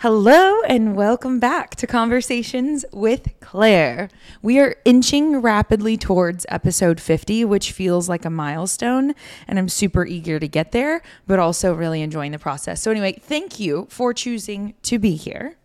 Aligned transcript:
Hello 0.00 0.62
and 0.62 0.96
welcome 0.96 1.38
back 1.38 1.74
to 1.74 1.86
Conversations 1.86 2.86
with 2.90 3.34
Claire. 3.40 4.08
We 4.40 4.58
are 4.58 4.76
inching 4.86 5.42
rapidly 5.42 5.98
towards 5.98 6.46
episode 6.48 6.98
50, 6.98 7.44
which 7.44 7.72
feels 7.72 8.08
like 8.08 8.24
a 8.24 8.30
milestone, 8.30 9.14
and 9.46 9.58
I'm 9.58 9.68
super 9.68 10.06
eager 10.06 10.40
to 10.40 10.48
get 10.48 10.72
there, 10.72 11.02
but 11.26 11.38
also 11.38 11.74
really 11.74 12.00
enjoying 12.00 12.32
the 12.32 12.38
process. 12.38 12.80
So, 12.80 12.90
anyway, 12.90 13.20
thank 13.20 13.60
you 13.60 13.88
for 13.90 14.14
choosing 14.14 14.72
to 14.84 14.98
be 14.98 15.16
here. 15.16 15.58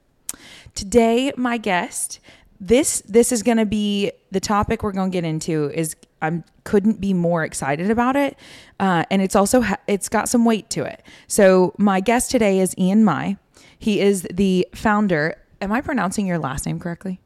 Today, 0.74 1.32
my 1.38 1.58
guest, 1.58 2.20
this 2.60 3.04
this 3.08 3.32
is 3.32 3.42
going 3.42 3.58
to 3.58 3.66
be 3.66 4.12
the 4.32 4.42
topic 4.42 4.84
we're 4.84 4.92
going 4.92 5.12
to 5.12 5.16
get 5.16 5.24
into 5.24 5.72
is 5.74 5.96
I 6.22 6.44
couldn't 6.66 7.00
be 7.00 7.14
more 7.14 7.46
excited 7.46 7.90
about 7.90 8.18
it, 8.18 8.38
uh, 8.82 9.06
and 9.10 9.22
it's 9.22 9.38
also 9.38 9.62
ha- 9.62 9.80
it's 9.88 10.10
got 10.10 10.28
some 10.28 10.44
weight 10.44 10.70
to 10.72 10.84
it. 10.84 11.04
So 11.28 11.74
my 11.78 12.02
guest 12.02 12.32
today 12.32 12.60
is 12.60 12.78
Ian 12.78 13.06
Mai. 13.06 13.38
He 13.86 14.02
is 14.02 14.28
the 14.34 14.68
founder. 14.74 15.36
Am 15.62 15.72
I 15.72 15.80
pronouncing 15.80 16.26
your 16.26 16.40
last 16.40 16.66
name 16.66 16.80
correctly? 16.80 17.22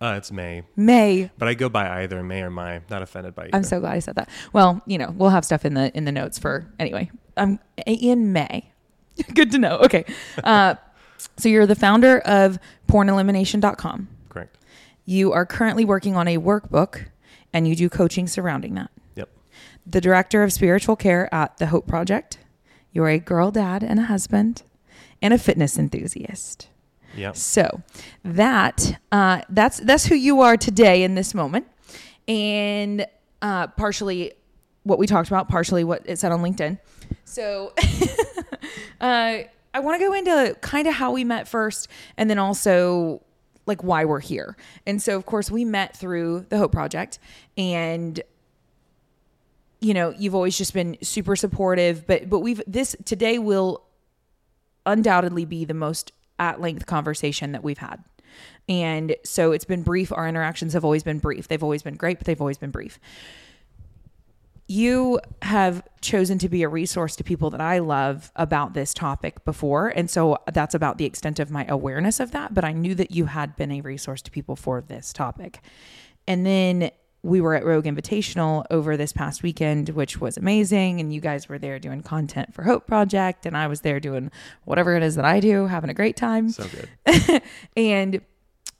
Uh, 0.00 0.14
it's 0.16 0.32
May, 0.32 0.64
May. 0.74 1.30
but 1.38 1.46
I 1.46 1.54
go 1.54 1.68
by 1.68 2.02
either 2.02 2.20
May 2.24 2.42
or 2.42 2.50
Mai. 2.50 2.80
Not 2.90 3.02
offended 3.02 3.36
by 3.36 3.44
either. 3.44 3.56
I'm 3.56 3.62
so 3.62 3.78
glad 3.78 3.92
I 3.92 4.00
said 4.00 4.16
that. 4.16 4.28
Well, 4.52 4.82
you 4.86 4.98
know, 4.98 5.14
we'll 5.16 5.30
have 5.30 5.44
stuff 5.44 5.64
in 5.64 5.74
the 5.74 5.96
in 5.96 6.04
the 6.04 6.10
notes 6.10 6.36
for 6.36 6.66
anyway. 6.80 7.12
I'm 7.36 7.60
Ian 7.86 8.32
May. 8.32 8.72
Good 9.34 9.52
to 9.52 9.58
know. 9.58 9.76
Okay. 9.78 10.04
Uh, 10.42 10.74
so 11.36 11.48
you're 11.48 11.64
the 11.64 11.76
founder 11.76 12.18
of 12.22 12.58
pornelimination.com. 12.88 14.08
correct. 14.30 14.58
You 15.04 15.30
are 15.32 15.46
currently 15.46 15.84
working 15.84 16.16
on 16.16 16.26
a 16.26 16.38
workbook 16.38 17.04
and 17.52 17.68
you 17.68 17.76
do 17.76 17.88
coaching 17.88 18.26
surrounding 18.26 18.74
that. 18.74 18.90
Yep. 19.14 19.28
The 19.86 20.00
director 20.00 20.42
of 20.42 20.52
spiritual 20.52 20.96
care 20.96 21.32
at 21.32 21.58
the 21.58 21.66
Hope 21.66 21.86
Project. 21.86 22.38
You're 22.90 23.10
a 23.10 23.20
girl 23.20 23.52
dad 23.52 23.84
and 23.84 24.00
a 24.00 24.04
husband 24.06 24.64
and 25.24 25.32
a 25.32 25.38
fitness 25.38 25.78
enthusiast. 25.78 26.68
Yep. 27.16 27.36
So 27.36 27.82
that 28.24 28.98
uh, 29.10 29.40
that's 29.48 29.78
that's 29.78 30.04
who 30.04 30.14
you 30.14 30.42
are 30.42 30.56
today 30.56 31.02
in 31.02 31.14
this 31.14 31.32
moment, 31.34 31.66
and 32.28 33.06
uh, 33.40 33.68
partially 33.68 34.34
what 34.82 34.98
we 34.98 35.06
talked 35.06 35.28
about, 35.28 35.48
partially 35.48 35.82
what 35.82 36.02
it 36.04 36.18
said 36.18 36.30
on 36.30 36.42
LinkedIn. 36.42 36.78
So 37.24 37.72
uh, 39.00 39.38
I 39.72 39.80
want 39.80 39.98
to 39.98 40.06
go 40.06 40.12
into 40.12 40.56
kind 40.60 40.86
of 40.86 40.94
how 40.94 41.12
we 41.12 41.24
met 41.24 41.48
first, 41.48 41.88
and 42.16 42.28
then 42.28 42.38
also 42.38 43.22
like 43.66 43.82
why 43.82 44.04
we're 44.04 44.20
here. 44.20 44.56
And 44.86 45.00
so, 45.00 45.16
of 45.16 45.24
course, 45.24 45.50
we 45.50 45.64
met 45.64 45.96
through 45.96 46.46
the 46.50 46.58
Hope 46.58 46.72
Project, 46.72 47.18
and 47.56 48.20
you 49.80 49.94
know, 49.94 50.10
you've 50.18 50.34
always 50.34 50.58
just 50.58 50.74
been 50.74 50.98
super 51.00 51.36
supportive. 51.36 52.06
But 52.06 52.28
but 52.28 52.40
we've 52.40 52.60
this 52.66 52.94
today 53.06 53.38
will 53.38 53.84
undoubtedly 54.86 55.44
be 55.44 55.64
the 55.64 55.74
most 55.74 56.12
at 56.38 56.60
length 56.60 56.86
conversation 56.86 57.52
that 57.52 57.62
we've 57.62 57.78
had. 57.78 58.02
And 58.68 59.14
so 59.24 59.52
it's 59.52 59.64
been 59.64 59.82
brief. 59.82 60.12
Our 60.12 60.28
interactions 60.28 60.72
have 60.72 60.84
always 60.84 61.02
been 61.02 61.18
brief. 61.18 61.48
They've 61.48 61.62
always 61.62 61.82
been 61.82 61.96
great, 61.96 62.18
but 62.18 62.26
they've 62.26 62.40
always 62.40 62.58
been 62.58 62.70
brief. 62.70 62.98
You 64.66 65.20
have 65.42 65.82
chosen 66.00 66.38
to 66.38 66.48
be 66.48 66.62
a 66.62 66.68
resource 66.68 67.16
to 67.16 67.24
people 67.24 67.50
that 67.50 67.60
I 67.60 67.80
love 67.80 68.32
about 68.34 68.72
this 68.72 68.94
topic 68.94 69.44
before. 69.44 69.88
And 69.88 70.10
so 70.10 70.38
that's 70.52 70.74
about 70.74 70.96
the 70.96 71.04
extent 71.04 71.38
of 71.38 71.50
my 71.50 71.66
awareness 71.68 72.18
of 72.18 72.30
that. 72.30 72.54
But 72.54 72.64
I 72.64 72.72
knew 72.72 72.94
that 72.94 73.10
you 73.10 73.26
had 73.26 73.56
been 73.56 73.70
a 73.70 73.82
resource 73.82 74.22
to 74.22 74.30
people 74.30 74.56
for 74.56 74.80
this 74.80 75.12
topic. 75.12 75.60
And 76.26 76.46
then 76.46 76.90
we 77.24 77.40
were 77.40 77.54
at 77.54 77.64
Rogue 77.64 77.86
Invitational 77.86 78.66
over 78.70 78.98
this 78.98 79.12
past 79.12 79.42
weekend, 79.42 79.88
which 79.88 80.20
was 80.20 80.36
amazing. 80.36 81.00
And 81.00 81.12
you 81.12 81.22
guys 81.22 81.48
were 81.48 81.58
there 81.58 81.78
doing 81.78 82.02
content 82.02 82.52
for 82.52 82.62
Hope 82.62 82.86
Project, 82.86 83.46
and 83.46 83.56
I 83.56 83.66
was 83.66 83.80
there 83.80 83.98
doing 83.98 84.30
whatever 84.64 84.94
it 84.94 85.02
is 85.02 85.14
that 85.14 85.24
I 85.24 85.40
do, 85.40 85.66
having 85.66 85.88
a 85.88 85.94
great 85.94 86.16
time. 86.16 86.50
So 86.50 86.66
good. 86.68 87.42
and 87.76 88.20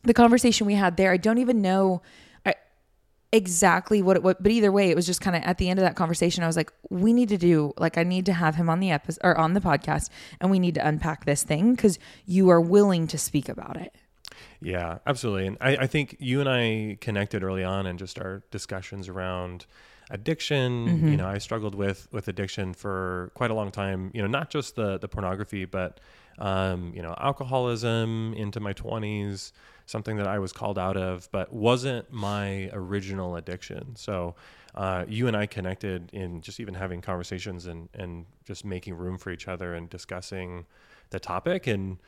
the 0.03 0.13
conversation 0.13 0.67
we 0.67 0.75
had 0.75 0.99
there, 0.99 1.11
I 1.11 1.17
don't 1.17 1.39
even 1.39 1.63
know 1.63 2.03
uh, 2.45 2.53
exactly 3.33 4.03
what 4.03 4.15
it 4.15 4.23
was, 4.23 4.37
but 4.39 4.53
either 4.53 4.71
way, 4.71 4.91
it 4.91 4.97
was 4.97 5.07
just 5.07 5.23
kind 5.23 5.37
of 5.37 5.43
at 5.45 5.57
the 5.57 5.71
end 5.71 5.79
of 5.79 5.85
that 5.85 5.97
conversation. 5.97 6.45
I 6.45 6.47
was 6.47 6.57
like, 6.57 6.71
we 6.91 7.15
need 7.15 7.31
to 7.31 7.39
do 7.39 7.73
like 7.79 7.97
I 7.97 8.03
need 8.03 8.27
to 8.27 8.35
have 8.35 8.57
him 8.57 8.69
on 8.69 8.79
the 8.79 8.91
episode 8.91 9.23
or 9.25 9.39
on 9.39 9.55
the 9.55 9.61
podcast, 9.61 10.11
and 10.39 10.51
we 10.51 10.59
need 10.59 10.75
to 10.75 10.87
unpack 10.87 11.25
this 11.25 11.43
thing 11.43 11.75
because 11.75 11.99
you 12.27 12.51
are 12.51 12.61
willing 12.61 13.07
to 13.07 13.17
speak 13.17 13.49
about 13.49 13.79
it. 13.79 13.95
Yeah, 14.65 14.99
absolutely. 15.07 15.47
And 15.47 15.59
I, 15.61 15.77
I 15.77 15.87
think 15.87 16.17
you 16.19 16.41
and 16.41 16.49
I 16.49 16.97
connected 17.01 17.45
early 17.45 17.63
on 17.63 17.87
in 17.87 17.99
just 17.99 18.19
our 18.19 18.43
discussions 18.51 19.09
around 19.09 19.67
addiction. 20.11 20.89
Mm-hmm. 20.89 21.09
You 21.09 21.17
know, 21.19 21.29
I 21.29 21.39
struggled 21.39 21.75
with 21.75 22.09
with 22.13 22.29
addiction 22.29 22.75
for 22.75 23.31
quite 23.35 23.51
a 23.51 23.55
long 23.55 23.71
time. 23.71 24.11
You 24.15 24.23
know, 24.23 24.29
not 24.29 24.51
just 24.51 24.75
the 24.75 24.99
the 24.99 25.09
pornography, 25.09 25.67
but 25.67 26.01
um, 26.39 26.93
you 26.95 27.03
know, 27.03 27.15
alcoholism 27.19 28.35
into 28.35 28.59
my 28.59 28.73
twenties, 28.73 29.53
something 29.87 30.17
that 30.17 30.27
I 30.27 30.39
was 30.39 30.53
called 30.53 30.79
out 30.79 30.97
of, 30.97 31.29
but 31.31 31.53
wasn't 31.53 32.11
my 32.13 32.71
original 32.73 33.37
addiction. 33.37 33.95
So. 33.97 34.35
Uh, 34.77 35.05
you 35.07 35.29
and 35.29 35.37
I 35.37 35.47
connected 35.47 36.11
in 36.13 36.41
just 36.41 36.59
even 36.59 36.75
having 36.75 37.01
conversations 37.01 37.67
and, 37.67 37.89
and 37.95 38.27
just 38.45 38.65
making 38.65 38.95
room 38.95 39.19
for 39.19 39.31
each 39.31 39.47
other 39.47 39.73
and 39.73 39.89
discussing 39.89 40.67
the 41.11 41.21
topic. 41.21 41.69
And 41.69 41.99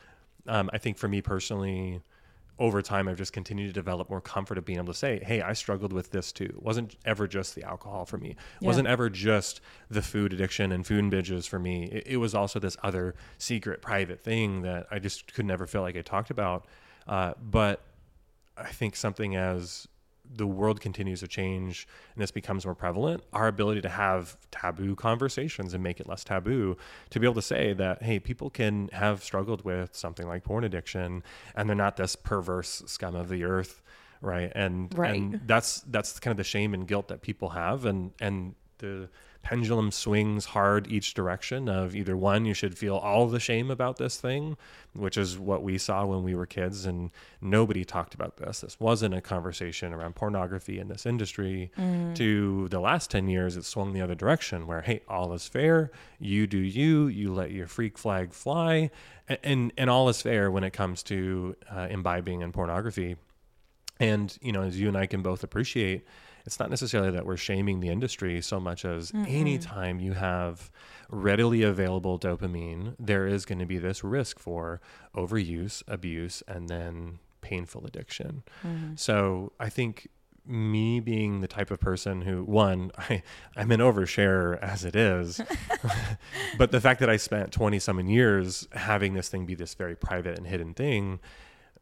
um, 0.47 0.69
I 0.73 0.77
think 0.77 0.97
for 0.97 1.07
me 1.07 1.21
personally, 1.21 2.01
over 2.59 2.81
time, 2.81 3.07
I've 3.07 3.17
just 3.17 3.33
continued 3.33 3.67
to 3.67 3.73
develop 3.73 4.09
more 4.09 4.19
comfort 4.21 4.57
of 4.57 4.65
being 4.65 4.79
able 4.79 4.91
to 4.91 4.97
say, 4.97 5.19
"Hey, 5.23 5.41
I 5.41 5.53
struggled 5.53 5.93
with 5.93 6.09
this 6.11 6.31
too. 6.31 6.45
It 6.45 6.63
wasn't 6.63 6.95
ever 7.05 7.27
just 7.27 7.53
the 7.55 7.63
alcohol 7.63 8.05
for 8.05 8.17
me. 8.17 8.31
It 8.31 8.37
Yeah. 8.61 8.67
wasn't 8.67 8.87
ever 8.87 9.09
just 9.09 9.61
the 9.89 10.01
food 10.01 10.33
addiction 10.33 10.71
and 10.71 10.85
food 10.85 11.05
binges 11.05 11.47
for 11.47 11.59
me. 11.59 11.85
It, 11.85 12.07
it 12.07 12.17
was 12.17 12.33
also 12.33 12.59
this 12.59 12.75
other 12.83 13.13
secret, 13.37 13.81
private 13.81 14.19
thing 14.21 14.63
that 14.63 14.87
I 14.89 14.97
just 14.99 15.33
could 15.33 15.45
never 15.45 15.67
feel 15.67 15.81
like 15.81 15.95
I 15.95 16.01
talked 16.01 16.31
about. 16.31 16.65
Uh, 17.07 17.33
but 17.39 17.81
I 18.57 18.69
think 18.71 18.95
something 18.95 19.35
as 19.35 19.87
the 20.35 20.47
world 20.47 20.81
continues 20.81 21.19
to 21.21 21.27
change 21.27 21.87
and 22.13 22.21
this 22.21 22.31
becomes 22.31 22.65
more 22.65 22.75
prevalent, 22.75 23.23
our 23.33 23.47
ability 23.47 23.81
to 23.81 23.89
have 23.89 24.37
taboo 24.51 24.95
conversations 24.95 25.73
and 25.73 25.83
make 25.83 25.99
it 25.99 26.07
less 26.07 26.23
taboo, 26.23 26.77
to 27.09 27.19
be 27.19 27.25
able 27.25 27.35
to 27.35 27.41
say 27.41 27.73
that, 27.73 28.03
hey, 28.03 28.19
people 28.19 28.49
can 28.49 28.89
have 28.93 29.23
struggled 29.23 29.63
with 29.63 29.95
something 29.95 30.27
like 30.27 30.43
porn 30.43 30.63
addiction 30.63 31.23
and 31.55 31.69
they're 31.69 31.75
not 31.75 31.97
this 31.97 32.15
perverse 32.15 32.83
scum 32.85 33.15
of 33.15 33.29
the 33.29 33.43
earth. 33.43 33.81
Right. 34.21 34.51
And, 34.55 34.95
Right. 34.97 35.15
and 35.15 35.41
that's, 35.45 35.81
that's 35.81 36.19
kind 36.19 36.31
of 36.31 36.37
the 36.37 36.43
shame 36.43 36.73
and 36.73 36.87
guilt 36.87 37.07
that 37.09 37.21
people 37.21 37.49
have. 37.49 37.85
And, 37.85 38.11
and 38.19 38.55
the 38.79 39.09
pendulum 39.47 39.91
swings 39.91 40.43
hard 40.43 40.91
each 40.91 41.13
direction 41.13 41.69
of 41.69 41.95
either 41.95 42.17
one, 42.17 42.43
you 42.43 42.53
should 42.53 42.77
feel 42.77 42.97
all 42.97 43.27
the 43.27 43.39
shame 43.39 43.71
about 43.71 43.95
this 43.95 44.17
thing, 44.17 44.57
which 44.91 45.17
is 45.17 45.39
what 45.39 45.63
we 45.63 45.77
saw 45.77 46.05
when 46.05 46.21
we 46.21 46.35
were 46.35 46.45
kids 46.45 46.85
and 46.85 47.11
nobody 47.39 47.85
talked 47.85 48.13
about 48.13 48.35
this. 48.35 48.59
This 48.59 48.77
wasn't 48.77 49.15
a 49.15 49.21
conversation 49.21 49.93
around 49.93 50.15
pornography 50.15 50.79
in 50.79 50.89
this 50.89 51.05
industry. 51.05 51.71
To 52.15 52.67
the 52.67 52.81
last 52.81 53.09
10 53.09 53.29
years, 53.29 53.55
it 53.55 53.63
swung 53.63 53.93
the 53.93 54.01
other 54.01 54.15
direction 54.15 54.67
where, 54.67 54.81
hey, 54.81 54.99
all 55.07 55.31
is 55.31 55.47
fair. 55.47 55.91
You 56.19 56.45
do 56.45 56.57
you, 56.57 57.07
you 57.07 57.33
let 57.33 57.51
your 57.51 57.67
freak 57.67 57.97
flag 57.97 58.33
fly. 58.33 58.91
And, 59.29 59.39
and, 59.43 59.73
and 59.77 59.89
all 59.89 60.09
is 60.09 60.21
fair 60.21 60.51
when 60.51 60.65
it 60.65 60.73
comes 60.73 61.03
to 61.03 61.55
uh, 61.73 61.87
imbibing 61.89 62.41
in 62.41 62.51
pornography. 62.51 63.15
And, 63.97 64.37
you 64.41 64.51
know, 64.51 64.63
as 64.63 64.77
you 64.77 64.89
and 64.89 64.97
I 64.97 65.05
can 65.05 65.21
both 65.21 65.41
appreciate, 65.41 66.05
it's 66.47 66.59
not 66.59 66.69
necessarily 66.69 67.11
that 67.11 67.25
we're 67.25 67.35
shaming 67.35 67.81
the 67.81 67.89
industry 67.89 68.41
so 68.41 68.57
much 68.57 68.85
as 68.85 69.11
anytime 69.27 69.99
you 69.99 70.13
have 70.13 70.71
readily 71.09 71.61
available 71.61 72.17
dopamine, 72.17 72.95
there 72.97 73.27
is 73.27 73.43
going 73.45 73.59
to 73.59 73.65
be 73.65 73.77
this 73.77 74.01
risk 74.01 74.39
for 74.39 74.79
overuse, 75.13 75.83
abuse, 75.89 76.41
and 76.47 76.69
then 76.69 77.19
painful 77.41 77.85
addiction. 77.85 78.43
Mm-hmm. 78.65 78.93
So 78.95 79.51
I 79.59 79.67
think 79.67 80.07
me 80.45 81.01
being 81.01 81.41
the 81.41 81.47
type 81.49 81.69
of 81.69 81.81
person 81.81 82.21
who 82.21 82.41
one 82.41 82.89
I, 82.97 83.21
i'm 83.57 83.69
an 83.69 83.81
oversharer 83.81 84.57
as 84.61 84.85
it 84.85 84.95
is 84.95 85.41
but 86.57 86.71
the 86.71 86.79
fact 86.79 87.01
that 87.01 87.09
i 87.09 87.17
spent 87.17 87.51
20 87.51 87.79
some 87.79 87.99
years 88.07 88.65
having 88.71 89.13
this 89.13 89.27
thing 89.27 89.45
be 89.45 89.55
this 89.55 89.73
very 89.73 89.93
private 89.93 90.37
and 90.37 90.47
hidden 90.47 90.73
thing 90.73 91.19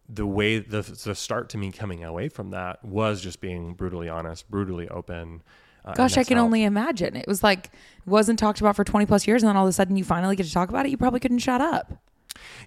the 0.08 0.26
way 0.26 0.60
the 0.60 0.82
the 0.82 1.16
start 1.16 1.50
to 1.50 1.58
me 1.58 1.72
coming 1.72 2.04
away 2.04 2.30
from 2.30 2.52
that 2.52 2.84
was 2.84 3.22
just 3.22 3.42
being 3.42 3.74
brutally 3.74 4.10
honest, 4.10 4.50
brutally 4.50 4.88
open. 4.90 5.42
Uh, 5.84 5.94
Gosh, 5.94 6.18
I 6.18 6.24
can 6.24 6.38
only 6.40 6.64
imagine. 6.64 7.16
It 7.16 7.28
was 7.28 7.44
like 7.44 7.72
wasn't 8.06 8.40
talked 8.40 8.60
about 8.60 8.76
for 8.76 8.84
20 8.84 9.06
plus 9.06 9.28
years 9.28 9.44
and 9.44 9.50
then 9.50 9.56
all 9.58 9.66
of 9.66 9.70
a 9.70 9.74
sudden 9.74 9.96
you 9.96 10.04
finally 10.04 10.36
get 10.36 10.46
to 10.46 10.52
talk 10.52 10.70
about 10.70 10.86
it. 10.86 10.90
You 10.90 10.98
probably 10.98 11.20
couldn't 11.20 11.40
shut 11.40 11.62
up. 11.62 11.94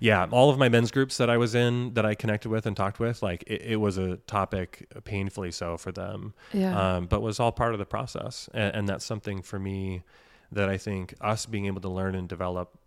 yeah. 0.01 0.27
All 0.31 0.51
of 0.51 0.59
my 0.59 0.69
men's 0.69 0.91
groups 0.93 1.17
that 1.17 1.29
I 1.29 1.37
was 1.37 1.55
in, 1.55 1.95
that 1.95 2.07
I 2.07 2.15
connected 2.15 2.49
with 2.49 2.65
and 2.67 2.77
talked 2.77 3.01
with, 3.01 3.23
like 3.23 3.43
it, 3.47 3.63
it 3.63 3.77
was 3.77 3.99
a 3.99 4.17
topic, 4.19 4.87
painfully 5.05 5.51
so 5.51 5.77
for 5.77 5.91
them. 5.93 6.33
Yeah. 6.53 6.97
um, 6.97 7.07
but 7.07 7.21
was 7.21 7.41
all 7.41 7.51
part 7.53 7.73
of 7.73 7.79
the 7.79 7.87
process, 7.87 8.49
and, 8.55 8.75
and 8.75 8.89
that's 8.89 9.05
something 9.05 9.43
for 9.43 9.59
me 9.59 10.05
that 10.53 10.69
I 10.69 10.79
think 10.79 11.15
us 11.21 11.45
being 11.45 11.67
able 11.67 11.81
to 11.83 11.89
learn 11.89 12.15
and 12.15 12.29
develop 12.29 12.79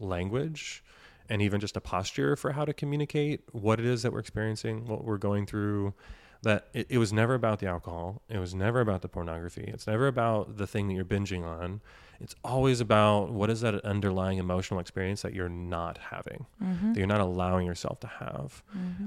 language 0.00 0.82
and 1.28 1.42
even 1.42 1.60
just 1.60 1.76
a 1.76 1.80
posture 1.80 2.36
for 2.36 2.52
how 2.52 2.64
to 2.64 2.72
communicate 2.72 3.42
what 3.52 3.78
it 3.80 3.86
is 3.86 4.02
that 4.02 4.12
we're 4.12 4.18
experiencing, 4.20 4.86
what 4.86 5.04
we're 5.04 5.18
going 5.18 5.46
through, 5.46 5.94
that 6.42 6.68
it, 6.72 6.86
it 6.90 6.98
was 6.98 7.12
never 7.12 7.34
about 7.34 7.58
the 7.60 7.66
alcohol. 7.66 8.22
It 8.28 8.38
was 8.38 8.54
never 8.54 8.80
about 8.80 9.02
the 9.02 9.08
pornography. 9.08 9.64
It's 9.66 9.86
never 9.86 10.06
about 10.06 10.56
the 10.58 10.66
thing 10.66 10.88
that 10.88 10.94
you're 10.94 11.04
binging 11.04 11.44
on. 11.44 11.80
It's 12.20 12.34
always 12.44 12.80
about 12.80 13.30
what 13.30 13.50
is 13.50 13.60
that 13.60 13.74
underlying 13.84 14.38
emotional 14.38 14.80
experience 14.80 15.20
that 15.22 15.34
you're 15.34 15.48
not 15.50 15.98
having, 15.98 16.46
Mm-hmm. 16.62 16.92
that 16.92 16.98
you're 16.98 17.06
not 17.06 17.20
allowing 17.20 17.66
yourself 17.66 18.00
to 18.00 18.06
have. 18.06 18.62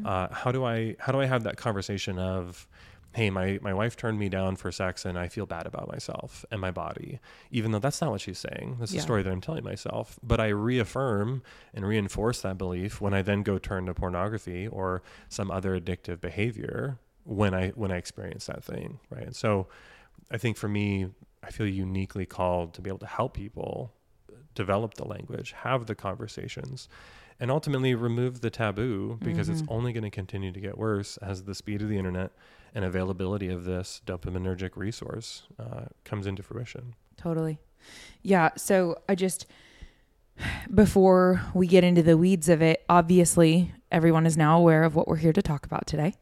Uh, 0.06 0.27
how 0.31 0.51
do 0.51 0.63
I 0.63 0.95
how 1.00 1.12
do 1.12 1.19
I 1.19 1.25
have 1.25 1.44
that 1.44 1.57
conversation 1.57 2.19
of, 2.19 2.68
hey, 3.14 3.30
my 3.30 3.60
my 3.62 3.74
wife 3.74 3.96
turned 3.96 4.20
me 4.20 4.30
down 4.30 4.56
for 4.56 4.72
sex 4.72 5.06
and 5.06 5.18
I 5.18 5.28
feel 5.28 5.46
bad 5.46 5.66
about 5.66 5.88
myself 5.88 6.46
and 6.52 6.62
my 6.62 6.72
body, 6.72 7.20
even 7.52 7.72
though 7.72 7.80
that's 7.80 8.02
not 8.02 8.12
what 8.12 8.22
she's 8.22 8.38
saying. 8.38 8.78
That's 8.80 8.92
Yeah. 8.92 9.00
the 9.00 9.04
story 9.04 9.24
that 9.24 9.32
I'm 9.32 9.42
telling 9.42 9.64
myself. 9.64 10.20
But 10.22 10.40
I 10.40 10.50
reaffirm 10.50 11.42
and 11.74 11.88
reinforce 11.88 12.42
that 12.42 12.58
belief 12.58 13.02
when 13.02 13.14
I 13.14 13.22
then 13.22 13.44
go 13.44 13.58
turn 13.58 13.88
to 13.88 13.94
pornography 13.94 14.68
or 14.68 15.02
some 15.28 15.50
other 15.50 15.80
addictive 15.80 16.22
behavior 16.22 17.00
when 17.24 17.54
I 17.54 17.70
when 17.70 17.92
I 17.92 17.98
experience 17.98 18.46
that 18.46 18.64
thing, 18.64 19.00
right? 19.10 19.24
And 19.24 19.36
so 19.36 19.68
I 20.32 20.38
think 20.38 20.58
for 20.58 20.68
me, 20.68 21.10
I 21.44 21.52
feel 21.52 21.68
uniquely 21.68 22.26
called 22.26 22.74
to 22.76 22.82
be 22.82 22.90
able 22.90 23.00
to 23.00 23.08
help 23.08 23.34
people 23.34 23.94
develop 24.54 24.96
the 24.96 25.06
language, 25.06 25.54
have 25.64 25.86
the 25.86 25.96
conversations, 25.96 26.90
and 27.40 27.50
ultimately 27.50 27.96
remove 27.96 28.42
the 28.42 28.50
taboo 28.50 29.18
because 29.22 29.48
it's 29.48 29.62
mm-hmm. 29.62 29.74
only 29.74 29.94
going 29.94 30.04
to 30.04 30.10
continue 30.10 30.52
to 30.52 30.60
get 30.60 30.78
worse 30.78 31.18
as 31.18 31.44
the 31.44 31.56
speed 31.56 31.82
of 31.82 31.90
the 31.90 31.98
internet 31.98 32.32
and 32.74 32.86
availability 32.86 33.50
of 33.50 33.63
this 33.63 34.01
dopaminergic 34.06 34.75
resource 34.75 35.44
uh, 35.60 35.86
comes 36.04 36.27
into 36.27 36.44
fruition. 36.44 36.95
Totally. 37.18 37.60
Yeah. 38.21 38.50
So 38.56 38.98
I 39.07 39.16
just, 39.16 39.45
before 40.74 41.42
we 41.54 41.68
get 41.68 41.84
into 41.84 42.04
the 42.04 42.18
weeds 42.18 42.50
of 42.50 42.62
it, 42.62 42.84
obviously 42.90 43.74
everyone 43.92 44.26
is 44.26 44.38
now 44.38 44.58
aware 44.58 44.84
of 44.84 44.96
what 44.96 45.08
we're 45.08 45.16
here 45.16 45.34
to 45.34 45.42
talk 45.42 45.66
about 45.66 45.88
today. 45.88 46.14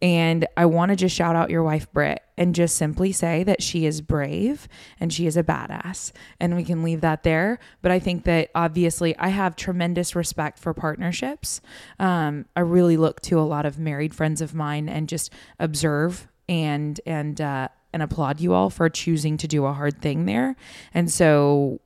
And 0.00 0.46
I 0.56 0.66
want 0.66 0.90
to 0.90 0.96
just 0.96 1.14
shout 1.14 1.36
out 1.36 1.50
your 1.50 1.62
wife, 1.62 1.90
Britt, 1.92 2.22
and 2.38 2.54
just 2.54 2.76
simply 2.76 3.12
say 3.12 3.44
that 3.44 3.62
she 3.62 3.84
is 3.84 4.00
brave 4.00 4.66
and 4.98 5.12
she 5.12 5.26
is 5.26 5.36
a 5.36 5.42
badass. 5.42 6.12
And 6.38 6.56
we 6.56 6.64
can 6.64 6.82
leave 6.82 7.02
that 7.02 7.22
there. 7.22 7.58
But 7.82 7.92
I 7.92 7.98
think 7.98 8.24
that 8.24 8.50
obviously 8.54 9.16
I 9.18 9.28
have 9.28 9.56
tremendous 9.56 10.16
respect 10.16 10.58
for 10.58 10.72
partnerships. 10.72 11.60
Um, 11.98 12.46
I 12.56 12.60
really 12.60 12.96
look 12.96 13.20
to 13.22 13.38
a 13.38 13.42
lot 13.42 13.66
of 13.66 13.78
married 13.78 14.14
friends 14.14 14.40
of 14.40 14.54
mine 14.54 14.88
and 14.88 15.08
just 15.08 15.32
observe 15.58 16.28
and, 16.48 16.98
and, 17.04 17.40
uh, 17.40 17.68
and 17.92 18.02
applaud 18.02 18.40
you 18.40 18.54
all 18.54 18.70
for 18.70 18.88
choosing 18.88 19.36
to 19.36 19.48
do 19.48 19.66
a 19.66 19.72
hard 19.72 20.00
thing 20.00 20.24
there. 20.24 20.56
And 20.94 21.10
so 21.10 21.80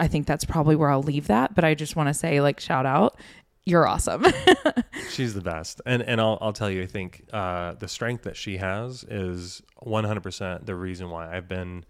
I 0.00 0.08
think 0.08 0.26
that's 0.26 0.44
probably 0.44 0.76
where 0.76 0.90
I'll 0.90 1.02
leave 1.02 1.26
that. 1.28 1.54
But 1.54 1.64
I 1.64 1.74
just 1.74 1.96
want 1.96 2.08
to 2.08 2.14
say, 2.14 2.40
like, 2.40 2.60
shout 2.60 2.86
out. 2.86 3.18
You're 3.66 3.86
awesome. 3.86 4.26
She's 5.10 5.32
the 5.32 5.40
best, 5.40 5.80
and 5.86 6.02
and 6.02 6.20
I'll 6.20 6.36
I'll 6.42 6.52
tell 6.52 6.70
you, 6.70 6.82
I 6.82 6.86
think 6.86 7.24
uh, 7.32 7.72
the 7.74 7.88
strength 7.88 8.24
that 8.24 8.36
she 8.36 8.58
has 8.58 9.04
is 9.04 9.62
100% 9.84 10.66
the 10.66 10.74
reason 10.74 11.08
why 11.08 11.34
I've 11.34 11.48
been 11.48 11.86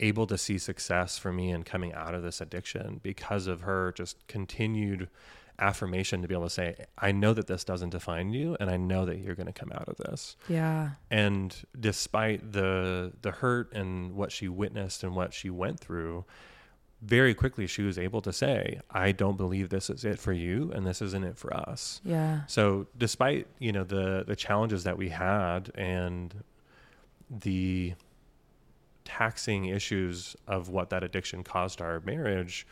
able 0.00 0.26
to 0.26 0.36
see 0.36 0.58
success 0.58 1.16
for 1.16 1.32
me 1.32 1.50
in 1.50 1.62
coming 1.62 1.94
out 1.94 2.14
of 2.14 2.22
this 2.22 2.40
addiction 2.40 3.00
because 3.02 3.46
of 3.46 3.62
her 3.62 3.92
just 3.92 4.26
continued 4.26 5.08
affirmation 5.58 6.20
to 6.20 6.28
be 6.28 6.34
able 6.34 6.44
to 6.44 6.50
say, 6.50 6.74
I 6.98 7.12
know 7.12 7.32
that 7.32 7.46
this 7.46 7.64
doesn't 7.64 7.90
define 7.90 8.32
you, 8.32 8.56
and 8.58 8.68
I 8.68 8.76
know 8.76 9.04
that 9.06 9.18
you're 9.18 9.36
going 9.36 9.46
to 9.46 9.52
come 9.52 9.72
out 9.72 9.88
of 9.88 9.96
this. 9.96 10.36
yeah. 10.48 10.90
And 11.10 11.56
despite 11.78 12.52
the 12.52 13.12
the 13.22 13.30
hurt 13.30 13.72
and 13.72 14.14
what 14.14 14.32
she 14.32 14.48
witnessed 14.48 15.02
and 15.04 15.14
what 15.14 15.32
she 15.32 15.48
went 15.48 15.80
through, 15.80 16.24
very 17.04 17.34
quickly 17.34 17.66
she 17.66 17.82
was 17.82 17.98
able 17.98 18.20
to 18.22 18.32
say, 18.32 18.80
"I 18.90 19.12
don't 19.12 19.36
believe 19.36 19.68
this 19.68 19.90
is 19.90 20.04
it 20.04 20.18
for 20.18 20.32
you, 20.32 20.72
and 20.74 20.86
this 20.86 21.02
isn't 21.02 21.24
it 21.24 21.36
for 21.36 21.54
us." 21.54 22.00
Yeah. 22.04 22.46
So, 22.46 22.86
despite 22.96 23.46
you 23.58 23.72
know 23.72 23.84
the 23.84 24.24
the 24.26 24.36
challenges 24.36 24.84
that 24.84 24.96
we 24.96 25.10
had 25.10 25.70
and 25.74 26.42
the 27.30 27.94
taxing 29.04 29.66
issues 29.66 30.34
of 30.46 30.68
what 30.68 30.90
that 30.90 31.02
addiction 31.02 31.44
caused 31.44 31.80
our 31.80 32.00
marriage, 32.00 32.66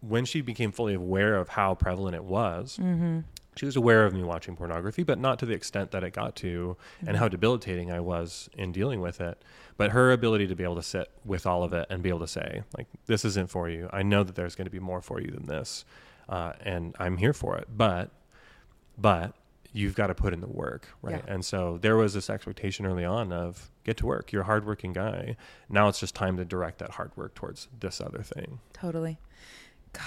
when 0.00 0.24
she 0.24 0.40
became 0.40 0.70
fully 0.72 0.94
aware 0.94 1.36
of 1.36 1.48
how 1.50 1.74
prevalent 1.74 2.14
it 2.14 2.24
was, 2.24 2.78
Mm-hmm. 2.80 3.20
She 3.56 3.66
was 3.66 3.76
aware 3.76 4.06
of 4.06 4.14
me 4.14 4.22
watching 4.22 4.56
pornography, 4.56 5.02
but 5.02 5.18
not 5.18 5.38
to 5.40 5.46
the 5.46 5.54
extent 5.54 5.90
that 5.90 6.04
it 6.04 6.12
got 6.12 6.36
to 6.36 6.76
and 7.06 7.16
how 7.16 7.28
debilitating 7.28 7.90
I 7.90 8.00
was 8.00 8.48
in 8.56 8.72
dealing 8.72 9.00
with 9.00 9.20
it. 9.20 9.42
But 9.76 9.90
her 9.90 10.12
ability 10.12 10.46
to 10.48 10.54
be 10.54 10.62
able 10.62 10.76
to 10.76 10.82
sit 10.82 11.10
with 11.24 11.46
all 11.46 11.62
of 11.62 11.72
it 11.72 11.86
and 11.90 12.02
be 12.02 12.10
able 12.10 12.20
to 12.20 12.28
say, 12.28 12.62
like, 12.76 12.86
this 13.06 13.24
isn't 13.24 13.50
for 13.50 13.68
you. 13.68 13.88
I 13.92 14.02
know 14.02 14.22
that 14.22 14.34
there's 14.34 14.54
going 14.54 14.66
to 14.66 14.70
be 14.70 14.78
more 14.78 15.00
for 15.00 15.20
you 15.20 15.30
than 15.30 15.46
this. 15.46 15.84
Uh, 16.28 16.52
and 16.60 16.94
I'm 16.98 17.16
here 17.16 17.32
for 17.32 17.56
it. 17.56 17.66
But, 17.76 18.10
but 18.96 19.34
you've 19.72 19.94
got 19.94 20.08
to 20.08 20.14
put 20.14 20.32
in 20.32 20.40
the 20.40 20.48
work, 20.48 20.88
right? 21.02 21.22
Yeah. 21.26 21.32
And 21.32 21.44
so 21.44 21.78
there 21.80 21.96
was 21.96 22.14
this 22.14 22.30
expectation 22.30 22.86
early 22.86 23.04
on 23.04 23.32
of 23.32 23.70
get 23.84 23.96
to 23.98 24.06
work. 24.06 24.32
You're 24.32 24.42
a 24.42 24.46
hardworking 24.46 24.92
guy. 24.92 25.36
Now 25.68 25.88
it's 25.88 26.00
just 26.00 26.14
time 26.14 26.36
to 26.36 26.44
direct 26.44 26.78
that 26.78 26.92
hard 26.92 27.10
work 27.16 27.34
towards 27.34 27.68
this 27.78 28.00
other 28.00 28.22
thing. 28.22 28.60
Totally. 28.72 29.18
God. 29.92 30.04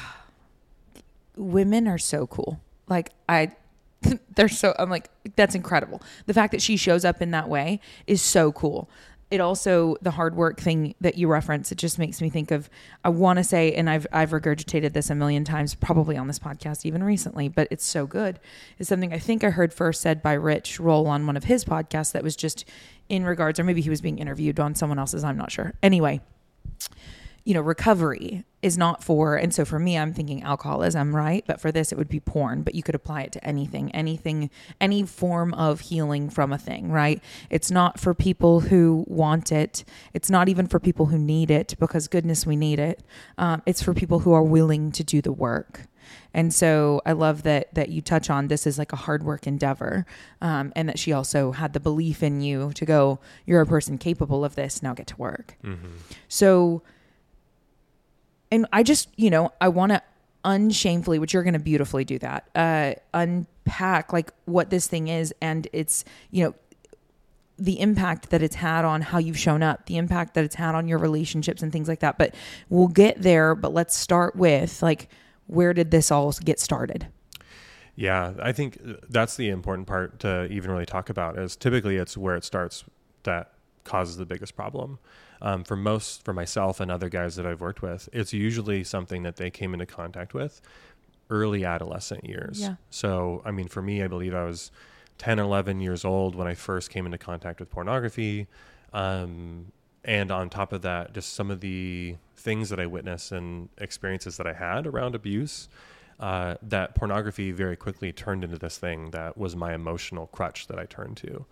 Women 1.35 1.87
are 1.87 1.97
so 1.97 2.27
cool. 2.27 2.61
Like 2.93 3.09
I 3.27 3.51
they're 4.35 4.47
so 4.47 4.75
I'm 4.77 4.91
like 4.91 5.09
that's 5.35 5.55
incredible. 5.55 6.01
The 6.27 6.33
fact 6.33 6.51
that 6.51 6.61
she 6.61 6.77
shows 6.77 7.03
up 7.03 7.21
in 7.23 7.31
that 7.31 7.49
way 7.49 7.79
is 8.05 8.21
so 8.21 8.51
cool. 8.51 8.87
It 9.31 9.41
also 9.41 9.95
the 10.03 10.11
hard 10.11 10.35
work 10.35 10.59
thing 10.61 10.93
that 11.01 11.17
you 11.17 11.27
reference 11.27 11.71
it 11.71 11.79
just 11.79 11.97
makes 11.97 12.21
me 12.21 12.29
think 12.29 12.51
of 12.51 12.69
I 13.03 13.09
want 13.09 13.37
to 13.37 13.43
say 13.43 13.73
and 13.73 13.89
I've 13.89 14.05
I've 14.13 14.29
regurgitated 14.29 14.93
this 14.93 15.09
a 15.09 15.15
million 15.15 15.43
times 15.43 15.73
probably 15.73 16.17
on 16.17 16.27
this 16.27 16.37
podcast 16.37 16.85
even 16.85 17.03
recently 17.03 17.47
but 17.47 17.67
it's 17.71 17.85
so 17.85 18.05
good. 18.05 18.39
It's 18.77 18.89
something 18.89 19.11
I 19.11 19.17
think 19.17 19.43
I 19.43 19.49
heard 19.49 19.73
first 19.73 20.01
said 20.01 20.21
by 20.21 20.33
Rich 20.33 20.79
Roll 20.79 21.07
on 21.07 21.25
one 21.25 21.35
of 21.35 21.45
his 21.45 21.65
podcasts 21.65 22.11
that 22.11 22.23
was 22.23 22.35
just 22.35 22.63
in 23.09 23.25
regards 23.25 23.59
or 23.59 23.63
maybe 23.63 23.81
he 23.81 23.89
was 23.89 24.01
being 24.01 24.19
interviewed 24.19 24.59
on 24.59 24.75
someone 24.75 24.99
else's 24.99 25.23
I'm 25.23 25.37
not 25.37 25.51
sure. 25.51 25.73
Anyway, 25.81 26.21
you 27.43 27.55
know, 27.55 27.61
recovery 27.61 28.45
is 28.63 28.77
not 28.77 29.03
for, 29.03 29.35
and 29.35 29.53
so 29.53 29.65
for 29.65 29.77
me, 29.77 29.97
I'm 29.97 30.13
thinking 30.13 30.41
alcoholism, 30.41 31.15
right? 31.15 31.43
But 31.45 31.59
for 31.59 31.71
this, 31.71 31.91
it 31.91 31.97
would 31.97 32.07
be 32.07 32.21
porn, 32.21 32.63
but 32.63 32.73
you 32.73 32.81
could 32.81 32.95
apply 32.95 33.23
it 33.23 33.33
to 33.33 33.45
anything, 33.45 33.91
anything, 33.91 34.49
any 34.79 35.03
form 35.03 35.53
of 35.53 35.81
healing 35.81 36.29
from 36.29 36.53
a 36.53 36.57
thing, 36.57 36.89
right? 36.89 37.21
It's 37.49 37.69
not 37.69 37.99
for 37.99 38.13
people 38.13 38.61
who 38.61 39.03
want 39.07 39.51
it. 39.51 39.83
It's 40.13 40.29
not 40.29 40.47
even 40.47 40.67
for 40.67 40.79
people 40.79 41.07
who 41.07 41.17
need 41.17 41.51
it 41.51 41.75
because 41.77 42.07
goodness, 42.07 42.45
we 42.45 42.55
need 42.55 42.79
it. 42.79 43.03
Um, 43.37 43.61
it's 43.65 43.83
for 43.83 43.93
people 43.93 44.19
who 44.19 44.31
are 44.31 44.43
willing 44.43 44.93
to 44.93 45.03
do 45.03 45.21
the 45.21 45.33
work. 45.33 45.81
And 46.33 46.53
so 46.53 47.01
I 47.05 47.11
love 47.13 47.43
that 47.43 47.73
that 47.73 47.89
you 47.89 48.01
touch 48.01 48.29
on 48.29 48.47
this 48.47 48.65
is 48.65 48.77
like 48.77 48.91
a 48.91 48.97
hard 48.97 49.23
work 49.23 49.45
endeavor, 49.47 50.05
um, 50.41 50.73
and 50.75 50.89
that 50.89 50.99
she 50.99 51.13
also 51.13 51.51
had 51.51 51.73
the 51.73 51.79
belief 51.79 52.23
in 52.23 52.41
you 52.41 52.71
to 52.75 52.85
go. 52.85 53.19
You're 53.45 53.61
a 53.61 53.65
person 53.65 53.97
capable 53.97 54.43
of 54.43 54.55
this. 54.55 54.81
Now 54.81 54.93
get 54.93 55.07
to 55.07 55.17
work. 55.17 55.57
So, 56.27 56.81
and 58.53 58.67
I 58.71 58.83
just, 58.83 59.09
you 59.15 59.31
know, 59.31 59.51
I 59.59 59.69
want 59.69 59.91
to 59.93 60.01
unshamefully, 60.45 61.17
which 61.17 61.33
you're 61.33 61.43
going 61.43 61.53
to 61.53 61.59
beautifully 61.59 62.05
do 62.05 62.19
that, 62.19 62.49
uh, 62.53 62.93
unpack 63.13 64.13
like 64.13 64.31
what 64.45 64.69
this 64.69 64.87
thing 64.87 65.07
is 65.07 65.33
and 65.41 65.67
it's, 65.73 66.05
you 66.31 66.43
know, 66.43 66.53
the 67.57 67.79
impact 67.79 68.29
that 68.29 68.41
it's 68.41 68.55
had 68.55 68.83
on 68.83 69.01
how 69.01 69.17
you've 69.17 69.39
shown 69.39 69.63
up, 69.63 69.85
the 69.85 69.97
impact 69.97 70.33
that 70.33 70.43
it's 70.43 70.55
had 70.55 70.75
on 70.75 70.87
your 70.87 70.97
relationships 70.97 71.61
and 71.61 71.71
things 71.71 71.87
like 71.87 71.99
that. 71.99 72.17
But 72.17 72.35
we'll 72.69 72.87
get 72.87 73.21
there. 73.21 73.55
But 73.55 73.73
let's 73.73 73.95
start 73.95 74.35
with 74.35 74.81
like, 74.81 75.07
where 75.47 75.73
did 75.73 75.91
this 75.91 76.11
all 76.11 76.31
get 76.31 76.59
started? 76.59 77.07
Yeah, 77.95 78.33
I 78.41 78.51
think 78.51 78.79
that's 79.09 79.35
the 79.35 79.49
important 79.49 79.87
part 79.87 80.19
to 80.21 80.45
even 80.51 80.71
really 80.71 80.85
talk 80.85 81.09
about 81.09 81.37
is 81.37 81.55
typically 81.55 81.97
it's 81.97 82.17
where 82.17 82.35
it 82.35 82.43
starts 82.43 82.83
that 83.23 83.53
causes 83.83 84.17
the 84.17 84.25
biggest 84.25 84.55
problem. 84.55 84.99
Um, 85.45 85.65
for 85.65 85.75
most, 85.75 86.23
for 86.23 86.33
myself 86.33 86.79
and 86.79 86.89
other 86.89 87.09
guys 87.09 87.35
that 87.35 87.45
I've 87.45 87.59
worked 87.59 87.81
with, 87.81 88.07
it's 88.13 88.31
usually 88.31 88.83
something 88.85 89.23
that 89.23 89.35
they 89.35 89.51
came 89.51 89.73
into 89.73 89.85
contact 89.85 90.33
with 90.33 90.61
early 91.29 91.65
adolescent 91.65 92.23
years. 92.23 92.61
Yeah. 92.61 92.75
So, 92.89 93.41
I 93.43 93.51
mean, 93.51 93.67
for 93.67 93.81
me, 93.81 94.03
I 94.03 94.07
believe 94.07 94.33
I 94.33 94.45
was 94.45 94.71
10 95.17 95.39
or 95.39 95.43
11 95.43 95.81
years 95.81 96.05
old 96.05 96.35
when 96.35 96.47
I 96.47 96.53
first 96.53 96.89
came 96.89 97.05
into 97.05 97.17
contact 97.17 97.59
with 97.59 97.69
pornography. 97.69 98.47
Um, 98.93 99.71
and 100.05 100.31
on 100.31 100.49
top 100.49 100.73
of 100.73 100.81
that, 100.81 101.13
just 101.13 101.33
some 101.33 101.49
of 101.51 101.61
the 101.61 102.15
things 102.35 102.69
that 102.69 102.79
I 102.79 102.85
witnessed 102.85 103.31
and 103.31 103.69
experiences 103.77 104.37
that 104.37 104.47
I 104.47 104.53
had 104.53 104.85
around 104.85 105.15
abuse, 105.15 105.69
uh, 106.19 106.55
that 106.61 106.93
pornography 106.95 107.51
very 107.51 107.75
quickly 107.75 108.11
turned 108.11 108.43
into 108.43 108.57
this 108.57 108.77
thing 108.77 109.11
that 109.11 109.37
was 109.37 109.55
my 109.55 109.73
emotional 109.73 110.27
crutch 110.27 110.67
that 110.67 110.77
I 110.77 110.85
turned 110.85 111.17
to. 111.17 111.45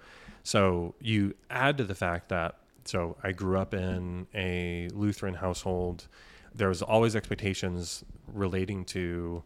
So 0.44 0.96
you 1.00 1.36
add 1.50 1.78
to 1.78 1.84
the 1.84 1.96
fact 1.96 2.30
that, 2.30 2.56
so 2.86 3.18
I 3.24 3.32
grew 3.32 3.58
up 3.58 3.74
in 3.74 4.28
a 4.34 4.90
Lutheran 4.94 5.36
household. 5.36 6.08
There 6.54 6.68
was 6.68 6.82
always 6.82 7.16
expectations 7.16 8.04
relating 8.28 8.86
to 8.86 9.44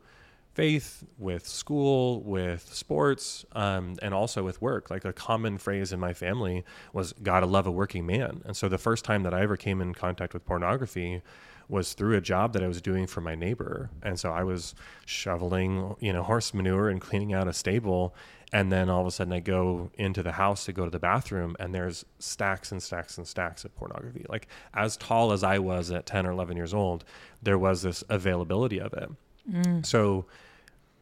faith, 0.53 1.03
with 1.17 1.45
school, 1.45 2.21
with 2.21 2.73
sports, 2.73 3.45
um, 3.51 3.97
and 4.01 4.13
also 4.13 4.41
with 4.41 4.61
work. 4.61 4.89
Like 4.89 5.03
a 5.03 5.11
common 5.11 5.57
phrase 5.57 5.91
in 5.91 5.99
my 5.99 6.13
family 6.13 6.63
was 6.93 7.13
"gotta 7.21 7.45
love 7.45 7.67
a 7.67 7.71
working 7.71 8.05
man." 8.05 8.41
And 8.45 8.55
so 8.55 8.69
the 8.69 8.77
first 8.77 9.03
time 9.03 9.23
that 9.23 9.33
I 9.33 9.41
ever 9.41 9.57
came 9.57 9.81
in 9.81 9.93
contact 9.93 10.33
with 10.33 10.45
pornography 10.45 11.21
was 11.67 11.93
through 11.93 12.15
a 12.15 12.21
job 12.21 12.53
that 12.53 12.63
I 12.63 12.67
was 12.67 12.81
doing 12.81 13.07
for 13.07 13.21
my 13.21 13.35
neighbor. 13.35 13.89
And 14.01 14.19
so 14.19 14.31
I 14.31 14.43
was 14.43 14.75
shoveling, 15.05 15.95
you 15.99 16.13
know, 16.13 16.23
horse 16.23 16.53
manure 16.53 16.89
and 16.89 17.01
cleaning 17.01 17.33
out 17.33 17.47
a 17.47 17.53
stable. 17.53 18.15
And 18.53 18.71
then 18.71 18.89
all 18.89 19.01
of 19.01 19.07
a 19.07 19.11
sudden 19.11 19.33
I 19.33 19.39
go 19.39 19.89
into 19.95 20.23
the 20.23 20.33
house 20.33 20.65
to 20.65 20.73
go 20.73 20.85
to 20.85 20.91
the 20.91 20.99
bathroom 20.99 21.55
and 21.59 21.73
there's 21.73 22.05
stacks 22.19 22.71
and 22.71 22.81
stacks 22.81 23.17
and 23.17 23.27
stacks 23.27 23.65
of 23.65 23.75
pornography. 23.75 24.25
Like 24.29 24.47
as 24.73 24.97
tall 24.97 25.31
as 25.31 25.43
I 25.43 25.59
was 25.59 25.91
at 25.91 26.05
10 26.05 26.25
or 26.25 26.31
11 26.31 26.55
years 26.55 26.73
old, 26.73 27.03
there 27.41 27.57
was 27.57 27.81
this 27.81 28.03
availability 28.09 28.79
of 28.79 28.93
it. 28.93 29.09
Mm. 29.51 29.85
So 29.85 30.25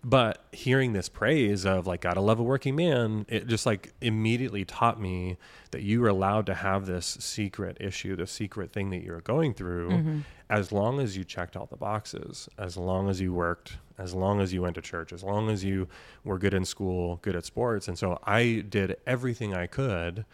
but 0.03 0.43
hearing 0.51 0.93
this 0.93 1.07
praise 1.07 1.65
of 1.65 1.87
like 1.87 2.01
gotta 2.01 2.19
love 2.19 2.39
a 2.39 2.43
working 2.43 2.75
man 2.75 3.25
it 3.29 3.47
just 3.47 3.65
like 3.65 3.93
immediately 4.01 4.65
taught 4.65 4.99
me 4.99 5.37
that 5.71 5.81
you 5.81 6.01
were 6.01 6.09
allowed 6.09 6.45
to 6.45 6.53
have 6.53 6.85
this 6.85 7.17
secret 7.19 7.77
issue 7.79 8.15
the 8.15 8.27
secret 8.27 8.71
thing 8.71 8.89
that 8.89 9.01
you're 9.01 9.21
going 9.21 9.53
through 9.53 9.89
mm-hmm. 9.89 10.19
as 10.49 10.71
long 10.71 10.99
as 10.99 11.15
you 11.15 11.23
checked 11.23 11.55
all 11.55 11.67
the 11.67 11.77
boxes 11.77 12.49
as 12.57 12.75
long 12.75 13.09
as 13.09 13.21
you 13.21 13.33
worked 13.33 13.77
as 13.97 14.13
long 14.13 14.41
as 14.41 14.51
you 14.51 14.61
went 14.61 14.75
to 14.75 14.81
church 14.81 15.13
as 15.13 15.23
long 15.23 15.49
as 15.49 15.63
you 15.63 15.87
were 16.23 16.37
good 16.37 16.53
in 16.53 16.65
school 16.65 17.17
good 17.21 17.35
at 17.35 17.45
sports. 17.45 17.87
And 17.87 17.97
so 17.97 18.19
i 18.25 18.63
did 18.67 18.97
everything 19.07 19.53
i 19.53 19.67
could 19.67 20.25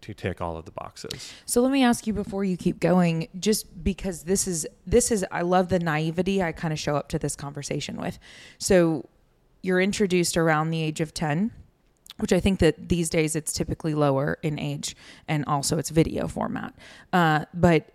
to 0.00 0.14
tick 0.14 0.40
all 0.40 0.56
of 0.56 0.64
the 0.64 0.70
boxes. 0.70 1.32
So 1.44 1.60
let 1.60 1.72
me 1.72 1.82
ask 1.82 2.06
you 2.06 2.12
before 2.12 2.44
you 2.44 2.56
keep 2.56 2.78
going, 2.78 3.28
just 3.38 3.82
because 3.82 4.22
this 4.22 4.46
is 4.46 4.66
this 4.86 5.10
is 5.10 5.26
I 5.32 5.42
love 5.42 5.70
the 5.70 5.78
naivety 5.78 6.42
I 6.42 6.52
kind 6.52 6.72
of 6.72 6.78
show 6.78 6.94
up 6.96 7.08
to 7.08 7.18
this 7.18 7.34
conversation 7.34 7.96
with. 8.00 8.18
So 8.58 9.08
you're 9.62 9.80
introduced 9.80 10.36
around 10.36 10.70
the 10.70 10.82
age 10.82 11.00
of 11.00 11.14
10, 11.14 11.50
which 12.18 12.32
I 12.32 12.40
think 12.40 12.58
that 12.60 12.88
these 12.88 13.08
days 13.08 13.36
it's 13.36 13.52
typically 13.52 13.94
lower 13.94 14.38
in 14.42 14.58
age 14.58 14.96
and 15.26 15.44
also 15.46 15.78
it's 15.78 15.90
video 15.90 16.28
format. 16.28 16.74
Uh, 17.12 17.44
but 17.54 17.92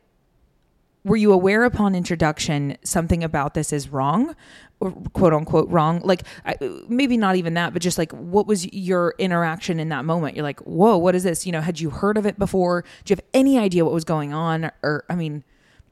were 1.05 1.17
you 1.17 1.34
aware 1.34 1.65
upon 1.65 1.96
introduction 1.96 2.77
something 2.84 3.24
about 3.24 3.53
this 3.53 3.74
is 3.74 3.89
wrong 3.89 4.36
or 4.79 4.91
quote 5.13 5.34
unquote 5.34 5.70
wrong? 5.70 6.01
Like 6.03 6.24
I, 6.46 6.55
maybe 6.88 7.17
not 7.17 7.36
even 7.36 7.55
that 7.55 7.74
but 7.74 7.82
just 7.82 7.98
like 7.98 8.12
what 8.13 8.48
was 8.48 8.72
your 8.74 9.13
interaction 9.17 9.79
in 9.79 9.89
that 9.89 10.05
moment? 10.05 10.36
You're 10.36 10.43
like 10.43 10.62
whoa 10.62 10.98
what 10.98 11.15
is 11.15 11.24
this? 11.24 11.46
You 11.46 11.51
know 11.51 11.62
had 11.62 11.79
you 11.79 11.89
heard 11.89 12.17
of 12.17 12.25
it 12.25 12.39
before? 12.39 12.84
Do 13.03 13.12
you 13.12 13.15
have 13.15 13.25
any 13.34 13.60
idea 13.60 13.84
what 13.84 13.93
was 13.93 14.05
going 14.05 14.34
on? 14.34 14.72
Or 14.82 15.03
i 15.10 15.15
mean 15.15 15.43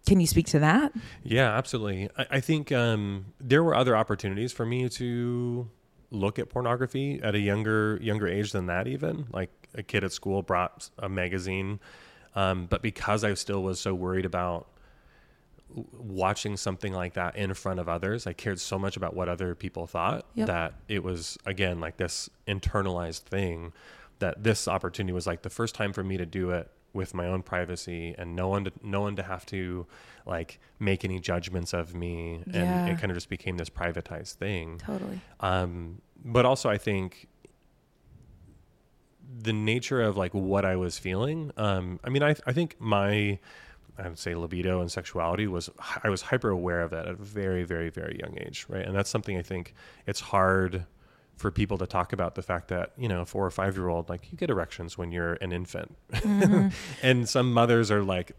can 0.08 0.20
you 0.20 0.28
speak 0.28 0.48
to 0.48 0.60
that 0.60 0.92
Yeah, 1.24 1.56
absolutely. 1.56 2.10
I, 2.18 2.26
I 2.32 2.40
think 2.40 2.72
um, 2.72 3.26
there 3.40 3.64
were 3.64 3.76
other 3.76 3.96
opportunities 3.96 4.52
for 4.52 4.66
me 4.66 4.90
to 4.90 5.70
look 6.10 6.38
at 6.40 6.50
pornography 6.50 7.22
at 7.24 7.36
a 7.36 7.40
younger 7.40 7.98
younger 8.02 8.28
age 8.28 8.52
than 8.52 8.66
that. 8.66 8.88
Even 8.88 9.28
like 9.32 9.50
a 9.76 9.84
kid 9.84 10.04
at 10.04 10.12
school 10.12 10.42
brought 10.42 10.90
a 10.98 11.08
magazine, 11.08 11.80
um, 12.36 12.66
but 12.66 12.82
because 12.82 13.24
I 13.24 13.34
still 13.36 13.64
was 13.64 13.80
so 13.80 13.94
worried 13.94 14.26
about 14.26 14.68
watching 15.74 16.58
something 16.58 16.92
like 16.92 17.14
that 17.14 17.38
in 17.38 17.54
front 17.54 17.80
of 17.80 17.88
others, 17.88 18.28
I 18.28 18.34
cared 18.34 18.60
so 18.60 18.78
much 18.78 18.98
about 18.98 19.16
what 19.16 19.30
other 19.30 19.56
people 19.56 19.88
thought 19.88 20.26
Yep. 20.36 20.48
that 20.48 20.74
it 20.90 21.02
was 21.04 21.38
again 21.46 21.80
like 21.80 21.98
this 21.98 22.30
internalized 22.48 23.22
thing. 23.22 23.72
That 24.20 24.44
this 24.44 24.68
opportunity 24.68 25.14
was 25.14 25.26
like 25.26 25.42
the 25.42 25.50
first 25.50 25.74
time 25.74 25.94
for 25.94 26.04
me 26.04 26.18
to 26.18 26.26
do 26.26 26.52
it 26.52 26.70
with 26.94 27.14
my 27.14 27.26
own 27.28 27.42
privacy 27.42 28.14
and 28.18 28.36
no 28.36 28.48
one 28.50 28.66
to 28.66 28.72
no 28.84 29.02
one 29.02 29.16
to 29.16 29.24
have 29.24 29.46
to 29.46 29.88
like 30.26 30.60
make 30.80 31.06
any 31.06 31.20
judgments 31.20 31.74
of 31.74 31.96
me. 31.96 32.44
And 32.54 32.54
Yeah. 32.54 32.86
it 32.92 32.98
kind 32.98 33.12
of 33.12 33.16
just 33.18 33.30
became 33.30 33.58
this 33.58 33.70
privatized 33.70 34.34
thing. 34.36 34.78
Totally. 34.80 35.20
Um 35.40 36.02
but 36.24 36.46
also 36.46 36.70
i 36.70 36.78
think 36.78 37.28
the 39.42 39.54
nature 39.54 40.02
of 40.02 40.18
like 40.18 40.34
what 40.34 40.66
i 40.66 40.76
was 40.76 40.98
feeling 41.00 41.52
um 41.58 42.00
i 42.04 42.10
mean 42.10 42.22
i 42.22 42.36
i 42.46 42.52
think 42.54 42.76
my 42.80 43.40
i 43.98 44.08
would 44.08 44.20
say 44.20 44.36
libido 44.36 44.82
and 44.82 44.92
sexuality 44.92 45.48
was 45.48 45.70
i 46.04 46.10
was 46.10 46.22
hyper 46.22 46.50
aware 46.50 46.82
of 46.82 46.92
that 46.92 47.08
at 47.08 47.14
a 47.14 47.16
very 47.16 47.64
very 47.64 47.90
very 47.90 48.20
young 48.20 48.38
age 48.40 48.66
right? 48.70 48.86
And 48.86 48.96
that's 48.96 49.10
something 49.10 49.38
i 49.38 49.42
think 49.42 49.74
it's 50.06 50.20
hard 50.20 50.86
for 51.42 51.52
people 51.52 51.78
to 51.78 51.88
talk 51.88 52.14
about 52.14 52.36
the 52.36 52.42
fact 52.42 52.68
that 52.70 52.92
you 52.98 53.08
know 53.08 53.22
a 53.22 53.26
four 53.26 53.46
or 53.46 53.52
five 53.52 53.76
year 53.76 53.90
old 53.90 54.08
like 54.10 54.32
you 54.32 54.38
get 54.38 54.50
erections 54.50 54.98
when 54.98 55.12
you're 55.12 55.34
an 55.36 55.52
infant 55.52 55.96
mm-hmm. 56.14 56.68
and 57.04 57.28
some 57.28 57.52
mothers 57.52 57.90
are 57.92 58.04
like 58.04 58.32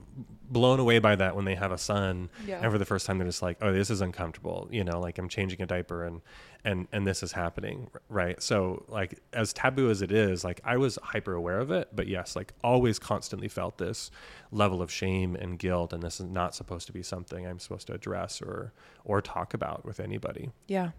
blown 0.49 0.79
away 0.79 0.99
by 0.99 1.17
that 1.17 1.35
when 1.35 1.45
they 1.47 1.55
have 1.55 1.73
a 1.73 1.79
son 1.79 2.29
Yeah. 2.47 2.61
and 2.63 2.71
for 2.71 2.79
the 2.79 2.85
first 2.85 3.07
time 3.07 3.19
they're 3.19 3.27
just 3.27 3.43
like 3.43 3.57
oh 3.63 3.73
this 3.73 3.91
is 3.91 4.01
uncomfortable 4.01 4.69
you 4.71 4.85
know 4.85 5.01
like 5.01 5.19
i'm 5.19 5.29
changing 5.29 5.61
a 5.63 5.67
diaper 5.67 6.05
and 6.05 6.21
and 6.65 6.87
and 6.93 7.07
this 7.07 7.23
is 7.23 7.33
happening 7.33 7.89
right 8.09 8.41
so 8.43 8.85
like 8.89 9.19
as 9.33 9.53
taboo 9.53 9.91
as 9.91 10.03
it 10.03 10.13
is 10.13 10.45
like 10.45 10.61
i 10.65 10.77
was 10.77 10.99
hyper 11.03 11.33
aware 11.35 11.59
of 11.59 11.71
it 11.71 11.89
but 11.95 12.07
yes 12.07 12.37
like 12.37 12.53
always 12.63 12.99
constantly 12.99 13.49
felt 13.49 13.79
this 13.79 14.11
level 14.51 14.81
of 14.83 14.93
shame 14.93 15.35
and 15.37 15.59
guilt 15.59 15.93
and 15.93 16.03
this 16.03 16.21
is 16.21 16.27
not 16.27 16.55
supposed 16.55 16.87
to 16.87 16.93
be 16.93 17.03
something 17.03 17.47
i'm 17.47 17.59
supposed 17.59 17.87
to 17.87 17.95
address 17.95 18.41
or 18.43 18.73
or 19.05 19.21
talk 19.23 19.55
about 19.55 19.85
with 19.85 19.99
anybody 19.99 20.51
Yeah. 20.69 20.91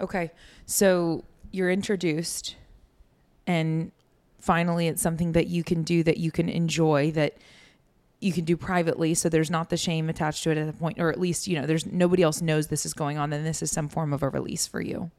Okay. 0.00 0.30
So 0.66 1.24
you're 1.50 1.70
introduced, 1.70 2.56
and 3.46 3.92
finally, 4.40 4.88
it's 4.88 5.02
something 5.02 5.32
that 5.32 5.46
you 5.48 5.62
can 5.64 5.82
do 5.82 6.02
that 6.02 6.16
you 6.18 6.30
can 6.30 6.48
enjoy 6.48 7.10
that 7.12 7.36
you 8.20 8.32
can 8.32 8.44
do 8.44 8.56
privately. 8.56 9.14
So 9.14 9.28
there's 9.28 9.50
not 9.50 9.68
the 9.68 9.76
shame 9.76 10.08
attached 10.08 10.44
to 10.44 10.50
it 10.50 10.56
at 10.58 10.66
the 10.66 10.72
point, 10.72 11.00
or 11.00 11.10
at 11.10 11.18
least, 11.20 11.48
you 11.48 11.60
know, 11.60 11.66
there's 11.66 11.86
nobody 11.86 12.22
else 12.22 12.40
knows 12.40 12.68
this 12.68 12.86
is 12.86 12.94
going 12.94 13.18
on, 13.18 13.30
then 13.30 13.42
this 13.44 13.62
is 13.62 13.70
some 13.70 13.88
form 13.88 14.12
of 14.12 14.22
a 14.22 14.28
release 14.28 14.66
for 14.66 14.80
you. 14.80 15.10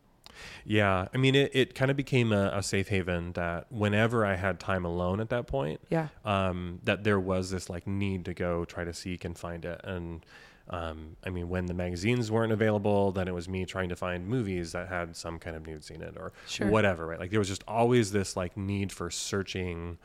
yeah 0.65 1.07
i 1.13 1.17
mean 1.17 1.36
it, 1.36 1.51
it 1.53 1.75
kind 1.75 1.91
of 1.91 1.95
became 1.98 2.31
a, 2.33 2.51
a 2.55 2.63
safe 2.63 2.88
haven 2.89 3.31
that 3.33 3.65
whenever 3.72 4.25
i 4.25 4.36
had 4.36 4.60
time 4.60 4.83
alone 4.83 5.19
at 5.19 5.29
that 5.29 5.45
point 5.48 5.79
Yeah. 5.89 6.07
um, 6.25 6.79
that 6.83 7.03
there 7.03 7.19
was 7.19 7.51
this 7.51 7.69
like 7.69 7.86
need 7.86 8.25
to 8.25 8.33
go 8.33 8.65
try 8.65 8.83
to 8.83 8.93
seek 8.93 9.24
and 9.25 9.38
find 9.38 9.63
it. 9.63 9.79
And 9.83 10.25
um, 10.70 11.17
I 11.25 11.29
mean, 11.29 11.50
when 11.50 11.65
the 11.65 11.74
magazines 11.74 12.32
weren't 12.32 12.53
available, 12.53 13.12
then 13.12 13.27
it 13.27 13.34
was 13.34 13.50
me 13.50 13.65
trying 13.65 13.89
to 13.89 13.96
find 13.96 14.27
movies 14.27 14.72
that 14.72 14.88
had 14.88 15.15
some 15.15 15.38
kind 15.39 15.55
of 15.55 15.65
nude 15.67 15.84
scene 15.84 16.01
in 16.01 16.08
it 16.10 16.17
or 16.17 16.32
Sure. 16.48 16.67
whatever, 16.67 17.05
right? 17.08 17.20
Like 17.20 17.32
there 17.32 17.39
was 17.39 17.50
just 17.50 17.63
always 17.67 18.12
this 18.12 18.38
like 18.38 18.55
need 18.55 18.91
for 18.91 19.10
searching. 19.12 19.98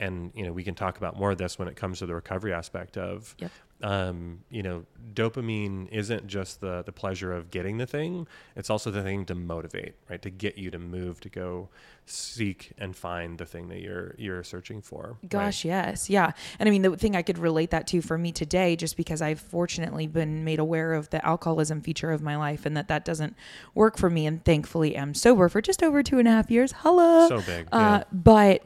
And, 0.00 0.30
you 0.34 0.44
know, 0.46 0.52
we 0.52 0.62
can 0.64 0.74
talk 0.74 0.96
about 0.96 1.18
more 1.18 1.32
of 1.32 1.38
this 1.38 1.58
when 1.58 1.68
it 1.68 1.76
comes 1.76 1.98
to 1.98 2.06
the 2.06 2.14
recovery 2.14 2.52
aspect 2.52 2.96
of, 2.96 3.34
Yep. 3.38 3.50
Um, 3.82 4.40
you 4.50 4.62
know, 4.62 4.84
dopamine 5.14 5.88
isn't 5.90 6.26
just 6.26 6.60
the, 6.60 6.82
the 6.82 6.92
pleasure 6.92 7.32
of 7.32 7.50
getting 7.50 7.78
the 7.78 7.86
thing. 7.86 8.26
It's 8.56 8.70
also 8.70 8.90
the 8.90 9.02
thing 9.02 9.24
to 9.26 9.34
motivate, 9.34 9.94
right? 10.10 10.20
To 10.22 10.30
get 10.30 10.58
you 10.58 10.70
to 10.70 10.78
move, 10.78 11.20
to 11.20 11.28
go 11.28 11.68
seek 12.04 12.72
and 12.78 12.96
find 12.96 13.38
the 13.38 13.46
thing 13.46 13.68
that 13.68 13.80
you're, 13.80 14.14
you're 14.18 14.42
searching 14.42 14.82
for. 14.82 15.16
right? 15.22 15.28
Gosh, 15.28 15.64
yes. 15.64 16.10
Yeah. 16.10 16.32
And 16.58 16.68
I 16.68 16.72
mean, 16.72 16.82
the 16.82 16.96
thing 16.96 17.14
I 17.14 17.22
could 17.22 17.38
relate 17.38 17.70
that 17.70 17.86
to 17.88 18.02
for 18.02 18.18
me 18.18 18.32
today, 18.32 18.74
just 18.74 18.96
because 18.96 19.22
I've 19.22 19.40
fortunately 19.40 20.06
been 20.06 20.44
made 20.44 20.58
aware 20.58 20.94
of 20.94 21.10
the 21.10 21.24
alcoholism 21.24 21.80
feature 21.80 22.10
of 22.10 22.20
my 22.20 22.36
life 22.36 22.66
and 22.66 22.76
that 22.76 22.88
that 22.88 23.04
doesn't 23.04 23.36
work 23.74 23.96
for 23.96 24.10
me. 24.10 24.26
And 24.26 24.44
thankfully, 24.44 24.96
am 24.96 25.14
sober 25.14 25.48
for 25.48 25.60
just 25.62 25.82
over 25.82 26.02
two 26.02 26.18
and 26.18 26.26
a 26.26 26.32
half 26.32 26.50
years. 26.50 26.72
Hello. 26.78 27.28
So 27.28 27.40
big. 27.42 27.68
Uh, 27.70 27.78
yeah. 27.78 28.04
but 28.12 28.62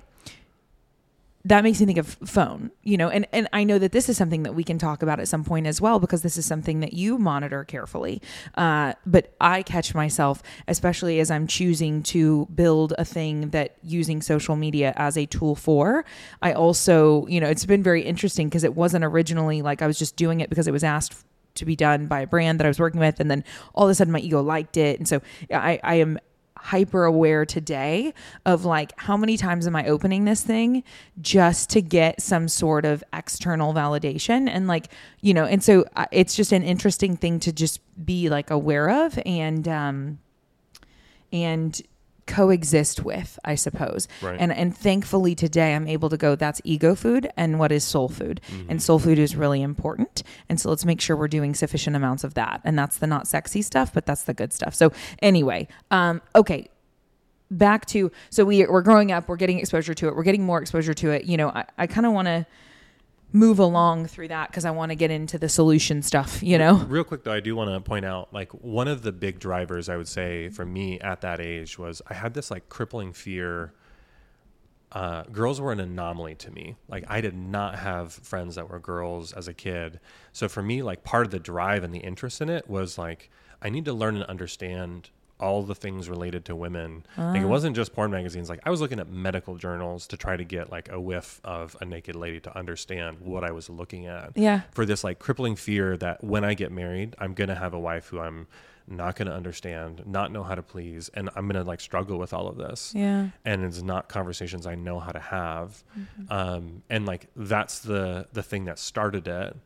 that 1.45 1.65
makes 1.65 1.81
me 1.81 1.87
think 1.87 1.99
of 1.99 2.07
phone, 2.25 2.71
you 2.83 2.97
know, 2.97 3.09
and, 3.09 3.27
and 3.33 3.49
I 3.53 3.65
know 3.65 3.79
that 3.79 3.91
this 3.91 4.09
is 4.09 4.17
something 4.17 4.45
that 4.45 4.55
we 4.55 4.63
can 4.63 4.79
talk 4.79 5.03
about 5.03 5.19
at 5.19 5.27
some 5.27 5.43
point 5.43 5.67
as 5.67 5.81
well, 5.81 5.99
because 5.99 6.23
this 6.23 6.37
is 6.37 6.47
something 6.47 6.81
that 6.81 6.93
you 6.93 7.19
monitor 7.19 7.65
carefully. 7.65 8.23
Uh, 8.55 8.93
but 9.05 9.35
I 9.41 9.63
catch 9.63 9.93
myself, 9.95 10.43
especially 10.69 11.19
as 11.19 11.31
I'm 11.33 11.49
choosing 11.49 12.05
to 12.05 12.47
build 12.55 12.95
a 12.97 13.05
thing 13.05 13.51
that 13.51 13.77
using 13.83 14.23
social 14.23 14.55
media 14.55 14.93
as 14.97 15.19
a 15.19 15.27
tool 15.27 15.57
for. 15.57 16.05
I 16.41 16.53
also, 16.53 17.27
you 17.27 17.41
know, 17.41 17.49
it's 17.49 17.67
been 17.67 17.83
very 17.83 18.03
interesting 18.03 18.49
because 18.49 18.63
it 18.63 18.77
wasn't 18.77 19.05
originally 19.05 19.63
like 19.63 19.83
I 19.83 19.89
was 19.89 19.99
just 19.99 20.15
doing 20.15 20.41
it 20.41 20.49
because 20.49 20.69
it 20.69 20.73
was 20.73 20.85
asked 20.85 21.25
to 21.55 21.65
be 21.65 21.77
done 21.77 22.07
by 22.07 22.21
a 22.21 22.27
brand 22.27 22.61
that 22.61 22.67
I 22.67 22.69
was 22.69 22.79
working 22.79 23.01
with. 23.01 23.19
And 23.21 23.31
then 23.31 23.45
all 23.75 23.85
of 23.85 23.91
a 23.91 23.95
sudden 23.95 24.13
my 24.13 24.21
ego 24.21 24.41
liked 24.41 24.77
it. 24.77 24.99
And 24.99 25.09
so 25.09 25.21
I, 25.53 25.81
I 25.83 25.97
am 25.97 26.19
hyper 26.63 27.05
aware 27.05 27.45
today 27.45 28.15
of 28.47 28.65
like 28.65 28.93
how 28.97 29.17
many 29.17 29.37
times 29.37 29.67
am 29.67 29.75
I 29.75 29.87
opening 29.87 30.25
this 30.25 30.43
thing 30.43 30.85
just 31.21 31.71
to 31.71 31.83
get 31.83 32.23
some 32.23 32.47
sort 32.47 32.85
of 32.85 33.03
external 33.13 33.75
validation? 33.75 34.49
And 34.49 34.69
like 34.69 34.89
you 35.21 35.35
know 35.35 35.45
and 35.45 35.63
so 35.63 35.85
uh, 35.97 36.07
it's 36.13 36.35
just 36.37 36.53
an 36.53 36.63
interesting 36.63 37.17
thing 37.17 37.41
to 37.41 37.53
just 37.53 37.81
be 38.05 38.29
like 38.29 38.51
aware 38.51 38.89
of 39.05 39.19
and 39.27 39.67
um 39.67 40.19
and 41.33 41.81
coexist 42.27 43.05
with 43.05 43.39
I 43.45 43.55
suppose. 43.55 44.09
Right. 44.21 44.39
and 44.41 44.53
and 44.53 44.77
thankfully 44.77 45.35
today 45.35 45.75
I'm 45.75 45.87
able 45.87 46.09
to 46.11 46.17
go 46.17 46.35
that's 46.35 46.61
ego 46.65 46.95
food 46.95 47.31
and 47.37 47.59
what 47.59 47.73
is 47.73 47.85
soul 47.85 48.09
food. 48.09 48.41
Mm-hmm. 48.49 48.71
and 48.71 48.83
soul 48.83 48.99
food 48.99 49.19
is 49.19 49.37
really 49.37 49.63
important. 49.63 50.23
And 50.49 50.61
so 50.61 50.69
let's 50.69 50.85
make 50.85 51.01
sure 51.01 51.17
we're 51.17 51.29
doing 51.29 51.55
sufficient 51.55 51.97
amounts 51.97 52.25
of 52.25 52.35
that. 52.35 52.61
And 52.65 52.79
that's 52.79 52.99
the 52.99 53.07
not 53.07 53.27
sexy 53.27 53.63
stuff 53.63 53.93
but 53.93 54.07
that's 54.07 54.23
the 54.23 54.35
good 54.35 54.53
stuff. 54.53 54.75
So 54.75 54.93
anyway 55.21 55.69
um 55.91 56.23
okay. 56.35 56.69
Back 57.51 57.85
to 57.87 58.11
so 58.31 58.47
we 58.47 58.65
we're 58.67 58.83
growing 58.83 59.13
up 59.13 59.29
we're 59.29 59.37
getting 59.37 59.59
exposure 59.59 59.93
to 59.93 60.09
it 60.09 60.17
we're 60.17 60.23
getting 60.23 60.45
more 60.45 60.61
exposure 60.63 60.95
to 60.95 61.11
it. 61.11 61.25
You 61.25 61.37
know 61.37 61.49
i, 61.51 61.65
I 61.77 61.87
kind 61.87 62.07
of 62.07 62.13
want 62.13 62.27
to 62.27 62.47
move 63.33 63.59
along 63.59 64.07
through 64.07 64.29
that 64.29 64.49
because 64.49 64.65
i 64.65 64.71
want 64.71 64.91
to 64.91 64.97
get 64.97 65.11
into 65.11 65.39
the 65.39 65.49
solution 65.49 66.03
stuff 66.03 66.43
you 66.43 66.59
know 66.59 66.75
Real 66.89 67.05
quick 67.05 67.25
though, 67.25 67.33
I 67.33 67.41
do 67.41 67.57
want 67.57 67.71
to 67.71 67.81
point 67.81 68.05
out 68.05 68.33
like 68.33 68.53
one 68.53 68.89
of 68.89 69.03
the 69.03 69.13
big 69.13 69.39
drivers 69.39 69.89
I 69.89 69.97
would 69.97 70.09
say 70.09 70.49
for 70.49 70.65
me 70.65 71.01
at 71.01 71.21
that 71.23 71.41
age 71.41 71.79
was 71.79 72.03
I 72.07 72.15
had 72.15 72.35
this 72.35 72.51
like 72.51 72.69
crippling 72.69 73.13
fear 73.13 73.73
uh, 74.93 75.23
girls 75.25 75.59
were 75.61 75.73
an 75.73 75.81
anomaly 75.81 76.35
to 76.35 76.51
me. 76.51 76.77
Like 76.87 77.05
I 77.09 77.23
did 77.23 77.35
not 77.35 77.79
have 77.79 78.13
friends 78.13 78.57
that 78.57 78.69
were 78.69 78.79
girls 78.79 79.33
as 79.33 79.49
a 79.49 79.55
kid. 79.55 80.01
So 80.33 80.49
for 80.49 80.63
me, 80.63 80.83
like 80.83 81.03
part 81.03 81.25
of 81.25 81.31
the 81.31 81.39
drive 81.39 81.83
and 81.83 81.95
the 81.95 82.01
interest 82.01 82.43
in 82.43 82.51
it 82.51 82.69
was 82.69 82.99
like 82.99 83.31
I 83.63 83.71
need 83.71 83.87
to 83.87 83.95
learn 83.95 84.17
and 84.17 84.25
understand 84.25 85.09
all 85.43 85.63
the 85.63 85.75
things 85.75 86.09
related 86.09 86.45
to 86.47 86.57
women. 86.57 87.05
Like 87.19 87.43
it 87.43 87.47
wasn't 87.47 87.77
just 87.77 87.93
porn 87.93 88.11
magazines. 88.11 88.49
Like 88.49 88.61
I 88.65 88.71
was 88.71 88.81
looking 88.81 89.01
at 89.01 89.09
medical 89.11 89.57
journals 89.57 90.07
to 90.07 90.17
try 90.17 90.37
to 90.37 90.45
get 90.45 90.71
like 90.71 90.91
a 90.91 91.01
whiff 91.01 91.41
of 91.45 91.77
a 91.81 91.85
naked 91.85 92.15
lady 92.17 92.41
to 92.41 92.57
understand 92.57 93.19
what 93.21 93.43
I 93.45 93.51
was 93.51 93.69
looking 93.69 94.07
at. 94.07 94.31
Yeah. 94.37 94.61
For 94.71 94.87
this 94.87 95.03
like 95.05 95.19
crippling 95.19 95.57
fear 95.57 95.97
that 95.99 96.23
when 96.23 96.45
I 96.45 96.55
get 96.55 96.71
married, 96.73 97.15
I'm 97.19 97.35
gonna 97.35 97.57
have 97.57 97.75
a 97.75 97.79
wife 97.81 98.07
who 98.07 98.21
I'm 98.21 98.47
not 98.89 99.15
gonna 99.17 99.33
understand, 99.35 100.03
not 100.07 100.33
know 100.33 100.43
how 100.43 100.55
to 100.55 100.63
please, 100.63 101.09
and 101.15 101.31
I'm 101.37 101.47
gonna 101.49 101.65
like 101.65 101.81
struggle 101.81 102.19
with 102.19 102.33
all 102.33 102.49
of 102.49 102.57
this 102.57 102.93
Yeah. 102.95 103.29
and 103.45 103.65
it's 103.65 103.81
not 103.83 104.09
conversations 104.09 104.67
I 104.67 104.75
know 104.75 104.99
how 105.01 105.13
to 105.13 105.21
have. 105.21 105.83
Um, 106.31 106.83
and 106.89 107.05
like 107.07 107.27
that's 107.37 107.81
the 107.81 108.27
the 108.33 108.43
thing 108.43 108.65
that 108.67 108.79
started 108.79 109.27
it 109.29 109.57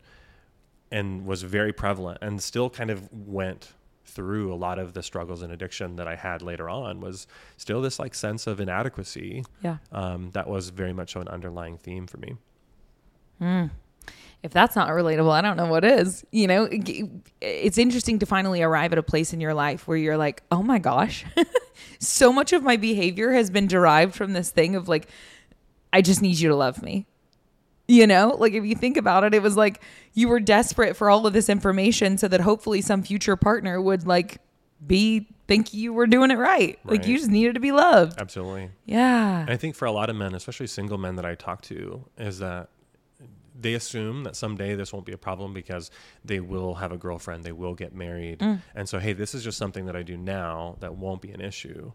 and 0.91 1.27
was 1.27 1.43
very 1.43 1.73
prevalent 1.73 2.19
and 2.23 2.41
still 2.43 2.71
kind 2.71 2.91
of 2.91 3.13
went 3.13 3.73
through 4.07 4.53
a 4.53 4.57
lot 4.57 4.79
of 4.79 4.93
the 4.95 5.03
struggles 5.03 5.43
and 5.43 5.53
addiction 5.53 5.97
that 5.97 6.07
I 6.09 6.15
had 6.17 6.41
later 6.41 6.71
on 6.71 7.01
was 7.01 7.27
still 7.57 7.83
this 7.83 7.99
like 7.99 8.15
sense 8.15 8.47
of 8.47 8.61
inadequacy 8.61 9.45
Yeah. 9.63 9.79
um, 9.93 10.31
that 10.31 10.49
was 10.49 10.71
very 10.71 10.93
much 10.93 11.13
so 11.13 11.21
an 11.21 11.29
underlying 11.29 11.77
theme 11.77 12.07
for 12.07 12.17
me. 12.19 12.37
if 14.43 14.53
that's 14.53 14.77
not 14.77 14.89
relatable, 14.89 15.31
I 15.33 15.41
don't 15.41 15.57
know 15.57 15.67
what 15.67 15.85
is. 15.85 16.25
You 16.31 16.47
know, 16.47 16.69
it's 17.41 17.79
interesting 17.79 18.19
to 18.21 18.27
finally 18.27 18.63
arrive 18.63 18.93
at 18.93 18.99
a 18.99 19.03
place 19.03 19.33
in 19.33 19.41
your 19.41 19.55
life 19.55 19.87
where 19.89 19.97
you're 19.97 20.17
like, 20.17 20.43
oh 20.51 20.63
my 20.63 20.79
gosh, 20.79 21.25
so 21.99 22.33
much 22.33 22.53
of 22.53 22.63
my 22.63 22.77
behavior 22.77 23.33
has 23.33 23.51
been 23.51 23.67
derived 23.67 24.15
from 24.15 24.33
this 24.33 24.51
thing 24.51 24.77
of 24.77 24.89
like, 24.89 25.09
I 25.93 26.01
just 26.03 26.23
need 26.23 26.39
you 26.39 26.49
to 26.51 26.57
love 26.57 26.83
me. 26.83 27.07
You 27.89 28.07
know, 28.07 28.37
like 28.39 28.53
if 28.53 28.65
you 28.65 28.75
think 28.75 28.97
about 28.97 29.25
it, 29.25 29.33
it 29.33 29.43
was 29.43 29.57
like 29.57 29.81
you 30.15 30.29
were 30.29 30.41
desperate 30.41 30.97
for 30.97 31.09
all 31.09 31.27
of 31.27 31.33
this 31.33 31.49
information 31.49 32.19
so 32.19 32.27
that 32.29 32.41
hopefully 32.41 32.81
some 32.81 33.03
future 33.03 33.37
partner 33.37 33.81
would 33.81 34.07
like 34.07 34.39
be 34.85 35.29
think 35.47 35.73
you 35.73 35.93
were 35.93 36.07
doing 36.07 36.31
it 36.31 36.39
right. 36.39 36.79
Like 36.85 37.07
you 37.07 37.17
just 37.17 37.31
needed 37.31 37.55
to 37.55 37.61
be 37.61 37.73
loved. 37.73 38.21
Absolutely. 38.21 38.71
Yeah. 38.85 39.41
And 39.41 39.51
I 39.51 39.57
think 39.57 39.77
for 39.77 39.85
a 39.85 39.93
lot 39.93 40.11
of 40.11 40.17
men, 40.17 40.35
especially 40.35 40.67
single 40.67 40.99
men 40.99 41.17
that 41.17 41.25
I 41.25 41.35
talk 41.37 41.63
to, 41.63 42.05
is 42.19 42.41
that 42.41 42.69
they 43.59 43.75
assume 43.75 44.25
that 44.25 44.37
someday 44.37 44.75
this 44.75 44.93
won't 44.93 45.07
be 45.07 45.13
a 45.13 45.19
problem 45.19 45.55
because 45.55 45.91
they 46.25 46.41
will 46.41 46.75
have 46.75 46.93
a 46.93 46.97
girlfriend, 46.97 47.45
they 47.45 47.53
will 47.53 47.75
get 47.75 47.95
married. 47.95 48.41
Mm. 48.41 48.61
And 48.75 48.89
so, 48.89 48.99
hey, 48.99 49.13
this 49.13 49.35
is 49.35 49.45
just 49.45 49.57
something 49.57 49.87
that 49.87 49.97
I 49.97 50.03
do 50.03 50.17
now 50.17 50.77
that 50.81 50.97
won't 50.97 51.23
be 51.23 51.31
an 51.31 51.41
issue. 51.41 51.93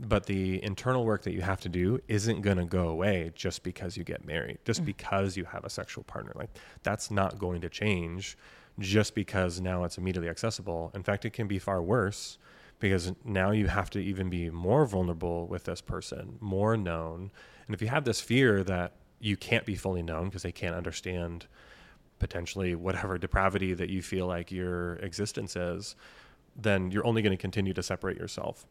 But 0.00 0.26
the 0.26 0.62
internal 0.62 1.04
work 1.04 1.22
that 1.22 1.32
you 1.32 1.42
have 1.42 1.60
to 1.62 1.68
do 1.68 2.00
isn't 2.08 2.40
going 2.40 2.56
to 2.56 2.64
go 2.64 2.88
away 2.88 3.30
just 3.34 3.62
because 3.62 3.96
you 3.96 4.04
get 4.04 4.24
married, 4.24 4.58
just 4.64 4.82
mm. 4.82 4.86
because 4.86 5.36
you 5.36 5.44
have 5.44 5.64
a 5.64 5.70
sexual 5.70 6.04
partner. 6.04 6.32
Like, 6.34 6.50
that's 6.82 7.10
not 7.10 7.38
going 7.38 7.60
to 7.60 7.68
change 7.68 8.36
just 8.80 9.14
because 9.14 9.60
now 9.60 9.84
it's 9.84 9.98
immediately 9.98 10.28
accessible. 10.28 10.90
In 10.94 11.02
fact, 11.02 11.24
it 11.24 11.32
can 11.32 11.46
be 11.46 11.58
far 11.58 11.80
worse 11.80 12.38
because 12.80 13.12
now 13.24 13.50
you 13.50 13.68
have 13.68 13.88
to 13.90 13.98
even 14.00 14.28
be 14.28 14.50
more 14.50 14.84
vulnerable 14.84 15.46
with 15.46 15.64
this 15.64 15.80
person, 15.80 16.38
more 16.40 16.76
known. 16.76 17.30
And 17.66 17.74
if 17.74 17.80
you 17.80 17.88
have 17.88 18.04
this 18.04 18.20
fear 18.20 18.64
that 18.64 18.92
you 19.20 19.36
can't 19.36 19.64
be 19.64 19.76
fully 19.76 20.02
known 20.02 20.26
because 20.26 20.42
they 20.42 20.52
can't 20.52 20.74
understand 20.74 21.46
potentially 22.18 22.74
whatever 22.74 23.16
depravity 23.16 23.74
that 23.74 23.90
you 23.90 24.02
feel 24.02 24.26
like 24.26 24.50
your 24.50 24.96
existence 24.96 25.56
is, 25.56 25.94
then 26.56 26.90
you're 26.90 27.06
only 27.06 27.22
going 27.22 27.36
to 27.36 27.40
continue 27.40 27.72
to 27.72 27.82
separate 27.82 28.16
yourself. 28.16 28.66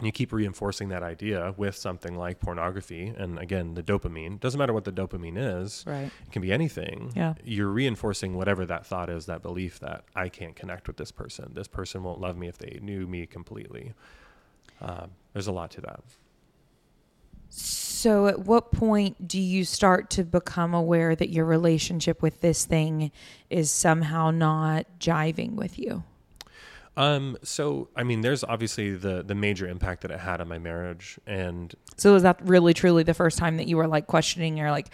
And 0.00 0.06
you 0.06 0.12
keep 0.12 0.32
reinforcing 0.32 0.88
that 0.88 1.02
idea 1.02 1.52
with 1.58 1.76
something 1.76 2.16
like 2.16 2.40
pornography. 2.40 3.12
And 3.14 3.38
again, 3.38 3.74
the 3.74 3.82
dopamine 3.82 4.40
doesn't 4.40 4.58
matter 4.58 4.72
what 4.72 4.84
the 4.84 4.92
dopamine 4.92 5.36
is, 5.36 5.84
Right. 5.86 6.10
it 6.26 6.32
can 6.32 6.40
be 6.40 6.50
anything. 6.50 7.12
Yeah. 7.14 7.34
You're 7.44 7.68
reinforcing 7.68 8.34
whatever 8.34 8.64
that 8.64 8.86
thought 8.86 9.10
is, 9.10 9.26
that 9.26 9.42
belief 9.42 9.78
that 9.80 10.04
I 10.16 10.30
can't 10.30 10.56
connect 10.56 10.86
with 10.86 10.96
this 10.96 11.12
person. 11.12 11.52
This 11.52 11.68
person 11.68 12.02
won't 12.02 12.18
love 12.18 12.38
me 12.38 12.48
if 12.48 12.56
they 12.56 12.78
knew 12.80 13.06
me 13.06 13.26
completely. 13.26 13.92
Um, 14.80 15.10
there's 15.34 15.46
a 15.48 15.52
lot 15.52 15.70
to 15.72 15.82
that. 15.82 16.00
So, 17.50 18.26
at 18.28 18.38
what 18.46 18.72
point 18.72 19.28
do 19.28 19.38
you 19.38 19.64
start 19.66 20.08
to 20.10 20.24
become 20.24 20.72
aware 20.72 21.14
that 21.14 21.28
your 21.28 21.44
relationship 21.44 22.22
with 22.22 22.40
this 22.40 22.64
thing 22.64 23.10
is 23.50 23.70
somehow 23.70 24.30
not 24.30 24.86
jiving 24.98 25.56
with 25.56 25.78
you? 25.78 26.04
Um, 27.00 27.38
so 27.42 27.88
I 27.96 28.02
mean, 28.02 28.20
there's 28.20 28.44
obviously 28.44 28.94
the 28.94 29.22
the 29.22 29.34
major 29.34 29.66
impact 29.66 30.02
that 30.02 30.10
it 30.10 30.20
had 30.20 30.40
on 30.40 30.48
my 30.48 30.58
marriage, 30.58 31.18
and 31.26 31.74
So, 31.96 32.12
was 32.12 32.22
that 32.24 32.38
really 32.42 32.74
truly 32.74 33.02
the 33.02 33.14
first 33.14 33.38
time 33.38 33.56
that 33.56 33.66
you 33.68 33.76
were 33.76 33.88
like 33.88 34.06
questioning? 34.06 34.56
You're 34.58 34.70
like, 34.70 34.90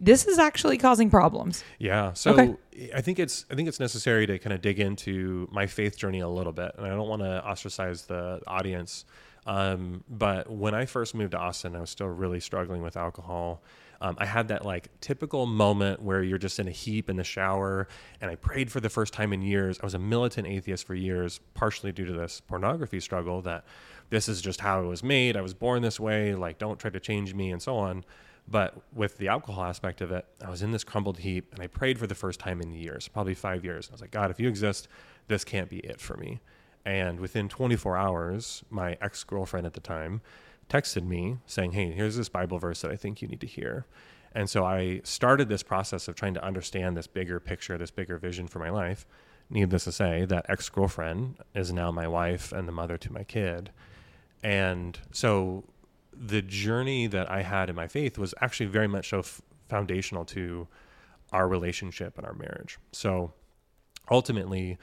this 0.00 0.26
is 0.26 0.38
actually 0.38 0.78
causing 0.78 1.10
problems. 1.10 1.64
Yeah. 1.78 2.12
So 2.12 2.32
Okay. 2.32 2.54
I 2.94 3.00
think 3.00 3.18
it's 3.18 3.46
I 3.50 3.54
think 3.54 3.68
it's 3.68 3.80
necessary 3.80 4.26
to 4.26 4.38
kind 4.38 4.52
of 4.52 4.60
dig 4.60 4.78
into 4.78 5.48
my 5.50 5.66
faith 5.66 5.96
journey 5.96 6.20
a 6.20 6.28
little 6.28 6.52
bit, 6.52 6.72
and 6.76 6.86
I 6.86 6.90
don't 6.90 7.08
want 7.08 7.22
to 7.22 7.44
ostracize 7.44 8.02
the 8.06 8.40
audience. 8.46 9.04
Um, 9.46 10.04
but 10.08 10.50
when 10.50 10.74
I 10.74 10.84
first 10.84 11.14
moved 11.14 11.32
to 11.32 11.38
Austin, 11.38 11.74
I 11.74 11.80
was 11.80 11.90
still 11.90 12.08
really 12.08 12.40
struggling 12.40 12.82
with 12.82 12.96
alcohol. 12.96 13.62
Um, 14.00 14.16
I 14.18 14.26
had 14.26 14.48
that 14.48 14.64
like 14.64 14.88
typical 15.00 15.46
moment 15.46 16.02
where 16.02 16.22
you're 16.22 16.38
just 16.38 16.58
in 16.58 16.68
a 16.68 16.72
heap 16.72 17.10
in 17.10 17.16
the 17.16 17.24
shower, 17.24 17.88
and 18.20 18.30
I 18.30 18.36
prayed 18.36 18.70
for 18.70 18.80
the 18.80 18.88
first 18.88 19.12
time 19.12 19.32
in 19.32 19.42
years. 19.42 19.78
I 19.82 19.86
was 19.86 19.94
a 19.94 19.98
militant 19.98 20.46
atheist 20.46 20.86
for 20.86 20.94
years, 20.94 21.40
partially 21.54 21.92
due 21.92 22.04
to 22.04 22.12
this 22.12 22.40
pornography 22.40 23.00
struggle. 23.00 23.42
That 23.42 23.64
this 24.10 24.28
is 24.28 24.40
just 24.40 24.60
how 24.60 24.78
I 24.78 24.86
was 24.86 25.02
made. 25.02 25.36
I 25.36 25.40
was 25.40 25.54
born 25.54 25.82
this 25.82 25.98
way. 25.98 26.34
Like, 26.34 26.58
don't 26.58 26.78
try 26.78 26.90
to 26.90 27.00
change 27.00 27.34
me, 27.34 27.50
and 27.50 27.60
so 27.60 27.76
on. 27.76 28.04
But 28.50 28.80
with 28.94 29.18
the 29.18 29.28
alcohol 29.28 29.64
aspect 29.64 30.00
of 30.00 30.10
it, 30.10 30.24
I 30.42 30.48
was 30.48 30.62
in 30.62 30.70
this 30.70 30.82
crumbled 30.82 31.18
heap 31.18 31.52
and 31.52 31.62
I 31.62 31.66
prayed 31.66 31.98
for 31.98 32.06
the 32.06 32.14
first 32.14 32.40
time 32.40 32.62
in 32.62 32.72
years, 32.72 33.06
probably 33.06 33.34
five 33.34 33.62
years. 33.62 33.88
I 33.90 33.92
was 33.92 34.00
like, 34.00 34.10
God, 34.10 34.30
if 34.30 34.40
you 34.40 34.48
exist, 34.48 34.88
this 35.26 35.44
can't 35.44 35.68
be 35.68 35.80
it 35.80 36.00
for 36.00 36.16
me. 36.16 36.40
And 36.86 37.20
within 37.20 37.50
24 37.50 37.98
hours, 37.98 38.64
my 38.70 38.96
ex 39.02 39.22
girlfriend 39.22 39.66
at 39.66 39.74
the 39.74 39.80
time 39.80 40.22
texted 40.68 41.04
me 41.04 41.38
saying, 41.46 41.72
Hey, 41.72 41.92
here's 41.92 42.16
this 42.16 42.28
Bible 42.28 42.58
verse 42.58 42.82
that 42.82 42.90
I 42.90 42.96
think 42.96 43.22
you 43.22 43.28
need 43.28 43.40
to 43.40 43.46
hear. 43.46 43.86
And 44.32 44.48
so 44.48 44.64
I 44.64 45.00
started 45.04 45.48
this 45.48 45.62
process 45.62 46.06
of 46.08 46.14
trying 46.14 46.34
to 46.34 46.44
understand 46.44 46.96
this 46.96 47.06
bigger 47.06 47.40
picture, 47.40 47.78
this 47.78 47.90
bigger 47.90 48.18
vision 48.18 48.46
for 48.46 48.58
my 48.58 48.70
life. 48.70 49.06
Needless 49.50 49.84
to 49.84 49.92
say, 49.92 50.26
that 50.26 50.46
ex 50.48 50.68
girlfriend 50.68 51.38
is 51.54 51.72
now 51.72 51.90
my 51.90 52.06
wife 52.06 52.52
and 52.52 52.68
the 52.68 52.72
mother 52.72 52.98
to 52.98 53.12
my 53.12 53.24
kid. 53.24 53.70
And 54.42 54.98
so 55.10 55.64
the 56.12 56.42
journey 56.42 57.06
that 57.06 57.30
I 57.30 57.42
had 57.42 57.70
in 57.70 57.76
my 57.76 57.88
faith 57.88 58.18
was 58.18 58.34
actually 58.40 58.66
very 58.66 58.88
much 58.88 59.08
so 59.08 59.20
f- 59.20 59.40
foundational 59.68 60.24
to 60.26 60.68
our 61.32 61.48
relationship 61.48 62.18
and 62.18 62.26
our 62.26 62.34
marriage. 62.34 62.78
So 62.92 63.32
ultimately, 64.10 64.78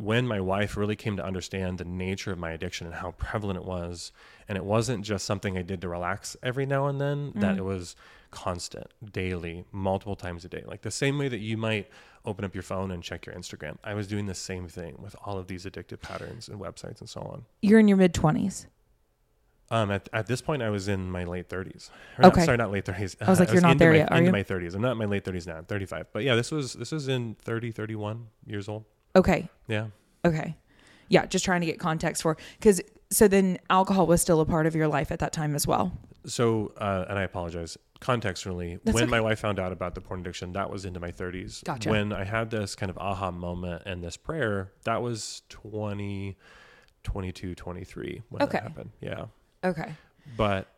when 0.00 0.26
my 0.26 0.40
wife 0.40 0.76
really 0.76 0.96
came 0.96 1.16
to 1.18 1.24
understand 1.24 1.76
the 1.78 1.84
nature 1.84 2.32
of 2.32 2.38
my 2.38 2.52
addiction 2.52 2.86
and 2.86 2.96
how 2.96 3.10
prevalent 3.12 3.58
it 3.58 3.64
was, 3.64 4.12
and 4.48 4.56
it 4.56 4.64
wasn't 4.64 5.04
just 5.04 5.26
something 5.26 5.58
I 5.58 5.62
did 5.62 5.80
to 5.82 5.88
relax 5.88 6.36
every 6.42 6.64
now 6.64 6.86
and 6.86 6.98
then, 7.00 7.32
that 7.36 7.58
it 7.58 7.64
was 7.64 7.96
constant, 8.30 8.86
daily, 9.12 9.64
multiple 9.72 10.16
times 10.16 10.44
a 10.44 10.48
day. 10.48 10.62
Like 10.66 10.82
the 10.82 10.90
same 10.90 11.18
way 11.18 11.28
that 11.28 11.40
you 11.40 11.56
might 11.58 11.90
open 12.24 12.44
up 12.46 12.54
your 12.54 12.62
phone 12.62 12.90
and 12.90 13.02
check 13.02 13.26
your 13.26 13.34
Instagram. 13.34 13.76
I 13.84 13.92
was 13.94 14.06
doing 14.06 14.24
the 14.26 14.34
same 14.34 14.68
thing 14.68 14.96
with 15.02 15.14
all 15.24 15.36
of 15.38 15.48
these 15.48 15.66
addictive 15.66 16.00
patterns 16.00 16.48
and 16.48 16.58
websites 16.58 17.00
and 17.00 17.08
so 17.08 17.20
on. 17.20 17.44
You're 17.60 17.78
in 17.80 17.86
your 17.88 17.96
mid 17.98 18.14
20s. 18.14 18.66
Um, 19.72 19.90
at, 19.90 20.08
at 20.12 20.26
this 20.26 20.40
point, 20.40 20.62
I 20.62 20.70
was 20.70 20.88
in 20.88 21.10
my 21.10 21.24
late 21.24 21.48
30s. 21.48 21.90
Or 22.18 22.22
not- 22.22 22.32
Okay. 22.32 22.44
sorry, 22.44 22.56
not 22.56 22.72
late 22.72 22.84
30s. 22.86 23.16
I 23.20 23.30
was 23.30 23.38
like, 23.38 23.52
you're 23.52 23.60
not 23.62 23.78
there 23.78 23.92
my, 23.92 23.98
yet, 23.98 24.10
are 24.10 24.16
into 24.16 24.26
you? 24.28 24.32
my 24.32 24.42
30s. 24.42 24.74
I'm 24.74 24.82
not 24.82 24.92
in 24.92 24.98
my 24.98 25.04
late 25.04 25.24
30s 25.24 25.46
now. 25.46 25.56
I'm 25.58 25.64
35. 25.66 26.06
But 26.12 26.24
yeah, 26.24 26.34
this 26.34 26.50
was 26.50 26.72
this 26.72 26.90
was 26.90 27.06
in 27.08 27.36
30, 27.42 27.70
31 27.70 28.26
years 28.46 28.68
old. 28.68 28.84
Okay. 29.14 29.48
Yeah. 29.70 29.86
Okay. 30.24 30.56
Yeah. 31.08 31.26
Just 31.26 31.44
trying 31.44 31.60
to 31.62 31.66
get 31.66 31.78
context 31.78 32.22
for, 32.22 32.36
because 32.58 32.80
so 33.10 33.26
then 33.28 33.58
alcohol 33.70 34.06
was 34.06 34.20
still 34.20 34.40
a 34.40 34.46
part 34.46 34.66
of 34.66 34.74
your 34.74 34.88
life 34.88 35.10
at 35.10 35.18
that 35.20 35.32
time 35.32 35.54
as 35.54 35.66
well. 35.66 35.92
So, 36.26 36.72
uh, 36.76 37.06
and 37.08 37.18
I 37.18 37.22
apologize. 37.22 37.78
Contextually, 38.00 38.78
That's 38.84 38.94
when 38.94 39.04
okay. 39.04 39.10
my 39.10 39.20
wife 39.20 39.40
found 39.40 39.58
out 39.60 39.72
about 39.72 39.94
the 39.94 40.00
porn 40.00 40.20
addiction, 40.20 40.52
that 40.52 40.70
was 40.70 40.84
into 40.86 41.00
my 41.00 41.10
30s. 41.12 41.62
Gotcha. 41.64 41.90
When 41.90 42.12
I 42.14 42.24
had 42.24 42.50
this 42.50 42.74
kind 42.74 42.88
of 42.88 42.96
aha 42.98 43.30
moment 43.30 43.82
and 43.86 44.02
this 44.02 44.16
prayer, 44.16 44.72
that 44.84 45.02
was 45.02 45.42
20, 45.50 46.36
22, 47.02 47.54
23 47.54 48.22
when 48.30 48.42
Okay. 48.42 48.52
that 48.52 48.62
happened. 48.62 48.90
Yeah. 49.00 49.26
Okay. 49.64 49.92
but 50.36 50.68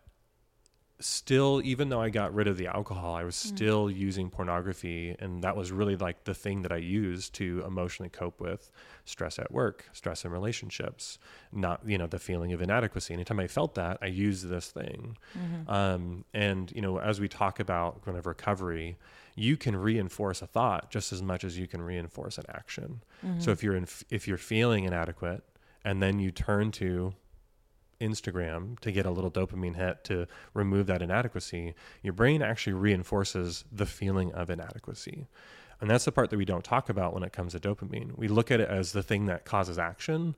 still 1.05 1.61
even 1.65 1.89
though 1.89 2.01
i 2.01 2.09
got 2.09 2.33
rid 2.35 2.47
of 2.47 2.57
the 2.57 2.67
alcohol 2.67 3.15
i 3.15 3.25
was 3.25 3.35
Mm. 3.35 3.49
still 3.57 3.91
using 3.91 4.31
pornography 4.31 5.17
and 5.19 5.43
that 5.43 5.57
was 5.57 5.73
really 5.73 5.97
like 5.97 6.25
the 6.25 6.35
thing 6.35 6.63
that 6.63 6.73
i 6.73 6.77
used 6.77 7.35
to 7.35 7.63
emotionally 7.67 8.09
cope 8.11 8.41
with 8.41 8.71
stress 9.05 9.39
at 9.39 9.51
work 9.51 9.89
stress 9.93 10.25
in 10.25 10.31
relationships 10.31 11.19
not 11.51 11.81
you 11.87 11.99
know 11.99 12.07
the 12.07 12.19
feeling 12.19 12.53
of 12.53 12.63
inadequacy. 12.63 13.13
Anytime 13.13 13.41
i 13.41 13.47
felt 13.49 13.75
that 13.75 13.99
i 14.01 14.07
used 14.07 14.49
this 14.49 14.69
thing. 14.71 15.17
Um, 15.67 16.25
and 16.33 16.71
you 16.75 16.81
know 16.83 16.99
as 16.99 17.21
we 17.21 17.29
talk 17.29 17.59
about 17.61 18.05
kind 18.05 18.17
of 18.17 18.27
recovery 18.27 18.97
you 19.35 19.57
can 19.57 19.75
reinforce 19.75 20.43
a 20.43 20.47
thought 20.47 20.91
just 20.91 21.13
as 21.13 21.23
much 21.23 21.43
as 21.43 21.59
you 21.59 21.67
can 21.67 21.81
reinforce 21.83 22.37
an 22.39 22.45
action. 22.51 23.03
So 23.39 23.51
if 23.51 23.63
you're 23.63 23.75
in 23.77 23.87
if 24.11 24.29
you're 24.29 24.37
feeling 24.39 24.85
inadequate 24.85 25.43
and 25.85 26.03
then 26.03 26.19
you 26.21 26.31
turn 26.31 26.71
to 26.73 27.15
Instagram 28.03 28.79
to 28.81 28.93
get 28.93 29.07
a 29.07 29.11
little 29.11 29.31
dopamine 29.31 29.77
hit 29.77 30.05
to 30.05 30.27
remove 30.53 30.87
that 30.89 31.01
inadequacy, 31.01 31.75
your 32.03 32.13
brain 32.13 32.43
actually 32.43 32.75
reinforces 32.75 33.65
the 33.73 33.87
feeling 33.87 34.33
of 34.33 34.51
inadequacy. 34.51 35.29
And 35.81 35.89
that's 35.91 36.05
the 36.05 36.13
part 36.13 36.31
that 36.31 36.37
we 36.37 36.45
don't 36.45 36.65
talk 36.65 36.89
about 36.89 37.15
when 37.15 37.23
it 37.23 37.33
comes 37.33 37.53
to 37.53 37.61
dopamine. 37.61 38.17
We 38.17 38.29
look 38.29 38.51
at 38.51 38.61
it 38.61 38.69
as 38.69 38.93
the 38.93 39.03
thing 39.03 39.27
that 39.27 39.45
causes 39.45 39.79
action, 39.79 40.37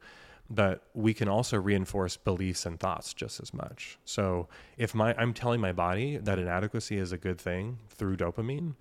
but 0.48 0.85
we 0.94 1.14
can 1.14 1.29
also 1.29 1.59
reinforce 1.61 2.16
beliefs 2.16 2.66
and 2.66 2.79
thoughts 2.79 3.12
just 3.12 3.40
as 3.40 3.53
much. 3.53 3.98
So 4.05 4.48
if 4.77 4.94
my 4.94 5.14
I'm 5.18 5.35
telling 5.35 5.61
my 5.61 5.72
body 5.72 6.18
that 6.18 6.38
inadequacy 6.38 6.98
is 6.98 7.12
a 7.12 7.18
good 7.18 7.40
thing 7.40 7.79
through 7.88 8.16
dopamine, 8.16 8.74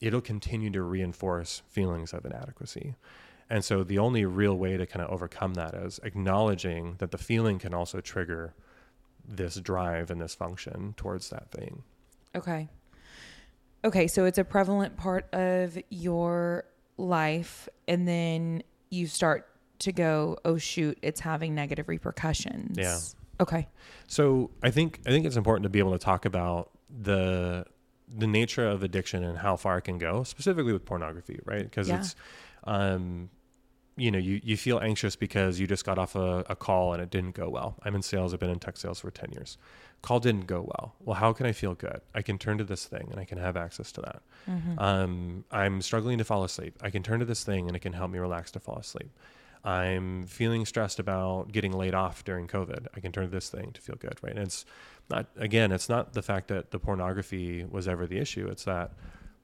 it'll 0.00 0.20
continue 0.20 0.70
to 0.70 0.82
reinforce 0.82 1.62
feelings 1.68 2.12
of 2.12 2.24
inadequacy. 2.24 2.94
And 3.50 3.64
so 3.64 3.82
the 3.82 3.98
only 3.98 4.24
real 4.24 4.56
way 4.56 4.76
to 4.76 4.86
kind 4.86 5.04
of 5.04 5.10
overcome 5.10 5.54
that 5.54 5.74
is 5.74 5.98
acknowledging 6.04 6.94
that 6.98 7.10
the 7.10 7.18
feeling 7.18 7.58
can 7.58 7.74
also 7.74 8.00
trigger 8.00 8.54
this 9.26 9.56
drive 9.56 10.10
and 10.10 10.20
this 10.20 10.34
function 10.34 10.94
towards 10.96 11.30
that 11.30 11.50
thing. 11.50 11.82
Okay. 12.34 12.68
Okay, 13.84 14.06
so 14.06 14.24
it's 14.24 14.38
a 14.38 14.44
prevalent 14.44 14.96
part 14.96 15.32
of 15.34 15.76
your 15.88 16.64
life 16.96 17.68
and 17.88 18.06
then 18.06 18.62
you 18.90 19.06
start 19.06 19.48
to 19.80 19.92
go, 19.92 20.36
"Oh 20.44 20.58
shoot, 20.58 20.98
it's 21.02 21.20
having 21.20 21.54
negative 21.54 21.88
repercussions." 21.88 22.76
Yeah. 22.78 22.98
Okay. 23.40 23.66
So 24.06 24.50
I 24.62 24.70
think 24.70 25.00
I 25.06 25.10
think 25.10 25.24
it's 25.26 25.36
important 25.36 25.62
to 25.64 25.70
be 25.70 25.78
able 25.78 25.92
to 25.92 25.98
talk 25.98 26.24
about 26.24 26.70
the 27.02 27.64
the 28.06 28.26
nature 28.26 28.66
of 28.66 28.82
addiction 28.82 29.24
and 29.24 29.38
how 29.38 29.56
far 29.56 29.78
it 29.78 29.82
can 29.82 29.96
go, 29.98 30.22
specifically 30.24 30.72
with 30.72 30.84
pornography, 30.84 31.40
right? 31.44 31.62
Because 31.64 31.88
Yeah. 31.88 31.96
it's 31.98 32.14
um 32.64 33.30
you 33.96 34.10
know, 34.10 34.18
you, 34.18 34.40
you 34.42 34.56
feel 34.56 34.78
anxious 34.80 35.16
because 35.16 35.60
you 35.60 35.66
just 35.66 35.84
got 35.84 35.98
off 35.98 36.14
a, 36.14 36.44
a 36.48 36.56
call 36.56 36.92
and 36.92 37.02
it 37.02 37.10
didn't 37.10 37.34
go 37.34 37.48
well. 37.48 37.76
I'm 37.82 37.94
in 37.94 38.02
sales, 38.02 38.32
I've 38.32 38.40
been 38.40 38.50
in 38.50 38.58
tech 38.58 38.76
sales 38.76 39.00
for 39.00 39.10
10 39.10 39.32
years. 39.32 39.58
Call 40.02 40.20
didn't 40.20 40.46
go 40.46 40.62
well. 40.62 40.94
Well, 41.00 41.16
how 41.16 41.32
can 41.32 41.44
I 41.46 41.52
feel 41.52 41.74
good? 41.74 42.00
I 42.14 42.22
can 42.22 42.38
turn 42.38 42.58
to 42.58 42.64
this 42.64 42.86
thing 42.86 43.08
and 43.10 43.20
I 43.20 43.24
can 43.24 43.38
have 43.38 43.56
access 43.56 43.92
to 43.92 44.00
that. 44.00 44.22
Um, 44.78 45.44
I'm 45.50 45.82
struggling 45.82 46.18
to 46.18 46.24
fall 46.24 46.44
asleep. 46.44 46.78
I 46.80 46.90
can 46.90 47.02
turn 47.02 47.20
to 47.20 47.26
this 47.26 47.44
thing 47.44 47.66
and 47.66 47.76
it 47.76 47.80
can 47.80 47.92
help 47.92 48.10
me 48.10 48.18
relax 48.18 48.50
to 48.52 48.60
fall 48.60 48.78
asleep. 48.78 49.10
I'm 49.62 50.24
feeling 50.24 50.64
stressed 50.64 50.98
about 50.98 51.52
getting 51.52 51.72
laid 51.72 51.94
off 51.94 52.24
during 52.24 52.48
COVID. 52.48 52.86
I 52.94 53.00
can 53.00 53.12
turn 53.12 53.24
to 53.24 53.30
this 53.30 53.50
thing 53.50 53.72
to 53.72 53.80
feel 53.80 53.96
good, 53.96 54.18
right? 54.22 54.32
And 54.32 54.44
it's 54.44 54.64
not, 55.10 55.26
again, 55.36 55.70
it's 55.70 55.88
not 55.88 56.14
the 56.14 56.22
fact 56.22 56.48
that 56.48 56.70
the 56.70 56.78
pornography 56.78 57.66
was 57.66 57.86
ever 57.86 58.06
the 58.06 58.18
issue. 58.18 58.48
It's 58.48 58.64
that 58.64 58.92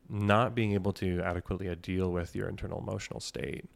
not 0.08 0.54
being 0.54 0.72
able 0.72 0.92
to 0.94 1.20
adequately 1.20 1.74
deal 1.76 2.10
with 2.12 2.34
your 2.34 2.48
internal 2.48 2.78
emotional 2.78 3.20
state. 3.20 3.66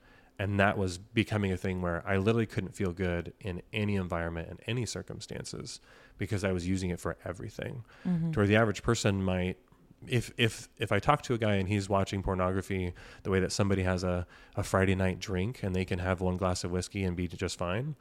And 0.41 0.59
that 0.59 0.79
was 0.79 0.97
becoming 0.97 1.53
a 1.53 1.57
thing 1.59 1.83
where 1.83 2.03
I 2.07 2.17
literally 2.17 2.47
couldn't 2.47 2.75
feel 2.75 2.93
good 2.93 3.35
in 3.41 3.61
any 3.75 3.97
environment 3.97 4.49
in 4.51 4.59
any 4.67 4.87
circumstances 4.87 5.81
because 6.17 6.45
I 6.45 6.53
was 6.53 6.67
using 6.67 6.89
it 6.89 6.99
for 6.99 7.19
everything. 7.27 7.85
Mm-hmm. 8.09 8.31
To 8.31 8.39
where 8.39 8.47
the 8.47 8.57
average 8.57 8.83
person 8.83 9.23
might 9.23 9.59
if 10.07 10.33
if 10.39 10.71
if 10.79 10.93
I 10.93 10.99
talk 10.99 11.21
to 11.25 11.35
a 11.35 11.39
guy 11.39 11.57
and 11.57 11.69
he's 11.69 11.91
watching 11.91 12.23
pornography 12.23 12.95
the 13.23 13.31
way 13.31 13.41
that 13.41 13.53
somebody 13.53 13.83
has 13.83 14.03
a, 14.03 14.27
a 14.57 14.63
Friday 14.63 14.95
night 14.95 15.19
drink 15.19 15.63
and 15.63 15.77
they 15.77 15.85
can 15.85 15.99
have 15.99 16.23
one 16.23 16.39
glass 16.39 16.65
of 16.65 16.71
whiskey 16.71 17.05
and 17.05 17.15
be 17.15 17.29
just 17.29 17.59
fine, 17.59 17.95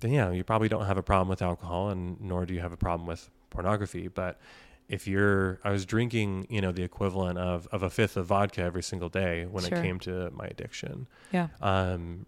then 0.00 0.12
yeah, 0.12 0.30
you 0.30 0.44
probably 0.44 0.70
don't 0.70 0.86
have 0.86 0.96
a 0.96 1.02
problem 1.02 1.28
with 1.28 1.42
alcohol 1.42 1.90
and 1.90 2.18
nor 2.22 2.46
do 2.46 2.54
you 2.54 2.60
have 2.60 2.72
a 2.72 2.78
problem 2.78 3.06
with 3.06 3.28
pornography. 3.50 4.08
But 4.08 4.40
if 4.92 5.06
you're 5.08 5.58
I 5.64 5.70
was 5.70 5.84
drinking, 5.86 6.46
you 6.50 6.60
know, 6.60 6.70
the 6.72 6.82
equivalent 6.84 7.38
of, 7.38 7.66
of 7.72 7.82
a 7.82 7.90
fifth 7.90 8.16
of 8.16 8.26
vodka 8.26 8.60
every 8.62 8.82
single 8.82 9.08
day 9.08 9.46
when 9.46 9.64
Sure. 9.64 9.78
it 9.78 9.82
came 9.82 9.98
to 10.00 10.30
my 10.32 10.46
addiction. 10.46 11.08
Yeah. 11.32 11.48
Um, 11.60 12.26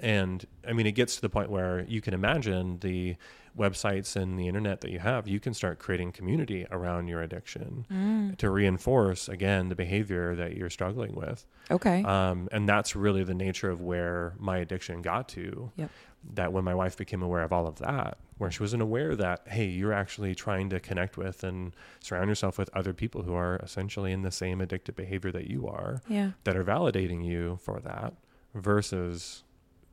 and 0.00 0.44
I 0.66 0.72
mean, 0.72 0.86
it 0.86 0.92
gets 0.92 1.16
to 1.16 1.20
the 1.22 1.28
point 1.28 1.50
where 1.50 1.84
you 1.86 2.00
can 2.00 2.14
imagine 2.14 2.78
the 2.80 3.16
websites 3.56 4.16
and 4.16 4.38
the 4.38 4.48
internet 4.48 4.80
that 4.80 4.90
you 4.90 4.98
have, 4.98 5.28
you 5.28 5.38
can 5.38 5.52
start 5.54 5.78
creating 5.78 6.10
community 6.12 6.66
around 6.70 7.06
your 7.08 7.20
addiction 7.20 7.84
Mm. 7.92 8.36
to 8.38 8.48
reinforce, 8.48 9.28
again, 9.28 9.68
the 9.68 9.74
behavior 9.76 10.34
that 10.34 10.56
you're 10.56 10.70
struggling 10.70 11.14
with. 11.14 11.44
Okay. 11.70 12.02
Um, 12.02 12.48
and 12.50 12.66
that's 12.68 12.96
really 12.96 13.24
the 13.24 13.34
nature 13.34 13.70
of 13.70 13.82
where 13.82 14.32
my 14.38 14.56
addiction 14.58 15.02
got 15.02 15.28
to. 15.30 15.70
Yep. 15.76 15.90
That 16.34 16.52
when 16.52 16.64
my 16.64 16.74
wife 16.74 16.96
became 16.96 17.22
aware 17.22 17.42
of 17.42 17.52
all 17.52 17.66
of 17.66 17.76
that, 17.78 18.18
where 18.38 18.50
she 18.50 18.62
wasn't 18.62 18.82
aware 18.82 19.16
that, 19.16 19.46
hey, 19.48 19.66
you're 19.66 19.92
actually 19.92 20.34
trying 20.34 20.70
to 20.70 20.80
connect 20.80 21.16
with 21.16 21.42
and 21.44 21.74
surround 22.00 22.28
yourself 22.28 22.58
with 22.58 22.70
other 22.74 22.92
people 22.92 23.22
who 23.22 23.34
are 23.34 23.56
essentially 23.56 24.12
in 24.12 24.22
the 24.22 24.30
same 24.30 24.60
addictive 24.60 24.94
behavior 24.94 25.32
that 25.32 25.48
you 25.48 25.66
are 25.68 26.00
yeah. 26.08 26.30
that 26.44 26.56
are 26.56 26.64
validating 26.64 27.24
you 27.24 27.58
for 27.60 27.80
that 27.80 28.14
versus 28.54 29.42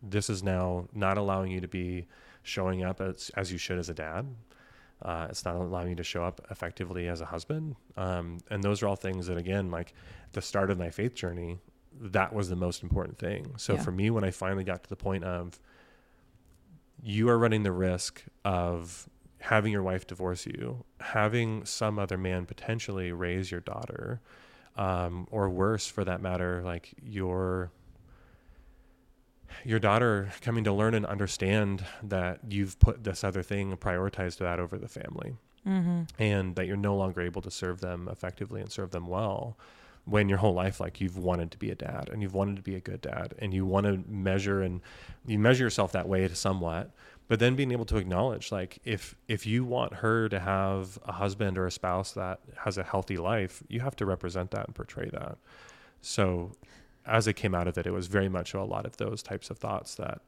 this 0.02 0.30
is 0.30 0.44
now 0.44 0.88
not 0.94 1.18
allowing 1.18 1.52
you 1.52 1.60
to 1.62 1.68
be 1.68 2.08
showing 2.44 2.84
up 2.84 3.02
as, 3.02 3.30
as 3.36 3.52
you 3.52 3.58
should 3.58 3.78
as 3.78 3.90
a 3.90 3.94
dad. 3.94 4.28
Uh, 5.02 5.28
it's 5.30 5.46
not 5.46 5.56
allowing 5.56 5.90
you 5.90 5.96
to 5.96 6.04
show 6.04 6.24
up 6.24 6.42
effectively 6.52 7.08
as 7.08 7.22
a 7.22 7.26
husband. 7.26 7.76
Um, 7.98 8.38
and 8.50 8.64
those 8.64 8.84
are 8.84 8.88
all 8.88 8.96
things 8.96 9.28
that, 9.28 9.38
again, 9.38 9.72
like 9.72 9.94
the 10.34 10.42
start 10.42 10.70
of 10.70 10.78
my 10.78 10.90
faith 10.90 11.16
journey, 11.16 11.60
that 12.00 12.34
was 12.34 12.50
the 12.50 12.56
most 12.56 12.84
important 12.84 13.18
thing. 13.18 13.54
So 13.58 13.74
Yeah. 13.74 13.82
for 13.82 13.92
me, 13.92 14.10
when 14.10 14.24
I 14.24 14.32
finally 14.32 14.64
got 14.64 14.84
to 14.84 14.90
the 14.90 14.96
point 14.96 15.24
of 15.24 15.60
you 17.04 17.30
are 17.30 17.38
running 17.38 17.64
the 17.64 17.72
risk 17.72 18.24
of 18.44 19.08
having 19.40 19.72
your 19.72 19.84
wife 19.84 20.06
divorce 20.06 20.46
you, 20.46 20.84
having 21.00 21.66
some 21.66 21.98
other 21.98 22.18
man 22.18 22.46
potentially 22.46 23.12
raise 23.12 23.52
your 23.52 23.62
daughter, 23.62 24.20
um, 24.76 25.28
or 25.32 25.50
worse 25.50 25.88
for 25.88 26.04
that 26.06 26.22
matter, 26.22 26.62
like 26.64 26.94
your 27.02 27.72
your 29.66 29.80
daughter 29.80 30.30
coming 30.42 30.64
to 30.64 30.72
learn 30.72 30.94
and 30.94 31.06
understand 31.06 31.84
that 32.04 32.40
you've 32.50 32.80
put 32.80 33.04
this 33.04 33.24
other 33.24 33.42
thing 33.42 33.76
prioritized 33.78 34.38
that 34.38 34.60
over 34.60 34.78
the 34.78 34.88
family 34.88 35.36
Mm-hmm. 35.68 36.04
and 36.18 36.56
that 36.56 36.68
you're 36.68 36.78
no 36.78 36.96
longer 36.96 37.20
able 37.20 37.42
to 37.42 37.52
serve 37.52 37.82
them 37.82 38.08
effectively 38.10 38.62
and 38.62 38.72
serve 38.72 38.92
them 38.92 39.08
well 39.08 39.58
when 40.10 40.30
your 40.30 40.38
whole 40.40 40.54
life 40.54 40.80
like 40.80 41.00
you've 41.00 41.18
wanted 41.18 41.52
to 41.52 41.58
be 41.58 41.70
a 41.70 41.76
dad 41.76 42.10
and 42.12 42.22
you've 42.22 42.34
wanted 42.34 42.56
to 42.56 42.62
be 42.62 42.76
a 42.76 42.80
good 42.80 43.02
dad 43.02 43.34
and 43.40 43.54
you 43.54 43.66
want 43.66 43.86
to 43.86 44.04
measure 44.08 44.62
and 44.62 44.82
you 45.26 45.38
measure 45.38 45.64
yourself 45.64 45.92
that 45.92 46.08
way 46.08 46.28
to 46.28 46.36
somewhat 46.36 46.92
but 47.30 47.40
then 47.40 47.56
being 47.56 47.72
able 47.72 47.86
to 47.86 47.98
acknowledge 47.98 48.52
like 48.52 48.80
if 48.84 49.16
if 49.28 49.46
you 49.46 49.64
want 49.64 49.94
her 49.94 50.28
to 50.28 50.40
have 50.40 51.00
a 51.06 51.14
husband 51.14 51.58
or 51.58 51.68
a 51.68 51.72
spouse 51.72 52.12
that 52.12 52.40
has 52.58 52.78
a 52.78 52.84
healthy 52.84 53.18
life 53.18 53.64
you 53.70 53.80
have 53.80 53.96
to 53.96 54.06
represent 54.06 54.52
that 54.52 54.66
and 54.66 54.76
portray 54.76 55.10
that. 55.14 55.38
So 56.02 56.52
as 57.06 57.28
it 57.28 57.34
came 57.34 57.56
out 57.56 57.68
of 57.68 57.78
it 57.78 57.86
it 57.86 57.92
was 57.92 58.08
very 58.08 58.28
much 58.28 58.54
a 58.54 58.64
lot 58.64 58.86
of 58.86 58.98
those 58.98 59.24
types 59.24 59.50
of 59.50 59.58
thoughts 59.58 59.96
that 59.96 60.22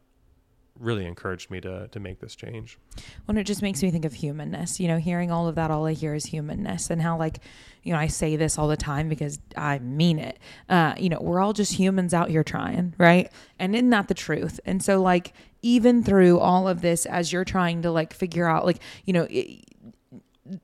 really 0.81 1.05
encouraged 1.05 1.51
me 1.51 1.61
to 1.61 1.87
to 1.87 1.99
make 1.99 2.19
this 2.19 2.35
change 2.35 2.79
Well, 3.27 3.37
it 3.37 3.43
just 3.43 3.61
makes 3.61 3.81
me 3.81 3.91
think 3.91 4.05
of 4.05 4.13
humanness. 4.13 4.79
You 4.79 4.87
know, 4.87 4.97
hearing 4.97 5.31
all 5.31 5.47
of 5.47 5.55
that, 5.55 5.71
all 5.71 5.85
I 5.85 5.93
hear 5.93 6.13
is 6.15 6.25
humanness, 6.25 6.89
and 6.89 7.01
how 7.01 7.17
like, 7.17 7.39
you 7.83 7.93
know, 7.93 7.99
I 7.99 8.07
say 8.07 8.35
this 8.35 8.57
all 8.57 8.67
the 8.67 8.77
time 8.77 9.07
because 9.07 9.39
I 9.55 9.79
mean 9.79 10.19
it. 10.19 10.39
Uh, 10.67 10.93
you 10.97 11.09
know, 11.09 11.19
we're 11.21 11.39
all 11.39 11.53
just 11.53 11.73
humans 11.73 12.13
out 12.13 12.29
here 12.29 12.43
trying, 12.43 12.93
right? 12.97 13.31
And 13.59 13.75
isn't 13.75 13.89
that 13.91 14.07
the 14.07 14.13
truth? 14.13 14.59
And 14.65 14.83
so, 14.83 15.01
like, 15.01 15.33
even 15.61 16.03
through 16.03 16.39
all 16.39 16.67
of 16.67 16.81
this, 16.81 17.05
as 17.05 17.31
you're 17.31 17.45
trying 17.45 17.83
to 17.83 17.91
like 17.91 18.13
figure 18.13 18.47
out, 18.47 18.65
like, 18.65 18.79
you 19.05 19.13
know. 19.13 19.27
It, 19.29 19.65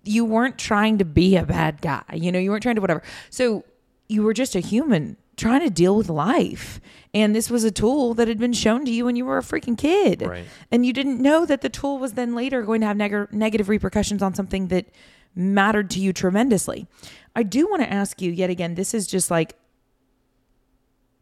you 0.03 0.25
weren't 0.25 0.57
trying 0.57 0.97
to 0.97 1.05
be 1.05 1.37
a 1.37 1.45
bad 1.45 1.81
guy, 1.81 2.03
you 2.11 2.29
know, 2.29 2.39
you 2.39 2.49
weren't 2.49 2.63
trying 2.63 2.75
to 2.75 2.81
whatever. 2.81 3.01
So 3.29 3.63
you 4.09 4.23
were 4.23 4.33
just 4.33 4.53
a 4.53 4.59
human 4.59 5.15
trying 5.37 5.61
to 5.61 5.69
deal 5.69 5.95
with 5.95 6.09
life. 6.09 6.81
And 7.13 7.35
this 7.35 7.49
was 7.49 7.63
a 7.63 7.71
tool 7.71 8.13
that 8.15 8.27
had 8.27 8.39
been 8.39 8.53
shown 8.53 8.83
to 8.85 8.91
you 8.91 9.05
when 9.05 9.15
you 9.15 9.25
were 9.25 9.37
a 9.37 9.41
freaking 9.41 9.77
kid 9.77 10.21
right 10.23 10.45
and 10.71 10.85
you 10.85 10.91
didn't 10.93 11.21
know 11.21 11.45
that 11.45 11.61
the 11.61 11.69
tool 11.69 11.97
was 11.99 12.13
then 12.13 12.35
later 12.35 12.61
going 12.63 12.81
to 12.81 12.87
have 12.87 12.97
neg- 12.97 13.31
negative 13.31 13.69
repercussions 13.69 14.21
on 14.21 14.33
something 14.33 14.67
that 14.67 14.87
mattered 15.35 15.89
to 15.91 15.99
you 15.99 16.11
tremendously. 16.11 16.87
I 17.35 17.43
do 17.43 17.67
want 17.69 17.83
to 17.83 17.91
ask 17.91 18.21
you 18.21 18.31
yet 18.31 18.49
again, 18.49 18.75
this 18.75 18.93
is 18.93 19.07
just 19.07 19.29
like 19.31 19.55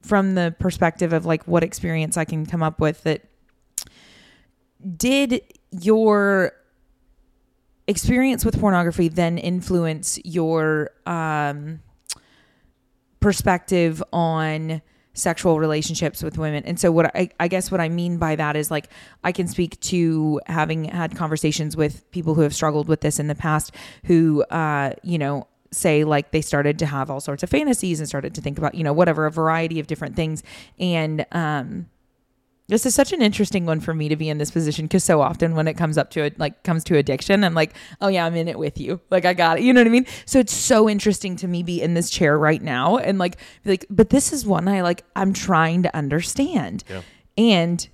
from 0.01 0.35
the 0.35 0.55
perspective 0.59 1.13
of 1.13 1.25
like 1.25 1.47
what 1.47 1.63
experience 1.63 2.15
I 2.15 2.25
can 2.25 2.45
come 2.45 2.63
up 2.63 2.79
with 2.79 3.03
that 3.03 3.23
did 4.97 5.41
your 5.71 6.53
experience 7.87 8.45
with 8.45 8.59
pornography 8.59 9.07
then 9.07 9.37
influence 9.37 10.19
your 10.23 10.91
um 11.05 11.81
perspective 13.25 14.03
on 14.13 14.83
sexual 15.13 15.59
relationships 15.59 16.21
with 16.21 16.37
women. 16.37 16.63
And 16.63 16.79
so 16.79 16.91
what 16.91 17.07
I, 17.15 17.31
I 17.39 17.47
guess 17.47 17.71
what 17.71 17.81
I 17.81 17.89
mean 17.89 18.19
by 18.19 18.35
that 18.35 18.55
is 18.55 18.69
like 18.69 18.87
I 19.23 19.31
can 19.31 19.47
speak 19.47 19.79
to 19.79 20.39
having 20.45 20.83
had 20.83 21.15
conversations 21.15 21.75
with 21.75 22.07
people 22.11 22.35
who 22.35 22.41
have 22.41 22.53
struggled 22.53 22.87
with 22.87 23.01
this 23.01 23.17
in 23.17 23.25
the 23.25 23.33
past 23.33 23.73
who 24.03 24.43
uh, 24.51 24.93
you 25.01 25.17
know, 25.17 25.47
say 25.71 26.03
like 26.03 26.29
they 26.29 26.41
started 26.41 26.77
to 26.77 26.85
have 26.85 27.09
all 27.09 27.19
sorts 27.19 27.41
of 27.41 27.49
fantasies 27.49 27.99
and 27.99 28.07
started 28.07 28.35
to 28.35 28.41
think 28.41 28.59
about, 28.59 28.75
you 28.75 28.83
know, 28.83 28.93
whatever, 28.93 29.25
a 29.25 29.31
variety 29.31 29.79
of 29.79 29.87
different 29.87 30.15
things. 30.15 30.43
And 30.77 31.25
um 31.31 31.87
this 32.67 32.85
is 32.85 32.95
such 32.95 33.13
an 33.13 33.21
interesting 33.21 33.65
one 33.65 33.79
for 33.79 33.93
me 33.93 34.09
to 34.09 34.15
be 34.15 34.29
in 34.29 34.37
this 34.37 34.49
position 34.49 34.85
because 34.85 35.03
so 35.03 35.21
often 35.21 35.55
when 35.55 35.67
it 35.67 35.75
comes 35.75 35.97
up 35.97 36.09
to 36.11 36.23
it, 36.23 36.39
like 36.39 36.63
comes 36.63 36.83
to 36.85 36.97
addiction, 36.97 37.43
I'm 37.43 37.53
like, 37.53 37.75
oh 38.01 38.07
yeah, 38.07 38.25
I'm 38.25 38.35
in 38.35 38.47
it 38.47 38.57
with 38.57 38.79
you. 38.79 38.99
Like 39.11 39.25
I 39.25 39.33
got 39.33 39.59
it. 39.59 39.63
You 39.63 39.71
know 39.71 39.81
what 39.81 39.87
I 39.87 39.91
mean? 39.91 40.07
So 40.25 40.39
it's 40.39 40.53
so 40.53 40.89
interesting 40.89 41.35
to 41.37 41.47
me 41.47 41.61
be 41.61 41.81
in 41.81 41.93
this 41.93 42.09
chair 42.09 42.37
right 42.37 42.61
now 42.61 42.97
and 42.97 43.19
like, 43.19 43.37
be 43.63 43.71
like, 43.71 43.85
but 43.89 44.09
this 44.09 44.33
is 44.33 44.45
one 44.45 44.67
I 44.67 44.81
like, 44.81 45.03
I'm 45.15 45.31
trying 45.31 45.83
to 45.83 45.95
understand. 45.95 46.83
Yeah. 46.89 47.01
And 47.37 47.87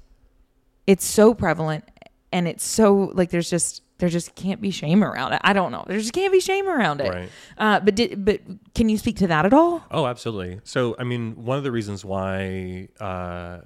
it's 0.87 1.05
so 1.05 1.33
prevalent 1.33 1.83
and 2.31 2.47
it's 2.47 2.63
so 2.63 3.11
like 3.13 3.29
there's 3.29 3.49
just 3.49 3.83
there 4.01 4.09
just 4.09 4.33
can't 4.33 4.59
be 4.59 4.71
shame 4.71 5.03
around 5.03 5.33
it. 5.33 5.41
I 5.43 5.53
don't 5.53 5.71
know. 5.71 5.83
There 5.87 5.97
just 5.99 6.13
can't 6.13 6.33
be 6.33 6.39
shame 6.39 6.67
around 6.67 7.01
it. 7.01 7.09
Right. 7.13 7.29
Uh, 7.57 7.79
but 7.81 7.95
did 7.95 8.25
but 8.25 8.41
can 8.73 8.89
you 8.89 8.97
speak 8.97 9.17
to 9.17 9.27
that 9.27 9.45
at 9.45 9.53
all? 9.53 9.83
Oh, 9.91 10.07
absolutely. 10.07 10.59
So, 10.63 10.95
I 10.97 11.03
mean, 11.03 11.45
one 11.45 11.59
of 11.59 11.63
the 11.63 11.71
reasons 11.71 12.03
why, 12.03 12.87
uh, 12.99 13.59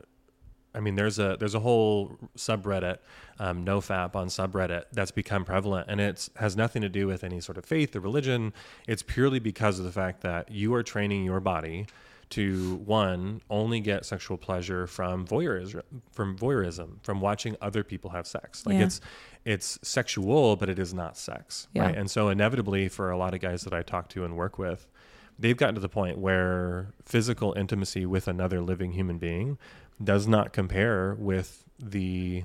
I 0.76 0.80
mean, 0.80 0.96
there's 0.96 1.18
a 1.20 1.38
there's 1.40 1.56
a 1.56 1.60
whole 1.60 2.18
subreddit, 2.38 2.98
um, 3.40 3.66
NoFap 3.66 4.16
on 4.16 4.28
subreddit 4.28 4.84
that's 4.92 5.12
become 5.12 5.46
prevalent, 5.46 5.88
and 5.90 6.02
it 6.02 6.30
has 6.36 6.56
nothing 6.58 6.82
to 6.82 6.90
do 6.90 7.08
with 7.08 7.24
any 7.24 7.40
sort 7.40 7.58
of 7.58 7.66
faith 7.66 7.96
or 7.96 8.00
religion. 8.02 8.54
It's 8.88 9.02
purely 9.04 9.40
because 9.40 9.80
of 9.80 9.86
the 9.86 9.92
fact 9.92 10.22
that 10.22 10.52
you 10.52 10.74
are 10.76 10.84
training 10.84 11.24
your 11.24 11.40
body 11.40 11.88
to 12.28 12.76
one 12.86 13.40
only 13.52 13.80
get 13.80 14.04
sexual 14.04 14.36
pleasure 14.36 14.88
from 14.88 15.28
voyeurism, 15.28 15.84
from 16.12 16.36
voyeurism, 16.38 16.98
from 17.04 17.22
watching 17.22 17.56
other 17.62 17.84
people 17.84 18.10
have 18.10 18.26
sex. 18.28 18.66
Like 18.66 18.76
Yeah. 18.78 18.86
it's 18.86 19.02
it's 19.46 19.78
sexual, 19.84 20.56
but 20.56 20.68
it 20.70 20.80
is 20.80 20.92
not 20.94 21.18
sex. 21.18 21.68
Yeah. 21.74 21.84
Right. 21.84 21.96
And 21.96 22.10
so 22.10 22.30
inevitably, 22.30 22.90
for 22.90 23.12
a 23.12 23.18
lot 23.18 23.34
of 23.36 23.42
guys 23.42 23.62
that 23.64 23.74
I 23.74 23.84
talk 23.84 24.10
to 24.10 24.26
and 24.26 24.36
work 24.36 24.58
with, 24.58 24.88
they've 25.38 25.56
gotten 25.56 25.76
to 25.76 25.82
the 25.82 25.90
point 25.90 26.18
where 26.18 26.88
physical 27.04 27.54
intimacy 27.54 28.08
with 28.08 28.28
another 28.28 28.60
living 28.62 28.94
human 28.94 29.20
being 29.20 29.60
does 30.03 30.27
not 30.27 30.53
compare 30.53 31.15
with 31.15 31.63
the 31.79 32.43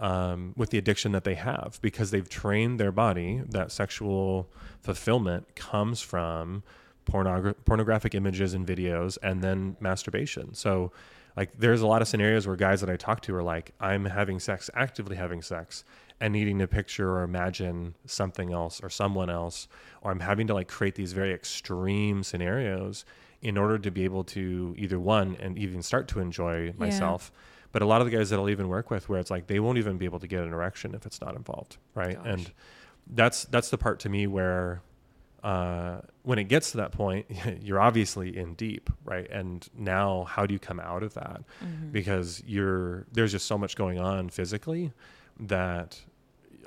um, 0.00 0.54
with 0.56 0.70
the 0.70 0.78
addiction 0.78 1.12
that 1.12 1.24
they 1.24 1.34
have 1.34 1.78
because 1.82 2.10
they've 2.10 2.28
trained 2.28 2.80
their 2.80 2.92
body 2.92 3.42
that 3.50 3.70
sexual 3.70 4.48
fulfillment 4.80 5.54
comes 5.54 6.00
from 6.00 6.62
pornogra- 7.04 7.54
pornographic 7.66 8.14
images 8.14 8.54
and 8.54 8.66
videos 8.66 9.18
and 9.22 9.42
then 9.42 9.76
masturbation. 9.78 10.54
So 10.54 10.90
like 11.36 11.50
there's 11.58 11.82
a 11.82 11.86
lot 11.86 12.02
of 12.02 12.08
scenarios 12.08 12.46
where 12.46 12.56
guys 12.56 12.80
that 12.80 12.90
I 12.90 12.96
talk 12.96 13.20
to 13.22 13.34
are 13.34 13.42
like 13.42 13.72
I'm 13.78 14.06
having 14.06 14.40
sex 14.40 14.70
actively 14.74 15.16
having 15.16 15.42
sex 15.42 15.84
and 16.20 16.32
needing 16.32 16.58
to 16.58 16.68
picture 16.68 17.10
or 17.12 17.22
imagine 17.22 17.94
something 18.06 18.52
else 18.52 18.80
or 18.82 18.90
someone 18.90 19.30
else 19.30 19.68
or 20.02 20.10
I'm 20.10 20.20
having 20.20 20.46
to 20.48 20.54
like 20.54 20.68
create 20.68 20.94
these 20.94 21.12
very 21.12 21.32
extreme 21.32 22.22
scenarios 22.22 23.04
in 23.42 23.56
order 23.56 23.78
to 23.78 23.90
be 23.90 24.04
able 24.04 24.22
to 24.24 24.74
either 24.78 24.98
one 25.00 25.36
and 25.40 25.58
even 25.58 25.82
start 25.82 26.06
to 26.08 26.20
enjoy 26.20 26.72
myself 26.78 27.32
but 27.72 27.82
a 27.82 27.86
lot 27.86 28.00
of 28.00 28.10
the 28.10 28.16
guys 28.16 28.30
that 28.30 28.38
I'll 28.38 28.50
even 28.50 28.68
work 28.68 28.90
with 28.90 29.08
where 29.08 29.20
it's 29.20 29.30
like 29.30 29.46
they 29.46 29.60
won't 29.60 29.78
even 29.78 29.96
be 29.96 30.04
able 30.04 30.18
to 30.20 30.26
get 30.26 30.42
an 30.42 30.52
erection 30.52 30.94
if 30.94 31.06
it's 31.06 31.20
not 31.20 31.36
involved 31.36 31.76
right 31.94 32.16
Gosh. 32.16 32.26
and 32.26 32.52
that's 33.06 33.44
that's 33.44 33.70
the 33.70 33.78
part 33.78 34.00
to 34.00 34.08
me 34.08 34.26
where 34.26 34.82
uh, 35.42 36.00
when 36.22 36.38
it 36.38 36.44
gets 36.44 36.72
to 36.72 36.76
that 36.78 36.92
point 36.92 37.24
you're 37.62 37.80
obviously 37.80 38.36
in 38.36 38.54
deep 38.54 38.90
right 39.04 39.30
and 39.30 39.68
now 39.74 40.24
how 40.24 40.44
do 40.44 40.52
you 40.52 40.58
come 40.60 40.78
out 40.80 41.02
of 41.02 41.14
that 41.14 41.42
Mm-hmm. 41.64 41.92
because 41.92 42.42
you're 42.46 43.06
there's 43.12 43.32
just 43.32 43.46
so 43.46 43.56
much 43.56 43.74
going 43.76 43.98
on 43.98 44.28
physically 44.28 44.92
that 45.38 45.98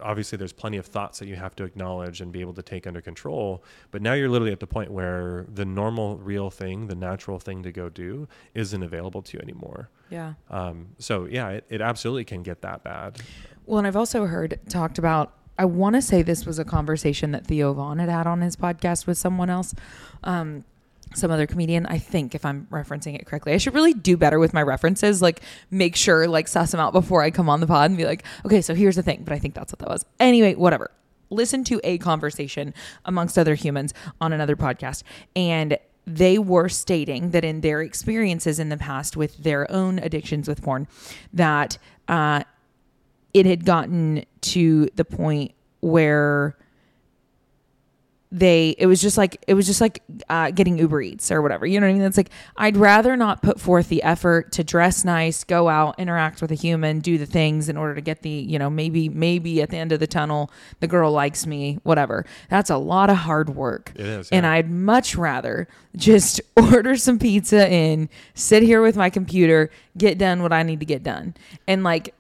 obviously 0.02 0.38
there's 0.38 0.54
plenty 0.54 0.78
of 0.78 0.86
thoughts 0.86 1.20
that 1.20 1.28
you 1.28 1.36
have 1.36 1.56
to 1.56 1.64
acknowledge 1.64 2.22
and 2.22 2.32
be 2.32 2.42
able 2.42 2.54
to 2.54 2.62
take 2.62 2.88
under 2.88 3.02
control 3.02 3.64
but 3.92 4.02
now 4.02 4.14
you're 4.14 4.30
literally 4.30 4.52
at 4.52 4.60
the 4.60 4.68
point 4.68 4.92
where 4.92 5.46
the 5.54 5.66
normal 5.66 6.18
real 6.18 6.50
thing 6.50 6.88
the 6.88 6.96
natural 6.96 7.40
thing 7.40 7.62
to 7.64 7.72
go 7.72 7.90
do 7.90 8.28
isn't 8.54 8.84
available 8.84 9.22
to 9.22 9.38
you 9.38 9.42
anymore 9.44 9.90
Yeah. 10.10 10.34
um, 10.50 10.88
so 11.00 11.26
yeah 11.26 11.50
it, 11.50 11.66
it 11.70 11.82
absolutely 11.82 12.26
can 12.26 12.44
get 12.44 12.62
that 12.62 12.84
bad 12.84 13.20
Well, 13.66 13.78
and 13.78 13.88
I've 13.88 13.96
also 13.96 14.26
heard 14.26 14.60
talked 14.70 14.98
about. 14.98 15.34
I 15.58 15.66
want 15.66 15.96
to 15.96 16.02
say 16.02 16.24
this 16.24 16.46
was 16.46 16.58
a 16.60 16.66
conversation 16.66 17.32
that 17.32 17.46
Theo 17.46 17.74
Von 17.74 18.00
had 18.00 18.10
had 18.10 18.26
on 18.28 18.42
his 18.42 18.56
podcast 18.56 19.06
with 19.08 19.18
someone 19.20 19.50
else, 19.52 19.76
um, 20.24 20.66
some 21.14 21.32
other 21.32 21.48
comedian. 21.48 21.86
I 21.86 21.98
think 21.98 22.36
if 22.36 22.46
I'm 22.46 22.68
referencing 22.72 23.16
it 23.16 23.26
correctly, 23.26 23.54
I 23.54 23.58
should 23.58 23.74
really 23.74 23.94
do 23.94 24.18
better 24.18 24.40
with 24.40 24.54
my 24.54 24.62
references. 24.62 25.22
Like 25.22 25.42
make 25.72 25.96
sure 25.96 26.28
like 26.28 26.48
suss 26.48 26.72
them 26.72 26.80
out 26.80 26.94
before 26.94 27.22
I 27.22 27.32
come 27.32 27.50
on 27.50 27.60
the 27.60 27.68
pod 27.68 27.92
and 27.92 27.98
be 27.98 28.06
like, 28.06 28.24
okay, 28.46 28.62
so 28.62 28.76
here's 28.76 28.96
the 28.96 29.04
thing. 29.04 29.24
But 29.24 29.34
I 29.34 29.40
think 29.40 29.54
that's 29.54 29.72
what 29.72 29.80
that 29.80 29.90
was. 29.90 30.06
Anyway, 30.20 30.56
whatever. 30.56 30.92
Listen 31.30 31.64
to 31.66 31.82
a 31.84 31.98
conversation 31.98 32.74
amongst 33.06 33.38
other 33.38 33.56
humans 33.56 33.94
on 34.22 34.34
another 34.34 34.56
podcast, 34.56 35.04
and 35.36 35.78
they 36.06 36.38
were 36.38 36.70
stating 36.70 37.32
that 37.32 37.44
in 37.44 37.62
their 37.62 37.82
experiences 37.82 38.60
in 38.60 38.70
the 38.70 38.78
past 38.78 39.18
with 39.18 39.38
their 39.38 39.70
own 39.72 40.00
addictions 40.00 40.48
with 40.48 40.62
porn, 40.62 40.88
that 41.34 41.78
uh, 42.08 42.44
it 43.34 43.46
had 43.46 43.66
gotten 43.66 44.26
to 44.42 44.88
the 44.96 45.06
point 45.06 45.54
where 45.80 46.56
they 48.34 48.76
it 48.80 48.88
was 48.88 49.00
just 49.00 49.16
like 49.16 49.44
it 49.48 49.54
was 49.54 49.68
just 49.68 49.80
like 49.80 50.02
uh, 50.28 50.50
getting 50.50 50.80
Uber 50.80 51.02
Eats 51.04 51.32
or 51.32 51.42
whatever. 51.42 51.68
You 51.68 51.80
know 51.80 51.86
what 51.86 51.92
I 51.92 51.94
mean? 51.94 52.02
It's 52.02 52.18
like 52.18 52.32
I'd 52.58 52.76
rather 52.76 53.16
not 53.16 53.44
put 53.44 53.60
forth 53.60 53.90
the 53.90 54.02
effort 54.02 54.52
to 54.54 54.64
dress 54.64 55.06
nice, 55.06 55.44
go 55.44 55.70
out, 55.70 56.00
interact 56.00 56.42
with 56.42 56.52
a 56.52 56.56
human, 56.56 57.00
do 57.00 57.20
the 57.20 57.28
things 57.28 57.70
in 57.70 57.78
order 57.78 57.94
to 57.94 58.02
get 58.02 58.24
the 58.24 58.30
you 58.30 58.58
know 58.58 58.72
maybe 58.72 59.08
maybe 59.08 59.62
at 59.62 59.70
the 59.70 59.78
end 59.78 59.92
of 59.92 60.00
the 60.00 60.08
tunnel 60.08 60.52
the 60.80 60.88
girl 60.88 61.12
likes 61.12 61.46
me, 61.46 61.78
whatever. 61.84 62.26
That's 62.50 62.72
a 62.72 62.78
lot 62.78 63.12
of 63.12 63.18
hard 63.18 63.52
work. 63.56 63.92
It 63.96 64.02
is, 64.02 64.30
and. 64.30 64.44
I'd 64.54 64.70
much 64.70 65.16
rather 65.16 65.68
just 65.96 66.42
order 66.58 66.96
some 66.96 67.18
pizza 67.18 67.72
in, 67.72 68.10
sit 68.34 68.62
here 68.62 68.82
with 68.82 68.98
my 68.98 69.10
computer, 69.10 69.70
get 69.98 70.18
done 70.18 70.42
what 70.42 70.52
I 70.52 70.64
need 70.64 70.80
to 70.80 70.86
get 70.86 71.02
done, 71.02 71.36
and 71.68 71.84
like 71.84 72.14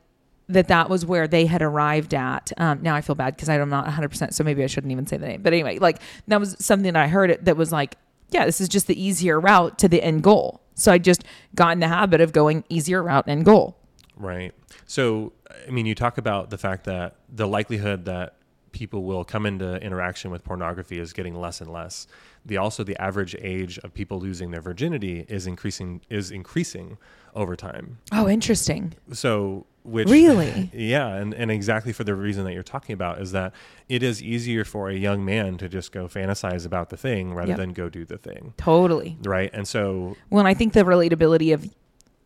that 0.49 0.67
that 0.67 0.89
was 0.89 1.05
where 1.05 1.27
they 1.27 1.45
had 1.45 1.61
arrived 1.61 2.13
at. 2.13 2.51
Um, 2.57 2.81
now 2.81 2.95
I 2.95 3.01
feel 3.01 3.15
bad 3.15 3.35
because 3.35 3.49
I'm 3.49 3.69
not 3.69 3.87
100%, 3.87 4.33
so 4.33 4.43
maybe 4.43 4.63
I 4.63 4.67
shouldn't 4.67 4.91
even 4.91 5.07
say 5.07 5.17
the 5.17 5.27
name. 5.27 5.41
But 5.41 5.53
anyway, 5.53 5.79
like 5.79 6.01
that 6.27 6.39
was 6.39 6.55
something 6.59 6.93
that 6.93 7.01
I 7.01 7.07
heard 7.07 7.29
it 7.29 7.45
that 7.45 7.57
was 7.57 7.71
like, 7.71 7.97
yeah, 8.29 8.45
this 8.45 8.59
is 8.59 8.67
just 8.67 8.87
the 8.87 9.01
easier 9.01 9.39
route 9.39 9.77
to 9.79 9.87
the 9.87 10.01
end 10.01 10.23
goal. 10.23 10.61
So 10.75 10.91
I 10.91 10.97
just 10.97 11.23
got 11.55 11.73
in 11.73 11.79
the 11.79 11.87
habit 11.87 12.19
of 12.19 12.33
going 12.33 12.63
easier 12.69 13.03
route 13.03 13.27
end 13.27 13.45
goal. 13.45 13.77
Right. 14.15 14.53
So, 14.85 15.33
I 15.67 15.71
mean, 15.71 15.85
you 15.85 15.95
talk 15.95 16.17
about 16.17 16.49
the 16.49 16.57
fact 16.57 16.85
that 16.85 17.15
the 17.29 17.47
likelihood 17.47 18.05
that 18.05 18.35
people 18.71 19.03
will 19.03 19.23
come 19.23 19.45
into 19.45 19.75
interaction 19.81 20.31
with 20.31 20.43
pornography 20.43 20.99
is 20.99 21.13
getting 21.13 21.35
less 21.35 21.61
and 21.61 21.71
less. 21.71 22.07
The 22.45 22.57
also 22.57 22.83
the 22.83 22.99
average 23.01 23.35
age 23.39 23.77
of 23.79 23.93
people 23.93 24.19
losing 24.19 24.51
their 24.51 24.61
virginity 24.61 25.25
is 25.29 25.47
increasing 25.47 26.01
is 26.09 26.29
increasing 26.31 26.97
over 27.35 27.55
time. 27.55 27.99
Oh, 28.11 28.27
interesting. 28.27 28.93
So, 29.13 29.65
which 29.83 30.07
Really? 30.09 30.69
yeah, 30.73 31.07
and 31.15 31.33
and 31.33 31.49
exactly 31.49 31.93
for 31.93 32.03
the 32.03 32.13
reason 32.15 32.43
that 32.45 32.53
you're 32.53 32.61
talking 32.63 32.93
about 32.93 33.21
is 33.21 33.31
that 33.31 33.53
it 33.89 34.03
is 34.03 34.21
easier 34.21 34.63
for 34.65 34.89
a 34.89 34.95
young 34.95 35.23
man 35.25 35.57
to 35.57 35.69
just 35.69 35.91
go 35.91 36.07
fantasize 36.07 36.65
about 36.65 36.89
the 36.89 36.97
thing 36.97 37.33
rather 37.33 37.49
Yep. 37.49 37.57
than 37.57 37.73
go 37.73 37.89
do 37.89 38.03
the 38.05 38.17
thing. 38.17 38.53
Totally. 38.57 39.17
Right? 39.23 39.49
And 39.53 39.67
so 39.67 40.15
Well, 40.29 40.39
and 40.39 40.47
I 40.47 40.53
think 40.53 40.73
the 40.73 40.83
relatability 40.83 41.53
of 41.53 41.69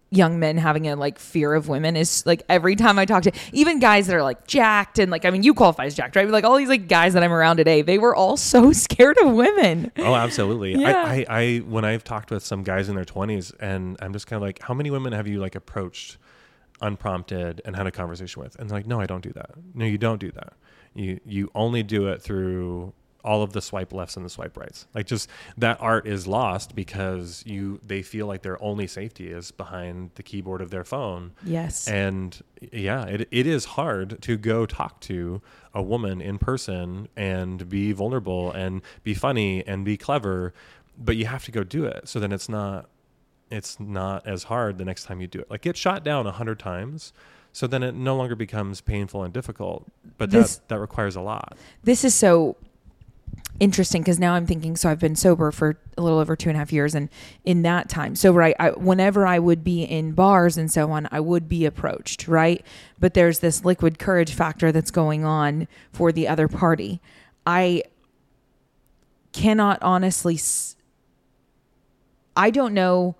young 0.09 0.39
men 0.39 0.57
having 0.57 0.87
a 0.87 0.95
like 0.95 1.19
fear 1.19 1.53
of 1.53 1.67
women 1.67 1.97
is 1.97 2.25
like 2.25 2.41
every 2.47 2.77
time 2.77 2.97
I 2.97 3.03
talk 3.05 3.23
to 3.23 3.31
even 3.51 3.79
guys 3.79 4.07
that 4.07 4.15
are 4.15 4.23
like 4.23 4.47
jacked 4.47 4.99
and 4.99 5.11
like 5.11 5.25
I 5.25 5.31
mean 5.31 5.43
you 5.43 5.53
qualify 5.53 5.83
as 5.85 5.95
jacked 5.95 6.15
right 6.15 6.29
like 6.29 6.45
all 6.45 6.55
these 6.55 6.69
like 6.69 6.87
guys 6.87 7.13
that 7.13 7.23
I'm 7.23 7.33
around 7.33 7.57
today 7.57 7.81
they 7.81 7.97
were 7.97 8.15
all 8.15 8.37
so 8.37 8.71
scared 8.85 9.17
of 9.21 9.33
women 9.33 9.91
Oh, 9.97 10.15
absolutely. 10.15 10.75
Yeah. 10.75 11.03
I, 11.05 11.25
I, 11.29 11.39
I, 11.41 11.57
when 11.59 11.83
I've 11.83 12.03
talked 12.05 12.31
with 12.31 12.43
some 12.45 12.63
guys 12.63 12.87
in 12.87 12.95
their 12.95 13.03
twenties, 13.05 13.51
and 13.59 13.97
I'm 14.01 14.13
just 14.13 14.27
kind 14.27 14.37
of 14.41 14.47
like, 14.47 14.61
how 14.61 14.73
many 14.73 14.89
women 14.91 15.11
have 15.13 15.27
you 15.27 15.39
like 15.39 15.55
approached 15.55 16.17
unprompted 16.81 17.61
and 17.65 17.75
had 17.75 17.87
a 17.87 17.91
conversation 17.91 18.41
with? 18.41 18.55
And 18.59 18.69
they're 18.69 18.77
like, 18.77 18.87
no, 18.87 18.99
I 18.99 19.05
don't 19.05 19.23
do 19.23 19.31
that. 19.33 19.51
No, 19.73 19.85
you 19.85 19.97
don't 19.97 20.19
do 20.19 20.31
that. 20.31 20.53
You, 20.93 21.19
you 21.25 21.51
only 21.55 21.83
do 21.83 22.07
it 22.07 22.21
through 22.21 22.93
all 23.27 23.43
of 23.43 23.51
the 23.53 23.61
swipe 23.61 23.91
lefts 23.91 24.15
and 24.17 24.25
the 24.25 24.29
swipe 24.29 24.55
rights. 24.57 24.87
Like 24.95 25.05
just 25.05 25.29
that 25.57 25.77
art 25.81 26.07
is 26.07 26.25
lost 26.27 26.73
because 26.75 27.43
you, 27.45 27.79
they 27.85 28.01
feel 28.01 28.25
like 28.25 28.41
their 28.41 28.61
only 28.63 28.87
safety 28.87 29.27
is 29.27 29.51
behind 29.51 30.11
the 30.15 30.23
keyboard 30.23 30.61
of 30.61 30.69
their 30.71 30.83
phone. 30.83 31.33
yes 31.43 31.87
And 31.87 32.41
yeah, 32.71 33.03
it, 33.05 33.27
it 33.31 33.45
is 33.45 33.65
hard 33.65 34.21
to 34.21 34.37
go 34.37 34.65
talk 34.65 35.01
to 35.01 35.41
a 35.73 35.81
woman 35.83 36.21
in 36.21 36.37
person 36.37 37.07
and 37.15 37.67
be 37.69 37.91
vulnerable 37.91 38.51
and 38.51 38.81
be 39.03 39.13
funny 39.13 39.65
and 39.67 39.83
be 39.83 39.97
clever, 39.97 40.53
but 40.97 41.15
you 41.17 41.25
have 41.25 41.43
to 41.45 41.51
go 41.51 41.63
do 41.63 41.85
it. 41.85 42.07
So 42.07 42.19
then 42.19 42.31
it's 42.31 42.49
not 42.49 42.89
it's 43.51 43.79
not 43.79 44.25
as 44.27 44.43
hard 44.43 44.77
the 44.77 44.85
next 44.85 45.03
time 45.05 45.21
you 45.21 45.27
do 45.27 45.39
it. 45.39 45.49
Like 45.51 45.61
get 45.61 45.77
shot 45.77 46.03
down 46.03 46.25
a 46.27 46.31
hundred 46.31 46.59
times. 46.59 47.13
So 47.53 47.65
then 47.65 47.81
it 47.81 47.95
no 47.95 48.15
longer 48.15 48.35
becomes 48.35 48.81
painful 48.81 49.23
and 49.23 49.33
difficult. 49.33 49.87
But 50.17 50.29
This- 50.31 50.57
that 50.57 50.67
that 50.69 50.79
requires 50.79 51.15
a 51.15 51.21
lot. 51.21 51.57
this 51.83 52.03
is 52.03 52.13
so 52.13 52.55
interesting 53.59 54.01
because 54.01 54.19
now 54.19 54.33
I'm 54.33 54.45
thinking. 54.45 54.75
So 54.75 54.89
I've 54.89 54.99
been 54.99 55.15
sober 55.15 55.51
for 55.51 55.79
a 55.97 56.01
little 56.01 56.19
over 56.19 56.35
two 56.35 56.49
and 56.49 56.55
a 56.55 56.59
half 56.59 56.71
years, 56.71 56.95
and 56.95 57.09
in 57.43 57.61
that 57.63 57.89
time, 57.89 58.15
so 58.15 58.31
right, 58.31 58.55
I, 58.59 58.71
whenever 58.71 59.25
I 59.25 59.39
would 59.39 59.63
be 59.63 59.83
in 59.83 60.11
bars 60.13 60.57
and 60.57 60.71
so 60.71 60.91
on, 60.91 61.07
I 61.11 61.19
would 61.19 61.47
be 61.49 61.65
approached, 61.65 62.27
right? 62.27 62.65
But 62.99 63.13
there's 63.13 63.39
this 63.39 63.65
liquid 63.65 63.99
courage 63.99 64.33
factor 64.33 64.71
that's 64.71 64.91
going 64.91 65.25
on 65.25 65.67
for 65.91 66.11
the 66.11 66.27
other 66.27 66.47
party. 66.47 67.01
I 67.45 67.83
cannot 69.31 69.79
honestly. 69.81 70.35
S- 70.35 70.75
I 72.35 72.51
don't 72.51 72.73
know. 72.73 73.15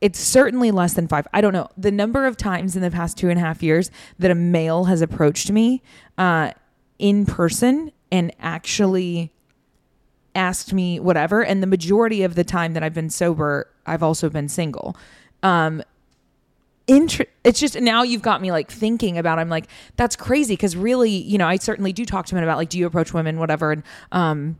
It's 0.00 0.18
certainly 0.18 0.70
less 0.70 0.94
than 0.94 1.08
five. 1.08 1.26
I 1.32 1.40
don't 1.40 1.52
know 1.52 1.68
the 1.76 1.90
number 1.90 2.26
of 2.26 2.36
times 2.36 2.76
in 2.76 2.82
the 2.82 2.90
past 2.90 3.18
two 3.18 3.28
and 3.28 3.38
a 3.38 3.42
half 3.42 3.62
years 3.62 3.90
that 4.18 4.30
a 4.30 4.34
male 4.34 4.84
has 4.84 5.02
approached 5.02 5.50
me 5.50 5.82
uh, 6.16 6.52
in 6.98 7.26
person 7.26 7.92
and 8.10 8.34
actually 8.40 9.32
asked 10.34 10.72
me 10.72 11.00
whatever. 11.00 11.42
And 11.42 11.62
the 11.62 11.66
majority 11.66 12.22
of 12.22 12.34
the 12.34 12.44
time 12.44 12.74
that 12.74 12.82
I've 12.82 12.94
been 12.94 13.10
sober, 13.10 13.68
I've 13.86 14.02
also 14.02 14.28
been 14.28 14.48
single. 14.48 14.96
Um, 15.42 15.82
inter- 16.86 17.26
it's 17.44 17.58
just 17.58 17.80
now 17.80 18.02
you've 18.02 18.22
got 18.22 18.40
me 18.40 18.52
like 18.52 18.70
thinking 18.70 19.18
about 19.18 19.38
i'm 19.38 19.48
like 19.48 19.66
that's 19.96 20.16
crazy. 20.16 20.54
Because 20.54 20.76
really 20.76 21.10
you 21.10 21.38
know 21.38 21.46
i 21.46 21.56
certainly 21.56 21.92
do 21.92 22.04
talk 22.04 22.26
to 22.26 22.34
men 22.34 22.44
about 22.44 22.58
like 22.58 22.68
do 22.68 22.78
you 22.78 22.86
approach 22.86 23.12
women 23.12 23.38
whatever. 23.38 23.72
And 23.72 23.82
um 24.12 24.58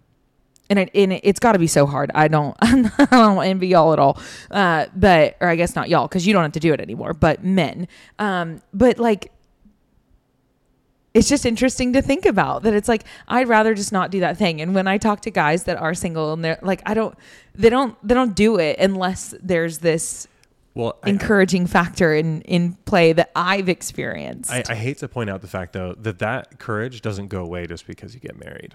and, 0.68 0.80
it, 0.80 0.90
and 0.96 1.12
it's 1.22 1.38
got 1.38 1.52
to 1.52 1.60
be 1.60 1.68
so 1.68 1.86
hard. 1.86 2.10
I 2.12 2.26
don't 2.26 2.56
i 2.60 3.06
don't 3.10 3.44
envy 3.44 3.68
y'all 3.68 3.92
at 3.92 3.98
all. 3.98 4.20
Uh 4.50 4.86
but 4.94 5.36
or 5.40 5.48
i 5.48 5.56
guess 5.56 5.76
not 5.76 5.88
y'all 5.88 6.08
because 6.08 6.26
you 6.26 6.32
don't 6.32 6.42
have 6.42 6.52
to 6.52 6.60
do 6.60 6.72
it 6.72 6.80
anymore 6.80 7.14
but 7.14 7.44
men. 7.44 7.86
Um 8.18 8.60
but 8.74 8.98
like 8.98 9.30
it's 11.16 11.28
just 11.28 11.46
interesting 11.46 11.94
to 11.94 12.02
think 12.02 12.26
about 12.26 12.62
that 12.64 12.74
it's 12.74 12.88
like 12.88 13.04
I'd 13.26 13.48
rather 13.48 13.74
just 13.74 13.90
not 13.92 14.10
do 14.10 14.20
that 14.20 14.36
thing. 14.36 14.60
And 14.60 14.74
when 14.74 14.86
I 14.86 14.98
talk 14.98 15.22
to 15.22 15.30
guys 15.30 15.64
that 15.64 15.76
are 15.78 15.94
single 15.94 16.32
and 16.34 16.44
they're 16.44 16.58
like 16.62 16.82
I 16.84 16.94
don't 16.94 17.16
they 17.54 17.70
don't 17.70 17.96
they 18.06 18.14
don't 18.14 18.34
do 18.34 18.58
it 18.58 18.78
unless 18.78 19.34
there's 19.42 19.78
this 19.78 20.28
Well, 20.74 20.98
I- 21.02 21.08
encouraging 21.08 21.66
factor 21.66 22.14
in 22.14 22.42
in 22.42 22.74
play 22.84 23.12
that 23.14 23.30
I've 23.34 23.68
experienced. 23.68 24.52
I, 24.52 24.62
I 24.68 24.74
hate 24.74 24.98
to 24.98 25.08
point 25.08 25.30
out 25.30 25.40
the 25.40 25.48
fact 25.48 25.72
though 25.72 25.94
that 25.98 26.18
that 26.18 26.58
courage 26.58 27.00
doesn't 27.00 27.28
go 27.28 27.40
away 27.42 27.66
just 27.66 27.86
because 27.86 28.12
you 28.14 28.20
get 28.20 28.38
married 28.38 28.74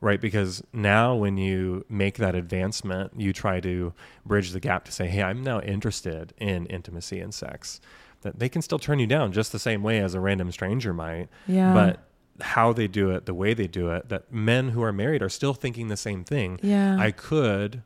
right 0.00 0.20
because 0.20 0.62
now 0.74 1.14
when 1.14 1.36
you 1.38 1.84
make 1.88 2.16
that 2.18 2.34
advancement 2.34 3.12
you 3.16 3.32
try 3.32 3.60
to 3.60 3.92
bridge 4.26 4.50
the 4.52 4.60
gap 4.60 4.84
to 4.84 4.92
say 4.92 5.06
hey 5.08 5.22
i'm 5.22 5.42
now 5.42 5.58
interested 5.62 6.34
in 6.38 6.66
intimacy 6.66 7.18
and 7.18 7.32
sex 7.32 7.80
that 8.26 8.38
they 8.38 8.48
can 8.48 8.60
still 8.62 8.78
turn 8.78 8.98
you 8.98 9.06
down 9.06 9.32
just 9.32 9.52
the 9.52 9.58
same 9.58 9.82
way 9.82 9.98
as 10.00 10.14
a 10.14 10.20
random 10.20 10.50
stranger 10.52 10.92
might 10.92 11.28
Yeah. 11.46 11.72
but 11.72 12.02
how 12.44 12.72
they 12.74 12.86
do 12.86 13.10
it 13.10 13.24
the 13.24 13.32
way 13.34 13.54
they 13.54 13.66
do 13.66 13.90
it 13.90 14.08
that 14.10 14.30
men 14.32 14.68
who 14.70 14.82
are 14.82 14.92
married 14.92 15.22
are 15.22 15.28
still 15.30 15.54
thinking 15.54 15.88
the 15.88 15.96
same 15.96 16.22
thing 16.24 16.58
Yeah. 16.62 16.96
i 16.98 17.10
could 17.10 17.82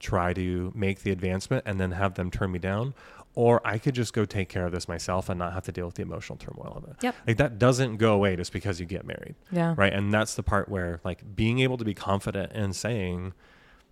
try 0.00 0.32
to 0.34 0.72
make 0.74 1.02
the 1.02 1.10
advancement 1.10 1.62
and 1.66 1.80
then 1.80 1.92
have 1.92 2.14
them 2.14 2.30
turn 2.30 2.50
me 2.52 2.58
down 2.58 2.94
or 3.34 3.60
i 3.66 3.78
could 3.78 3.94
just 3.94 4.12
go 4.12 4.24
take 4.24 4.48
care 4.48 4.66
of 4.66 4.72
this 4.72 4.86
myself 4.88 5.28
and 5.28 5.38
not 5.38 5.52
have 5.52 5.62
to 5.64 5.72
deal 5.72 5.86
with 5.86 5.94
the 5.94 6.02
emotional 6.02 6.36
turmoil 6.36 6.74
of 6.76 6.84
it 6.90 6.96
Yep. 7.02 7.14
like 7.26 7.36
that 7.38 7.58
doesn't 7.58 7.96
go 7.96 8.12
away 8.14 8.36
just 8.36 8.52
because 8.52 8.80
you 8.80 8.86
get 8.86 9.06
married 9.06 9.34
yeah. 9.50 9.74
right 9.76 9.92
and 9.92 10.12
that's 10.12 10.34
the 10.34 10.42
part 10.42 10.68
where 10.68 11.00
like 11.04 11.36
being 11.36 11.60
able 11.60 11.76
to 11.78 11.84
be 11.84 11.94
confident 11.94 12.52
and 12.54 12.74
saying 12.76 13.32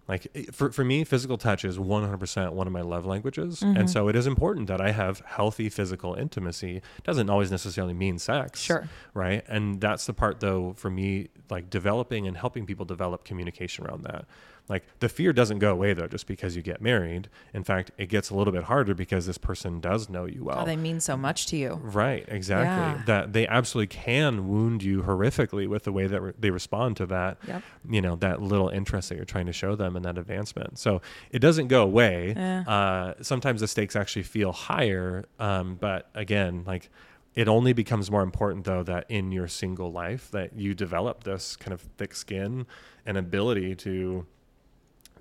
like 0.09 0.27
for, 0.53 0.73
for 0.73 0.85
me 0.85 1.05
physical 1.05 1.39
touch 1.39 1.65
is 1.65 1.79
100% 1.79 2.53
one 2.53 2.67
of 2.67 2.73
my 2.73 2.81
love 2.81 3.07
languages 3.07 3.61
Mm-hmm. 3.61 3.77
and 3.77 3.91
so 3.91 4.09
it 4.09 4.17
is 4.17 4.27
important 4.27 4.67
that 4.67 4.81
i 4.81 4.91
have 4.91 5.21
healthy 5.27 5.69
physical 5.69 6.15
intimacy 6.15 6.83
doesn't 7.05 7.31
always 7.31 7.51
necessarily 7.51 7.95
mean 7.95 8.19
sex 8.19 8.61
Sure. 8.61 8.89
right 9.15 9.45
and 9.49 9.81
that's 9.81 10.07
the 10.07 10.13
part 10.15 10.41
though 10.41 10.73
for 10.75 10.91
me 10.91 11.29
like 11.51 11.71
developing 11.71 12.27
and 12.27 12.37
helping 12.37 12.67
people 12.67 12.85
develop 12.85 13.25
communication 13.25 13.87
around 13.87 14.03
that 14.05 14.25
like 14.69 14.85
the 15.01 15.09
fear 15.09 15.33
doesn't 15.33 15.59
go 15.59 15.73
away 15.73 15.93
though 15.93 16.07
just 16.07 16.27
because 16.27 16.55
you 16.57 16.63
get 16.63 16.81
married 16.81 17.29
in 17.53 17.65
fact 17.65 17.91
it 17.99 18.07
gets 18.07 18.31
a 18.31 18.35
little 18.35 18.53
bit 18.53 18.65
harder 18.65 18.95
because 18.95 19.27
this 19.27 19.37
person 19.39 19.81
does 19.81 20.09
know 20.09 20.25
you 20.25 20.45
well 20.45 20.61
Oh, 20.61 20.65
they 20.65 20.77
mean 20.77 21.01
so 21.01 21.17
much 21.17 21.47
to 21.47 21.57
you. 21.57 21.81
Right, 21.83 22.25
exactly. 22.29 22.69
Yeah. 22.69 23.03
That 23.07 23.33
they 23.33 23.47
absolutely 23.47 23.89
can 23.89 24.49
wound 24.49 24.83
you 24.83 25.03
horrifically 25.03 25.67
with 25.67 25.83
the 25.85 25.93
way 25.93 26.07
that 26.07 26.21
re- 26.21 26.33
they 26.39 26.51
respond 26.51 26.97
to 26.99 27.07
that, 27.07 27.39
Yep. 27.47 27.63
you 27.91 28.01
know, 28.01 28.17
that 28.17 28.41
little 28.41 28.69
interest 28.69 29.09
that 29.09 29.17
you're 29.17 29.25
trying 29.25 29.47
to 29.47 29.53
show 29.53 29.75
them 29.75 29.97
and 29.97 30.05
that 30.05 30.17
advancement. 30.19 30.79
So 30.79 31.03
it 31.31 31.41
doesn't 31.41 31.69
go 31.69 31.83
away. 31.83 32.35
Uh, 32.67 33.15
sometimes 33.21 33.61
the 33.61 33.69
stakes 33.69 33.97
actually 33.97 34.23
feel 34.23 34.53
higher. 34.53 35.25
Um, 35.39 35.77
but 35.81 36.09
again, 36.15 36.63
like 36.67 36.89
it 37.35 37.49
only 37.49 37.73
becomes 37.73 38.11
more 38.11 38.23
important 38.23 38.65
though 38.65 38.83
that 38.85 39.07
in 39.09 39.33
your 39.33 39.49
single 39.49 39.91
life 39.91 40.31
that 40.31 40.55
you 40.57 40.75
develop 40.75 41.25
this 41.25 41.57
kind 41.57 41.73
of 41.73 41.81
thick 41.97 42.15
skin 42.15 42.67
and 43.07 43.17
ability 43.17 43.75
to 43.75 44.27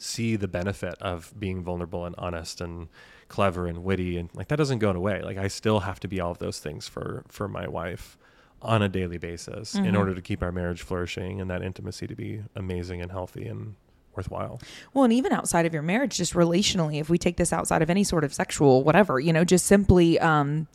see 0.02 0.36
the 0.36 0.48
benefit 0.48 0.96
of 1.02 1.34
being 1.40 1.62
vulnerable 1.64 2.06
and 2.06 2.16
honest 2.18 2.60
and 2.62 2.88
clever 3.28 3.68
and 3.68 3.84
witty 3.84 4.18
and 4.18 4.30
like 4.34 4.48
that 4.48 4.56
doesn't 4.58 4.80
go 4.80 4.90
away 4.92 5.22
like 5.22 5.38
i 5.38 5.48
still 5.48 5.82
have 5.82 6.00
to 6.00 6.08
be 6.08 6.20
all 6.20 6.32
of 6.32 6.40
those 6.40 6.60
things 6.60 6.88
for 6.88 7.24
for 7.30 7.48
my 7.48 7.68
wife 7.68 8.18
on 8.64 8.82
a 8.82 8.90
daily 8.90 9.18
basis 9.18 9.76
in 9.76 9.84
Mhm. 9.86 9.98
order 9.98 10.14
to 10.16 10.22
keep 10.22 10.42
our 10.44 10.52
marriage 10.52 10.82
flourishing 10.82 11.40
and 11.40 11.50
that 11.50 11.62
intimacy 11.62 12.08
to 12.08 12.16
be 12.16 12.42
amazing 12.56 13.02
and 13.02 13.12
healthy 13.12 13.46
and 13.48 13.76
worthwhile 14.16 14.60
Well, 14.94 15.04
and 15.06 15.14
even 15.14 15.32
outside 15.32 15.66
of 15.66 15.74
your 15.74 15.82
marriage, 15.84 16.18
just 16.18 16.34
relationally, 16.34 17.00
if 17.00 17.10
we 17.10 17.18
take 17.18 17.38
this 17.38 17.54
outside 17.54 17.82
of 17.82 17.90
any 17.90 18.04
sort 18.04 18.24
of 18.26 18.34
sexual 18.34 18.84
whatever, 18.84 19.20
you 19.22 19.32
know, 19.32 19.46
just 19.46 19.66
simply 19.66 20.20
um, 20.20 20.68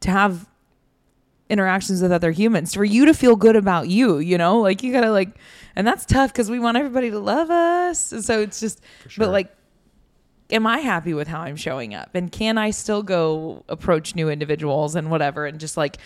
to 0.00 0.10
have 0.10 0.48
interactions 1.48 2.02
with 2.02 2.12
other 2.12 2.30
humans, 2.30 2.74
for 2.74 2.84
you 2.84 3.06
to 3.06 3.14
feel 3.14 3.36
good 3.36 3.56
about 3.56 3.88
you, 3.88 4.18
you 4.18 4.36
know, 4.38 4.60
like 4.60 4.82
you 4.82 4.92
gotta 4.92 5.10
like, 5.10 5.30
and 5.76 5.86
that's 5.86 6.04
tough 6.04 6.32
because 6.32 6.50
we 6.50 6.58
want 6.58 6.76
everybody 6.76 7.10
to 7.10 7.18
love 7.18 7.50
us. 7.50 8.12
And 8.12 8.24
so 8.24 8.40
it's 8.40 8.60
just, 8.60 8.80
sure 9.08 9.26
but 9.26 9.32
like, 9.32 9.54
am 10.50 10.66
I 10.66 10.78
happy 10.78 11.14
with 11.14 11.28
how 11.28 11.40
I'm 11.40 11.56
showing 11.56 11.94
up? 11.94 12.14
And 12.14 12.30
can 12.30 12.58
I 12.58 12.70
still 12.70 13.02
go 13.02 13.64
approach 13.68 14.14
new 14.14 14.28
individuals 14.28 14.94
and 14.94 15.10
whatever, 15.10 15.46
and 15.46 15.60
just 15.60 15.76
like 15.76 15.98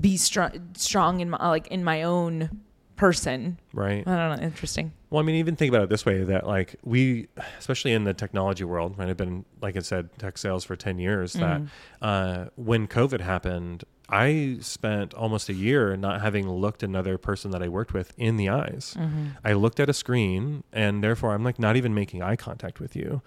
be 0.00 0.16
strong, 0.16 0.70
strong 0.76 1.20
in 1.20 1.30
my 1.30 1.48
like 1.48 1.68
in 1.68 1.84
my 1.84 2.02
own 2.02 2.62
person? 2.96 3.58
right 3.72 4.06
I 4.06 4.16
don't 4.16 4.38
know. 4.38 4.46
Interesting. 4.46 4.92
Well, 5.10 5.20
I 5.20 5.24
mean, 5.24 5.36
even 5.36 5.56
think 5.56 5.68
about 5.68 5.82
it 5.82 5.88
this 5.90 6.06
way: 6.06 6.24
that 6.24 6.46
like 6.46 6.76
we, 6.84 7.28
especially 7.58 7.92
in 7.92 8.04
the 8.04 8.14
technology 8.14 8.64
world, 8.64 8.96
right? 8.96 9.08
I've 9.08 9.16
been, 9.16 9.44
like 9.60 9.76
I 9.76 9.80
said, 9.80 10.08
tech 10.18 10.38
sales 10.38 10.64
for 10.64 10.74
ten 10.74 10.98
years. 10.98 11.34
That 11.34 11.62
uh, 12.00 12.46
when 12.56 12.88
COVID 12.88 13.20
happened, 13.20 13.84
I 14.08 14.58
spent 14.60 15.14
almost 15.14 15.48
a 15.48 15.54
year 15.54 15.96
not 15.96 16.20
having 16.20 16.48
looked 16.48 16.82
another 16.82 17.18
person 17.18 17.50
that 17.52 17.62
I 17.62 17.68
worked 17.68 17.94
with 17.94 18.12
in 18.18 18.36
the 18.36 18.48
eyes. 18.48 18.94
Mm-hmm. 18.98 19.28
I 19.44 19.54
looked 19.54 19.80
at 19.80 19.88
a 19.88 19.94
screen, 19.94 20.64
and 20.72 21.02
therefore, 21.02 21.32
I'm 21.32 21.44
like 21.44 21.58
not 21.58 21.76
even 21.76 21.94
making 21.94 22.22
eye 22.22 22.36
contact 22.36 22.80
with 22.80 22.94
you. 22.94 23.22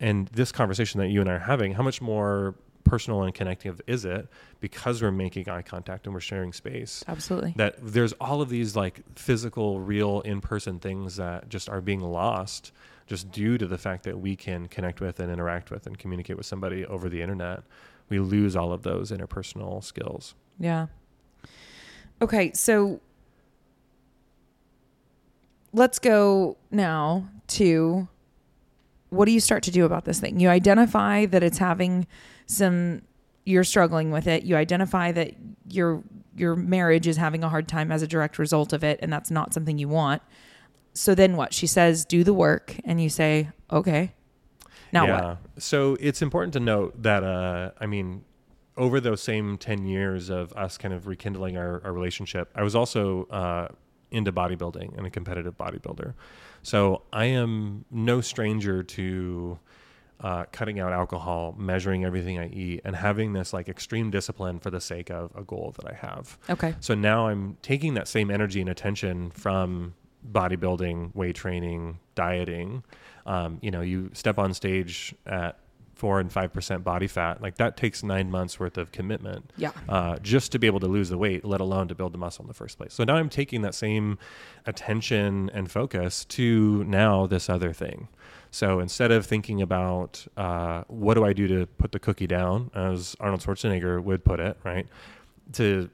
And 0.00 0.28
this 0.28 0.52
conversation 0.52 1.00
that 1.00 1.08
you 1.08 1.20
and 1.20 1.28
I 1.28 1.34
are 1.34 1.38
having, 1.40 1.72
how 1.72 1.82
much 1.82 2.00
more 2.00 2.54
personal 2.84 3.22
and 3.22 3.34
connective 3.34 3.80
is 3.86 4.04
it 4.04 4.28
because 4.60 5.02
we're 5.02 5.10
making 5.10 5.48
eye 5.48 5.62
contact 5.62 6.06
and 6.06 6.14
we're 6.14 6.20
sharing 6.20 6.52
space? 6.52 7.04
Absolutely. 7.06 7.52
that 7.56 7.74
there's 7.82 8.12
all 8.14 8.40
of 8.40 8.48
these 8.48 8.74
like 8.76 9.00
physical 9.16 9.80
real 9.80 10.20
in-person 10.22 10.78
things 10.78 11.16
that 11.16 11.48
just 11.48 11.68
are 11.68 11.80
being 11.80 12.00
lost 12.00 12.72
just 13.06 13.30
due 13.30 13.58
to 13.58 13.66
the 13.66 13.78
fact 13.78 14.04
that 14.04 14.18
we 14.18 14.36
can 14.36 14.68
connect 14.68 15.00
with 15.00 15.18
and 15.20 15.32
interact 15.32 15.70
with 15.70 15.86
and 15.86 15.98
communicate 15.98 16.36
with 16.36 16.46
somebody 16.46 16.84
over 16.86 17.08
the 17.08 17.20
internet 17.22 17.62
we 18.08 18.18
lose 18.18 18.56
all 18.56 18.72
of 18.72 18.82
those 18.82 19.10
interpersonal 19.10 19.82
skills 19.82 20.34
Yeah. 20.58 20.86
Okay, 22.20 22.50
so 22.52 23.00
let's 25.72 25.98
go 26.00 26.56
now 26.70 27.28
to 27.48 28.08
what 29.10 29.24
do 29.24 29.32
you 29.32 29.40
start 29.40 29.62
to 29.62 29.70
do 29.70 29.84
about 29.84 30.04
this 30.04 30.20
thing? 30.20 30.40
You 30.40 30.48
identify 30.48 31.26
that 31.26 31.42
it's 31.42 31.58
having 31.58 32.06
some 32.46 33.02
you're 33.44 33.64
struggling 33.64 34.10
with 34.10 34.26
it. 34.26 34.42
You 34.42 34.56
identify 34.56 35.12
that 35.12 35.34
your 35.68 36.02
your 36.36 36.54
marriage 36.56 37.06
is 37.06 37.16
having 37.16 37.42
a 37.42 37.48
hard 37.48 37.68
time 37.68 37.90
as 37.90 38.02
a 38.02 38.06
direct 38.06 38.38
result 38.38 38.72
of 38.72 38.84
it 38.84 38.98
and 39.02 39.12
that's 39.12 39.30
not 39.30 39.54
something 39.54 39.78
you 39.78 39.88
want. 39.88 40.22
So 40.92 41.14
then 41.14 41.36
what? 41.36 41.54
She 41.54 41.66
says 41.66 42.04
do 42.04 42.24
the 42.24 42.34
work 42.34 42.76
and 42.84 43.00
you 43.00 43.08
say, 43.08 43.50
"Okay." 43.70 44.12
Now 44.92 45.06
what? 45.28 45.62
so 45.62 45.96
it's 46.00 46.22
important 46.22 46.52
to 46.54 46.60
note 46.60 47.02
that 47.02 47.22
uh 47.24 47.70
i 47.80 47.86
mean 47.86 48.24
over 48.76 49.00
those 49.00 49.20
same 49.22 49.58
10 49.58 49.86
years 49.86 50.28
of 50.30 50.52
us 50.52 50.78
kind 50.78 50.94
of 50.94 51.06
rekindling 51.06 51.56
our, 51.56 51.82
our 51.84 51.92
relationship 51.92 52.48
i 52.54 52.62
was 52.62 52.74
also 52.74 53.24
uh 53.26 53.68
into 54.10 54.32
bodybuilding 54.32 54.96
and 54.96 55.06
a 55.06 55.10
competitive 55.10 55.56
bodybuilder 55.58 56.14
so 56.62 57.02
i 57.12 57.24
am 57.26 57.84
no 57.90 58.20
stranger 58.20 58.82
to 58.82 59.58
uh, 60.20 60.44
cutting 60.50 60.80
out 60.80 60.92
alcohol 60.92 61.54
measuring 61.58 62.04
everything 62.04 62.38
i 62.40 62.48
eat 62.48 62.80
and 62.84 62.96
having 62.96 63.32
this 63.34 63.52
like 63.52 63.68
extreme 63.68 64.10
discipline 64.10 64.58
for 64.58 64.70
the 64.70 64.80
sake 64.80 65.10
of 65.10 65.30
a 65.36 65.44
goal 65.44 65.72
that 65.76 65.86
i 65.88 65.94
have 65.94 66.36
Okay. 66.50 66.74
so 66.80 66.94
now 66.94 67.28
I'm 67.28 67.56
taking 67.62 67.94
that 67.94 68.08
same 68.08 68.28
energy 68.30 68.60
and 68.60 68.68
attention 68.68 69.30
from 69.30 69.94
bodybuilding, 70.32 71.14
weight 71.14 71.36
training, 71.36 72.00
dieting. 72.16 72.82
Um, 73.28 73.58
you 73.62 73.70
know, 73.70 73.82
you 73.82 74.10
step 74.14 74.38
on 74.38 74.54
stage 74.54 75.14
at 75.26 75.58
four 75.94 76.20
and 76.20 76.30
five 76.32 76.52
percent 76.52 76.84
body 76.84 77.08
fat, 77.08 77.42
like 77.42 77.56
that 77.56 77.76
takes 77.76 78.02
nine 78.04 78.30
months 78.30 78.60
worth 78.60 78.78
of 78.78 78.92
commitment 78.92 79.52
Yeah. 79.56 79.72
uh, 79.88 80.16
just 80.20 80.52
to 80.52 80.58
be 80.58 80.66
able 80.68 80.78
to 80.80 80.86
lose 80.86 81.08
the 81.08 81.18
weight, 81.18 81.44
let 81.44 81.60
alone 81.60 81.88
to 81.88 81.94
build 81.94 82.12
the 82.14 82.18
muscle 82.18 82.44
in 82.44 82.48
the 82.48 82.54
first 82.54 82.78
place. 82.78 82.94
So 82.94 83.02
now 83.04 83.16
I'm 83.16 83.28
taking 83.28 83.62
that 83.62 83.74
same 83.74 84.16
attention 84.64 85.50
and 85.52 85.70
focus 85.70 86.24
to 86.26 86.84
now 86.84 87.26
this 87.26 87.50
other 87.50 87.72
thing. 87.72 88.08
So 88.50 88.78
instead 88.80 89.10
of 89.10 89.26
thinking 89.26 89.60
about 89.60 90.26
uh, 90.36 90.84
what 90.88 91.14
do 91.14 91.24
I 91.24 91.32
do 91.32 91.46
to 91.48 91.66
put 91.66 91.92
the 91.92 91.98
cookie 91.98 92.26
down, 92.28 92.70
as 92.74 93.16
Arnold 93.20 93.40
Schwarzenegger 93.42 94.02
would 94.02 94.24
put 94.24 94.40
it, 94.40 94.56
right? 94.64 94.86
To 95.54 95.90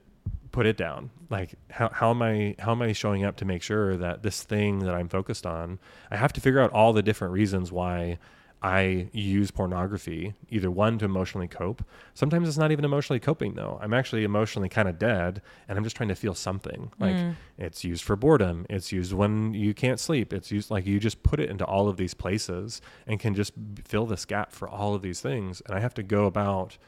put 0.55 0.67
it 0.67 0.77
down. 0.77 1.11
Like 1.31 1.57
how, 1.69 1.89
how 1.93 2.11
am 2.11 2.23
I 2.23 2.55
how 2.61 2.71
am 2.71 2.81
I 2.81 2.93
showing 2.93 3.25
up 3.25 3.35
to 3.39 3.45
make 3.45 3.61
sure 3.61 3.97
that 3.97 4.23
this 4.23 4.45
thing 4.45 4.79
that 4.81 4.95
I'm 4.95 5.09
focused 5.09 5.45
on, 5.45 5.81
I 6.13 6.17
have 6.17 6.33
to 6.35 6.41
figure 6.41 6.61
out 6.61 6.71
all 6.71 6.93
the 6.93 7.03
different 7.03 7.35
reasons 7.35 7.73
why 7.73 8.19
I 8.63 9.09
use 9.13 9.51
pornography, 9.51 10.35
either 10.49 10.71
one 10.71 10.97
to 11.01 11.07
emotionally 11.07 11.49
cope. 11.49 11.85
Sometimes 12.15 12.49
it's 12.49 12.57
not 12.57 12.71
even 12.71 12.85
emotionally 12.85 13.19
coping 13.19 13.55
though. 13.55 13.81
I'm 13.83 13.93
actually 13.93 14.23
emotionally 14.23 14.69
kind 14.69 14.89
of 14.89 14.97
dead 14.97 15.43
and 15.67 15.77
I'm 15.77 15.83
just 15.83 15.97
trying 15.97 16.11
to 16.11 16.15
feel 16.15 16.35
something. 16.35 16.93
Mm. 16.99 17.01
Like 17.01 17.37
it's 17.59 17.83
used 17.83 18.05
for 18.05 18.15
boredom. 18.15 18.65
It's 18.71 18.93
used 18.93 19.13
when 19.13 19.55
you 19.55 19.75
can't 19.75 19.99
sleep. 19.99 20.33
It's 20.33 20.53
used 20.53 20.71
like 20.71 20.87
you 20.87 21.01
just 21.01 21.25
put 21.25 21.41
it 21.41 21.51
into 21.51 21.65
all 21.65 21.89
of 21.89 21.97
these 21.97 22.15
places 22.15 22.81
and 23.09 23.19
can 23.19 23.35
just 23.35 23.55
fill 23.85 24.07
this 24.07 24.25
gap 24.25 24.53
for 24.53 24.69
all 24.69 24.95
of 24.95 25.03
these 25.03 25.21
things. 25.21 25.61
And 25.67 25.75
I 25.75 25.81
have 25.81 25.95
to 25.95 26.05
go 26.05 26.27
about 26.27 26.79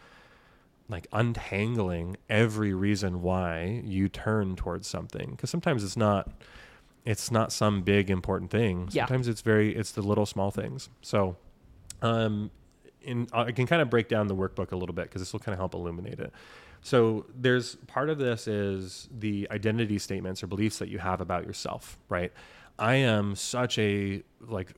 like 0.89 1.07
untangling 1.13 2.17
every 2.29 2.73
reason 2.73 3.23
why 3.23 3.83
you 3.85 4.09
turn 4.09 4.55
towards 4.57 4.87
something 4.87 5.31
because 5.31 5.51
sometimes 5.51 5.83
it's 5.83 5.97
not 5.97 6.31
it's 7.05 7.31
not 7.31 7.53
some 7.53 7.83
big 7.83 8.11
important 8.11 8.51
thing. 8.51 8.89
Yeah. 8.91 9.07
sometimes 9.07 9.29
it's 9.29 9.41
very 9.41 9.75
it's 9.75 9.93
the 9.93 10.03
little 10.03 10.27
small 10.27 10.51
things. 10.51 10.89
So 11.03 11.37
um 12.03 12.51
in 13.03 13.27
i 13.33 13.53
can 13.53 13.67
kind 13.67 13.81
of 13.81 13.89
break 13.89 14.09
down 14.09 14.27
the 14.27 14.35
workbook 14.35 14.73
a 14.73 14.77
little 14.77 14.95
bit 14.95 15.05
because 15.05 15.23
this 15.23 15.33
will 15.33 15.41
kind 15.41 15.53
of 15.55 15.59
help 15.59 15.75
illuminate 15.75 16.21
it. 16.21 16.33
So 16.83 17.27
there's 17.35 17.77
part 17.87 18.11
of 18.11 18.19
this 18.19 18.47
is 18.47 19.09
the 19.17 19.49
identity 19.51 19.99
statements 19.99 20.43
or 20.43 20.47
beliefs 20.47 20.79
that 20.79 20.89
you 20.89 20.99
have 20.99 21.21
about 21.21 21.45
yourself 21.47 21.99
right? 22.09 22.33
I 22.79 22.97
am 22.97 23.35
such 23.35 23.79
a 23.79 24.23
like 24.41 24.75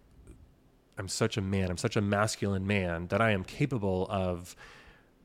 i'm 0.99 1.09
such 1.09 1.37
a 1.37 1.41
man 1.41 1.71
i'm 1.71 1.77
such 1.77 1.97
a 1.97 2.01
masculine 2.01 2.67
man 2.67 3.07
that 3.09 3.21
i 3.21 3.31
am 3.31 3.45
capable 3.45 4.07
of 4.11 4.57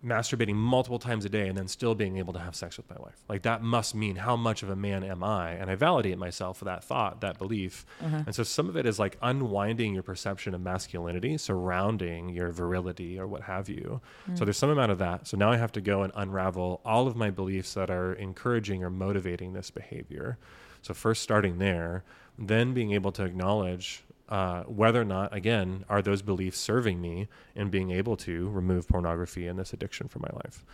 masturbating 0.04 0.56
multiple 0.56 1.00
times 1.00 1.24
a 1.24 1.30
day 1.30 1.48
and 1.48 1.58
then 1.58 1.68
still 1.68 1.96
being 1.96 2.18
able 2.18 2.34
to 2.34 2.40
have 2.40 2.56
sex 2.56 2.76
with 2.76 2.90
my 2.90 2.98
wife. 3.00 3.24
Like 3.30 3.44
that 3.44 3.62
must 3.62 3.96
mean 3.96 4.18
how 4.18 4.36
much 4.36 4.62
of 4.62 4.70
a 4.70 4.76
man 4.76 5.04
am 5.04 5.24
I? 5.24 5.52
And 5.52 5.72
I 5.72 5.76
validate 5.76 6.18
myself 6.18 6.58
for 6.58 6.66
that 6.66 6.84
thought, 6.84 7.22
that 7.22 7.38
belief. 7.38 7.86
Uh-huh. 8.02 8.24
And 8.26 8.36
so 8.36 8.44
some 8.44 8.68
of 8.68 8.76
it 8.76 8.86
is 8.86 9.00
like 9.00 9.18
unwinding 9.22 9.94
your 9.94 10.04
perception 10.04 10.54
of 10.54 10.62
masculinity 10.62 11.38
surrounding 11.38 12.30
your 12.30 12.52
virility 12.52 13.18
or 13.18 13.28
what 13.28 13.44
have 13.44 13.70
you. 13.70 14.02
So 14.36 14.42
mm. 14.42 14.46
there's 14.46 14.58
some 14.58 14.70
amount 14.70 14.92
of 14.92 14.98
that. 14.98 15.28
So 15.28 15.38
now 15.38 15.52
I 15.52 15.58
have 15.58 15.72
to 15.74 15.82
go 15.82 16.04
and 16.04 16.12
unravel 16.16 16.82
all 16.84 17.08
of 17.08 17.16
my 17.16 17.30
beliefs 17.30 17.74
that 17.76 17.90
are 17.90 18.14
encouraging 18.14 18.84
or 18.84 18.90
motivating 18.90 19.54
this 19.54 19.72
behavior. 19.72 20.38
So 20.82 20.94
first 20.94 21.22
starting 21.22 21.60
there, 21.60 22.04
then 22.38 22.74
being 22.74 22.92
able 22.92 23.12
to 23.14 23.24
acknowledge 23.24 24.04
uh, 24.34 24.64
whether 24.64 25.00
or 25.00 25.06
not, 25.06 25.32
again, 25.32 25.86
are 25.90 26.02
those 26.02 26.24
beliefs 26.24 26.58
serving 26.58 27.00
me 27.00 27.28
in 27.54 27.70
being 27.70 27.92
able 27.92 28.18
to 28.18 28.50
remove 28.50 28.88
pornography 28.88 29.46
and 29.46 29.60
this 29.60 29.74
addiction 29.74 30.08
from 30.08 30.24
my 30.24 30.32
life. 30.44 30.66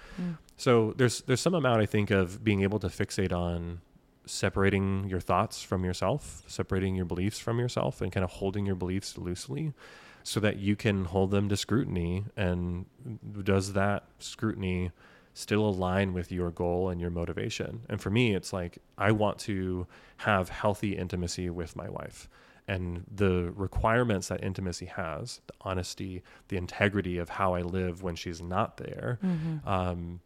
So 0.55 0.93
there's 0.95 1.21
there's 1.23 1.41
some 1.41 1.53
amount 1.53 1.81
I 1.81 1.85
think 1.85 2.09
of 2.09 2.41
being 2.41 2.61
able 2.61 2.79
to 2.79 2.87
fixate 2.87 3.33
on 3.33 3.81
separating 4.25 5.09
your 5.09 5.19
thoughts 5.19 5.61
from 5.61 5.83
yourself, 5.83 6.41
separating 6.47 6.95
your 6.95 7.03
beliefs 7.03 7.37
from 7.37 7.59
yourself, 7.59 7.99
and 7.99 8.13
kind 8.13 8.23
of 8.23 8.29
holding 8.29 8.65
your 8.65 8.75
beliefs 8.75 9.17
loosely, 9.17 9.73
so 10.23 10.39
that 10.39 10.55
you 10.55 10.77
can 10.77 11.03
hold 11.03 11.31
them 11.31 11.49
to 11.49 11.57
scrutiny. 11.57 12.23
And 12.37 12.85
does 13.43 13.73
that 13.73 14.05
scrutiny 14.19 14.91
still 15.33 15.67
align 15.67 16.13
with 16.13 16.31
your 16.31 16.49
goal 16.49 16.87
and 16.87 17.01
your 17.01 17.09
motivation? 17.09 17.81
And 17.89 17.99
for 17.99 18.09
me, 18.09 18.33
it's 18.35 18.53
like 18.53 18.77
I 18.97 19.11
want 19.11 19.37
to 19.39 19.85
have 20.19 20.47
healthy 20.47 20.95
intimacy 20.95 21.49
with 21.49 21.75
my 21.75 21.89
wife 21.89 22.29
and 22.69 23.03
the 23.13 23.51
requirements 23.55 24.27
that 24.29 24.43
intimacy 24.43 24.85
has 24.85 25.41
the 25.47 25.53
honesty 25.61 26.21
the 26.49 26.57
integrity 26.57 27.17
of 27.17 27.27
how 27.29 27.53
i 27.55 27.61
live 27.61 28.03
when 28.03 28.15
she's 28.15 28.41
not 28.41 28.77
there 28.77 29.17
um, 29.65 30.19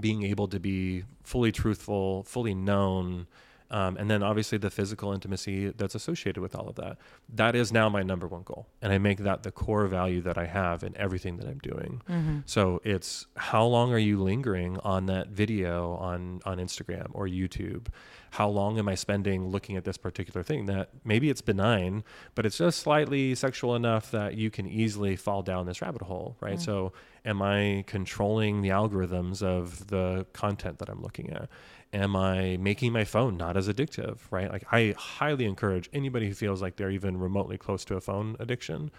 being 0.00 0.22
able 0.22 0.46
to 0.48 0.60
be 0.60 1.04
fully 1.22 1.50
truthful 1.52 2.22
fully 2.24 2.54
known 2.54 3.26
um, 3.72 3.96
and 3.96 4.10
then 4.10 4.22
obviously 4.22 4.58
the 4.58 4.70
physical 4.70 5.12
intimacy 5.12 5.70
that's 5.70 5.94
associated 5.94 6.40
with 6.40 6.54
all 6.54 6.68
of 6.68 6.76
that. 6.76 6.98
That 7.28 7.56
is 7.56 7.72
now 7.72 7.88
my 7.88 8.02
number 8.02 8.28
one 8.28 8.42
goal. 8.42 8.68
And 8.82 8.92
i 8.92 8.98
make 8.98 9.18
that 9.20 9.42
the 9.42 9.50
core 9.50 9.86
value 9.86 10.20
that 10.20 10.36
i 10.38 10.46
have 10.46 10.82
in 10.84 10.96
everything 10.96 11.38
that 11.38 11.48
i'm 11.48 11.58
doing. 11.58 12.02
So 12.46 12.80
it's 12.84 13.26
how 13.36 13.64
long 13.64 13.92
are 13.92 13.98
you 13.98 14.22
lingering 14.22 14.78
on 14.78 15.06
that 15.06 15.28
video 15.28 15.94
on 15.94 16.40
on 16.44 16.58
instagram 16.58 17.08
or 17.14 17.26
youtube? 17.26 17.86
How 18.32 18.48
long 18.48 18.78
am 18.78 18.88
i 18.88 18.94
spending 18.94 19.48
looking 19.48 19.76
at 19.76 19.84
this 19.84 19.96
particular 19.96 20.42
thing 20.42 20.66
that 20.66 20.90
maybe 21.04 21.30
it's 21.30 21.40
benign 21.40 22.04
but 22.34 22.44
it's 22.46 22.58
just 22.58 22.80
slightly 22.80 23.34
sexual 23.34 23.74
enough 23.74 24.10
that 24.10 24.34
you 24.34 24.50
can 24.50 24.66
easily 24.66 25.16
fall 25.16 25.42
down 25.42 25.66
this 25.66 25.80
rabbit 25.82 26.02
hole 26.02 26.36
right? 26.40 26.60
So 26.60 26.92
am 27.24 27.40
i 27.42 27.84
controlling 27.86 28.62
the 28.62 28.68
algorithms 28.70 29.42
of 29.42 29.86
the 29.88 30.26
content 30.32 30.78
that 30.78 30.88
i'm 30.90 31.00
looking 31.00 31.30
at 31.30 31.48
am 31.92 32.16
i 32.16 32.56
making 32.58 32.92
my 32.92 33.04
phone 33.04 33.36
not 33.36 33.56
as 33.56 33.68
addictive 33.68 34.18
right? 34.30 34.50
Like 34.50 34.64
i 34.72 34.94
highly 34.96 35.44
encourage 35.44 35.88
anybody 35.92 36.28
who 36.28 36.34
feels 36.34 36.62
like 36.62 36.76
they're 36.76 36.90
even 36.90 37.18
remotely 37.18 37.58
close 37.58 37.84
to 37.86 37.96
a 37.96 38.00
phone 38.00 38.36
addiction 38.40 38.90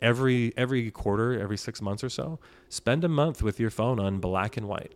every 0.00 0.52
every 0.56 0.90
quarter 0.90 1.38
every 1.40 1.56
6 1.56 1.82
months 1.82 2.02
or 2.04 2.08
so 2.08 2.38
spend 2.68 3.04
a 3.04 3.08
month 3.08 3.42
with 3.42 3.60
your 3.60 3.70
phone 3.70 4.00
on 4.00 4.18
black 4.18 4.56
and 4.56 4.66
white 4.68 4.94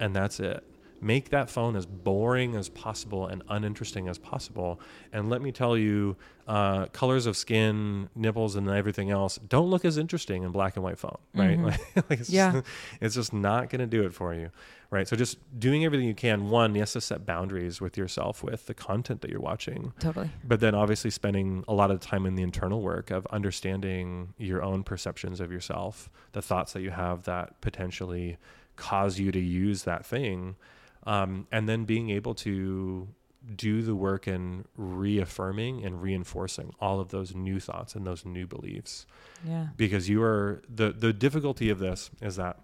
and 0.00 0.14
that's 0.14 0.40
it 0.40 0.64
make 1.02 1.30
that 1.30 1.50
phone 1.50 1.74
as 1.76 1.84
boring 1.84 2.54
as 2.54 2.68
possible 2.68 3.26
and 3.26 3.42
uninteresting 3.48 4.08
as 4.08 4.18
possible. 4.18 4.80
And 5.12 5.28
let 5.28 5.42
me 5.42 5.50
tell 5.52 5.76
you 5.76 6.16
uh, 6.46 6.86
colors 6.86 7.26
of 7.26 7.36
skin 7.36 8.08
nipples 8.14 8.56
and 8.56 8.68
everything 8.68 9.10
else 9.10 9.38
don't 9.48 9.68
look 9.68 9.84
as 9.84 9.96
interesting 9.98 10.42
in 10.42 10.50
black 10.52 10.76
and 10.76 10.84
white 10.84 10.98
phone 10.98 11.18
right? 11.34 11.58
Like, 11.58 11.80
like 12.10 12.20
it's, 12.20 12.30
Yeah. 12.30 12.52
just, 12.52 12.66
it's 13.00 13.14
just 13.14 13.32
not 13.32 13.68
going 13.70 13.80
to 13.80 13.86
do 13.86 14.04
it 14.04 14.12
for 14.14 14.32
you 14.34 14.50
right? 14.90 15.08
So 15.08 15.16
just 15.16 15.38
doing 15.58 15.86
everything 15.86 16.06
you 16.06 16.14
can. 16.14 16.50
One 16.50 16.74
yes 16.74 16.92
to 16.92 17.00
set 17.00 17.24
boundaries 17.24 17.80
with 17.80 17.96
yourself 17.96 18.44
with 18.44 18.66
the 18.66 18.74
content 18.74 19.22
that 19.22 19.30
you're 19.30 19.40
watching. 19.40 19.94
Totally. 19.98 20.28
but 20.44 20.60
then 20.60 20.74
obviously 20.74 21.08
spending 21.08 21.64
a 21.66 21.72
lot 21.72 21.90
of 21.90 21.98
time 22.00 22.26
in 22.26 22.34
the 22.34 22.42
internal 22.42 22.82
work 22.82 23.10
of 23.10 23.26
understanding 23.30 24.34
your 24.36 24.62
own 24.62 24.82
perceptions 24.84 25.40
of 25.40 25.50
yourself, 25.50 26.10
the 26.32 26.42
thoughts 26.42 26.74
that 26.74 26.82
you 26.82 26.90
have 26.90 27.22
that 27.22 27.58
potentially 27.62 28.36
cause 28.76 29.18
you 29.18 29.32
to 29.32 29.40
use 29.40 29.84
that 29.84 30.04
thing, 30.04 30.56
um, 31.04 31.46
and 31.50 31.68
then 31.68 31.84
being 31.84 32.10
able 32.10 32.34
to 32.34 33.08
do 33.56 33.82
the 33.82 33.94
work 33.96 34.28
in 34.28 34.64
reaffirming 34.76 35.84
and 35.84 36.00
reinforcing 36.00 36.72
all 36.80 37.00
of 37.00 37.08
those 37.08 37.34
new 37.34 37.58
thoughts 37.58 37.94
and 37.96 38.06
those 38.06 38.24
new 38.24 38.46
beliefs 38.46 39.04
Yeah. 39.44 39.66
because 39.76 40.08
you 40.08 40.22
are 40.22 40.62
the 40.72 40.92
the 40.92 41.12
difficulty 41.12 41.68
of 41.68 41.80
this 41.80 42.10
is 42.20 42.36
that 42.36 42.60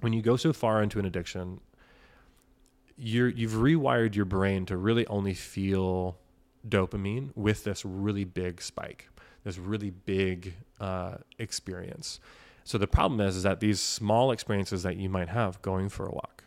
when 0.00 0.12
you 0.12 0.20
go 0.20 0.36
so 0.36 0.52
far 0.52 0.82
into 0.82 0.98
an 0.98 1.04
addiction 1.04 1.60
you're 2.96 3.28
you've 3.28 3.52
rewired 3.52 4.14
your 4.14 4.24
brain 4.24 4.66
to 4.66 4.76
really 4.76 5.06
only 5.06 5.34
feel 5.34 6.18
dopamine 6.68 7.30
with 7.34 7.64
this 7.64 7.84
really 7.84 8.24
big 8.24 8.60
spike 8.60 9.08
this 9.44 9.58
really 9.58 9.90
big 9.90 10.54
uh, 10.80 11.14
experience 11.38 12.20
so 12.64 12.76
the 12.78 12.86
problem 12.86 13.20
is, 13.20 13.36
is 13.36 13.42
that 13.44 13.60
these 13.60 13.80
small 13.80 14.30
experiences 14.32 14.82
that 14.82 14.96
you 14.96 15.08
might 15.08 15.28
have 15.28 15.60
going 15.62 15.88
for 15.88 16.06
a 16.06 16.10
walk 16.12 16.44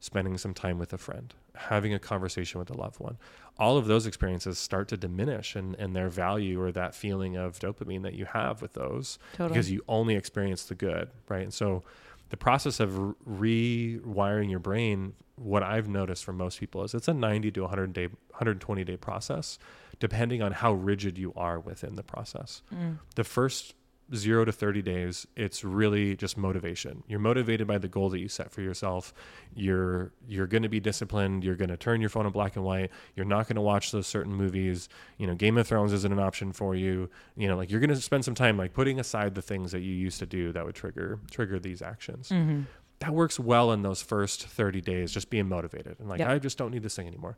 spending 0.00 0.36
some 0.38 0.54
time 0.54 0.78
with 0.78 0.92
a 0.92 0.98
friend 0.98 1.34
having 1.54 1.94
a 1.94 1.98
conversation 1.98 2.58
with 2.58 2.68
a 2.68 2.76
loved 2.76 3.00
one. 3.00 3.16
All 3.58 3.78
of 3.78 3.86
those 3.86 4.06
experiences 4.06 4.58
start 4.58 4.88
to 4.88 4.96
diminish 4.98 5.56
in, 5.56 5.74
in 5.76 5.94
their 5.94 6.10
value 6.10 6.60
or 6.60 6.70
that 6.72 6.94
feeling 6.94 7.36
of 7.36 7.58
dopamine 7.58 8.02
that 8.02 8.12
you 8.12 8.26
have 8.26 8.60
with 8.60 8.74
those 8.74 9.18
Totally. 9.32 9.48
because 9.48 9.70
you 9.70 9.82
only 9.88 10.16
experience 10.16 10.64
the 10.64 10.74
good 10.74 11.08
right? 11.28 11.42
And 11.42 11.54
so 11.54 11.82
the 12.28 12.36
process 12.36 12.80
of 12.80 12.98
re- 13.24 13.98
rewiring 14.04 14.50
your 14.50 14.58
brain 14.58 15.14
what 15.36 15.62
i've 15.62 15.86
noticed 15.86 16.24
for 16.24 16.32
most 16.32 16.58
people 16.58 16.82
is 16.82 16.92
it's 16.92 17.06
a 17.06 17.14
90 17.14 17.52
to 17.52 17.60
100 17.60 17.92
day 17.92 18.06
120 18.06 18.82
day 18.84 18.96
process 18.96 19.58
depending 19.98 20.42
on 20.42 20.52
how 20.52 20.72
rigid 20.72 21.18
you 21.18 21.32
are 21.36 21.58
within 21.58 21.94
the 21.94 22.02
process. 22.02 22.62
Mm. 22.74 22.98
The 23.14 23.24
first 23.24 23.74
zero 24.14 24.44
to 24.44 24.52
30 24.52 24.82
days 24.82 25.26
it's 25.36 25.64
really 25.64 26.14
just 26.16 26.36
motivation. 26.36 27.02
You're 27.08 27.18
motivated 27.18 27.66
by 27.66 27.78
the 27.78 27.88
goal 27.88 28.08
that 28.10 28.20
you 28.20 28.28
set 28.28 28.52
for 28.52 28.60
yourself. 28.60 29.12
You're 29.54 30.12
you're 30.28 30.46
going 30.46 30.62
to 30.62 30.68
be 30.68 30.78
disciplined. 30.80 31.42
You're 31.42 31.56
going 31.56 31.70
to 31.70 31.76
turn 31.76 32.00
your 32.00 32.10
phone 32.10 32.26
in 32.26 32.32
black 32.32 32.56
and 32.56 32.64
white. 32.64 32.90
You're 33.16 33.26
not 33.26 33.48
going 33.48 33.56
to 33.56 33.62
watch 33.62 33.90
those 33.90 34.06
certain 34.06 34.32
movies. 34.32 34.88
You 35.18 35.26
know 35.26 35.34
game 35.34 35.58
of 35.58 35.66
thrones 35.66 35.92
isn't 35.92 36.12
an 36.12 36.20
option 36.20 36.52
for 36.52 36.74
you. 36.74 37.10
You 37.36 37.48
know 37.48 37.56
like 37.56 37.70
you're 37.70 37.80
going 37.80 37.90
to 37.90 37.96
spend 37.96 38.24
some 38.24 38.34
time 38.34 38.56
like 38.56 38.72
putting 38.74 39.00
aside 39.00 39.34
the 39.34 39.42
things 39.42 39.72
that 39.72 39.80
you 39.80 39.92
used 39.92 40.18
to 40.20 40.26
do 40.26 40.52
that 40.52 40.64
would 40.64 40.74
trigger 40.76 41.18
trigger 41.30 41.58
these 41.58 41.82
actions. 41.82 42.28
Mm-hmm. 42.28 42.62
That 43.00 43.10
works 43.10 43.38
well 43.38 43.72
in 43.72 43.82
those 43.82 44.00
first 44.00 44.46
30 44.46 44.80
days 44.80 45.12
just 45.12 45.28
being 45.30 45.48
motivated 45.48 45.96
and 45.98 46.08
like 46.08 46.20
Yep. 46.20 46.28
i 46.28 46.38
just 46.38 46.56
don't 46.56 46.70
need 46.70 46.82
this 46.82 46.94
thing 46.96 47.06
anymore. 47.08 47.36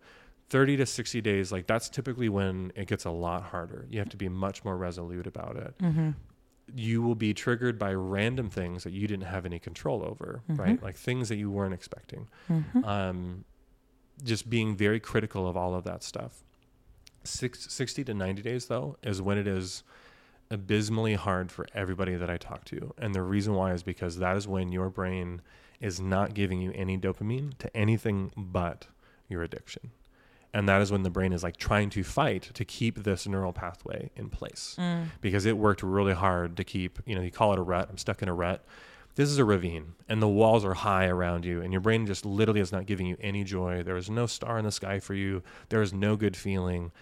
30 0.50 0.78
to 0.78 0.86
60 0.86 1.20
days 1.20 1.50
like 1.52 1.66
that's 1.66 1.88
typically 1.88 2.28
when 2.28 2.72
it 2.74 2.86
gets 2.88 3.04
a 3.06 3.10
lot 3.10 3.42
harder. 3.42 3.86
You 3.90 3.98
have 3.98 4.08
to 4.10 4.16
be 4.16 4.28
much 4.28 4.64
more 4.64 4.76
resolute 4.76 5.26
about 5.26 5.56
it 5.56 5.74
mm-hmm. 5.78 6.10
You 6.74 7.02
will 7.02 7.14
be 7.14 7.32
triggered 7.34 7.78
by 7.78 7.92
random 7.94 8.50
things 8.50 8.84
that 8.84 8.92
you 8.92 9.06
didn't 9.06 9.24
have 9.26 9.46
any 9.46 9.58
control 9.58 10.04
over 10.04 10.42
right? 10.48 10.82
Like 10.82 10.96
things 10.96 11.28
that 11.28 11.36
you 11.36 11.50
weren't 11.50 11.74
expecting. 11.74 12.28
Um, 12.84 13.44
just 14.24 14.50
being 14.50 14.76
very 14.76 15.00
critical 15.00 15.46
of 15.48 15.56
all 15.56 15.74
of 15.74 15.84
that 15.84 16.02
stuff. 16.02 16.42
Six, 17.24 17.72
60 17.72 18.04
to 18.04 18.14
90 18.14 18.42
days 18.42 18.66
though 18.66 18.96
is 19.02 19.20
when 19.22 19.38
it 19.38 19.46
is 19.46 19.82
abysmally 20.50 21.14
hard 21.14 21.52
for 21.52 21.66
everybody 21.74 22.14
that 22.16 22.30
I 22.30 22.36
talk 22.38 22.64
to. 22.66 22.94
And 22.98 23.14
the 23.14 23.22
reason 23.22 23.54
why 23.54 23.72
is 23.72 23.82
because 23.82 24.18
that 24.18 24.36
is 24.36 24.48
when 24.48 24.72
your 24.72 24.88
brain 24.88 25.42
is 25.80 26.00
not 26.00 26.34
giving 26.34 26.60
you 26.60 26.72
any 26.74 26.96
dopamine 26.98 27.56
to 27.58 27.76
anything 27.76 28.32
but 28.36 28.86
your 29.28 29.42
addiction. 29.42 29.90
And 30.55 30.68
that 30.68 30.80
is 30.80 30.90
when 30.90 31.03
the 31.03 31.11
brain 31.11 31.32
is 31.32 31.42
like 31.42 31.57
trying 31.57 31.90
to 31.90 32.03
fight 32.03 32.51
to 32.55 32.64
keep 32.64 33.03
this 33.05 33.26
neural 33.26 33.53
pathway 33.53 34.11
in 34.16 34.30
place 34.30 34.76
mm. 34.78 35.07
because 35.20 35.44
it 35.44 35.59
worked 35.59 35.82
really 35.82 36.14
hard 36.14 36.57
to 36.57 36.64
keep, 36.64 36.99
you 37.05 37.14
know, 37.14 37.20
you 37.20 37.30
call 37.30 37.53
it 37.53 37.59
a 37.59 37.62
rut. 37.62 37.88
I'm 37.90 37.99
stuck 37.99 38.22
in 38.22 38.28
a 38.28 38.34
rut. 38.34 38.64
This 39.14 39.28
is 39.28 39.38
a 39.38 39.44
ravine 39.44 39.94
and 40.09 40.22
the 40.22 40.28
walls 40.28 40.64
are 40.64 40.74
high 40.74 41.07
around 41.07 41.44
you 41.44 41.61
and 41.61 41.72
your 41.72 41.80
brain 41.80 42.07
just 42.07 42.24
literally 42.24 42.61
is 42.61 42.72
not 42.72 42.86
giving 42.86 43.07
you 43.07 43.16
any 43.20 43.44
joy. 43.44 43.82
There 43.82 43.96
is 43.96 44.09
no 44.09 44.26
star 44.26 44.59
in 44.59 44.64
the 44.64 44.72
sky 44.72 45.01
for 45.01 45.14
you. 45.14 45.42
There 45.68 45.82
is 45.82 45.92
no 45.92 46.16
good 46.16 46.36
feeling 46.36 46.92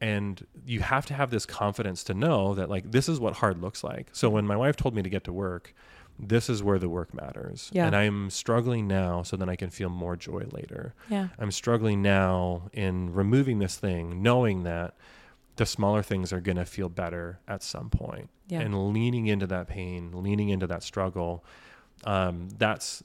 and 0.00 0.46
you 0.66 0.80
have 0.80 1.06
to 1.06 1.14
have 1.14 1.30
this 1.30 1.46
confidence 1.46 2.04
to 2.04 2.14
know 2.14 2.54
that 2.54 2.68
like 2.68 2.90
this 2.90 3.08
is 3.08 3.20
what 3.20 3.34
hard 3.34 3.60
looks 3.62 3.84
like 3.84 4.08
so 4.12 4.28
when 4.28 4.46
my 4.46 4.56
wife 4.56 4.76
told 4.76 4.94
me 4.94 5.02
to 5.02 5.08
get 5.08 5.24
to 5.24 5.32
work 5.32 5.74
this 6.18 6.48
is 6.48 6.62
where 6.62 6.78
the 6.78 6.88
work 6.88 7.12
matters. 7.12 7.70
Yeah. 7.72 7.86
And 7.86 7.96
I'm 7.96 8.30
struggling 8.30 8.86
now 8.86 9.22
so 9.22 9.36
that 9.36 9.48
I 9.48 9.56
can 9.56 9.70
feel 9.70 9.88
more 9.88 10.16
joy 10.16 10.44
later. 10.52 10.94
Yeah. 11.08 11.28
I'm 11.38 11.50
struggling 11.50 12.02
now 12.02 12.68
in 12.72 13.12
removing 13.12 13.58
this 13.58 13.76
thing, 13.76 14.22
knowing 14.22 14.62
that 14.62 14.94
the 15.56 15.66
smaller 15.66 16.02
things 16.02 16.32
are 16.32 16.40
going 16.40 16.56
to 16.56 16.64
feel 16.64 16.88
better 16.88 17.40
at 17.48 17.62
some 17.62 17.90
point. 17.90 18.30
Yeah. 18.48 18.60
And 18.60 18.92
leaning 18.92 19.26
into 19.26 19.46
that 19.48 19.68
pain, 19.68 20.10
leaning 20.12 20.48
into 20.50 20.66
that 20.68 20.82
struggle, 20.82 21.44
um, 22.04 22.48
that's 22.58 23.02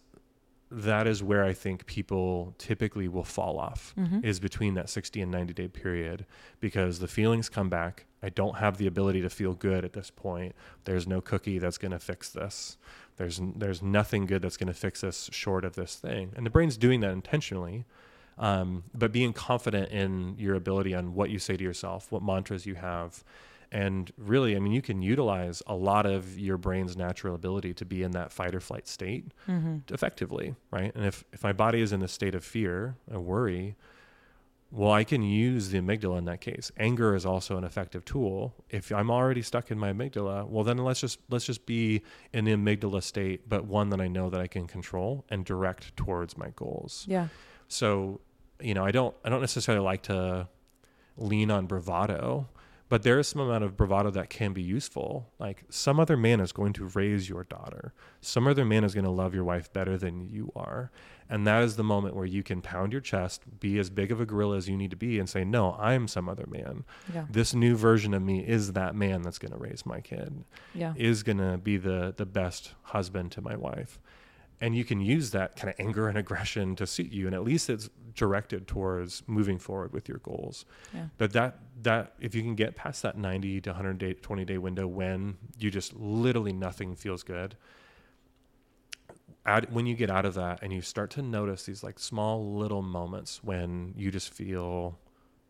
that 0.72 1.08
is 1.08 1.24
where 1.24 1.44
I 1.44 1.54
think 1.54 1.88
people 1.88 2.54
typically 2.60 3.08
will 3.08 3.24
fall 3.24 3.58
off 3.58 3.96
Mhm. 3.98 4.24
is 4.24 4.40
between 4.40 4.76
that 4.76 4.88
60 4.88 5.20
and 5.20 5.32
90 5.32 5.52
day 5.52 5.68
period 5.68 6.28
because 6.60 7.00
the 7.00 7.08
feelings 7.08 7.50
come 7.50 7.70
back. 7.70 8.06
I 8.22 8.30
don't 8.30 8.58
have 8.58 8.78
the 8.78 8.88
ability 8.88 9.22
to 9.22 9.30
feel 9.30 9.54
good 9.54 9.86
at 9.86 9.94
this 9.94 10.12
point. 10.12 10.54
There's 10.84 11.08
no 11.08 11.22
cookie 11.22 11.60
that's 11.60 11.78
going 11.78 11.92
to 11.92 12.00
fix 12.00 12.30
this. 12.30 12.78
There's 13.18 13.42
there's 13.56 13.82
nothing 13.82 14.26
good 14.26 14.42
that's 14.42 14.58
going 14.58 14.68
to 14.68 14.74
fix 14.74 15.02
this 15.02 15.30
short 15.32 15.64
of 15.66 15.76
this 15.76 15.96
thing. 15.96 16.32
And 16.36 16.46
the 16.46 16.50
brain's 16.50 16.78
doing 16.78 17.00
that 17.02 17.12
intentionally. 17.12 17.86
Um, 18.38 18.84
but 18.94 19.12
being 19.12 19.34
confident 19.34 19.92
in 19.92 20.36
your 20.38 20.56
ability 20.56 20.96
on 20.96 21.14
what 21.14 21.30
you 21.30 21.40
say 21.40 21.58
to 21.58 21.64
yourself, 21.64 22.10
what 22.10 22.24
mantras 22.24 22.66
you 22.66 22.76
have, 22.76 23.22
and 23.70 24.10
really, 24.18 24.56
I 24.56 24.60
mean, 24.60 24.72
you 24.72 24.82
can 24.82 25.02
utilize 25.02 25.62
a 25.68 25.76
lot 25.76 26.06
of 26.06 26.40
your 26.40 26.58
brain's 26.58 26.96
natural 26.96 27.36
ability 27.36 27.74
to 27.76 27.86
be 27.86 28.02
in 28.02 28.12
that 28.12 28.32
fight 28.32 28.56
or 28.56 28.62
flight 28.62 28.88
state 28.88 29.26
Mm-hmm. 29.48 29.94
effectively, 29.94 30.56
right? 30.72 30.96
And 30.96 31.06
if, 31.06 31.26
if 31.34 31.44
my 31.44 31.52
body 31.52 31.82
is 31.82 31.92
in 31.92 32.02
a 32.02 32.08
state 32.08 32.34
of 32.34 32.44
fear, 32.46 32.96
a 33.12 33.20
worry, 33.20 33.76
well, 34.72 34.92
I 34.92 35.04
can 35.04 35.24
use 35.24 35.70
the 35.70 35.80
amygdala 35.80 36.20
in 36.20 36.26
that 36.26 36.42
case. 36.42 36.72
Anger 36.78 37.16
is 37.16 37.26
also 37.26 37.58
an 37.58 37.64
effective 37.64 38.06
tool. 38.06 38.54
If 38.70 38.92
I'm 38.92 39.10
already 39.10 39.42
stuck 39.42 39.72
in 39.72 39.80
my 39.80 39.92
amygdala, 39.92 40.48
well, 40.48 40.64
then 40.64 40.78
let's 40.78 41.02
just 41.02 41.20
let's 41.30 41.46
just 41.46 41.66
be 41.66 42.04
in 42.34 42.46
the 42.46 42.54
amygdala 42.54 43.02
state, 43.02 43.50
but 43.50 43.66
one 43.66 43.90
that 43.90 44.00
I 44.00 44.08
know 44.08 44.30
that 44.30 44.40
I 44.40 44.48
can 44.48 44.68
control 44.68 45.26
and 45.30 45.44
direct 45.44 45.96
towards 45.98 46.38
my 46.38 46.50
goals. 46.56 47.06
Yeah. 47.08 47.30
So, 47.68 48.22
you 48.62 48.76
know, 48.76 48.86
I 48.86 48.92
don't 48.92 49.16
I 49.26 49.30
don't 49.30 49.42
necessarily 49.42 49.84
like 49.84 50.04
to 50.04 50.48
lean 51.18 51.50
on 51.50 51.66
bravado, 51.66 52.48
but 52.90 53.02
there 53.02 53.18
is 53.18 53.28
some 53.28 53.42
amount 53.42 53.64
of 53.64 53.76
bravado 53.76 54.12
that 54.12 54.30
can 54.30 54.54
be 54.54 54.62
useful. 54.62 55.32
Like 55.40 55.64
some 55.70 56.00
other 56.00 56.16
man 56.16 56.40
is 56.40 56.52
going 56.52 56.74
to 56.74 56.86
raise 56.86 57.28
your 57.28 57.44
daughter. 57.44 57.94
Some 58.22 58.48
other 58.48 58.66
man 58.66 58.84
is 58.84 58.94
going 58.94 59.06
to 59.06 59.12
love 59.12 59.34
your 59.34 59.44
wife 59.44 59.74
better 59.74 59.98
than 59.98 60.22
you 60.22 60.52
are. 60.56 60.92
And 61.30 61.46
that 61.46 61.62
is 61.64 61.76
the 61.76 61.84
moment 61.84 62.16
where 62.16 62.26
you 62.26 62.42
can 62.42 62.60
pound 62.62 62.92
your 62.92 63.02
chest, 63.02 63.44
be 63.60 63.78
as 63.78 63.90
big 63.92 64.12
of 64.12 64.20
a 64.20 64.26
gorilla 64.26 64.58
as 64.58 64.68
you 64.68 64.76
need 64.76 64.90
to 64.90 64.96
be 64.98 65.20
and 65.20 65.30
say, 65.30 65.44
"No, 65.44 65.74
I'm 65.80 66.08
some 66.08 66.28
other 66.28 66.48
man. 66.48 66.86
Yeah. 67.14 67.26
This 67.30 67.54
new 67.54 67.76
version 67.76 68.14
of 68.16 68.24
me 68.24 68.40
is 68.40 68.74
that 68.74 68.96
man 68.96 69.22
that's 69.22 69.38
going 69.38 69.52
to 69.52 69.58
raise 69.60 69.86
my 69.86 70.02
kid." 70.02 70.44
Yeah. 70.74 70.94
is 70.98 71.22
going 71.24 71.38
to 71.38 71.58
be 71.58 71.78
the 71.78 72.14
the 72.18 72.26
best 72.26 72.74
husband 72.82 73.32
to 73.34 73.42
my 73.42 73.56
wife 73.56 74.00
and 74.62 74.76
you 74.76 74.84
can 74.84 75.00
use 75.00 75.32
that 75.32 75.56
kind 75.56 75.70
of 75.70 75.76
anger 75.80 76.10
and 76.10 76.18
aggression 76.18 76.76
to 76.76 76.86
suit 76.86 77.12
you 77.14 77.26
and 77.28 77.34
at 77.36 77.44
least 77.46 77.70
it's 77.70 77.90
directed 78.14 78.68
towards 78.68 79.24
moving 79.26 79.58
forward 79.58 79.94
with 79.94 80.10
your 80.10 80.18
goals 80.18 80.66
Yeah. 80.94 81.06
but 81.18 81.32
that 81.34 81.60
that 81.84 82.14
if 82.20 82.36
you 82.36 82.42
can 82.42 82.56
get 82.56 82.76
past 82.76 83.02
that 83.04 83.18
90 83.18 83.62
to 83.62 83.70
100 83.70 83.98
day 83.98 84.14
20 84.14 84.44
day 84.46 84.58
window 84.58 84.86
when 84.86 85.38
you 85.58 85.72
just 85.72 85.94
literally 85.96 86.52
nothing 86.52 86.96
feels 86.96 87.24
good 87.24 87.56
out, 89.46 89.72
when 89.72 89.86
you 89.86 89.96
get 89.96 90.10
out 90.10 90.26
of 90.26 90.34
that 90.36 90.60
and 90.62 90.72
you 90.74 90.82
start 90.82 91.10
to 91.12 91.22
notice 91.22 91.64
these 91.66 91.84
like 91.84 91.98
small 92.00 92.56
little 92.56 92.82
moments 92.82 93.44
when 93.44 93.94
you 93.98 94.12
just 94.12 94.34
feel 94.34 94.98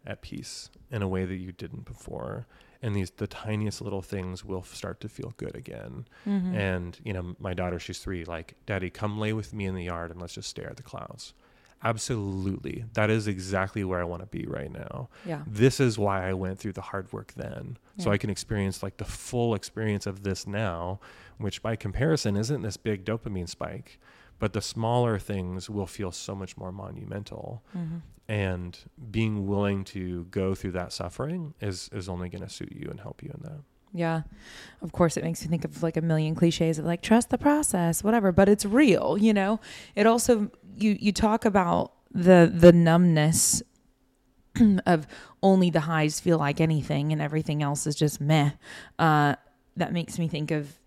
at 0.05 0.21
peace 0.21 0.69
in 0.91 1.01
a 1.01 1.07
way 1.07 1.25
that 1.25 1.35
you 1.35 1.51
didn't 1.51 1.85
before 1.85 2.47
and 2.81 2.95
these 2.95 3.09
the 3.11 3.27
tiniest 3.27 3.81
little 3.81 4.01
things 4.01 4.45
will 4.45 4.63
start 4.63 5.01
to 5.01 5.09
feel 5.09 5.33
good 5.35 5.53
again. 5.55 6.05
Mhm. 6.25 6.53
and 6.55 6.99
you 7.03 7.11
know 7.11 7.35
my 7.39 7.53
daughter 7.53 7.77
she's 7.79 7.99
three 7.99 8.23
like 8.23 8.55
daddy 8.65 8.89
come 8.89 9.19
lay 9.19 9.33
with 9.33 9.53
me 9.53 9.65
in 9.65 9.75
the 9.75 9.83
yard 9.83 10.09
and 10.11 10.21
let's 10.21 10.33
just 10.35 10.49
stare 10.49 10.69
at 10.69 10.77
the 10.77 10.83
clouds. 10.83 11.33
Absolutely. 11.83 12.85
That 12.93 13.09
is 13.09 13.27
exactly 13.27 13.83
where 13.83 13.99
i 13.99 14.03
want 14.03 14.21
to 14.21 14.27
be 14.27 14.45
right 14.45 14.71
now. 14.71 15.09
Yeah. 15.25 15.41
this 15.47 15.79
is 15.79 15.97
why 15.97 16.27
i 16.29 16.33
went 16.33 16.59
through 16.59 16.73
the 16.73 16.81
hard 16.81 17.11
work 17.11 17.33
then. 17.35 17.77
So 17.97 18.11
i 18.11 18.17
can 18.17 18.29
experience 18.29 18.81
like 18.81 18.95
the 18.97 19.05
full 19.05 19.53
experience 19.53 20.05
of 20.05 20.23
this 20.23 20.47
now 20.47 21.01
which 21.39 21.61
by 21.63 21.75
comparison 21.75 22.35
isn't 22.37 22.61
this 22.61 22.77
big 22.77 23.03
dopamine 23.05 23.49
spike 23.49 23.99
but 24.37 24.53
the 24.53 24.61
smaller 24.61 25.17
things 25.19 25.69
will 25.69 25.87
feel 25.87 26.11
so 26.11 26.33
much 26.35 26.55
more 26.55 26.71
monumental 26.71 27.63
Mhm. 27.75 28.01
and 28.27 28.77
being 29.11 29.47
willing 29.47 29.83
to 29.83 30.25
go 30.25 30.53
through 30.55 30.71
that 30.73 30.93
suffering 30.93 31.53
is 31.59 31.89
is 31.91 32.07
only 32.07 32.29
going 32.29 32.43
to 32.43 32.49
suit 32.49 32.71
you 32.71 32.87
and 32.89 32.99
help 33.01 33.23
you 33.23 33.31
in 33.33 33.41
that 33.43 33.61
Yeah. 33.91 34.21
Of 34.83 34.91
course, 34.91 35.17
it 35.17 35.23
makes 35.23 35.41
me 35.41 35.47
think 35.49 35.65
of 35.65 35.81
like 35.81 35.97
a 35.97 36.01
million 36.01 36.35
cliches 36.35 36.77
of 36.77 36.85
like 36.85 37.01
trust 37.01 37.31
the 37.31 37.39
process, 37.39 38.03
whatever. 38.03 38.31
But 38.31 38.47
it's 38.47 38.63
real, 38.63 39.17
you 39.17 39.33
know. 39.33 39.59
It 39.95 40.05
also 40.05 40.51
you 40.77 40.95
you 40.99 41.11
talk 41.11 41.43
about 41.43 41.93
the 42.13 42.51
the 42.53 42.71
numbness 42.71 43.63
of 44.85 45.07
only 45.41 45.69
the 45.71 45.79
highs 45.81 46.19
feel 46.19 46.37
like 46.37 46.61
anything 46.61 47.11
and 47.11 47.19
everything 47.21 47.63
else 47.63 47.87
is 47.87 47.95
just 47.95 48.21
meh. 48.21 48.51
Uh, 48.99 49.35
that 49.77 49.91
makes 49.93 50.19
me 50.19 50.27
think 50.27 50.51
of, 50.51 50.77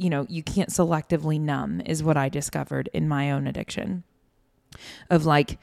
you 0.00 0.08
know, 0.08 0.26
you 0.28 0.42
can't 0.42 0.70
selectively 0.70 1.38
numb 1.38 1.82
is 1.84 2.02
what 2.02 2.16
I 2.16 2.30
discovered 2.30 2.88
in 2.94 3.06
my 3.06 3.30
own 3.30 3.46
addiction. 3.46 4.02
Of 5.10 5.26
like, 5.26 5.58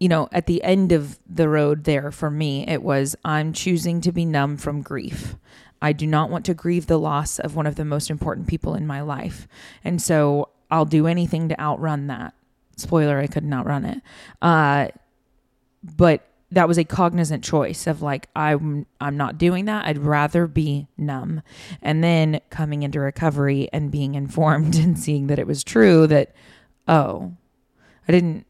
you 0.00 0.08
know, 0.08 0.28
at 0.32 0.46
the 0.46 0.62
end 0.64 0.90
of 0.90 1.18
the 1.28 1.48
road 1.48 1.84
there 1.84 2.10
for 2.10 2.30
me, 2.30 2.66
it 2.66 2.82
was 2.82 3.14
I'm 3.24 3.52
choosing 3.52 4.00
to 4.00 4.10
be 4.10 4.24
numb 4.24 4.56
from 4.56 4.82
grief. 4.82 5.36
I 5.80 5.92
do 5.92 6.08
not 6.08 6.28
want 6.28 6.44
to 6.46 6.54
grieve 6.54 6.88
the 6.88 6.98
loss 6.98 7.38
of 7.38 7.54
one 7.54 7.66
of 7.66 7.76
the 7.76 7.84
most 7.84 8.10
important 8.10 8.48
people 8.48 8.74
in 8.74 8.86
my 8.86 9.00
life. 9.00 9.46
And 9.84 10.02
so 10.02 10.48
I'll 10.68 10.84
do 10.84 11.06
anything 11.06 11.48
to 11.50 11.60
outrun 11.60 12.08
that. 12.08 12.34
Spoiler, 12.76 13.18
I 13.18 13.28
couldn't 13.28 13.50
run 13.50 13.84
it. 13.84 14.02
Uh, 14.42 14.88
but 15.84 16.26
that 16.50 16.66
was 16.66 16.78
a 16.78 16.84
cognizant 16.84 17.44
choice 17.44 17.86
of 17.86 18.00
like 18.00 18.28
I'm 18.34 18.86
I'm 19.00 19.16
not 19.16 19.38
doing 19.38 19.66
that. 19.66 19.84
I'd 19.84 19.98
rather 19.98 20.46
be 20.46 20.88
numb. 20.96 21.42
And 21.82 22.02
then 22.02 22.40
coming 22.50 22.82
into 22.82 23.00
recovery 23.00 23.68
and 23.72 23.90
being 23.90 24.14
informed 24.14 24.76
and 24.76 24.98
seeing 24.98 25.26
that 25.26 25.38
it 25.38 25.46
was 25.46 25.62
true 25.62 26.06
that 26.06 26.34
oh, 26.86 27.34
I 28.06 28.12
didn't 28.12 28.46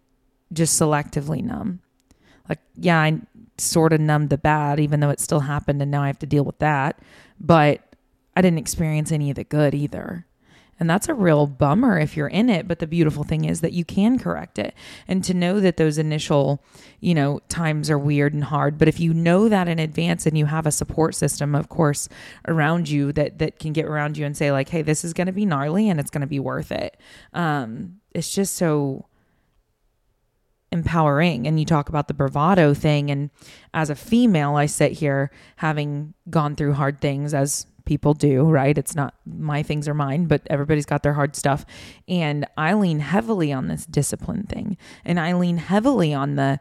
just 0.53 0.81
selectively 0.81 1.43
numb. 1.43 1.81
Like 2.49 2.61
yeah, 2.77 3.01
I 3.01 3.21
sort 3.59 3.93
of 3.93 4.01
numbed 4.01 4.31
the 4.31 4.39
bad 4.39 4.79
even 4.79 5.01
though 5.01 5.11
it 5.11 5.21
still 5.21 5.41
happened 5.41 5.83
and 5.83 5.91
now 5.91 6.03
I 6.03 6.07
have 6.07 6.21
to 6.21 6.27
deal 6.27 6.45
with 6.45 6.59
that, 6.61 7.01
but 7.41 7.83
I 8.37 8.43
didn't 8.43 8.59
experience 8.59 9.11
any 9.11 9.31
of 9.31 9.37
the 9.37 9.45
good 9.45 9.75
either. 9.75 10.25
And 10.81 10.89
that's 10.89 11.09
a 11.09 11.15
real 11.15 11.47
bummer 11.47 11.99
if 11.99 12.17
you're 12.17 12.29
in 12.29 12.49
it. 12.49 12.69
But 12.69 12.79
the 12.79 12.87
beautiful 12.87 13.25
thing 13.25 13.45
is 13.45 13.61
that 13.61 13.73
you 13.73 13.85
can 13.85 14.19
correct 14.19 14.59
it. 14.59 14.75
And 15.07 15.25
to 15.25 15.35
know 15.35 15.61
that 15.61 15.77
those 15.77 15.99
initial, 15.99 16.63
you 17.01 17.15
know, 17.15 17.41
times 17.49 17.91
are 17.91 17.99
weird 17.99 18.35
and 18.35 18.45
hard. 18.45 18.79
But 18.79 18.89
if 18.89 19.01
you 19.01 19.13
know 19.13 19.49
that 19.49 19.69
in 19.69 19.79
advance 19.79 20.27
and 20.27 20.39
you 20.39 20.47
have 20.47 20.67
a 20.67 20.73
support 20.73 21.15
system, 21.15 21.55
of 21.55 21.69
course, 21.69 22.09
around 22.47 22.89
you 22.89 23.13
that 23.13 23.39
that 23.39 23.59
can 23.59 23.73
get 23.73 23.87
around 23.87 24.17
you 24.17 24.25
and 24.25 24.37
say, 24.37 24.53
like, 24.53 24.69
hey, 24.69 24.83
this 24.83 25.05
is 25.05 25.13
gonna 25.13 25.33
be 25.33 25.47
gnarly 25.47 25.89
and 25.89 25.99
it's 25.99 26.11
gonna 26.11 26.27
be 26.27 26.41
worth 26.41 26.71
it. 26.71 26.97
Um, 27.33 28.01
it's 28.15 28.35
just 28.35 28.55
so 28.55 29.07
empowering 30.71 31.47
and 31.47 31.59
you 31.59 31.65
talk 31.65 31.89
about 31.89 32.09
the 32.09 32.15
bravado 32.15 32.75
thing 32.75 33.11
and 33.11 33.31
as 33.73 33.89
a 33.89 33.95
female 33.95 34.57
I 34.57 34.67
sit 34.67 34.93
here 34.93 35.31
having 35.57 36.13
gone 36.29 36.57
through 36.57 36.75
hard 36.75 37.01
things 37.01 37.33
as 37.33 37.67
people 37.89 38.13
do, 38.13 38.45
right? 38.45 38.77
It's 38.77 38.95
not 38.95 39.15
my 39.27 39.63
things 39.63 39.89
are 39.89 39.95
mine, 39.95 40.27
but 40.27 40.43
everybody's 40.49 40.85
got 40.85 41.03
their 41.03 41.15
hard 41.15 41.35
stuff. 41.35 41.65
And 42.07 42.47
I 42.57 42.75
lean 42.75 43.01
heavily 43.01 43.51
on 43.51 43.67
this 43.69 43.87
discipline 43.87 44.45
thing. 44.45 44.77
And 45.07 45.19
I 45.19 45.33
lean 45.33 45.57
heavily 45.57 46.13
on 46.13 46.37
the 46.37 46.61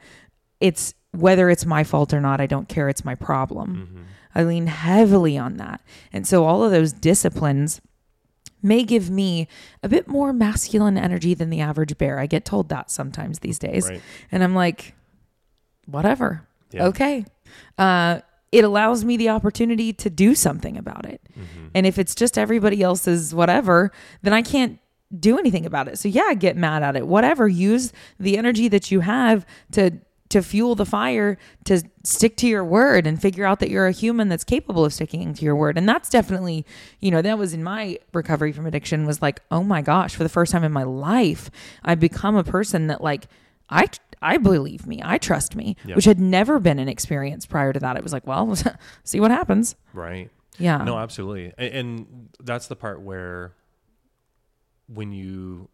it's 0.61 0.93
whether 1.11 1.49
it's 1.49 1.65
my 1.65 1.84
fault 1.84 2.13
or 2.13 2.21
not, 2.21 2.39
I 2.39 2.45
don't 2.45 2.69
care, 2.69 2.88
it's 2.88 3.03
my 3.03 3.13
problem. 3.13 4.05
I 4.34 4.43
lean 4.43 4.67
heavily 4.67 5.38
on 5.38 5.57
that. 5.57 5.82
And 6.13 6.25
so 6.25 6.45
all 6.45 6.63
of 6.63 6.71
those 6.71 6.93
disciplines 6.93 7.82
may 8.63 8.84
give 8.84 9.09
me 9.09 9.47
a 9.84 9.89
bit 9.89 10.07
more 10.07 10.32
masculine 10.32 10.97
energy 10.97 11.34
than 11.34 11.49
the 11.49 11.59
average 11.59 11.97
bear. 11.97 12.19
I 12.19 12.25
get 12.25 12.45
told 12.45 12.69
that 12.69 12.89
sometimes 12.89 13.39
these 13.39 13.59
days. 13.59 13.89
right 13.89 14.01
And 14.32 14.43
I'm 14.43 14.55
like, 14.55 14.95
whatever. 15.86 16.47
Yeah. 16.71 16.86
Okay. 16.88 17.25
Uh, 17.78 18.21
it 18.51 18.63
allows 18.63 19.03
me 19.03 19.17
the 19.17 19.29
opportunity 19.29 19.93
to 19.93 20.09
do 20.09 20.35
something 20.35 20.77
about 20.77 21.05
it. 21.05 21.21
Mm-hmm. 21.31 21.67
And 21.75 21.85
if 21.85 21.97
it's 21.97 22.15
just 22.15 22.37
everybody 22.37 22.81
else's 22.81 23.33
whatever, 23.33 23.91
then 24.21 24.33
I 24.33 24.41
can't 24.41 24.79
do 25.17 25.37
anything 25.37 25.65
about 25.65 25.87
it. 25.87 25.97
So 25.97 26.07
yeah, 26.07 26.33
get 26.33 26.57
mad 26.57 26.83
at 26.83 26.95
it. 26.95 27.07
Whatever. 27.07 27.47
Use 27.47 27.93
the 28.19 28.37
energy 28.37 28.67
that 28.67 28.91
you 28.91 29.01
have 29.01 29.45
to 29.73 29.99
to 30.29 30.41
fuel 30.41 30.75
the 30.75 30.85
fire 30.85 31.37
to 31.63 31.81
stick 32.03 32.35
to 32.35 32.47
your 32.47 32.63
word 32.63 33.07
and 33.07 33.21
figure 33.21 33.45
out 33.45 33.59
that 33.59 33.69
you're 33.69 33.87
a 33.87 33.93
human 33.93 34.27
that's 34.27 34.43
capable 34.43 34.83
of 34.83 34.93
sticking 34.93 35.33
to 35.33 35.45
your 35.45 35.55
word. 35.55 35.77
And 35.77 35.87
that's 35.87 36.09
definitely, 36.09 36.65
you 36.99 37.11
know, 37.11 37.21
that 37.21 37.37
was 37.37 37.53
in 37.53 37.63
my 37.63 37.97
recovery 38.13 38.51
from 38.51 38.65
addiction 38.65 39.05
was 39.05 39.21
like, 39.21 39.39
oh 39.51 39.63
my 39.63 39.81
gosh, 39.81 40.15
for 40.15 40.23
the 40.23 40.29
first 40.29 40.51
time 40.51 40.65
in 40.65 40.71
my 40.73 40.83
life, 40.83 41.49
I've 41.83 42.01
become 42.01 42.35
a 42.35 42.43
person 42.43 42.87
that 42.87 43.01
like 43.01 43.27
I 43.69 43.87
I 44.22 44.38
believe 44.38 44.88
me. 44.88 45.01
I 45.03 45.18
trust 45.18 45.55
me, 45.55 45.76
Yeah. 45.86 45.95
which 45.95 46.05
had 46.05 46.20
never 46.20 46.59
been 46.59 46.80
an 46.80 46.88
experience 46.89 47.45
prior 47.45 47.72
to 47.74 47.80
that. 47.80 47.97
It 47.97 48.03
was 48.03 48.13
like, 48.13 48.26
well, 48.26 48.55
see 49.03 49.20
what 49.20 49.32
happens. 49.32 49.76
right 49.93 50.30
Yeah. 50.57 50.78
No, 50.84 50.97
absolutely. 50.97 51.53
And, 51.57 51.74
and 51.74 52.30
that's 52.43 52.68
the 52.68 52.76
part 52.76 53.01
where 53.01 53.53
when 54.88 55.11
you 55.11 55.70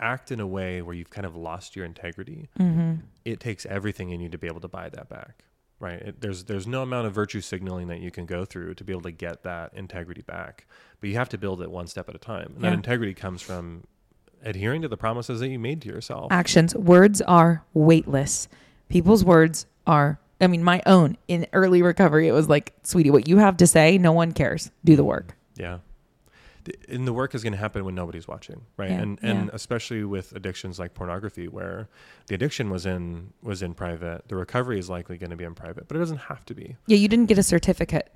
act 0.00 0.32
in 0.32 0.40
a 0.40 0.46
way 0.46 0.82
where 0.82 0.94
you've 0.94 1.10
kind 1.10 1.24
of 1.26 1.36
lost 1.36 1.76
your 1.76 1.84
integrity, 1.84 2.48
Mm-hmm. 2.58 2.94
it 3.24 3.40
takes 3.40 3.64
everything 3.66 4.10
in 4.10 4.20
you 4.20 4.28
to 4.28 4.38
be 4.38 4.46
able 4.46 4.60
to 4.60 4.68
buy 4.68 4.88
that 4.88 5.08
back. 5.08 5.44
Right. 5.80 6.00
It, 6.00 6.20
there's 6.20 6.44
there's 6.44 6.66
no 6.66 6.82
amount 6.82 7.06
of 7.08 7.12
virtue 7.14 7.40
signaling 7.40 7.88
that 7.88 8.00
you 8.00 8.10
can 8.10 8.26
go 8.26 8.44
through 8.44 8.74
to 8.74 8.84
be 8.84 8.92
able 8.92 9.02
to 9.02 9.10
get 9.10 9.42
that 9.42 9.74
integrity 9.74 10.22
back. 10.22 10.66
But 11.00 11.10
you 11.10 11.16
have 11.16 11.28
to 11.30 11.38
build 11.38 11.60
it 11.62 11.70
one 11.70 11.88
step 11.88 12.08
at 12.08 12.14
a 12.14 12.18
time. 12.18 12.52
And 12.54 12.64
that 12.64 12.72
integrity 12.72 13.12
comes 13.12 13.42
from 13.42 13.84
adhering 14.44 14.82
to 14.82 14.88
the 14.88 14.96
promises 14.96 15.40
that 15.40 15.48
you 15.48 15.58
made 15.58 15.82
to 15.82 15.88
yourself. 15.88 16.30
Actions. 16.30 16.74
Words 16.74 17.20
are 17.22 17.64
weightless. 17.72 18.48
People's 18.88 19.24
words 19.24 19.66
are. 19.86 20.20
I 20.40 20.46
mean, 20.46 20.62
my 20.62 20.82
own 20.86 21.16
in 21.26 21.46
early 21.52 21.80
recovery, 21.82 22.28
it 22.28 22.32
was 22.32 22.48
like, 22.48 22.74
sweetie, 22.82 23.10
what 23.10 23.28
you 23.28 23.38
have 23.38 23.56
to 23.58 23.66
say, 23.66 23.98
no 23.98 24.12
one 24.12 24.32
cares. 24.32 24.70
Do 24.84 24.94
the 24.96 25.04
work. 25.04 25.36
Yeah. 25.56 25.78
And 26.88 27.06
the 27.06 27.12
work 27.12 27.34
is 27.34 27.42
going 27.42 27.52
to 27.52 27.58
happen 27.58 27.84
when 27.84 27.94
nobody's 27.94 28.26
watching, 28.26 28.62
right? 28.78 28.90
Yeah, 28.90 29.00
and 29.00 29.18
and 29.22 29.44
yeah. 29.46 29.50
especially 29.52 30.02
with 30.02 30.32
addictions 30.32 30.78
like 30.78 30.94
pornography, 30.94 31.46
where 31.46 31.88
the 32.26 32.34
addiction 32.34 32.70
was 32.70 32.86
in 32.86 33.34
was 33.42 33.60
in 33.60 33.74
private, 33.74 34.28
the 34.28 34.36
recovery 34.36 34.78
is 34.78 34.88
likely 34.88 35.18
going 35.18 35.28
to 35.28 35.36
be 35.36 35.44
in 35.44 35.54
private, 35.54 35.88
but 35.88 35.96
it 35.96 36.00
doesn't 36.00 36.16
have 36.16 36.42
to 36.46 36.54
be. 36.54 36.76
Yeah, 36.86 36.96
you 36.96 37.06
didn't 37.06 37.26
get 37.26 37.36
a 37.36 37.42
certificate. 37.42 38.10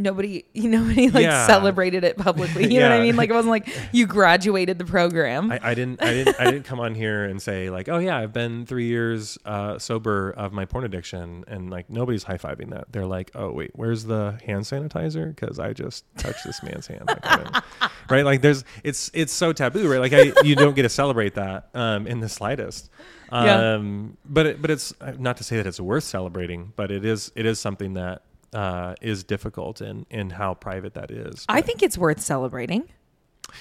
Nobody, 0.00 0.44
you 0.54 0.68
nobody 0.68 1.10
like 1.10 1.22
Yeah. 1.24 1.46
celebrated 1.46 2.04
it 2.04 2.16
publicly. 2.16 2.72
You 2.72 2.80
know 2.80 2.88
what 2.88 2.98
I 2.98 3.02
mean? 3.02 3.16
Like 3.16 3.30
it 3.30 3.32
wasn't 3.34 3.50
like 3.50 3.68
you 3.92 4.06
graduated 4.06 4.78
the 4.78 4.84
program. 4.84 5.52
I, 5.52 5.60
I 5.62 5.74
didn't 5.74 6.02
I 6.02 6.12
didn't 6.12 6.40
I 6.40 6.44
didn't 6.50 6.64
come 6.64 6.80
on 6.80 6.94
here 6.94 7.24
and 7.24 7.40
say 7.40 7.70
like, 7.70 7.88
oh 7.88 7.98
yeah, 7.98 8.16
I've 8.16 8.32
been 8.32 8.66
three 8.66 8.86
years 8.86 9.38
uh, 9.44 9.78
sober 9.78 10.30
of 10.30 10.52
my 10.52 10.64
porn 10.64 10.84
addiction, 10.84 11.44
and 11.48 11.70
like 11.70 11.90
nobody's 11.90 12.22
high 12.24 12.38
fiving 12.38 12.70
that. 12.70 12.92
They're 12.92 13.06
like, 13.06 13.30
oh 13.34 13.50
wait, 13.52 13.70
where's 13.74 14.04
the 14.04 14.38
hand 14.46 14.64
sanitizer? 14.64 15.34
Because 15.34 15.58
I 15.58 15.72
just 15.72 16.04
touched 16.16 16.44
this 16.44 16.62
man's 16.62 16.86
hand, 16.86 17.04
Like, 17.06 17.62
right? 18.10 18.24
Like 18.24 18.40
there's 18.42 18.64
it's 18.84 19.10
it's 19.14 19.32
so 19.32 19.52
taboo, 19.52 19.90
right? 19.90 20.00
Like 20.00 20.12
I 20.12 20.32
you 20.42 20.56
don't 20.56 20.74
get 20.74 20.82
to 20.82 20.88
celebrate 20.88 21.34
that 21.34 21.68
um, 21.74 22.06
in 22.06 22.20
the 22.20 22.28
slightest. 22.28 22.90
Yeah. 23.32 23.74
Um, 23.74 24.16
but 24.24 24.46
it, 24.46 24.60
but 24.62 24.72
it's 24.72 24.92
not 25.18 25.36
to 25.36 25.44
say 25.44 25.56
that 25.56 25.64
it's 25.66 25.78
worth 25.78 26.02
celebrating, 26.02 26.72
but 26.74 26.90
it 26.90 27.04
is 27.04 27.30
it 27.36 27.46
is 27.46 27.60
something 27.60 27.94
that 27.94 28.22
uh, 28.52 28.94
is 29.00 29.24
difficult 29.24 29.80
and 29.80 30.06
and 30.10 30.32
how 30.32 30.54
private 30.54 30.94
that 30.94 31.10
is. 31.10 31.44
I 31.48 31.60
think 31.60 31.82
it's 31.82 31.96
worth 31.98 32.20
celebrating. 32.20 32.84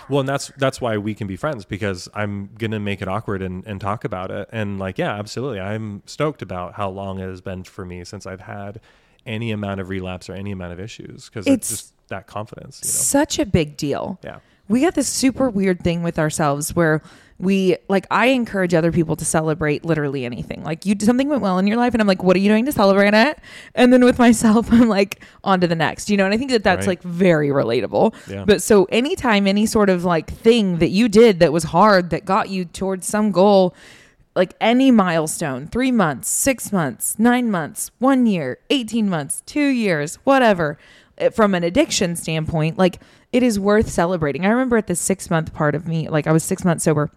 Well, 0.08 0.20
and 0.20 0.30
that's 0.30 0.52
that's 0.58 0.80
why 0.80 0.98
we 0.98 1.16
can 1.16 1.26
be 1.28 1.36
friends 1.36 1.66
because 1.66 2.08
I'm 2.14 2.50
gonna 2.58 2.80
make 2.80 3.02
it 3.02 3.08
awkward 3.08 3.42
and, 3.42 3.66
and 3.66 3.82
talk 3.82 4.04
about 4.04 4.30
it. 4.32 4.48
And 4.52 4.78
like, 4.80 4.98
yeah, 4.98 5.16
absolutely. 5.18 5.60
I'm 5.60 6.04
stoked 6.06 6.42
about 6.42 6.74
how 6.76 6.90
long 6.90 7.20
it 7.20 7.28
has 7.28 7.42
been 7.42 7.64
for 7.64 7.86
me 7.86 8.04
since 8.04 8.26
I've 8.28 8.42
had 8.42 8.80
any 9.26 9.52
amount 9.52 9.82
of 9.82 9.90
relapse 9.90 10.30
or 10.30 10.34
any 10.34 10.52
amount 10.52 10.74
of 10.74 10.80
issues 10.80 11.26
because 11.30 11.46
it's, 11.48 11.72
It's 11.72 11.82
just 11.82 12.08
that 12.10 12.28
confidence, 12.28 12.82
you 12.84 12.88
know? 12.88 12.92
Such 12.92 13.40
a 13.40 13.46
big 13.46 13.78
deal. 13.78 14.20
Yeah. 14.24 14.40
we 14.68 14.82
got 14.82 14.96
this 14.96 15.08
super 15.08 15.50
weird 15.50 15.84
thing 15.84 16.04
with 16.04 16.18
ourselves 16.20 16.76
where 16.76 17.02
we 17.40 17.78
like 17.88 18.06
I 18.12 18.28
encourage 18.28 18.74
other 18.74 18.92
people 18.92 19.16
to 19.16 19.24
celebrate 19.24 19.86
literally 19.86 20.26
anything. 20.26 20.62
Like 20.64 20.86
you 20.86 20.96
something 21.00 21.30
went 21.30 21.42
well 21.42 21.58
in 21.58 21.68
your 21.68 21.78
life 21.78 21.94
and 21.94 22.02
I'm 22.02 22.08
like, 22.08 22.22
what 22.22 22.36
are 22.36 22.40
you 22.40 22.50
doing 22.50 22.66
to 22.66 22.72
celebrate 22.74 23.14
it? 23.14 23.40
And 23.76 23.94
then 23.94 24.04
with 24.04 24.20
myself, 24.20 24.68
I'm 24.74 24.90
like, 24.90 25.24
on 25.44 25.62
to 25.62 25.68
the 25.68 25.76
next. 25.76 26.10
You 26.10 26.18
know, 26.18 26.26
and 26.26 26.34
I 26.34 26.38
think 26.38 26.52
that 26.52 26.64
that's 26.64 26.86
Right. 26.86 27.02
like 27.02 27.04
very 27.04 27.48
relatable. 27.50 28.14
Yeah. 28.30 28.44
But 28.46 28.62
so 28.62 28.86
anytime 28.86 29.48
any 29.48 29.66
sort 29.66 29.90
of 29.90 30.04
like 30.04 30.30
thing 30.30 30.80
that 30.80 30.90
you 30.90 31.08
did 31.08 31.40
that 31.40 31.54
was 31.54 31.64
hard 31.66 32.10
that 32.10 32.26
got 32.26 32.50
you 32.50 32.66
towards 32.66 33.08
some 33.08 33.32
goal, 33.32 33.74
like 34.36 34.54
any 34.60 34.92
milestone, 34.92 35.68
three 35.68 35.92
months, 35.92 36.28
six 36.28 36.72
months, 36.74 37.18
nine 37.18 37.50
months, 37.50 37.90
one 38.00 38.26
year, 38.26 38.60
18 38.70 39.10
months, 39.10 39.44
two 39.46 39.68
years, 39.68 40.16
whatever, 40.26 40.78
eh, 41.18 41.30
from 41.30 41.56
an 41.56 41.64
addiction 41.64 42.16
standpoint, 42.18 42.78
like 42.78 43.00
it 43.32 43.44
is 43.44 43.60
worth 43.60 43.90
celebrating. 43.90 44.46
I 44.46 44.50
remember 44.50 44.76
at 44.78 44.88
the 44.88 44.96
six 44.96 45.30
month 45.30 45.54
part 45.54 45.74
of 45.74 45.88
me, 45.88 46.10
like 46.10 46.28
I 46.28 46.32
was 46.34 46.44
six 46.44 46.66
months 46.66 46.84
sober. 46.84 47.12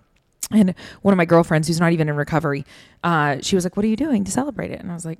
And 0.52 0.74
one 1.02 1.12
of 1.12 1.18
my 1.18 1.24
girlfriends, 1.24 1.68
who's 1.68 1.80
not 1.80 1.92
even 1.92 2.08
in 2.08 2.16
recovery, 2.16 2.64
uh, 3.04 3.38
she 3.40 3.54
was 3.56 3.64
like, 3.64 3.76
"What 3.76 3.84
are 3.84 3.88
you 3.88 3.96
doing 3.96 4.24
to 4.24 4.30
celebrate 4.30 4.70
it?" 4.70 4.80
And 4.80 4.90
I 4.90 4.94
was 4.94 5.04
like, 5.06 5.18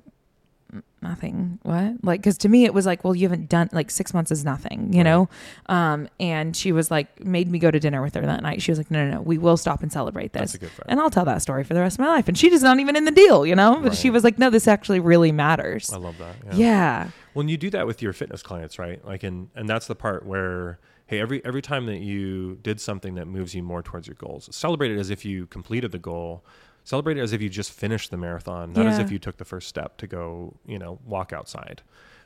"Nothing. 1.01 1.59
What?" 1.63 1.95
Like, 2.03 2.21
because 2.21 2.37
to 2.39 2.49
me, 2.49 2.65
it 2.65 2.73
was 2.73 2.85
like, 2.85 3.03
"Well, 3.03 3.15
you 3.15 3.23
haven't 3.27 3.49
done 3.49 3.69
like 3.73 3.91
six 3.91 4.13
months 4.13 4.31
is 4.31 4.43
nothing, 4.45 4.91
you 4.93 4.99
Right. 4.99 5.03
know." 5.03 5.29
Um, 5.67 6.07
and 6.19 6.55
she 6.55 6.71
was 6.71 6.89
like, 6.89 7.23
made 7.23 7.49
me 7.51 7.59
go 7.59 7.69
to 7.71 7.79
dinner 7.79 8.01
with 8.01 8.15
her 8.15 8.21
that 8.21 8.41
night. 8.41 8.61
She 8.61 8.71
was 8.71 8.77
like, 8.77 8.89
"No, 8.89 9.05
no, 9.05 9.15
no, 9.17 9.21
we 9.21 9.37
will 9.37 9.57
stop 9.57 9.81
and 9.83 9.91
celebrate 9.91 10.33
That's 10.33 10.53
this." 10.53 10.61
a 10.61 10.65
good. 10.65 10.71
And 10.87 10.99
I'll 10.99 11.09
tell 11.09 11.25
that 11.25 11.41
story 11.41 11.63
for 11.63 11.73
the 11.73 11.81
rest 11.81 11.95
of 11.95 11.99
my 11.99 12.07
life. 12.07 12.27
And 12.27 12.37
she 12.37 12.49
just 12.49 12.63
not 12.63 12.79
even 12.79 12.95
in 12.95 13.05
the 13.05 13.11
deal, 13.11 13.45
you 13.45 13.55
know. 13.55 13.79
But 13.81 13.95
she 13.95 14.09
was 14.09 14.23
like, 14.23 14.39
"No, 14.39 14.49
this 14.49 14.67
actually 14.67 14.99
really 14.99 15.31
matters." 15.31 15.91
I 15.91 15.97
love 15.97 16.17
that. 16.19 16.35
yeah. 16.47 16.55
yeah. 16.57 17.07
When 17.33 17.47
you 17.49 17.57
do 17.57 17.69
that 17.71 17.85
with 17.87 18.01
your 18.01 18.13
fitness 18.13 18.41
clients, 18.43 18.77
right? 18.79 19.03
Like, 19.05 19.23
and 19.23 19.49
and 19.55 19.67
that's 19.67 19.87
the 19.87 19.95
part 19.95 20.25
where, 20.25 20.79
hey, 21.07 21.19
every 21.19 21.43
every 21.45 21.61
time 21.61 21.85
that 21.87 21.99
you 21.99 22.55
did 22.63 22.79
something 22.81 23.15
that 23.15 23.27
moves 23.27 23.53
you 23.53 23.63
more 23.63 23.81
towards 23.83 24.07
your 24.07 24.15
goals, 24.15 24.49
celebrate 24.55 24.91
it 24.91 24.97
as 24.99 25.09
if 25.09 25.25
you 25.25 25.45
completed 25.47 25.91
the 25.91 25.99
goal. 25.99 26.43
Celebrate 26.85 27.17
it 27.17 27.21
as 27.21 27.31
if 27.31 27.41
you 27.41 27.47
just 27.47 27.71
finished 27.71 28.11
the 28.11 28.17
marathon, 28.17 28.73
not 28.73 28.87
as 28.87 28.99
if 28.99 29.09
you 29.09 29.17
took 29.17 29.37
the 29.37 29.45
first 29.45 29.69
step 29.69 29.95
to 29.95 30.05
go, 30.05 30.53
you 30.65 30.77
know, 30.77 30.99
walk 31.05 31.31
outside. 31.31 31.81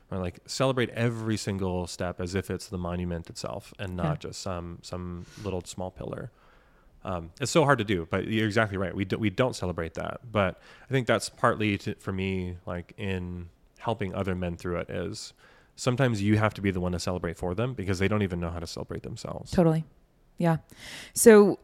Or 0.09 0.17
like 0.17 0.39
celebrate 0.47 0.89
every 0.91 1.37
single 1.37 1.85
step 1.85 2.19
as 2.19 2.33
if 2.33 2.49
it's 2.49 2.67
the 2.67 2.77
monument 2.79 3.29
itself 3.29 3.71
and 3.77 3.95
not 3.95 4.03
Yeah. 4.13 4.29
just 4.29 4.41
some 4.41 4.79
some 4.81 5.27
little 5.43 5.61
small 5.65 5.91
pillar. 5.91 6.31
Um, 7.03 7.29
it's 7.39 7.51
so 7.51 7.65
hard 7.65 7.77
to 7.77 7.83
do, 7.83 8.07
but 8.09 8.25
you're 8.27 8.47
exactly 8.47 8.77
right. 8.77 8.95
We 8.95 9.05
do, 9.05 9.17
we 9.17 9.29
don't 9.29 9.55
celebrate 9.55 9.93
that, 9.93 10.21
but 10.31 10.59
I 10.89 10.91
think 10.91 11.05
that's 11.07 11.29
partly 11.29 11.77
to, 11.79 11.93
for 11.95 12.11
me, 12.11 12.57
like 12.65 12.93
in 12.97 13.49
helping 13.77 14.13
other 14.15 14.33
men 14.33 14.57
through 14.57 14.77
it, 14.77 14.89
is 14.89 15.33
sometimes 15.77 16.21
you 16.21 16.37
have 16.37 16.53
to 16.55 16.61
be 16.61 16.71
the 16.71 16.81
one 16.81 16.91
to 16.91 16.99
celebrate 16.99 17.37
for 17.37 17.55
them 17.55 17.73
because 17.73 17.99
they 17.99 18.09
don't 18.09 18.23
even 18.23 18.41
know 18.41 18.49
how 18.49 18.59
to 18.59 18.67
celebrate 18.67 19.03
themselves. 19.03 19.51
Totally. 19.51 19.85
Yeah. 20.37 20.57
So 21.13 21.59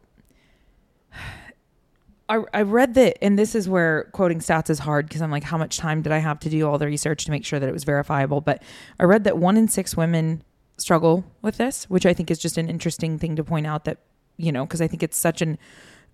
I, 2.29 2.43
I 2.53 2.61
read 2.61 2.93
that, 2.93 3.17
and 3.21 3.37
this 3.37 3.53
is 3.53 3.67
where 3.67 4.05
quoting 4.13 4.39
stats 4.39 4.69
is 4.69 4.79
hard 4.79 5.07
because 5.07 5.21
I'm 5.21 5.31
like, 5.31 5.43
how 5.43 5.57
much 5.57 5.77
time 5.77 6.01
did 6.01 6.13
I 6.13 6.19
have 6.19 6.39
to 6.41 6.49
do 6.49 6.67
all 6.67 6.77
the 6.77 6.85
research 6.85 7.25
to 7.25 7.31
make 7.31 7.43
sure 7.43 7.59
that 7.59 7.67
it 7.67 7.73
was 7.73 7.83
verifiable? 7.83 8.39
But 8.39 8.63
I 8.99 9.03
read 9.03 9.25
that 9.25 9.37
one 9.37 9.57
in 9.57 9.67
six 9.67 9.97
women 9.97 10.43
struggle 10.77 11.25
with 11.41 11.57
this, 11.57 11.89
which 11.89 12.05
I 12.05 12.13
think 12.13 12.31
is 12.31 12.39
just 12.39 12.57
an 12.57 12.69
interesting 12.69 13.19
thing 13.19 13.35
to 13.35 13.43
point 13.43 13.67
out 13.67 13.85
that, 13.85 13.97
you 14.37 14.51
know, 14.51 14.65
because 14.65 14.81
I 14.81 14.87
think 14.87 15.03
it's 15.03 15.17
such 15.17 15.41
an 15.41 15.57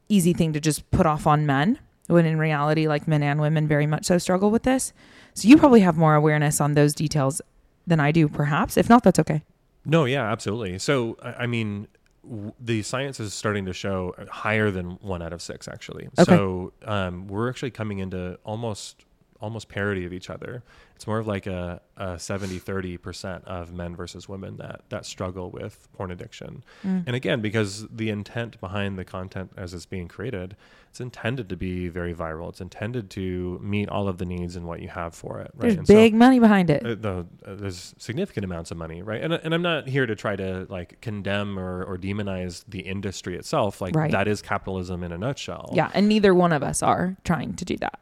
easy 0.08 0.34
thing 0.34 0.54
to 0.54 0.60
just 0.60 0.90
put 0.90 1.06
off 1.06 1.28
on 1.28 1.46
men 1.46 1.80
when 2.08 2.26
in 2.26 2.40
reality, 2.40 2.88
like 2.88 3.08
men 3.08 3.22
and 3.22 3.40
women 3.40 3.68
very 3.68 3.86
much 3.86 4.06
so 4.06 4.18
struggle 4.18 4.50
with 4.50 4.64
this. 4.64 4.94
So 5.36 5.48
you 5.48 5.58
probably 5.58 5.82
have 5.82 5.96
more 5.96 6.16
awareness 6.16 6.60
on 6.60 6.74
those 6.74 6.94
details 6.94 7.40
than 7.88 8.00
I 8.00 8.12
do, 8.12 8.28
perhaps. 8.28 8.78
If 8.78 8.90
not, 8.90 9.04
that's 9.04 9.20
okay. 9.20 9.44
No, 9.86 10.06
yeah, 10.06 10.32
absolutely. 10.32 10.78
So, 10.80 11.18
I 11.22 11.48
mean, 11.48 11.88
w- 12.24 12.54
the 12.60 12.82
science 12.84 13.20
is 13.20 13.34
starting 13.34 13.66
to 13.66 13.74
show 13.74 14.14
higher 14.30 14.72
than 14.72 14.92
one 15.02 15.22
out 15.22 15.34
of 15.34 15.42
six, 15.42 15.68
actually. 15.68 16.08
Okay. 16.20 16.32
So, 16.32 16.74
um, 16.86 17.28
we're 17.28 17.50
actually 17.50 17.72
coming 17.72 18.00
into 18.00 18.38
almost 18.44 19.06
almost 19.42 19.70
parity 19.70 20.06
of 20.06 20.12
each 20.14 20.30
other. 20.30 20.64
It's 20.96 21.08
more 21.08 21.18
of 21.20 21.28
like 21.28 21.48
a, 21.48 21.82
a 21.96 22.20
70 22.20 22.60
30% 22.60 23.46
of 23.46 23.72
men 23.74 23.96
versus 23.96 24.28
women 24.28 24.58
that, 24.58 24.82
that 24.90 25.06
struggle 25.06 25.50
with 25.50 25.88
porn 25.94 26.12
addiction. 26.12 26.64
Mm. 26.86 27.04
And 27.08 27.16
again, 27.16 27.40
because 27.40 27.88
the 27.88 28.10
intent 28.10 28.60
behind 28.60 28.98
the 29.00 29.06
content 29.06 29.52
as 29.56 29.74
it's 29.74 29.86
being 29.86 30.10
created, 30.10 30.58
it's 30.90 31.00
intended 31.00 31.48
to 31.50 31.56
be 31.56 31.88
very 31.88 32.14
viral. 32.14 32.50
It's 32.50 32.60
intended 32.60 33.10
to 33.12 33.60
meet 33.64 33.88
all 33.88 34.10
of 34.10 34.18
the 34.18 34.26
needs 34.26 34.58
and 34.58 34.66
what 34.66 34.82
you 34.82 34.90
have 34.90 35.16
for 35.16 35.40
it. 35.40 35.52
Right. 35.54 35.62
There's 35.62 35.76
And 35.78 35.88
so- 35.88 35.94
big 35.94 36.14
money 36.14 36.40
behind 36.40 36.70
it. 36.70 36.86
uh, 36.86 36.96
the, 36.96 37.26
uh, 37.46 37.56
there's 37.56 37.96
significant 37.98 38.44
amounts 38.44 38.72
of 38.72 38.78
money, 38.78 39.02
right? 39.02 39.22
And 39.22 39.32
and 39.34 39.54
I'm 39.54 39.62
not 39.62 39.88
here 39.88 40.06
to 40.06 40.16
try 40.16 40.36
to 40.36 40.66
like 40.70 41.00
condemn 41.00 41.58
or, 41.58 41.84
or 41.86 41.98
demonize 41.98 42.66
the 42.68 42.80
industry 42.82 43.38
itself. 43.38 43.80
Like 43.80 43.96
Right. 43.96 44.12
that 44.12 44.28
is 44.28 44.42
capitalism 44.42 45.02
in 45.04 45.14
a 45.14 45.18
nutshell. 45.18 45.70
Yeah, 45.74 45.92
and 45.94 46.10
neither 46.10 46.34
one 46.34 46.52
of 46.52 46.62
us 46.62 46.84
are 46.84 47.16
trying 47.24 47.54
to 47.56 47.64
do 47.64 47.78
that. 47.78 48.00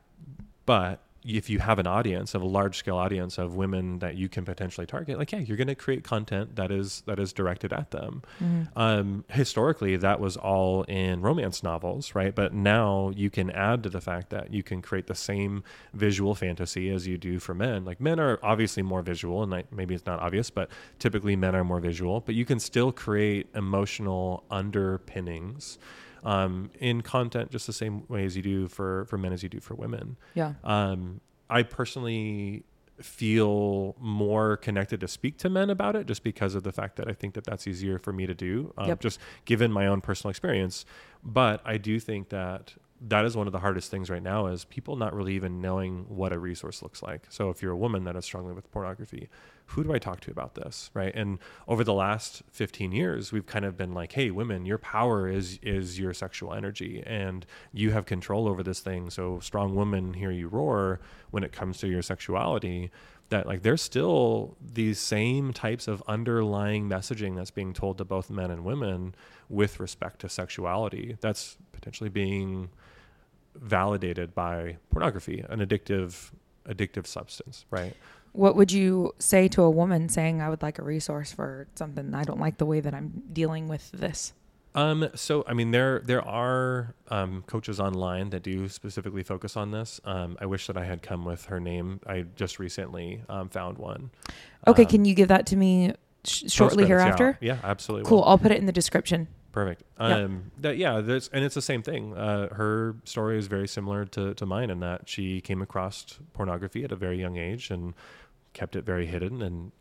But 0.65 0.99
if 1.28 1.49
you 1.49 1.59
have 1.59 1.78
an 1.78 1.88
audience 1.88 2.34
of 2.34 2.41
a 2.41 2.45
large 2.45 2.78
scale 2.78 2.95
audience 2.95 3.38
of 3.38 3.55
women 3.55 3.99
that 3.99 4.15
you 4.15 4.30
can 4.30 4.45
potentially 4.45 4.88
target, 4.88 5.17
like 5.19 5.32
yeah, 5.32 5.39
you're 5.39 5.57
going 5.57 5.67
to 5.67 5.75
create 5.75 6.03
content 6.03 6.55
that 6.55 6.71
is 6.71 7.03
that 7.05 7.19
is 7.19 7.34
directed 7.34 7.73
at 7.73 7.91
them. 7.91 8.21
Um, 8.75 9.25
historically, 9.30 9.97
that 9.97 10.19
was 10.19 10.38
all 10.38 10.84
in 10.84 11.21
romance 11.21 11.63
novels, 11.63 12.15
right? 12.15 12.34
But 12.34 12.53
now 12.53 13.11
you 13.15 13.30
can 13.30 13.49
add 13.51 13.84
to 13.84 13.89
the 13.89 14.01
fact 14.01 14.30
that 14.30 14.53
you 14.53 14.63
can 14.63 14.82
create 14.82 15.07
the 15.07 15.15
same 15.15 15.63
visual 15.93 16.34
fantasy 16.34 16.89
as 16.89 17.07
you 17.07 17.17
do 17.17 17.39
for 17.39 17.53
men. 17.53 17.84
Like 17.84 17.99
men 17.99 18.19
are 18.19 18.39
obviously 18.41 18.84
more 18.84 19.01
visual, 19.01 19.43
and 19.43 19.51
like, 19.51 19.71
maybe 19.71 19.93
it's 19.95 20.05
not 20.05 20.19
obvious, 20.19 20.49
but 20.49 20.69
typically 20.99 21.36
men 21.36 21.55
are 21.55 21.63
more 21.63 21.80
visual. 21.80 22.21
But 22.21 22.36
you 22.36 22.45
can 22.45 22.59
still 22.59 22.91
create 22.91 23.47
emotional 23.53 24.43
underpinnings 24.49 25.78
um, 26.24 26.70
in 26.80 27.01
content 27.01 27.51
just 27.51 27.68
the 27.68 27.74
same 27.74 28.03
way 28.07 28.26
as 28.26 28.36
you 28.36 28.41
do 28.43 28.68
for 28.68 29.05
for 29.05 29.18
men 29.18 29.34
as 29.34 29.43
you 29.43 29.49
do 29.49 29.59
for 29.59 29.76
women. 29.76 30.18
Yeah. 30.34 30.53
Um, 30.63 31.22
I 31.49 31.63
personally 31.63 32.63
feel 32.99 33.95
more 33.99 34.57
connected 34.57 34.99
to 34.99 35.07
speak 35.07 35.38
to 35.38 35.49
men 35.49 35.70
about 35.70 35.95
it 35.95 36.07
just 36.07 36.24
because 36.24 36.55
of 36.55 36.63
the 36.63 36.72
fact 36.72 36.95
that 36.95 37.07
I 37.07 37.13
think 37.13 37.36
that 37.36 37.43
that's 37.43 37.68
easier 37.68 37.99
for 37.99 38.11
me 38.11 38.26
to 38.26 38.34
do, 38.34 38.74
um, 38.78 38.88
Yep. 38.88 38.99
just 39.01 39.20
given 39.45 39.72
my 39.72 39.86
own 39.86 40.01
personal 40.01 40.30
experience. 40.32 40.84
But 41.24 41.61
I 41.63 41.78
do 41.78 41.99
think 41.99 42.30
that 42.30 42.74
that 43.00 43.26
is 43.26 43.38
one 43.38 43.45
of 43.45 43.54
the 43.54 43.60
hardest 43.60 43.91
things 43.91 44.10
right 44.10 44.24
now 44.24 44.48
is 44.48 44.66
people 44.66 44.95
not 44.95 45.14
really 45.14 45.36
even 45.36 45.62
knowing 45.62 46.06
what 46.08 46.34
a 46.34 46.39
resource 46.39 46.82
looks 46.82 47.04
like. 47.04 47.26
So 47.30 47.50
if 47.50 47.62
you're 47.62 47.72
a 47.72 47.78
woman 47.78 48.06
that 48.06 48.16
is 48.16 48.26
struggling 48.26 48.56
with 48.56 48.72
pornography, 48.72 49.30
who 49.68 49.84
do 49.84 49.93
I 49.93 50.00
talk 50.00 50.20
to 50.22 50.32
about 50.32 50.56
this, 50.56 50.89
right? 50.93 51.14
And 51.14 51.38
over 51.68 51.84
the 51.84 51.93
last 51.93 52.41
15 52.52 52.91
years, 52.91 53.32
we've 53.32 53.45
kind 53.45 53.66
of 53.66 53.78
been 53.78 53.93
like, 53.93 54.14
"Hey, 54.14 54.32
women, 54.32 54.66
your 54.66 54.78
power 54.80 55.30
is 55.30 55.60
is 55.62 56.00
your 56.00 56.14
sexual 56.14 56.54
energy 56.54 57.04
and 57.06 57.45
you 57.72 57.91
have 57.91 58.06
control 58.06 58.48
over 58.48 58.64
this 58.64 58.80
thing. 58.80 59.10
So 59.10 59.39
strong 59.41 59.76
woman, 59.76 60.14
hear 60.14 60.32
you 60.32 60.48
roar 60.48 61.00
when 61.30 61.43
it 61.43 61.52
comes 61.52 61.78
to 61.80 61.88
your 61.88 62.02
sexuality." 62.02 62.89
That 63.30 63.45
like 63.45 63.62
there's 63.62 63.82
still 63.82 64.56
these 64.62 65.00
same 65.00 65.52
types 65.52 65.88
of 65.88 66.02
underlying 66.08 66.88
messaging 66.88 67.36
that's 67.36 67.52
being 67.52 67.74
told 67.74 67.98
to 67.98 68.06
both 68.06 68.30
men 68.30 68.50
and 68.50 68.64
women 68.64 69.14
with 69.50 69.82
respect 69.82 70.22
to 70.22 70.30
sexuality 70.30 71.18
that's 71.20 71.58
potentially 71.74 72.10
being 72.10 72.70
validated 73.62 74.34
by 74.34 74.78
pornography, 74.91 75.43
an 75.49 75.60
addictive 75.60 76.32
addictive 76.68 77.08
substance, 77.08 77.66
right? 77.72 77.95
What 78.34 78.55
would 78.55 78.72
you 78.72 79.14
say 79.20 79.47
to 79.49 79.64
a 79.64 79.70
woman 79.70 80.10
saying, 80.10 80.41
I 80.41 80.49
would 80.49 80.62
like 80.62 80.80
a 80.80 80.84
resource 80.84 81.32
for 81.32 81.68
something? 81.76 82.14
I 82.14 82.24
don't 82.24 82.39
like 82.39 82.58
the 82.58 82.66
way 82.66 82.82
that 82.82 82.93
I'm 82.93 83.24
dealing 83.32 83.68
with 83.68 83.89
this. 83.91 84.34
Um, 84.76 85.10
so 85.16 85.43
I 85.47 85.53
mean, 85.53 85.72
there 85.72 86.01
there 86.05 86.22
are 86.22 86.93
um, 87.08 87.43
coaches 87.47 87.80
online 87.80 88.30
that 88.30 88.43
do 88.43 88.70
specifically 88.70 89.24
focus 89.24 89.58
on 89.58 89.72
this. 89.72 89.99
Um, 90.05 90.38
I 90.39 90.45
wish 90.45 90.68
that 90.68 90.78
I 90.78 90.86
had 90.86 91.01
come 91.01 91.26
with 91.26 91.45
her 91.45 91.60
name. 91.60 91.99
I 92.05 92.26
just 92.36 92.60
recently 92.60 93.24
um, 93.28 93.49
found 93.49 93.80
one. 93.80 94.12
Okay, 94.68 94.84
Um, 94.84 94.89
can 94.89 95.05
you 95.05 95.16
give 95.16 95.30
that 95.30 95.47
to 95.47 95.55
me 95.55 95.93
sh- 96.26 96.43
shortly 96.49 96.86
hereafter? 96.86 97.39
Yeah, 97.41 97.55
yeah 97.55 97.60
absolutely. 97.64 98.08
Cool. 98.08 98.20
will. 98.20 98.26
I'll 98.26 98.38
put 98.38 98.51
it 98.51 98.60
in 98.60 98.68
the 98.68 98.72
description. 98.72 99.28
Perfect. 99.58 99.84
Yeah. 99.99 100.05
Um, 100.26 100.51
that 100.60 100.78
yeah, 100.78 101.01
there's 101.01 101.30
and 101.30 101.43
it's 101.43 101.55
the 101.55 101.62
same 101.62 101.82
thing. 101.82 102.16
Uh, 102.16 102.53
her 102.53 102.95
story 103.05 103.38
is 103.39 103.47
very 103.47 103.68
similar 103.68 104.05
to 104.05 104.34
to 104.36 104.45
mine 104.45 104.70
in 104.70 104.80
that 104.82 105.10
she 105.10 105.41
came 105.41 105.62
across 105.64 106.20
pornography 106.34 106.84
at 106.84 106.91
a 106.91 106.95
very 106.95 107.20
young 107.20 107.38
age 107.38 107.72
and 107.72 107.93
kept 108.53 108.76
it 108.76 108.86
very 108.86 109.05
hidden 109.08 109.41
and 109.41 109.72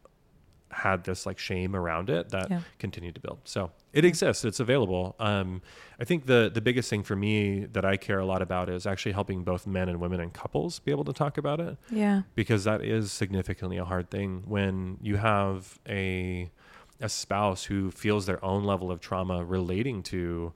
had 0.70 1.04
this 1.04 1.24
like 1.26 1.38
shame 1.38 1.76
around 1.76 2.10
it 2.10 2.30
that 2.30 2.50
Yeah. 2.50 2.60
continued 2.78 3.14
to 3.14 3.20
build. 3.20 3.38
So 3.44 3.70
it 3.92 4.04
exists. 4.04 4.44
It's 4.44 4.60
available. 4.60 5.14
Um, 5.20 5.62
I 6.00 6.04
think 6.04 6.26
the 6.26 6.50
the 6.52 6.60
biggest 6.60 6.88
thing 6.90 7.02
for 7.02 7.16
me 7.16 7.66
that 7.66 7.84
I 7.84 7.96
care 7.98 8.18
a 8.18 8.26
lot 8.26 8.42
about 8.42 8.68
is 8.70 8.86
actually 8.86 9.12
helping 9.12 9.44
both 9.44 9.66
men 9.66 9.88
and 9.90 10.00
women 10.00 10.20
and 10.20 10.32
couples 10.32 10.78
be 10.80 10.90
able 10.90 11.04
to 11.04 11.12
talk 11.12 11.38
about 11.38 11.60
it 11.60 11.76
Yeah. 11.90 12.22
because 12.34 12.64
that 12.64 12.82
is 12.82 13.12
significantly 13.12 13.76
a 13.76 13.84
hard 13.84 14.10
thing 14.10 14.42
when 14.46 14.98
you 15.00 15.16
have 15.16 15.78
a 15.88 16.50
a 17.00 17.08
spouse 17.08 17.64
who 17.64 17.90
feels 17.90 18.26
their 18.26 18.42
own 18.44 18.64
level 18.64 18.90
of 18.90 19.00
trauma 19.00 19.44
relating 19.44 20.02
to 20.04 20.52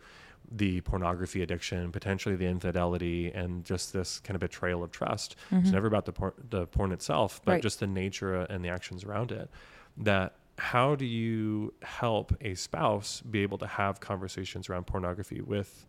the 0.53 0.81
pornography 0.81 1.43
addiction, 1.43 1.93
potentially 1.93 2.35
the 2.35 2.47
infidelity, 2.47 3.31
and 3.31 3.65
just 3.65 3.93
this 3.93 4.19
kind 4.21 4.35
of 4.35 4.41
betrayal 4.41 4.83
of 4.83 4.91
trust. 4.91 5.37
It's 5.53 5.71
never 5.71 5.87
about 5.87 6.07
the 6.07 6.13
porn, 6.13 6.33
the 6.49 6.67
porn 6.67 6.91
itself, 6.93 7.41
but 7.45 7.51
Mm-hmm. 7.53 7.55
Right. 7.57 7.63
just 7.63 7.81
the 7.81 7.87
nature 7.87 8.35
and 8.35 8.65
the 8.65 8.69
actions 8.69 9.05
around 9.05 9.31
it. 9.33 9.49
That 9.97 10.35
how 10.59 10.95
do 10.97 11.05
you 11.07 11.73
help 11.83 12.35
a 12.41 12.55
spouse 12.55 13.21
be 13.23 13.43
able 13.43 13.59
to 13.59 13.67
have 13.67 14.01
conversations 14.01 14.69
around 14.69 14.87
pornography 14.87 15.41
with 15.41 15.87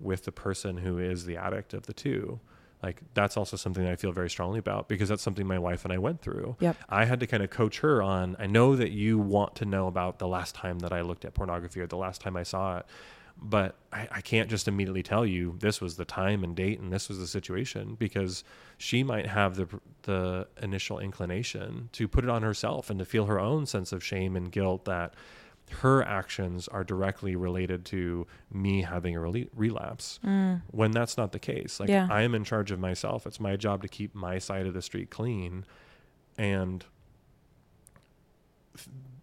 with 0.00 0.24
the 0.24 0.32
person 0.32 0.76
who 0.78 0.98
is 0.98 1.24
the 1.26 1.36
addict 1.36 1.74
of 1.74 1.86
the 1.86 1.92
two? 1.92 2.40
Like 2.82 3.02
that's 3.14 3.36
also 3.36 3.56
something 3.56 3.84
that 3.84 3.92
I 3.92 3.96
feel 3.96 4.12
very 4.12 4.30
strongly 4.30 4.58
about 4.58 4.88
because 4.88 5.08
that's 5.08 5.22
something 5.22 5.46
my 5.46 5.58
wife 5.58 5.84
and 5.84 5.92
I 5.92 5.98
went 5.98 6.22
through. 6.22 6.56
Yep. 6.60 6.76
I 6.88 7.04
had 7.04 7.20
to 7.20 7.26
kind 7.26 7.42
of 7.42 7.50
coach 7.50 7.80
her 7.80 8.02
on. 8.02 8.36
I 8.38 8.46
know 8.46 8.76
that 8.76 8.90
you 8.90 9.18
want 9.18 9.56
to 9.56 9.64
know 9.64 9.86
about 9.88 10.18
the 10.18 10.28
last 10.28 10.54
time 10.54 10.78
that 10.80 10.92
I 10.92 11.00
looked 11.00 11.24
at 11.24 11.34
pornography 11.34 11.80
or 11.80 11.86
the 11.86 11.96
last 11.96 12.20
time 12.20 12.36
I 12.36 12.44
saw 12.44 12.78
it, 12.78 12.86
but 13.40 13.76
I, 13.92 14.08
I 14.12 14.20
can't 14.20 14.48
just 14.48 14.68
immediately 14.68 15.02
tell 15.02 15.26
you 15.26 15.56
this 15.58 15.80
was 15.80 15.96
the 15.96 16.04
time 16.04 16.44
and 16.44 16.54
date 16.54 16.78
and 16.80 16.92
this 16.92 17.08
was 17.08 17.18
the 17.18 17.26
situation 17.26 17.96
because 17.98 18.44
she 18.76 19.02
might 19.02 19.26
have 19.26 19.56
the 19.56 19.68
the 20.02 20.46
initial 20.62 20.98
inclination 20.98 21.88
to 21.92 22.06
put 22.06 22.24
it 22.24 22.30
on 22.30 22.42
herself 22.42 22.90
and 22.90 22.98
to 22.98 23.04
feel 23.04 23.26
her 23.26 23.40
own 23.40 23.66
sense 23.66 23.92
of 23.92 24.04
shame 24.04 24.36
and 24.36 24.52
guilt 24.52 24.84
that 24.84 25.14
her 25.74 26.02
actions 26.02 26.68
are 26.68 26.84
directly 26.84 27.36
related 27.36 27.84
to 27.86 28.26
me 28.52 28.82
having 28.82 29.16
a 29.16 29.18
rela- 29.20 29.48
relapse. 29.54 30.18
Mm. 30.24 30.62
When 30.70 30.90
that's 30.90 31.16
not 31.16 31.32
the 31.32 31.38
case 31.38 31.78
like 31.80 31.88
Yeah. 31.88 32.08
i 32.10 32.22
am 32.22 32.34
in 32.34 32.44
charge 32.44 32.70
of 32.70 32.78
myself. 32.78 33.26
It's 33.26 33.40
my 33.40 33.56
job 33.56 33.82
to 33.82 33.88
keep 33.88 34.14
my 34.14 34.38
side 34.38 34.66
of 34.66 34.74
the 34.74 34.82
street 34.82 35.10
clean. 35.10 35.64
And 36.36 36.84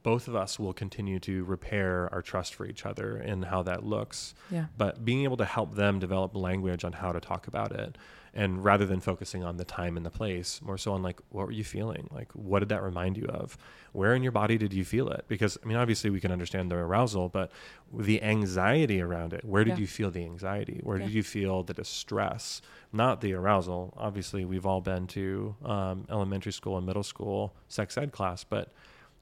both 0.06 0.28
of 0.28 0.36
us 0.36 0.60
will 0.60 0.72
continue 0.74 1.20
to 1.20 1.44
repair 1.46 2.08
our 2.14 2.22
trust 2.22 2.54
for 2.54 2.66
each 2.68 2.86
other 2.86 3.18
and 3.18 3.44
how 3.46 3.64
that 3.64 3.84
looks. 3.84 4.36
Yeah. 4.52 4.66
but 4.78 5.04
being 5.04 5.24
able 5.24 5.38
to 5.38 5.46
help 5.46 5.74
them 5.76 5.98
develop 6.00 6.36
language 6.36 6.84
on 6.86 6.94
how 6.94 7.12
to 7.12 7.20
talk 7.20 7.48
about 7.48 7.72
it 7.72 7.98
and 8.38 8.64
rather 8.64 8.86
than 8.86 9.00
focusing 9.00 9.44
on 9.44 9.56
the 9.58 9.64
time 9.66 9.96
and 9.98 10.06
the 10.06 10.12
place 10.12 10.62
more 10.62 10.78
so 10.78 10.92
on 10.94 11.02
like 11.02 11.20
what 11.30 11.46
were 11.48 11.52
you 11.62 11.64
feeling? 11.64 12.08
Like 12.12 12.30
what 12.34 12.60
did 12.60 12.70
that 12.70 12.84
remind 12.84 13.18
you 13.18 13.26
of? 13.28 13.58
Where 13.94 14.14
in 14.14 14.22
your 14.22 14.34
body 14.34 14.58
did 14.60 14.74
you 14.74 14.86
feel 14.86 15.08
it? 15.10 15.26
Because 15.28 15.58
i 15.64 15.66
mean 15.68 15.78
obviously 15.78 16.10
we 16.12 16.20
can 16.20 16.32
understand 16.32 16.70
the 16.70 16.76
arousal 16.76 17.28
but 17.30 17.52
the 17.92 18.22
anxiety 18.22 19.02
around 19.02 19.34
it 19.34 19.44
where 19.44 19.64
did 19.64 19.76
Yeah. 19.76 19.82
you 19.84 19.88
feel 19.88 20.12
the 20.12 20.24
anxiety? 20.24 20.80
Where 20.84 20.98
Yeah. 21.00 21.06
did 21.06 21.14
you 21.16 21.24
feel 21.24 21.64
the 21.64 21.74
distress? 21.74 22.62
Not 22.94 23.22
the 23.22 23.34
arousal. 23.34 23.94
Obviously 23.98 24.46
we've 24.46 24.68
all 24.68 24.82
been 24.82 25.08
to 25.20 25.56
um, 25.66 26.06
elementary 26.12 26.52
school 26.60 26.78
and 26.78 26.86
middle 26.86 27.04
school 27.14 27.56
sex 27.70 27.98
ed 27.98 28.12
class 28.12 28.44
but 28.44 28.72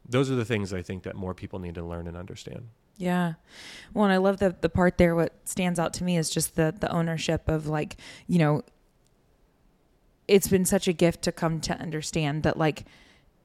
those 0.08 0.30
are 0.32 0.36
the 0.36 0.45
things 0.45 0.74
i 0.74 0.82
think 0.82 1.04
that 1.04 1.16
more 1.16 1.34
people 1.34 1.60
need 1.60 1.76
to 1.76 1.84
learn 1.84 2.08
and 2.08 2.18
understand 2.18 2.70
Yeah. 2.97 3.34
Well, 3.93 4.06
and 4.06 4.14
I 4.14 4.18
love 4.18 4.38
the 4.38 4.56
the 4.62 4.70
part 4.70 4.97
there. 4.99 5.16
What 5.16 5.34
stands 5.45 5.80
out 5.80 5.93
to 5.95 6.04
me 6.04 6.16
is 6.16 6.30
just 6.30 6.56
the 6.56 6.76
the 6.80 6.91
ownership 6.91 7.49
of 7.49 7.66
like, 7.66 7.97
you 8.28 8.38
know, 8.38 8.62
it's 10.28 10.47
been 10.47 10.66
such 10.66 10.88
a 10.88 10.93
gift 10.93 11.24
to 11.24 11.32
come 11.32 11.60
to 11.62 11.74
understand 11.80 12.43
that 12.43 12.56
like 12.58 12.86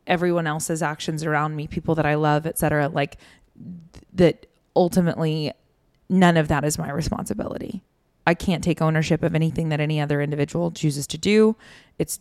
everyone 0.07 0.47
else's 0.47 0.83
actions 0.83 1.25
around 1.25 1.57
me, 1.57 1.67
people 1.67 1.95
that 1.95 2.07
I 2.07 2.15
love, 2.15 2.47
et 2.47 2.59
cetera, 2.59 2.89
like 2.89 3.17
th- 3.93 4.05
that 4.13 4.47
ultimately 4.77 5.53
none 6.09 6.37
of 6.37 6.49
that 6.49 6.65
is 6.65 6.79
my 6.79 6.91
responsibility. 6.91 7.83
I 8.27 8.35
can't 8.35 8.63
take 8.63 8.83
ownership 8.83 9.23
of 9.23 9.35
anything 9.35 9.71
that 9.71 9.81
any 9.81 9.99
other 10.01 10.21
individual 10.21 10.71
chooses 10.71 11.07
to 11.09 11.19
do. 11.19 11.57
It's 11.99 12.21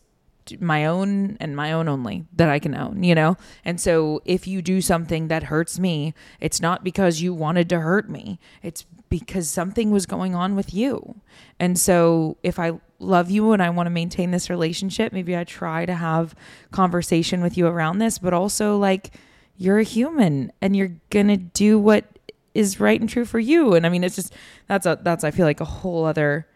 my 0.60 0.86
own 0.86 1.38
and 1.40 1.56
my 1.56 1.72
own 1.72 1.88
only 1.88 2.26
that 2.34 2.50
I 2.50 2.60
can 2.60 2.76
own, 2.76 3.04
you 3.04 3.16
know? 3.16 3.38
And 3.66 3.80
so 3.80 4.22
if 4.26 4.48
you 4.48 4.62
do 4.62 4.82
something 4.82 5.28
that 5.28 5.44
hurts 5.44 5.80
me, 5.80 6.14
it's 6.40 6.62
not 6.62 6.84
because 6.84 7.22
you 7.22 7.34
wanted 7.34 7.70
to 7.70 7.80
hurt 7.80 8.10
me. 8.10 8.40
It's 8.62 8.86
because 9.10 9.50
something 9.50 9.92
was 9.92 10.06
going 10.06 10.36
on 10.36 10.56
with 10.56 10.74
you. 10.74 11.22
And 11.60 11.78
so 11.80 12.38
if 12.44 12.60
I 12.60 12.80
love 13.00 13.30
you 13.30 13.52
and 13.52 13.62
I 13.62 13.70
want 13.70 13.88
to 13.88 13.92
maintain 13.92 14.32
this 14.32 14.50
relationship, 14.50 15.14
maybe 15.14 15.38
I 15.38 15.44
try 15.44 15.86
to 15.86 15.94
have 15.94 16.36
conversation 16.72 17.42
with 17.42 17.58
you 17.58 17.68
around 17.68 18.00
this, 18.00 18.18
but 18.18 18.34
also 18.34 18.78
like 18.78 19.14
you're 19.56 19.80
a 19.80 19.84
human 19.84 20.52
and 20.62 20.76
you're 20.76 20.96
going 21.10 21.28
to 21.28 21.38
do 21.38 21.80
what 21.80 22.06
is 22.54 22.80
right 22.80 23.00
and 23.00 23.10
true 23.10 23.26
for 23.26 23.40
you. 23.40 23.76
And 23.76 23.86
I 23.86 23.90
mean, 23.90 24.04
it's 24.04 24.16
just 24.16 24.34
that's 24.68 24.86
a 24.86 25.00
that's 25.02 25.24
I 25.24 25.32
feel 25.32 25.46
like 25.46 25.62
a 25.62 25.66
whole 25.66 26.06
other 26.06 26.48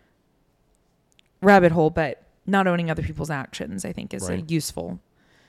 rabbit 1.41 1.71
hole, 1.71 1.89
but 1.89 2.23
not 2.51 2.67
owning 2.67 2.91
other 2.91 3.01
people's 3.01 3.29
actions, 3.31 3.83
I 3.85 3.93
think, 3.93 4.13
is 4.13 4.29
a 4.29 4.41
useful 4.41 4.99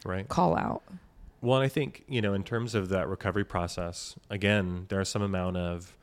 right 0.06 0.26
call 0.28 0.56
out. 0.56 0.82
Well, 1.42 1.58
and 1.58 1.64
I 1.64 1.68
think, 1.68 2.04
you 2.08 2.22
know, 2.22 2.32
in 2.34 2.44
terms 2.44 2.74
of 2.74 2.88
that 2.90 3.08
recovery 3.08 3.44
process, 3.44 4.14
again, 4.30 4.86
there's 4.88 5.08
some 5.08 5.22
amount 5.22 5.56
of 5.56 5.96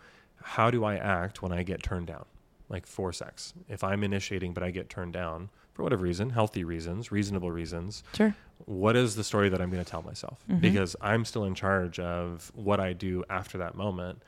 how 0.44 0.70
do 0.70 0.84
I 0.84 0.96
act 0.98 1.42
when 1.42 1.52
I 1.54 1.64
get 1.64 1.82
turned 1.82 2.08
down, 2.08 2.26
like 2.68 2.86
for 2.86 3.14
sex? 3.14 3.54
If 3.70 3.84
I'm 3.84 4.04
initiating, 4.04 4.54
but 4.54 4.64
I 4.64 4.72
get 4.72 4.90
turned 4.90 5.14
down 5.14 5.50
for 5.74 5.84
whatever 5.84 6.04
reason, 6.04 6.32
healthy 6.32 6.66
reasons, 6.66 7.10
reasonable 7.12 7.52
reasons, 7.52 8.04
Sure. 8.14 8.36
what 8.66 8.98
is 8.98 9.16
the 9.16 9.24
story 9.24 9.48
that 9.48 9.62
I'm 9.62 9.70
going 9.70 9.84
to 9.84 9.90
tell 9.90 10.02
myself? 10.02 10.44
Mhm. 10.50 10.60
Because 10.60 10.96
I'm 11.00 11.24
still 11.24 11.46
in 11.46 11.56
charge 11.56 12.00
of 12.00 12.52
what 12.54 12.82
I 12.82 12.92
do 12.92 13.24
after 13.30 13.58
that 13.60 13.76
moment, 13.76 14.22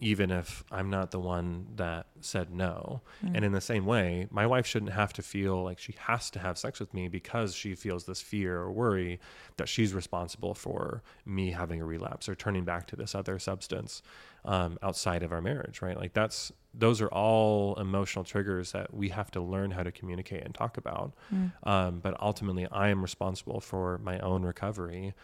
even 0.00 0.30
if 0.30 0.64
I'm 0.70 0.90
not 0.90 1.10
the 1.10 1.18
one 1.18 1.66
that 1.76 2.06
said 2.20 2.50
no. 2.50 3.02
Mm. 3.24 3.36
And 3.36 3.44
in 3.44 3.52
the 3.52 3.60
same 3.60 3.84
way, 3.84 4.28
my 4.30 4.46
wife 4.46 4.66
shouldn't 4.66 4.92
have 4.92 5.12
to 5.14 5.22
feel 5.22 5.62
like 5.64 5.78
she 5.80 5.94
has 5.98 6.30
to 6.30 6.38
have 6.38 6.56
sex 6.56 6.78
with 6.78 6.94
me 6.94 7.08
because 7.08 7.54
she 7.54 7.74
feels 7.74 8.04
this 8.04 8.20
fear 8.20 8.58
or 8.58 8.70
worry 8.70 9.18
that 9.56 9.68
she's 9.68 9.92
responsible 9.92 10.54
for 10.54 11.02
me 11.26 11.50
having 11.50 11.80
a 11.80 11.84
relapse 11.84 12.28
or 12.28 12.36
turning 12.36 12.64
back 12.64 12.86
to 12.86 12.96
this 12.96 13.14
other 13.14 13.40
substance 13.40 14.02
um, 14.44 14.78
outside 14.82 15.24
of 15.24 15.32
our 15.32 15.40
marriage, 15.40 15.82
right? 15.82 15.96
Like 15.96 16.12
that's 16.12 16.52
those 16.74 17.00
are 17.00 17.08
all 17.08 17.74
emotional 17.80 18.24
triggers 18.24 18.70
that 18.72 18.94
we 18.94 19.08
have 19.08 19.32
to 19.32 19.40
learn 19.40 19.72
how 19.72 19.82
to 19.82 19.90
communicate 19.90 20.44
and 20.44 20.54
talk 20.54 20.76
about. 20.76 21.12
Mm. 21.34 21.52
Um, 21.64 21.98
but 21.98 22.20
ultimately, 22.20 22.68
I 22.70 22.90
am 22.90 23.02
responsible 23.02 23.60
for 23.60 23.98
my 23.98 24.20
own 24.20 24.44
recovery, 24.44 25.14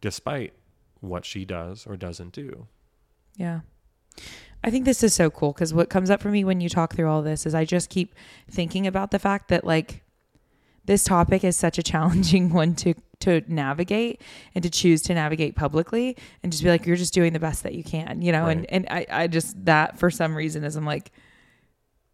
despite 0.00 0.54
what 1.00 1.24
she 1.24 1.44
does 1.44 1.86
or 1.86 1.96
doesn't 1.96 2.32
do. 2.32 2.66
Yeah. 3.36 3.60
I 4.62 4.70
think 4.70 4.84
this 4.86 5.02
is 5.02 5.12
so 5.12 5.28
cool 5.30 5.52
because 5.52 5.74
what 5.74 5.90
comes 5.90 6.08
up 6.10 6.22
for 6.22 6.30
me 6.30 6.42
when 6.44 6.60
you 6.60 6.68
talk 6.70 6.94
through 6.94 7.08
all 7.10 7.20
this 7.22 7.44
is 7.44 7.54
I 7.54 7.64
just 7.64 7.90
keep 7.90 8.14
thinking 8.50 8.86
about 8.86 9.10
the 9.10 9.18
fact 9.18 9.48
that 9.48 9.64
like 9.64 10.02
this 10.86 11.04
topic 11.04 11.44
is 11.44 11.56
such 11.56 11.78
a 11.78 11.82
challenging 11.82 12.50
one 12.52 12.74
to 12.76 12.94
to 13.20 13.42
navigate 13.46 14.20
and 14.54 14.62
to 14.64 14.70
choose 14.70 15.00
to 15.02 15.14
navigate 15.14 15.54
publicly 15.54 16.16
and 16.42 16.52
just 16.52 16.64
be 16.64 16.70
like 16.70 16.86
you're 16.86 16.96
just 16.96 17.14
doing 17.14 17.32
the 17.32 17.38
best 17.38 17.62
that 17.62 17.74
you 17.74 17.84
can, 17.84 18.22
you 18.22 18.32
know, 18.32 18.46
and 18.46 18.64
and 18.70 18.86
I 18.90 19.06
I 19.10 19.26
just 19.26 19.62
that 19.66 19.98
for 19.98 20.10
some 20.10 20.34
reason 20.34 20.64
is 20.64 20.76
I'm 20.76 20.86
like 20.86 21.10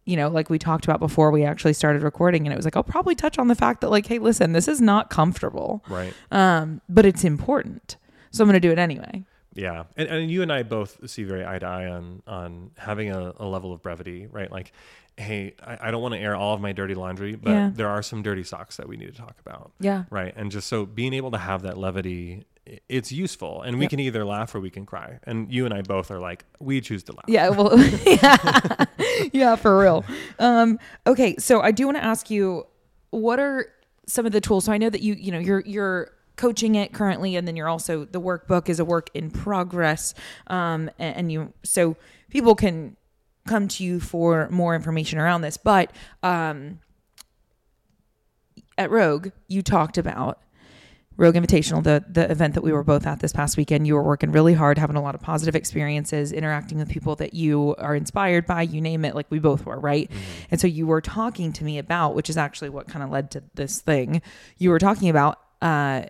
you 0.03 0.17
know, 0.17 0.29
like 0.29 0.49
we 0.49 0.57
talked 0.57 0.83
about 0.83 0.99
before 0.99 1.29
we 1.29 1.43
actually 1.43 1.73
started 1.73 2.01
recording, 2.01 2.47
and 2.47 2.51
it 2.51 2.55
was 2.55 2.65
like, 2.65 2.75
I'll 2.75 2.81
probably 2.83 3.13
touch 3.13 3.37
on 3.37 3.47
the 3.49 3.55
fact 3.55 3.81
that, 3.81 3.91
like, 3.91 4.07
hey, 4.07 4.17
listen, 4.17 4.51
this 4.51 4.67
is 4.67 4.81
not 4.81 5.11
comfortable, 5.11 5.83
Right. 5.87 6.11
um, 6.31 6.81
but 6.89 7.05
it's 7.05 7.23
important. 7.23 7.97
So 8.31 8.43
I'm 8.43 8.49
going 8.49 8.59
to 8.59 8.67
do 8.67 8.71
it 8.71 8.79
anyway. 8.79 9.23
Yeah, 9.53 9.83
and, 9.97 10.07
and 10.07 10.31
you 10.31 10.41
and 10.43 10.51
I 10.51 10.63
both 10.63 11.09
see 11.09 11.23
very 11.23 11.45
eye 11.45 11.59
to 11.59 11.65
eye 11.65 11.87
on 11.87 12.21
on 12.25 12.71
having 12.77 13.09
a, 13.11 13.33
a 13.37 13.45
level 13.45 13.73
of 13.73 13.81
brevity, 13.81 14.27
right? 14.27 14.49
Like, 14.51 14.71
hey, 15.17 15.55
I, 15.61 15.89
I 15.89 15.91
don't 15.91 16.01
want 16.01 16.13
to 16.13 16.19
air 16.21 16.35
all 16.35 16.53
of 16.53 16.61
my 16.61 16.71
dirty 16.71 16.95
laundry, 16.95 17.35
but 17.35 17.51
Yeah. 17.51 17.71
there 17.73 17.89
are 17.89 18.01
some 18.01 18.23
dirty 18.23 18.43
socks 18.43 18.77
that 18.77 18.87
we 18.87 18.95
need 18.97 19.13
to 19.13 19.17
talk 19.21 19.35
about, 19.45 19.73
Yeah. 19.79 20.05
right? 20.09 20.33
And 20.37 20.51
just 20.51 20.67
so 20.67 20.85
being 20.85 21.13
able 21.13 21.31
to 21.31 21.37
have 21.37 21.63
that 21.63 21.77
levity, 21.77 22.45
it's 22.87 23.11
useful, 23.11 23.61
and 23.63 23.77
we 23.77 23.83
Yep. 23.85 23.89
can 23.89 23.99
either 23.99 24.23
laugh 24.23 24.55
or 24.55 24.61
we 24.61 24.69
can 24.69 24.85
cry. 24.85 25.19
And 25.23 25.51
you 25.51 25.65
and 25.65 25.73
I 25.73 25.81
both 25.81 26.11
are 26.11 26.19
like, 26.19 26.45
we 26.59 26.79
choose 26.79 27.03
to 27.03 27.11
laugh. 27.11 27.25
Yeah, 27.27 27.49
well, 27.49 27.77
yeah, 28.05 28.85
yeah, 29.33 29.55
for 29.57 29.77
real. 29.77 30.05
Um, 30.39 30.79
okay, 31.05 31.35
so 31.37 31.59
I 31.61 31.71
do 31.71 31.85
want 31.85 31.97
to 31.97 32.03
ask 32.03 32.29
you, 32.29 32.65
what 33.09 33.37
are 33.39 33.65
some 34.07 34.25
of 34.25 34.31
the 34.31 34.39
tools? 34.39 34.63
So 34.65 34.71
I 34.71 34.77
know 34.77 34.89
that 34.89 35.01
you, 35.01 35.13
you 35.15 35.31
know, 35.33 35.39
you're 35.39 35.59
you're 35.65 36.11
coaching 36.41 36.73
it 36.73 36.91
currently, 36.91 37.35
and 37.35 37.47
then 37.47 37.55
you're 37.55 37.69
also 37.69 38.03
the 38.03 38.19
workbook 38.19 38.67
is 38.67 38.79
a 38.79 38.85
work 38.85 39.11
in 39.13 39.29
progress. 39.29 40.15
Um, 40.47 40.89
and, 40.97 41.15
and 41.17 41.31
you, 41.31 41.53
so 41.63 41.95
people 42.31 42.55
can 42.55 42.97
come 43.47 43.67
to 43.67 43.83
you 43.83 43.99
for 43.99 44.49
more 44.49 44.73
information 44.73 45.19
around 45.19 45.41
this. 45.41 45.57
But 45.57 45.91
um, 46.23 46.79
at 48.75 48.89
Rogue, 48.89 49.29
you 49.47 49.61
talked 49.61 49.99
about 49.99 50.39
Rogue 51.15 51.35
Invitational, 51.35 51.83
the 51.83 52.03
the 52.09 52.31
event 52.31 52.55
that 52.55 52.63
we 52.63 52.71
were 52.71 52.83
both 52.83 53.05
at 53.05 53.19
this 53.19 53.33
past 53.33 53.55
weekend. 53.55 53.85
You 53.85 53.93
were 53.93 54.01
working 54.01 54.31
really 54.31 54.55
hard, 54.55 54.79
having 54.79 54.95
a 54.95 55.01
lot 55.03 55.13
of 55.13 55.21
positive 55.21 55.55
experiences, 55.55 56.31
interacting 56.31 56.79
with 56.79 56.89
people 56.89 57.15
that 57.17 57.35
you 57.35 57.75
are 57.77 57.95
inspired 57.95 58.47
by. 58.47 58.63
You 58.63 58.81
name 58.81 59.05
it, 59.05 59.13
like 59.13 59.27
we 59.29 59.37
both 59.37 59.63
were, 59.63 59.79
right? 59.79 60.09
And 60.49 60.59
so 60.59 60.65
you 60.65 60.87
were 60.87 61.01
talking 61.01 61.53
to 61.53 61.63
me 61.63 61.77
about, 61.77 62.15
which 62.15 62.31
is 62.31 62.37
actually 62.37 62.69
what 62.69 62.87
kind 62.87 63.03
of 63.03 63.11
led 63.11 63.29
to 63.31 63.43
this 63.53 63.79
thing. 63.79 64.23
You 64.57 64.71
were 64.71 64.79
talking 64.79 65.09
about. 65.09 65.37
Uh, 65.61 66.05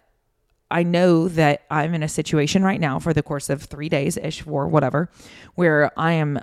I 0.72 0.84
know 0.84 1.28
that 1.30 1.64
I'm 1.70 1.94
in 1.94 2.04
a 2.04 2.08
situation 2.08 2.64
right 2.64 2.80
now 2.80 3.00
for 3.00 3.14
the 3.14 3.24
course 3.24 3.50
of 3.50 3.64
three 3.64 3.90
days 3.90 4.18
ish 4.18 4.46
or 4.48 4.68
whatever, 4.68 5.10
where 5.56 5.92
I 6.00 6.14
am 6.14 6.40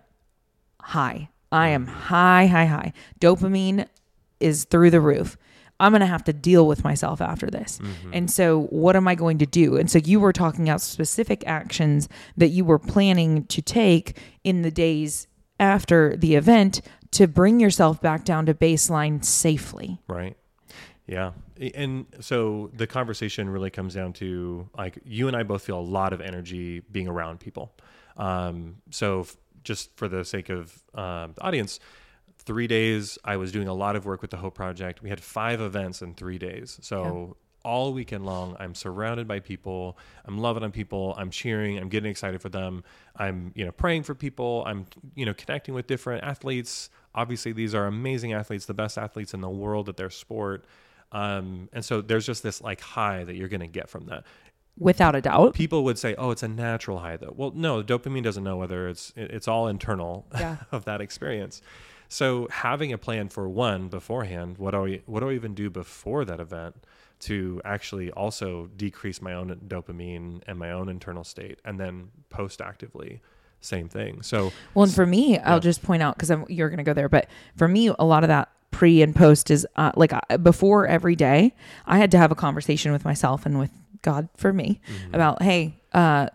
high. 0.81 1.31
I 1.51 1.69
am 1.69 1.87
high, 1.87 2.47
high, 2.47 2.67
high. 2.67 2.93
Dopamine 3.21 3.87
is 4.41 4.65
through 4.65 4.91
the 4.91 5.01
roof. 5.01 5.37
I'm 5.81 5.93
going 5.93 6.01
to 6.01 6.07
have 6.07 6.25
to 6.25 6.33
deal 6.33 6.67
with 6.67 6.83
myself 6.83 7.21
after 7.21 7.49
this. 7.49 7.79
Mm-hmm. 7.79 8.11
And 8.13 8.31
so, 8.31 8.63
what 8.71 8.97
am 8.97 9.07
I 9.07 9.15
going 9.15 9.39
to 9.39 9.47
do? 9.47 9.77
And 9.77 9.91
so, 9.91 9.99
you 9.99 10.19
were 10.19 10.33
talking 10.33 10.69
about 10.69 10.81
specific 10.81 11.45
actions 11.47 12.09
that 12.37 12.49
you 12.49 12.65
were 12.65 12.81
planning 12.81 13.45
to 13.47 13.63
take 13.63 14.19
in 14.43 14.63
the 14.63 14.73
days 14.73 15.29
after 15.61 16.17
the 16.17 16.35
event 16.35 16.81
to 17.13 17.27
bring 17.27 17.61
yourself 17.61 18.01
back 18.03 18.25
down 18.25 18.47
to 18.47 18.55
baseline 18.55 19.25
safely. 19.25 20.01
Right. 20.09 20.37
Yeah. 21.09 21.33
And 21.75 22.05
so 22.21 22.71
the 22.75 22.87
conversation 22.87 23.49
really 23.49 23.71
comes 23.71 23.95
down 23.95 24.13
to 24.15 24.69
like 24.77 24.99
you 25.05 25.27
and 25.27 25.37
I 25.37 25.43
both 25.43 25.63
feel 25.63 25.81
a 25.81 25.81
lot 25.81 26.13
of 26.13 26.21
energy 26.21 26.81
being 26.93 27.09
around 27.09 27.41
people. 27.41 27.73
Um, 28.19 28.77
so 28.91 29.21
f- 29.21 29.37
just 29.65 29.97
for 29.97 30.07
the 30.07 30.25
sake 30.25 30.51
of 30.51 30.83
um, 30.95 31.33
the 31.35 31.41
audience, 31.41 31.81
three 32.37 32.67
days 32.67 33.19
I 33.25 33.39
was 33.39 33.53
doing 33.53 33.69
a 33.69 33.75
lot 33.75 33.97
of 33.97 34.05
work 34.05 34.21
with 34.21 34.31
the 34.31 34.37
Hope 34.37 34.55
Project. 34.55 35.03
We 35.03 35.09
had 35.09 35.21
five 35.21 35.63
events 35.63 36.03
in 36.03 36.15
three 36.15 36.39
days. 36.39 36.79
So 36.83 37.37
all 37.65 37.93
weekend 37.93 38.25
long, 38.25 38.57
I'm 38.59 38.75
surrounded 38.75 39.27
by 39.27 39.41
people. 39.41 39.99
I'm 40.27 40.39
loving 40.39 40.63
on 40.63 40.73
people. 40.73 41.15
I'm 41.17 41.31
cheering. 41.31 41.79
I'm 41.79 41.89
getting 41.89 42.11
excited 42.11 42.41
for 42.41 42.49
them. 42.49 42.85
I'm, 43.17 43.53
you 43.55 43.65
know, 43.65 43.73
praying 43.73 44.05
for 44.05 44.15
people. 44.15 44.63
I'm, 44.67 44.87
you 45.15 45.27
know, 45.27 45.35
connecting 45.35 45.75
with 45.75 45.87
different 45.87 46.25
athletes. 46.25 46.91
Obviously, 47.15 47.53
these 47.53 47.75
are 47.75 47.87
amazing 47.87 48.33
athletes, 48.33 48.67
the 48.67 48.75
best 48.75 48.97
athletes 48.97 49.35
in 49.35 49.41
the 49.41 49.51
world 49.51 49.89
at 49.89 49.97
their 49.97 50.11
sport. 50.11 50.65
Um, 51.13 51.69
and 51.73 51.85
so 51.85 52.01
there's 52.01 52.27
just 52.27 52.43
this 52.43 52.61
like 52.61 52.81
high 52.81 53.25
that 53.25 53.35
you're 53.35 53.49
going 53.49 53.61
to 53.61 53.67
get 53.67 53.89
from 53.89 54.07
that. 54.07 54.25
Without 54.79 55.15
a 55.17 55.21
doubt. 55.21 55.55
People 55.55 55.83
would 55.85 55.99
say, 55.99 56.15
"Oh, 56.17 56.31
it's 56.31 56.45
a 56.45 56.49
natural 56.49 56.99
high, 56.99 57.17
though." 57.17 57.35
Well, 57.37 57.53
no, 57.55 57.83
dopamine 57.83 58.23
doesn't 58.23 58.45
know 58.45 58.57
whether 58.57 58.89
it's 58.89 59.13
it's 59.17 59.49
all 59.49 59.67
internal 59.67 60.27
Yeah. 60.39 60.59
of 60.73 60.85
that 60.85 61.01
experience. 61.01 61.63
So 62.09 62.47
having 62.51 62.93
a 62.93 62.99
plan 62.99 63.29
for 63.29 63.49
one 63.49 63.89
beforehand, 63.89 64.57
what 64.59 64.71
do 64.73 64.87
I 64.87 65.01
what 65.07 65.21
do 65.21 65.31
I 65.31 65.33
even 65.33 65.55
do 65.55 65.69
before 65.69 66.25
that 66.27 66.39
event 66.41 66.77
to 67.21 67.61
actually 67.65 68.13
also 68.13 68.71
decrease 68.77 69.21
my 69.21 69.35
own 69.35 69.49
dopamine 69.67 70.43
and 70.47 70.59
my 70.59 70.71
own 70.71 70.89
internal 70.89 71.25
state, 71.25 71.59
and 71.65 71.81
then 71.81 72.11
post 72.31 72.61
actively, 72.61 73.21
same 73.61 73.89
thing. 73.89 74.23
So 74.23 74.53
Well, 74.75 74.85
and 74.85 74.95
for 74.95 75.05
me, 75.07 75.39
I'll 75.39 75.59
just 75.59 75.83
point 75.83 76.03
out 76.03 76.17
because 76.17 76.31
you're 76.49 76.69
going 76.69 76.79
to 76.79 76.85
go 76.85 76.95
there, 76.95 77.09
but 77.09 77.27
for 77.57 77.67
me, 77.67 77.89
a 77.99 78.05
lot 78.05 78.23
of 78.23 78.29
that 78.29 78.51
pre 78.79 79.03
and 79.03 79.15
post 79.15 79.51
is 79.51 79.67
uh, 79.77 79.91
like 79.97 80.13
uh, 80.13 80.39
before 80.39 80.87
every 80.87 81.17
day, 81.17 81.55
I 81.87 81.99
had 81.99 82.11
to 82.13 82.19
have 82.19 82.31
a 82.31 82.35
conversation 82.37 82.93
with 82.93 83.05
myself 83.05 83.45
and 83.47 83.59
with 83.59 83.71
God 84.03 84.29
for 84.37 84.53
me 84.53 84.81
Mm-hmm. 84.87 85.15
about, 85.15 85.43
hey, 85.43 85.75
uh, 85.93 86.29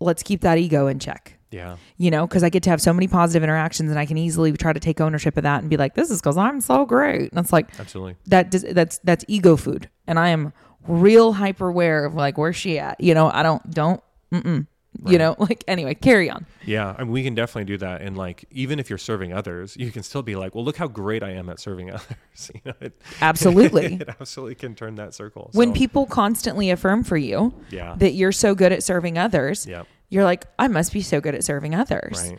let's 0.00 0.22
keep 0.22 0.40
that 0.40 0.58
ego 0.58 0.88
in 0.88 0.98
check. 0.98 1.38
yeah, 1.52 1.76
You 1.98 2.10
know, 2.10 2.26
because 2.26 2.42
I 2.42 2.48
get 2.48 2.62
to 2.64 2.70
have 2.70 2.80
so 2.82 2.92
many 2.92 3.06
positive 3.06 3.44
interactions, 3.44 3.90
and 3.90 3.98
I 3.98 4.06
can 4.06 4.18
easily 4.18 4.50
try 4.52 4.72
to 4.72 4.80
take 4.80 5.00
ownership 5.00 5.36
of 5.36 5.44
that 5.44 5.60
and 5.60 5.70
be 5.70 5.76
like, 5.76 5.94
"This 5.94 6.10
is 6.10 6.20
because 6.20 6.36
I'm 6.36 6.60
so 6.60 6.84
great." 6.84 7.30
And 7.30 7.38
it's 7.38 7.52
like 7.52 7.68
absolutely. 7.78 8.16
that. 8.26 8.50
Does, 8.50 8.62
that's 8.62 8.98
that's 9.04 9.24
ego 9.28 9.56
food, 9.56 9.88
and 10.08 10.18
I 10.18 10.28
am 10.30 10.52
real 10.88 11.32
hyper 11.34 11.68
aware 11.68 12.04
of 12.04 12.14
like 12.14 12.36
where's 12.38 12.56
she 12.56 12.78
at. 12.80 13.00
You 13.00 13.14
know, 13.14 13.30
I 13.32 13.42
don't 13.44 13.62
don't. 13.70 14.02
Mm-mm. 14.32 14.66
You 15.06 15.16
know, 15.18 15.34
like 15.38 15.64
anyway, 15.66 15.94
carry 15.94 16.28
on. 16.30 16.44
Yeah, 16.66 16.94
I 16.96 17.02
mean, 17.04 17.12
we 17.12 17.22
can 17.24 17.34
definitely 17.34 17.64
do 17.64 17.78
that. 17.78 18.02
And 18.02 18.16
like, 18.16 18.44
even 18.50 18.78
if 18.78 18.88
you're 18.90 18.98
serving 18.98 19.32
others, 19.32 19.74
you 19.76 19.90
can 19.90 20.02
still 20.02 20.22
be 20.22 20.36
like, 20.36 20.54
"Well, 20.54 20.64
look 20.64 20.76
how 20.76 20.86
great 20.86 21.22
I 21.22 21.30
am 21.30 21.48
at 21.48 21.58
serving 21.58 21.90
others." 21.94 22.50
You 22.54 22.60
know, 22.66 22.72
it, 22.80 23.00
Absolutely. 23.22 23.94
it 23.94 24.08
absolutely 24.20 24.54
can 24.56 24.74
turn 24.74 24.96
that 24.96 25.14
circle. 25.14 25.50
when 25.54 25.70
So, 25.70 25.74
people 25.74 26.06
constantly 26.06 26.70
affirm 26.70 27.04
for 27.04 27.16
you 27.16 27.54
yeah, 27.70 27.94
that 27.98 28.12
you're 28.12 28.32
so 28.32 28.54
good 28.54 28.70
at 28.70 28.82
serving 28.82 29.16
others, 29.18 29.66
yeah, 29.66 29.84
you're 30.10 30.24
like, 30.24 30.46
I 30.58 30.68
must 30.68 30.92
be 30.92 31.00
so 31.00 31.20
good 31.20 31.34
at 31.34 31.42
serving 31.42 31.74
others. 31.74 32.28
right, 32.28 32.38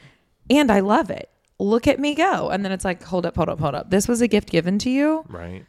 And 0.49 0.71
I 0.71 0.81
love 0.81 1.09
it. 1.09 1.29
Look 1.59 1.87
at 1.87 1.99
me 1.99 2.13
go. 2.15 2.49
And 2.49 2.63
then 2.63 2.71
it's 2.71 2.85
like, 2.85 3.01
hold 3.03 3.25
up, 3.25 3.35
hold 3.35 3.49
up, 3.49 3.59
hold 3.59 3.73
up. 3.75 3.89
This 3.89 4.07
was 4.07 4.21
a 4.21 4.27
gift 4.27 4.49
given 4.51 4.77
to 4.79 4.89
you. 4.91 5.25
right. 5.27 5.65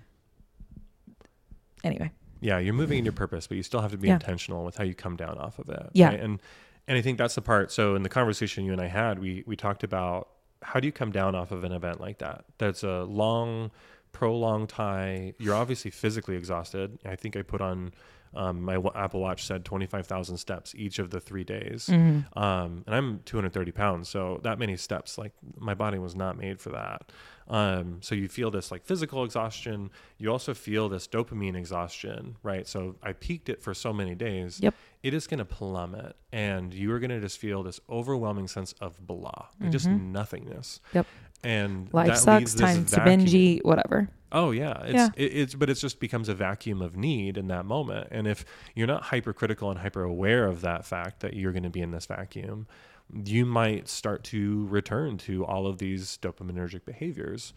Anyway. 1.82 2.11
Yeah, 2.41 2.59
you're 2.59 2.74
moving 2.74 2.99
in 2.99 3.05
your 3.05 3.12
purpose, 3.12 3.47
but 3.47 3.57
you 3.57 3.62
still 3.62 3.80
have 3.80 3.91
to 3.93 3.97
be 3.99 4.09
Yeah. 4.09 4.14
intentional 4.14 4.64
with 4.64 4.76
how 4.76 4.85
you 4.85 4.95
come 4.95 5.16
down 5.16 5.39
off 5.39 5.59
of 5.59 5.68
it. 5.70 5.87
Yeah. 5.95 6.09
right? 6.09 6.20
and 6.20 6.41
and 6.87 6.99
I 6.99 7.03
think 7.03 7.18
that's 7.18 7.35
the 7.35 7.43
part. 7.43 7.72
So 7.72 7.95
in 7.95 8.03
the 8.03 8.09
conversation 8.09 8.64
you 8.64 8.72
and 8.72 8.80
I 8.80 8.89
had, 8.89 9.18
we 9.18 9.45
we 9.47 9.57
talked 9.57 9.82
about 9.85 10.28
how 10.62 10.80
do 10.80 10.87
you 10.87 10.93
come 10.93 11.12
down 11.12 11.35
off 11.35 11.51
of 11.51 11.64
an 11.64 11.72
event 11.72 12.01
like 12.01 12.18
that? 12.18 12.45
That's 12.59 12.82
a 12.82 13.05
long, 13.05 13.70
prolonged 14.12 14.72
high. 14.72 15.35
You're 15.39 15.55
obviously 15.55 15.91
physically 15.91 16.37
exhausted. 16.37 16.99
I 17.05 17.16
think 17.16 17.37
I 17.37 17.43
put 17.43 17.61
on. 17.61 17.93
Um, 18.35 18.62
my 18.62 18.78
Apple 18.95 19.20
Watch 19.20 19.47
said 19.47 19.64
25,000 19.64 20.37
steps 20.37 20.74
each 20.74 20.99
of 20.99 21.11
the 21.11 21.20
three 21.20 21.45
days. 21.45 21.89
Mm-hmm. 21.91 22.39
Um, 22.39 22.85
and 22.87 22.95
I'm 22.95 23.20
230 23.24 23.72
pounds. 23.72 24.09
So 24.09 24.41
that 24.43 24.59
many 24.59 24.76
steps, 24.76 25.18
like 25.18 25.32
my 25.57 25.74
body 25.74 25.99
was 25.99 26.14
not 26.14 26.37
made 26.37 26.61
for 26.61 26.70
that. 26.70 27.12
Um, 27.47 27.99
so 28.01 28.14
you 28.14 28.28
feel 28.28 28.51
this 28.51 28.70
like 28.70 28.85
physical 28.85 29.24
exhaustion. 29.24 29.91
You 30.18 30.32
also 30.32 30.55
feel 30.55 30.89
this 30.89 31.07
dopamine 31.07 31.57
exhaustion, 31.57 32.37
right? 32.43 32.66
So 32.66 32.97
I 33.03 33.12
peaked 33.12 33.49
it 33.49 33.62
for 33.62 33.74
so 33.74 33.93
many 33.93 34.14
days. 34.14 34.61
Yep. 34.61 34.74
It 35.03 35.12
is 35.12 35.26
going 35.26 35.39
to 35.39 35.45
plummet 35.45 36.16
and 36.32 36.72
you 36.72 36.91
are 36.93 36.99
going 36.99 37.11
to 37.11 37.20
just 37.20 37.39
feel 37.39 37.62
this 37.62 37.80
overwhelming 37.91 38.49
sense 38.49 38.72
of 38.80 39.07
blah, 39.07 39.49
like 39.61 39.70
just 39.70 39.87
nothingness. 39.87 40.80
Mm-hmm. 40.89 40.99
Yep. 40.99 41.07
And 41.45 41.92
Life 41.92 42.16
sucks. 42.16 42.55
Time 42.55 42.84
to 42.86 43.05
binge 43.05 43.34
eat, 43.34 43.64
whatever. 43.64 44.09
Oh 44.32 44.51
yeah, 44.51 44.82
it's 44.82 44.95
Yeah. 44.95 45.09
It, 45.16 45.36
it's 45.36 45.55
but 45.55 45.70
it 45.70 45.74
just 45.74 46.01
becomes 46.01 46.28
a 46.28 46.34
vacuum 46.34 46.82
of 46.82 46.97
need 46.97 47.38
in 47.38 47.47
that 47.49 47.64
moment. 47.64 48.09
And 48.11 48.26
if 48.26 48.45
you're 48.74 48.88
not 48.88 49.05
hypercritical 49.05 49.70
and 49.70 49.78
hyper 49.78 50.03
aware 50.03 50.47
of 50.47 50.61
that 50.62 50.84
fact 50.84 51.20
that 51.20 51.34
you're 51.34 51.53
going 51.53 51.62
to 51.62 51.70
be 51.70 51.80
in 51.80 51.92
this 51.92 52.07
vacuum, 52.07 52.66
you 53.12 53.47
might 53.47 53.88
start 53.88 54.24
to 54.24 54.66
return 54.66 55.18
to 55.18 55.45
all 55.45 55.66
of 55.66 55.78
these 55.78 56.18
dopaminergic 56.20 56.84
behaviors. 56.84 57.53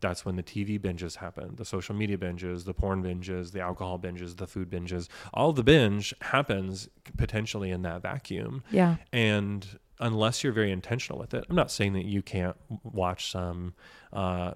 That's 0.00 0.24
when 0.24 0.36
the 0.36 0.42
TV 0.42 0.78
binges 0.80 1.16
happen, 1.16 1.56
the 1.56 1.64
social 1.64 1.94
media 1.94 2.16
binges, 2.16 2.64
the 2.64 2.74
porn 2.74 3.02
binges, 3.02 3.52
the 3.52 3.60
alcohol 3.60 3.98
binges, 3.98 4.36
the 4.36 4.46
food 4.46 4.70
binges. 4.70 5.08
All 5.34 5.52
the 5.52 5.62
binge 5.62 6.14
happens 6.22 6.88
potentially 7.16 7.70
in 7.70 7.82
that 7.82 8.02
vacuum. 8.02 8.62
Yeah. 8.70 8.96
And 9.12 9.78
unless 10.00 10.42
you're 10.44 10.52
very 10.52 10.70
intentional 10.70 11.18
with 11.18 11.34
it, 11.34 11.44
I'm 11.48 11.56
not 11.56 11.70
saying 11.70 11.92
that 11.94 12.04
you 12.04 12.22
can't 12.22 12.56
watch 12.82 13.30
some 13.30 13.74
uh, 14.12 14.52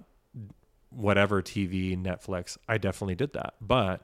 whatever 0.90 1.42
TV, 1.42 2.00
Netflix. 2.00 2.58
I 2.68 2.78
definitely 2.78 3.14
did 3.14 3.32
that, 3.34 3.54
but 3.60 4.02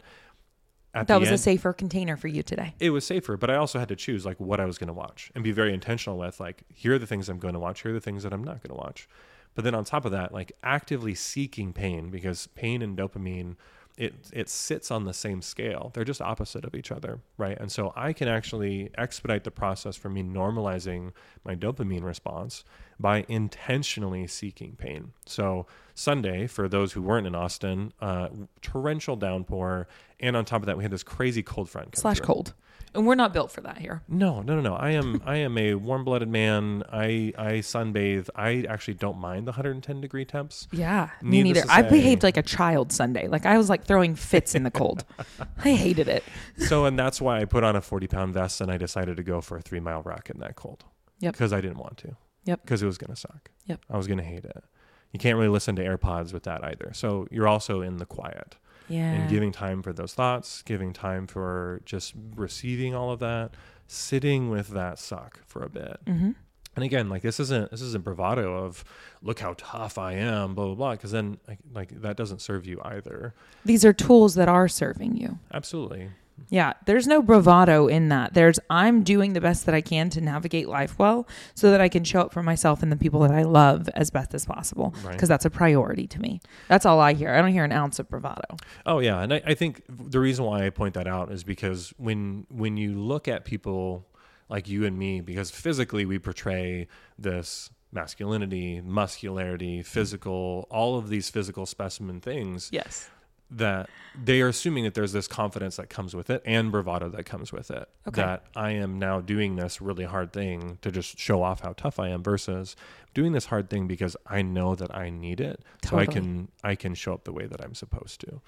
at 0.95 1.07
That 1.07 1.21
was 1.21 1.31
a 1.31 1.39
safer 1.39 1.73
container 1.73 2.17
for 2.17 2.29
you 2.29 2.43
today. 2.43 2.75
it 2.81 2.91
was 2.91 3.07
safer. 3.07 3.37
But 3.37 3.51
I 3.51 3.57
also 3.57 3.79
had 3.79 3.89
to 3.89 3.97
choose 3.97 4.25
like 4.25 4.41
what 4.41 4.59
I 4.59 4.65
was 4.65 4.79
going 4.79 4.89
to 4.89 4.95
watch 4.95 5.31
and 5.35 5.45
be 5.45 5.53
very 5.53 5.75
intentional 5.75 6.19
with 6.19 6.41
like 6.41 6.63
here 6.73 6.95
are 6.95 6.99
the 6.99 7.07
things 7.07 7.29
I'm 7.29 7.39
going 7.39 7.55
to 7.55 7.61
watch, 7.61 7.83
here 7.83 7.91
are 7.91 7.95
the 7.95 8.01
things 8.01 8.23
that 8.23 8.33
I'm 8.33 8.43
not 8.43 8.63
going 8.63 8.77
to 8.77 8.83
watch. 8.83 9.09
But 9.55 9.65
then 9.65 9.75
on 9.75 9.85
top 9.85 10.05
of 10.05 10.13
that, 10.13 10.33
like 10.33 10.53
actively 10.63 11.15
seeking 11.15 11.73
pain 11.73 12.11
because 12.11 12.47
pain 12.49 12.81
and 12.81 12.97
dopamine 12.97 13.57
it 13.99 14.15
it 14.33 14.49
sits 14.49 14.93
on 14.93 15.05
the 15.05 15.13
same 15.13 15.43
scale. 15.43 15.91
They're 15.93 16.05
just 16.05 16.23
opposite 16.23 16.65
of 16.65 16.75
each 16.75 16.93
other, 16.93 17.19
right? 17.37 17.59
And 17.59 17.71
so 17.71 17.93
I 17.97 18.13
can 18.13 18.29
actually 18.29 18.91
expedite 18.97 19.43
the 19.43 19.51
process 19.51 19.97
for 19.97 20.09
me 20.09 20.23
normalizing 20.23 21.13
my 21.45 21.57
dopamine 21.57 22.05
response 22.05 22.65
by 23.01 23.27
intentionally 23.29 24.29
seeking 24.29 24.77
pain. 24.77 25.13
So 25.27 25.67
Sunday, 25.95 26.47
for 26.47 26.69
those 26.69 26.93
who 26.93 27.03
weren't 27.03 27.27
in 27.27 27.35
Austin, 27.35 27.93
uh, 28.01 28.29
torrential 28.63 29.17
downpour, 29.17 29.89
and 30.21 30.37
on 30.37 30.45
top 30.45 30.63
of 30.63 30.67
that, 30.67 30.77
we 30.77 30.85
had 30.85 30.93
this 30.93 31.03
crazy 31.03 31.43
cold 31.43 31.69
front 31.69 31.97
Slash 31.97 32.19
through. 32.19 32.27
cold. 32.27 32.55
And 32.95 33.07
we're 33.07 33.15
not 33.15 33.33
built 33.33 33.51
for 33.53 33.61
that 33.63 33.79
here. 33.79 34.03
No, 34.09 34.41
no, 34.43 34.55
no, 34.55 34.61
no. 34.61 34.75
I 34.75 34.91
am 34.91 35.23
I 35.27 35.37
am 35.37 35.59
a 35.59 35.75
warm 35.75 36.05
blooded 36.05 36.29
man. 36.29 36.83
I 36.93 37.33
I 37.37 37.53
sunbathe. 37.59 38.29
I 38.35 38.65
actually 38.69 38.95
don't 38.95 39.19
mind 39.19 39.47
the 39.47 39.53
110 39.53 40.01
degree 40.01 40.25
temps. 40.25 40.69
Yeah, 40.73 41.11
me 41.23 41.43
Needless 41.43 41.67
neither. 41.67 41.87
I 41.87 41.89
say- 41.89 41.97
behaved 41.97 42.23
like 42.23 42.37
a 42.37 42.43
child 42.43 42.93
Sunday. 42.93 43.29
Like 43.29 43.47
I 43.47 43.59
was 43.59 43.69
like 43.69 43.85
throwing 43.85 44.15
fits 44.15 44.55
in 44.55 44.63
the 44.63 44.71
cold. 44.71 45.05
I 45.65 45.73
hated 45.73 46.09
it. 46.09 46.25
So 46.59 46.87
and 46.87 46.99
that's 46.99 47.21
why 47.21 47.41
I 47.41 47.45
put 47.45 47.65
on 47.65 47.77
a 47.77 47.81
40 47.81 48.07
pound 48.07 48.35
vest 48.35 48.61
and 48.61 48.71
I 48.71 48.77
decided 48.79 49.17
to 49.19 49.23
go 49.23 49.41
for 49.41 49.57
a 49.57 49.61
three 49.63 49.81
mile 49.81 50.03
ruck 50.03 50.31
in 50.31 50.39
that 50.41 50.57
cold. 50.57 50.85
Yep. 51.21 51.35
Because 51.35 51.53
I 51.53 51.61
didn't 51.61 51.79
want 51.79 51.99
to. 51.99 52.17
Yep. 52.45 52.63
Because 52.63 52.83
it 52.83 52.87
was 52.87 52.97
gonna 52.99 53.17
suck. 53.17 53.51
Yep. 53.67 53.81
I 53.91 53.97
was 53.97 54.07
gonna 54.07 54.23
hate 54.23 54.45
it. 54.45 54.65
You 55.13 55.19
can't 55.19 55.37
really 55.37 55.49
listen 55.49 55.77
to 55.77 55.83
AirPods 55.83 56.33
with 56.33 56.43
that 56.45 56.63
either. 56.65 56.91
So 56.95 57.27
you're 57.31 57.49
also 57.49 57.81
in 57.81 57.97
the 57.97 58.07
quiet. 58.07 58.57
Yeah. 58.89 59.13
and 59.13 59.31
giving 59.31 59.53
time 59.53 59.83
for 59.83 59.93
those 59.93 60.15
thoughts, 60.15 60.63
giving 60.63 60.93
time 60.93 61.27
for 61.27 61.81
just 61.85 62.15
receiving 62.37 62.95
all 62.95 63.11
of 63.11 63.21
that, 63.21 63.53
sitting 63.87 64.51
with 64.51 64.69
that 64.69 64.99
suck 64.99 65.41
for 65.47 65.63
a 65.63 65.69
bit. 65.69 66.01
mm-hmm. 66.07 66.31
And 66.77 66.85
again, 66.85 67.09
like 67.09 67.23
this 67.23 67.41
isn't 67.41 67.73
this 67.73 67.81
isn't 67.83 68.05
bravado 68.05 68.55
of 68.55 68.85
look 69.21 69.41
how 69.41 69.57
tough 69.59 69.99
I 69.99 70.13
am, 70.13 70.55
blah 70.55 70.67
blah 70.67 70.75
blah. 70.77 70.91
Because 70.93 71.11
then 71.11 71.39
like, 71.49 71.59
like 71.75 72.03
that 72.03 72.17
doesn't 72.17 72.41
serve 72.41 72.67
you 72.67 72.81
either. 72.85 73.35
These 73.65 73.85
are 73.85 73.93
tools 73.93 74.37
that 74.37 74.49
are 74.49 74.69
serving 74.69 75.17
you. 75.17 75.41
Absolutely. 75.53 76.11
Yeah, 76.51 76.73
there's 76.87 77.07
no 77.07 77.21
bravado 77.23 77.89
in 77.89 78.09
that. 78.09 78.35
There's 78.35 78.59
I'm 78.71 79.03
doing 79.03 79.33
the 79.35 79.41
best 79.41 79.67
that 79.67 79.75
I 79.75 79.81
can 79.81 80.09
to 80.11 80.21
navigate 80.21 80.69
life 80.69 80.99
well 80.99 81.29
so 81.55 81.71
that 81.71 81.81
I 81.81 81.89
can 81.89 82.05
show 82.05 82.21
up 82.23 82.33
for 82.33 82.43
myself 82.43 82.83
and 82.83 82.91
the 82.91 82.97
people 82.97 83.21
that 83.21 83.33
I 83.33 83.43
love 83.43 83.89
as 83.95 84.11
best 84.11 84.35
as 84.35 84.47
possible 84.47 84.95
Right. 85.05 85.13
because 85.13 85.29
that's 85.29 85.45
a 85.45 85.51
priority 85.51 86.07
to 86.07 86.21
me. 86.21 86.41
That's 86.69 86.87
all 86.87 87.01
I 87.01 87.13
hear. 87.13 87.35
I 87.35 87.41
don't 87.43 87.53
hear 87.53 87.65
an 87.65 87.73
ounce 87.73 87.99
of 87.99 88.09
bravado. 88.09 88.57
Oh 88.87 89.01
yeah, 89.01 89.21
and 89.21 89.35
I, 89.35 89.43
I 89.47 89.55
think 89.55 89.83
the 89.89 90.21
reason 90.21 90.45
why 90.45 90.65
I 90.67 90.71
point 90.71 90.95
that 90.95 91.07
out 91.07 91.31
is 91.31 91.45
because 91.45 91.93
when 91.99 92.47
when 92.51 92.77
you 92.77 92.95
look 92.95 93.29
at 93.29 93.45
people 93.45 94.07
like 94.49 94.69
you 94.69 94.87
and 94.87 94.99
me, 94.99 95.21
because 95.21 95.51
physically 95.51 96.07
we 96.07 96.19
portray 96.19 96.89
this 97.19 97.71
masculinity, 97.93 98.81
muscularity, 98.83 99.83
physical, 99.83 100.67
all 100.71 100.97
of 100.99 101.09
these 101.11 101.29
physical 101.31 101.67
specimen 101.67 102.21
things 102.21 102.71
Yes. 102.73 103.11
That 103.51 103.89
they 104.21 104.41
are 104.43 104.49
assuming 104.49 104.85
that 104.85 104.95
there's 104.95 105.13
this 105.13 105.27
confidence 105.27 105.77
that 105.77 105.89
comes 105.89 106.15
with 106.15 106.29
it 106.29 106.43
and 106.45 106.71
bravado 106.71 107.09
that 107.09 107.25
comes 107.25 107.53
with 107.53 107.71
it. 107.71 107.89
Okay. 108.07 108.21
That 108.21 108.45
I 108.55 108.73
am 108.73 108.99
now 108.99 109.21
doing 109.21 109.57
this 109.57 109.81
really 109.81 110.05
hard 110.05 110.33
thing 110.33 110.79
to 110.83 110.91
just 110.91 111.19
show 111.19 111.43
off 111.43 111.61
how 111.61 111.73
tough 111.73 111.99
I 111.99 112.09
am 112.09 112.23
versus 112.23 112.77
doing 113.15 113.33
this 113.33 113.47
hard 113.47 113.71
thing 113.71 113.87
because 113.87 114.17
I 114.27 114.43
know 114.43 114.75
that 114.75 114.95
I 114.95 115.11
need 115.11 115.41
it 115.41 115.63
so 115.85 115.99
I 115.99 116.07
can 116.07 116.49
I 116.63 116.75
can 116.75 116.95
show 116.95 117.15
up 117.15 117.25
the 117.25 117.33
way 117.33 117.47
that 117.47 117.63
I'm 117.65 117.75
supposed 117.75 118.21
to. 118.21 118.41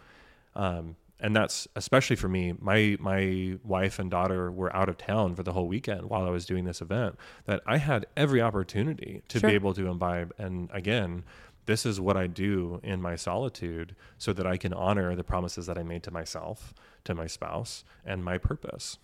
Um, 0.55 0.97
and 1.23 1.37
that's 1.37 1.69
especially 1.77 2.17
for 2.17 2.29
me. 2.29 2.55
My 2.59 2.97
my 2.99 3.59
wife 3.63 3.99
and 3.99 4.11
daughter 4.11 4.51
were 4.51 4.75
out 4.75 4.89
of 4.89 4.97
town 4.99 5.35
for 5.35 5.43
the 5.43 5.53
whole 5.53 5.69
weekend 5.69 6.09
while 6.09 6.25
I 6.25 6.31
was 6.31 6.47
doing 6.47 6.65
this 6.65 6.81
event. 6.81 7.17
That 7.45 7.63
I 7.67 7.77
had 7.77 8.07
every 8.17 8.41
opportunity 8.41 9.23
to 9.29 9.39
Sure. 9.39 9.51
be 9.51 9.55
able 9.55 9.75
to 9.75 9.87
imbibe. 9.87 10.33
And 10.39 10.71
again, 10.73 11.25
this 11.67 11.87
is 11.87 12.01
what 12.01 12.17
I 12.17 12.27
do 12.27 12.81
in 12.83 13.01
my 13.01 13.17
solitude, 13.17 13.95
so 14.19 14.33
that 14.33 14.47
I 14.47 14.57
can 14.57 14.73
honor 14.73 15.15
the 15.15 15.25
promises 15.25 15.67
that 15.67 15.79
I 15.79 15.83
made 15.83 16.03
to 16.05 16.11
myself, 16.11 16.75
to 17.05 17.15
my 17.15 17.27
spouse, 17.27 17.85
and 18.05 18.25
my 18.25 18.39
purpose. 18.39 18.99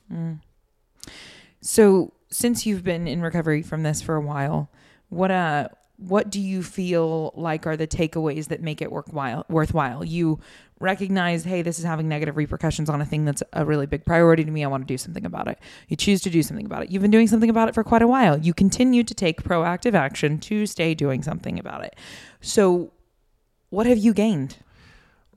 So, 1.61 2.13
since 2.31 2.67
you've 2.67 2.85
been 2.85 3.07
in 3.07 3.23
recovery 3.23 3.63
from 3.63 3.83
this 3.83 4.03
for 4.03 4.17
a 4.17 4.21
while, 4.21 4.71
what 5.09 5.31
uh 5.31 5.69
what 5.99 6.29
do 6.29 6.41
you 6.41 6.63
feel 6.63 7.33
like 7.35 7.67
are 7.67 7.77
the 7.77 7.87
takeaways 7.87 8.49
that 8.49 8.61
make 8.61 8.83
it 8.83 8.93
worthwhile 8.93 9.47
worthwhile? 9.49 10.05
You 10.05 10.41
recognize, 10.79 11.45
hey, 11.45 11.63
this 11.63 11.79
is 11.79 11.85
having 11.85 12.09
negative 12.09 12.37
repercussions 12.37 12.91
on 12.91 13.01
a 13.01 13.05
thing 13.07 13.25
that's 13.25 13.43
a 13.53 13.65
really 13.65 13.87
big 13.87 14.05
priority 14.05 14.45
to 14.45 14.51
me. 14.51 14.63
I 14.63 14.67
want 14.67 14.83
to 14.83 14.87
do 14.87 14.99
something 14.99 15.25
about 15.25 15.49
it. 15.49 15.59
You 15.89 15.97
choose 15.97 16.21
to 16.23 16.31
do 16.31 16.43
something 16.43 16.67
about 16.67 16.83
it. 16.83 16.91
You've 16.91 17.03
been 17.03 17.11
doing 17.11 17.27
something 17.27 17.51
about 17.51 17.69
it 17.69 17.75
for 17.75 17.83
quite 17.83 18.03
a 18.03 18.07
while. 18.07 18.39
You 18.39 18.53
continue 18.53 19.03
to 19.05 19.15
take 19.15 19.43
proactive 19.43 19.95
action 19.95 20.39
to 20.41 20.67
stay 20.67 20.95
doing 20.95 21.23
something 21.23 21.59
about 21.59 21.85
it. 21.85 21.97
So, 22.41 22.93
what 23.71 23.87
have 23.87 23.99
you 23.99 24.13
gained? 24.13 24.57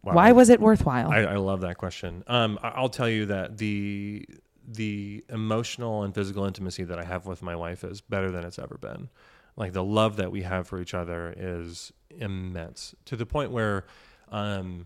Wow. 0.04 0.14
Why 0.14 0.32
was 0.32 0.50
it 0.50 0.60
worthwhile? 0.60 1.12
I, 1.12 1.20
I 1.20 1.36
love 1.36 1.62
that 1.62 1.78
question. 1.78 2.24
Um, 2.28 2.60
I'll 2.62 2.90
tell 2.90 3.10
you 3.10 3.26
that 3.28 3.58
the 3.58 4.26
the 4.72 5.26
emotional 5.30 6.04
and 6.04 6.14
physical 6.14 6.46
intimacy 6.46 6.84
that 6.84 7.00
I 7.00 7.04
have 7.04 7.26
with 7.26 7.42
my 7.42 7.56
wife 7.56 7.84
is 7.84 8.02
better 8.02 8.30
than 8.30 8.46
it's 8.46 8.60
ever 8.60 8.78
been. 8.78 9.10
Like 9.58 9.74
the 9.74 9.84
love 9.84 10.18
that 10.18 10.32
we 10.32 10.44
have 10.44 10.68
for 10.68 10.80
each 10.80 10.94
other 10.94 11.34
is 11.36 11.92
immense 12.12 12.94
to 13.06 13.16
the 13.16 13.26
point 13.26 13.52
where, 13.52 13.86
um, 14.32 14.86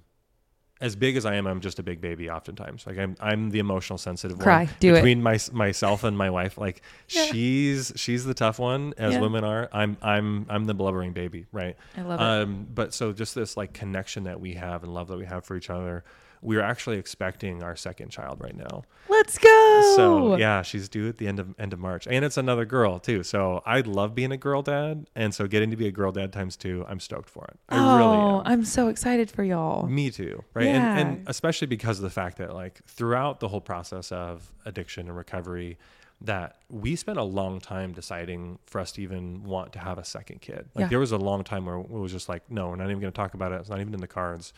as 0.83 0.95
big 0.95 1.15
as 1.17 1.25
I 1.25 1.35
am, 1.35 1.47
I'm 1.47 1.61
just 1.61 1.79
a 1.79 1.83
big 1.83 2.01
baby. 2.01 2.29
Oftentimes, 2.29 2.85
like 2.85 2.97
I'm, 2.97 3.15
I'm 3.19 3.49
the 3.49 3.59
emotional 3.59 3.97
sensitive 3.97 4.37
Cry. 4.37 4.65
one 4.65 4.69
Do 4.79 4.91
it. 4.91 4.95
between 4.95 5.23
my 5.23 5.39
myself 5.51 6.03
and 6.03 6.17
my 6.17 6.29
wife. 6.29 6.57
Like 6.57 6.81
Yeah. 7.09 7.25
she's 7.25 7.93
she's 7.95 8.25
the 8.25 8.33
tough 8.33 8.59
one, 8.59 8.93
as 8.97 9.13
Yeah. 9.13 9.21
women 9.21 9.43
are. 9.43 9.69
I'm 9.71 9.97
I'm 10.01 10.45
I'm 10.49 10.65
the 10.65 10.73
blubbering 10.73 11.13
baby, 11.13 11.45
right? 11.51 11.75
I 11.97 12.01
love 12.01 12.19
it. 12.19 12.23
Um, 12.23 12.67
but 12.73 12.93
so 12.93 13.13
just 13.13 13.33
this 13.33 13.55
like 13.57 13.73
connection 13.73 14.25
that 14.25 14.39
we 14.39 14.53
have 14.55 14.83
and 14.83 14.93
love 14.93 15.07
that 15.07 15.17
we 15.17 15.25
have 15.25 15.45
for 15.45 15.55
each 15.55 15.69
other. 15.69 16.03
We're 16.43 16.61
actually 16.61 16.97
expecting 16.97 17.63
our 17.63 17.75
second 17.75 18.09
child 18.09 18.41
right 18.41 18.55
now. 18.55 18.83
Let's 19.09 19.37
go. 19.37 19.93
So 19.95 20.35
yeah, 20.35 20.61
she's 20.61 20.89
due 20.89 21.07
at 21.07 21.17
the 21.17 21.27
end 21.27 21.39
of 21.39 21.55
end 21.57 21.73
of 21.73 21.79
March, 21.79 22.05
and 22.05 22.25
it's 22.25 22.37
another 22.37 22.65
girl 22.65 22.99
too. 22.99 23.23
So 23.23 23.63
I 23.65 23.79
love 23.81 24.13
being 24.13 24.31
a 24.31 24.37
girl 24.37 24.61
dad, 24.61 25.07
and 25.15 25.33
so 25.33 25.47
getting 25.47 25.71
to 25.71 25.77
be 25.77 25.87
a 25.87 25.91
girl 25.91 26.11
dad 26.11 26.33
times 26.33 26.57
two, 26.57 26.85
I'm 26.87 26.99
stoked 26.99 27.29
for 27.29 27.45
it. 27.45 27.57
I 27.69 27.77
oh, 27.77 27.97
really 27.97 28.17
am. 28.17 28.41
I'm 28.45 28.65
so 28.65 28.89
excited 28.89 29.31
for 29.31 29.43
y'all. 29.43 29.87
Me 29.87 30.11
too, 30.11 30.43
right? 30.53 30.65
Yeah. 30.65 30.97
And, 30.97 31.17
and 31.17 31.29
especially 31.29 31.67
because 31.67 31.97
of 31.99 32.03
the 32.03 32.09
fact 32.09 32.37
that 32.37 32.53
like 32.53 32.83
throughout 32.85 33.39
the 33.39 33.47
whole 33.47 33.61
process 33.61 34.11
of 34.11 34.51
addiction 34.65 35.07
and 35.07 35.15
recovery, 35.15 35.77
that 36.21 36.57
we 36.69 36.95
spent 36.95 37.17
a 37.17 37.23
long 37.23 37.59
time 37.59 37.91
deciding 37.91 38.57
for 38.65 38.79
us 38.79 38.91
to 38.93 39.01
even 39.01 39.43
want 39.43 39.73
to 39.73 39.79
have 39.79 39.97
a 39.97 40.05
second 40.05 40.41
kid. 40.41 40.69
Like 40.73 40.83
Yeah. 40.83 40.87
there 40.87 40.99
was 40.99 41.11
a 41.11 41.17
long 41.17 41.43
time 41.43 41.65
where 41.65 41.75
it 41.75 41.89
was 41.89 42.11
just 42.11 42.29
like, 42.29 42.49
no, 42.49 42.69
we're 42.69 42.77
not 42.77 42.85
even 42.85 42.99
going 42.99 43.11
to 43.11 43.15
talk 43.15 43.33
about 43.33 43.51
it. 43.51 43.55
It's 43.59 43.69
not 43.69 43.81
even 43.81 43.93
in 43.93 43.99
the 43.99 44.07
cards. 44.07 44.53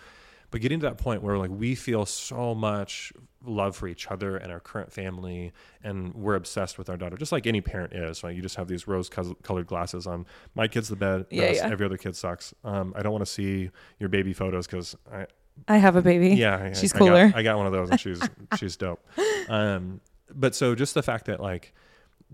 But 0.51 0.61
getting 0.61 0.79
to 0.81 0.85
that 0.85 0.97
point 0.97 1.21
where 1.23 1.37
like 1.37 1.49
we 1.51 1.75
feel 1.75 2.05
so 2.05 2.55
much 2.55 3.11
love 3.43 3.75
for 3.75 3.87
each 3.87 4.07
other 4.07 4.37
and 4.37 4.51
our 4.51 4.59
current 4.59 4.91
family, 4.91 5.51
and 5.83 6.13
we're 6.13 6.35
obsessed 6.35 6.77
with 6.77 6.89
our 6.89 6.97
daughter, 6.97 7.15
just 7.17 7.31
like 7.31 7.45
any 7.45 7.61
parent 7.61 7.93
is. 7.93 8.23
Right? 8.23 8.35
You 8.35 8.41
just 8.41 8.55
have 8.55 8.67
these 8.67 8.87
rose-colored 8.87 9.67
glasses 9.67 10.07
on. 10.07 10.25
My 10.55 10.67
kid's 10.67 10.87
the 10.89 10.95
bed. 10.95 11.25
Yeah, 11.29 11.47
best. 11.49 11.61
yeah. 11.63 11.69
Every 11.71 11.85
other 11.85 11.97
kid 11.97 12.15
sucks. 12.15 12.53
Um, 12.63 12.93
I 12.95 13.01
don't 13.03 13.11
want 13.11 13.25
to 13.25 13.31
see 13.31 13.69
your 13.99 14.09
baby 14.09 14.33
photos 14.33 14.65
because 14.67 14.95
I, 15.11 15.27
I 15.67 15.77
have 15.77 15.95
a 15.95 16.01
baby. 16.01 16.29
yeah, 16.35 16.55
I- 16.57 16.73
She's 16.73 16.93
I 16.95 16.99
got- 16.99 17.05
cooler. 17.05 17.31
I 17.35 17.43
got, 17.43 17.57
one 17.57 17.67
of 17.67 17.73
those, 17.73 17.89
and 17.89 17.99
she's 17.99 18.21
she's 18.57 18.75
dope. 18.77 19.05
Um, 19.49 20.01
but 20.33 20.55
so 20.55 20.73
just 20.75 20.93
the 20.95 21.03
fact 21.03 21.25
that 21.25 21.39
like 21.39 21.73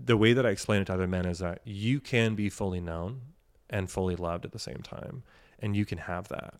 the 0.02 0.16
way 0.16 0.32
that 0.32 0.46
I 0.46 0.50
explain 0.50 0.80
it 0.82 0.86
to 0.86 0.94
other 0.94 1.06
men 1.06 1.26
is 1.26 1.40
that 1.40 1.60
you 1.64 2.00
can 2.00 2.34
be 2.34 2.48
fully 2.48 2.80
known 2.80 3.20
and 3.68 3.90
fully 3.90 4.16
loved 4.16 4.44
at 4.44 4.52
the 4.52 4.58
same 4.58 4.78
time, 4.82 5.22
and 5.58 5.76
you 5.76 5.84
can 5.84 5.98
have 5.98 6.28
that, 6.28 6.54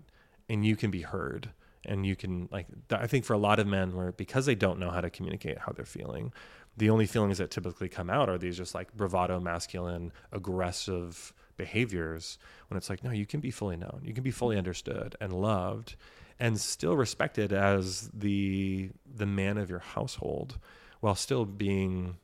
and 0.49 0.65
you 0.65 0.77
can 0.77 0.91
be 0.91 1.03
heard, 1.03 1.51
and 1.85 2.07
you 2.07 2.17
can 2.17 2.49
like. 2.51 2.67
I 2.91 3.07
think 3.07 3.25
for 3.25 3.33
a 3.33 3.39
lot 3.39 3.59
of 3.59 3.67
men, 3.67 3.95
where 3.97 4.13
because 4.13 4.47
they 4.47 4.55
don't 4.55 4.79
know 4.79 4.91
how 4.91 5.01
to 5.01 5.11
communicate 5.11 5.59
how 5.59 5.73
they're 5.73 5.85
feeling, 5.85 6.33
the 6.77 6.91
only 6.91 7.07
feelings 7.07 7.39
that 7.39 7.51
typically 7.51 7.89
come 7.89 8.11
out 8.11 8.29
are 8.29 8.39
these 8.39 8.57
just 8.57 8.75
like 8.75 8.95
bravado, 8.95 9.41
masculine, 9.41 10.13
aggressive 10.33 11.33
behaviors. 11.57 12.39
When 12.69 12.77
it's 12.79 12.89
like, 12.89 13.05
no, 13.05 13.11
you 13.11 13.27
can 13.27 13.41
be 13.41 13.51
fully 13.51 13.77
known, 13.77 14.01
you 14.05 14.15
can 14.15 14.25
be 14.25 14.31
fully 14.31 14.57
understood 14.57 15.17
and 15.21 15.33
loved, 15.33 15.97
and 16.39 16.59
still 16.59 16.97
respected 16.97 17.53
as 17.53 18.11
the 18.15 18.91
the 19.07 19.27
man 19.27 19.59
of 19.59 19.71
your 19.71 19.81
household, 19.81 20.59
while 21.01 21.15
still 21.15 21.45
being 21.45 22.19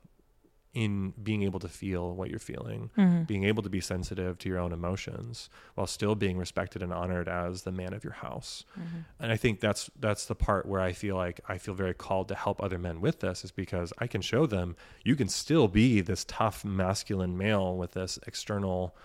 in 0.73 1.13
being 1.23 1.41
able 1.41 1.59
to 1.59 1.67
feel 1.67 2.13
what 2.13 2.29
you're 2.29 2.37
feeling, 2.37 2.91
Mm-hmm. 2.95 3.23
being 3.23 3.43
able 3.43 3.63
to 3.63 3.69
be 3.69 3.81
sensitive 3.81 4.37
to 4.37 4.49
your 4.49 4.59
own 4.59 4.71
emotions, 4.71 5.49
while 5.73 5.87
still 5.87 6.13
being 6.13 6.37
respected 6.37 6.83
and 6.83 6.93
honored 6.93 7.27
as 7.27 7.63
the 7.63 7.71
man 7.71 7.91
of 7.93 8.03
your 8.03 8.13
house. 8.13 8.65
Mm-hmm. 8.79 8.97
And 9.19 9.31
I 9.31 9.35
think 9.37 9.61
that's 9.61 9.89
that's 9.99 10.25
the 10.27 10.35
part 10.35 10.67
where 10.67 10.79
I 10.81 10.93
feel 10.93 11.15
like 11.15 11.41
I 11.49 11.57
feel 11.57 11.73
very 11.73 11.95
called 11.95 12.27
to 12.27 12.35
help 12.35 12.61
other 12.61 12.77
men 12.77 13.01
with 13.01 13.19
this 13.19 13.43
is 13.43 13.51
because 13.51 13.91
I 13.97 14.05
can 14.07 14.21
show 14.21 14.45
them 14.45 14.75
you 15.03 15.15
can 15.15 15.27
still 15.27 15.67
be 15.67 16.01
this 16.01 16.23
tough 16.25 16.63
masculine 16.63 17.35
male 17.37 17.75
with 17.75 17.93
this 17.93 18.19
external 18.27 18.95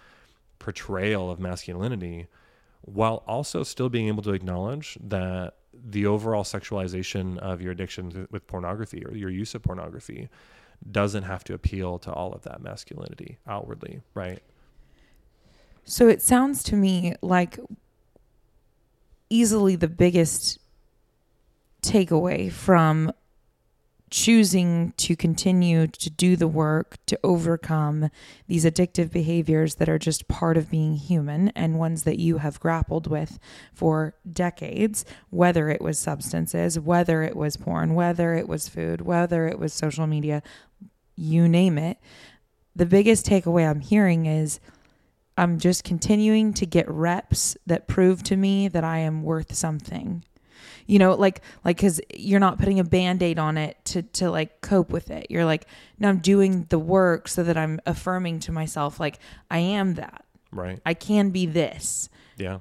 portrayal 0.59 1.31
of 1.31 1.39
masculinity 1.41 2.27
while 2.85 3.23
also 3.27 3.63
still 3.63 3.89
being 3.89 4.09
able 4.09 4.23
to 4.23 4.33
acknowledge 4.33 4.99
that 5.03 5.55
the 5.73 6.07
overall 6.07 6.45
sexualization 6.45 7.39
of 7.39 7.61
your 7.61 7.73
addiction 7.73 8.29
with 8.31 8.47
pornography 8.47 9.05
or 9.05 9.15
your 9.15 9.31
use 9.31 9.55
of 9.55 9.63
pornography 9.63 10.29
doesn't 10.91 11.23
have 11.23 11.45
to 11.45 11.55
appeal 11.55 11.99
to 11.99 12.13
all 12.13 12.33
of 12.33 12.43
that 12.43 12.63
masculinity 12.63 13.39
outwardly, 13.47 14.01
right? 14.15 14.43
So 15.85 16.09
it 16.09 16.23
sounds 16.23 16.63
to 16.65 16.77
me 16.77 17.15
like 17.23 17.59
easily 19.31 19.77
the 19.77 19.89
biggest 19.89 20.59
takeaway 21.83 22.51
from 22.51 23.13
choosing 24.15 24.93
to 24.97 25.17
continue 25.17 25.89
to 25.89 26.09
do 26.09 26.37
the 26.37 26.47
work 26.47 26.99
to 27.05 27.19
overcome 27.25 28.09
these 28.47 28.65
addictive 28.65 29.11
behaviors 29.11 29.75
that 29.75 29.89
are 29.89 29.99
just 29.99 30.29
part 30.29 30.57
of 30.57 30.71
being 30.71 30.95
human 30.95 31.49
and 31.57 31.81
ones 31.81 32.05
that 32.05 32.17
you 32.17 32.39
have 32.39 32.61
grappled 32.61 33.09
with 33.09 33.41
for 33.73 34.15
decades, 34.33 35.05
whether 35.31 35.69
it 35.69 35.81
was 35.81 35.99
substances, 35.99 36.79
whether 36.79 37.25
it 37.25 37.35
was 37.35 37.57
porn, 37.57 37.97
whether 37.97 38.37
it 38.37 38.49
was 38.49 38.69
food, 38.69 39.01
whether 39.01 39.49
it 39.49 39.59
was 39.59 39.73
social 39.73 40.07
media, 40.07 40.45
you 41.17 41.49
name 41.49 41.77
it. 41.77 41.99
The 42.77 42.87
biggest 42.87 43.27
takeaway 43.27 43.69
I'm 43.69 43.81
hearing 43.81 44.27
is 44.27 44.61
I'm 45.37 45.59
just 45.59 45.83
continuing 45.83 46.55
to 46.55 46.67
get 46.67 46.89
reps 46.89 47.57
that 47.67 47.89
prove 47.89 48.23
to 48.25 48.37
me 48.37 48.69
that 48.69 48.85
I 48.85 48.99
am 48.99 49.25
worth 49.25 49.57
something 49.57 50.23
you 50.87 50.99
know 50.99 51.15
like 51.15 51.41
like 51.65 51.77
because 51.77 52.01
you're 52.15 52.41
not 52.41 52.59
putting 52.59 52.79
a 52.81 52.85
band-aid 52.85 53.39
on 53.39 53.57
it 53.57 53.77
to 53.85 54.03
to 54.03 54.31
like 54.31 54.61
cope 54.61 54.91
with 54.91 55.11
it. 55.11 55.27
You're 55.31 55.45
like 55.45 55.67
no 55.99 56.09
i'm 56.09 56.19
doing 56.19 56.67
the 56.69 56.79
work 56.79 57.29
so 57.29 57.43
that 57.43 57.57
i'm 57.57 57.81
affirming 57.87 58.41
to 58.41 58.53
myself 58.53 59.01
like 59.01 59.19
i 59.51 59.59
am 59.59 59.95
that. 59.95 60.25
Right. 60.53 60.81
I 60.87 60.95
can 60.95 61.31
be 61.31 61.47
this. 61.47 62.09
Yeah. 62.37 62.59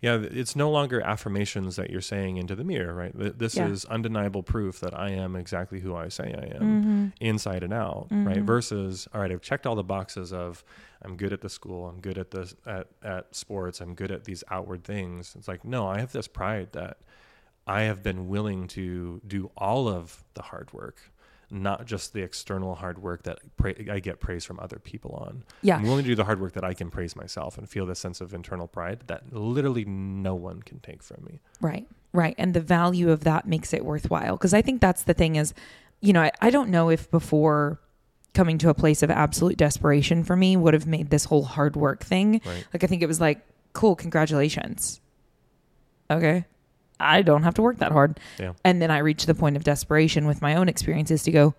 Yeah 0.00 0.18
it's 0.20 0.54
no 0.54 0.70
longer 0.70 1.00
affirmations 1.00 1.76
that 1.76 1.88
you're 1.88 2.02
saying 2.02 2.36
into 2.36 2.54
the 2.54 2.64
mirror 2.64 2.92
right? 2.92 3.12
This 3.14 3.56
yeah. 3.56 3.68
is 3.68 3.84
undeniable 3.86 4.42
proof 4.42 4.80
that 4.80 4.98
i 4.98 5.10
am 5.10 5.34
exactly 5.34 5.80
who 5.80 5.94
i 5.96 6.08
say 6.08 6.24
i 6.24 6.56
am 6.56 6.62
mm-hmm. 6.62 7.06
inside 7.20 7.62
and 7.62 7.72
out 7.72 8.08
mm-hmm. 8.10 8.26
right 8.26 8.42
versus 8.42 9.08
all 9.14 9.20
right 9.22 9.32
i've 9.32 9.40
checked 9.40 9.66
all 9.66 9.74
the 9.74 9.82
boxes 9.82 10.32
of 10.32 10.62
i'm 11.02 11.16
good 11.16 11.32
at 11.32 11.40
the 11.40 11.48
school 11.48 11.88
i'm 11.88 12.00
good 12.00 12.18
at 12.18 12.30
this 12.30 12.54
at, 12.66 12.88
at 13.02 13.34
sports 13.34 13.80
i'm 13.80 13.94
good 13.94 14.10
at 14.10 14.24
these 14.24 14.44
outward 14.50 14.84
things. 14.84 15.34
It's 15.38 15.48
like 15.48 15.64
no 15.64 15.88
i 15.88 15.98
have 16.00 16.12
this 16.12 16.28
pride 16.28 16.68
that 16.72 16.98
I 17.66 17.82
have 17.82 18.02
been 18.02 18.28
willing 18.28 18.66
to 18.68 19.20
do 19.26 19.50
all 19.56 19.88
of 19.88 20.22
the 20.34 20.42
hard 20.42 20.72
work, 20.72 20.98
not 21.50 21.86
just 21.86 22.12
the 22.12 22.22
external 22.22 22.74
hard 22.74 22.98
work 22.98 23.22
that 23.22 23.38
pra- 23.56 23.74
I 23.90 24.00
get 24.00 24.20
praise 24.20 24.44
from 24.44 24.60
other 24.60 24.78
people 24.78 25.12
on. 25.12 25.44
Yeah. 25.62 25.76
I'm 25.76 25.84
willing 25.84 26.04
to 26.04 26.10
do 26.10 26.14
the 26.14 26.24
hard 26.24 26.40
work 26.40 26.52
that 26.52 26.64
I 26.64 26.74
can 26.74 26.90
praise 26.90 27.16
myself 27.16 27.56
and 27.56 27.68
feel 27.68 27.86
this 27.86 27.98
sense 27.98 28.20
of 28.20 28.34
internal 28.34 28.66
pride 28.66 29.04
that 29.06 29.32
literally 29.32 29.84
no 29.84 30.34
one 30.34 30.62
can 30.62 30.80
take 30.80 31.02
from 31.02 31.24
me. 31.24 31.40
Right. 31.60 31.86
Right. 32.12 32.34
And 32.38 32.54
the 32.54 32.60
value 32.60 33.10
of 33.10 33.24
that 33.24 33.46
makes 33.46 33.72
it 33.72 33.84
worthwhile. 33.84 34.36
Because 34.36 34.54
I 34.54 34.62
think 34.62 34.80
that's 34.80 35.04
the 35.04 35.14
thing 35.14 35.36
is, 35.36 35.54
you 36.00 36.12
know, 36.12 36.22
I, 36.22 36.32
I 36.40 36.50
don't 36.50 36.68
know 36.68 36.90
if 36.90 37.10
before 37.10 37.80
coming 38.34 38.58
to 38.58 38.68
a 38.68 38.74
place 38.74 39.02
of 39.02 39.10
absolute 39.10 39.56
desperation 39.56 40.24
for 40.24 40.36
me 40.36 40.56
would 40.56 40.74
have 40.74 40.86
made 40.86 41.08
this 41.10 41.24
whole 41.24 41.44
hard 41.44 41.76
work 41.76 42.04
thing. 42.04 42.40
Right. 42.44 42.66
Like, 42.72 42.84
I 42.84 42.86
think 42.88 43.02
it 43.02 43.06
was 43.06 43.20
like, 43.20 43.40
cool, 43.72 43.96
congratulations. 43.96 45.00
Okay. 46.10 46.44
I 47.00 47.22
don't 47.22 47.42
have 47.42 47.54
to 47.54 47.62
work 47.62 47.78
that 47.78 47.92
hard. 47.92 48.20
Yeah. 48.38 48.52
And 48.64 48.80
then 48.80 48.90
I 48.90 48.98
reach 48.98 49.26
the 49.26 49.34
point 49.34 49.56
of 49.56 49.64
desperation 49.64 50.26
with 50.26 50.40
my 50.40 50.54
own 50.54 50.68
experiences 50.68 51.22
to 51.24 51.30
go, 51.30 51.54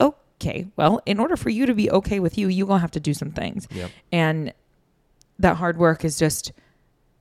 okay, 0.00 0.66
well, 0.76 1.00
in 1.06 1.18
order 1.18 1.36
for 1.36 1.50
you 1.50 1.66
to 1.66 1.74
be 1.74 1.90
okay 1.90 2.20
with 2.20 2.38
you, 2.38 2.48
you're 2.48 2.66
going 2.66 2.78
to 2.78 2.82
have 2.82 2.90
to 2.92 3.00
do 3.00 3.14
some 3.14 3.30
things. 3.32 3.66
Yep. 3.70 3.90
And 4.12 4.52
that 5.38 5.56
hard 5.56 5.78
work 5.78 6.04
is 6.04 6.18
just 6.18 6.52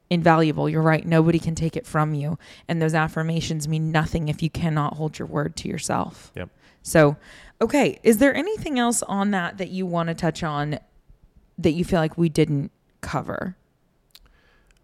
invaluable. 0.10 0.70
You're 0.70 0.82
right. 0.82 1.06
Nobody 1.06 1.40
can 1.40 1.56
take 1.56 1.76
it 1.76 1.86
from 1.86 2.14
you. 2.14 2.38
And 2.68 2.82
those 2.82 2.94
affirmations 2.94 3.68
mean 3.68 3.92
nothing 3.92 4.28
if 4.28 4.44
you 4.44 4.50
cannot 4.50 4.96
hold 4.96 5.18
your 5.18 5.28
word 5.28 5.56
to 5.58 5.68
yourself. 5.68 6.32
Yep. 6.36 6.50
So, 6.84 7.18
okay. 7.62 8.00
Is 8.04 8.20
there 8.20 8.36
anything 8.36 8.78
else 8.78 9.02
on 9.04 9.32
that 9.32 9.58
that 9.58 9.70
you 9.70 9.86
want 9.86 10.10
to 10.10 10.16
touch 10.16 10.44
on 10.44 10.80
that 11.58 11.72
you 11.72 11.84
feel 11.84 12.00
like 12.00 12.18
we 12.18 12.30
didn't 12.30 12.72
cover? 13.02 13.56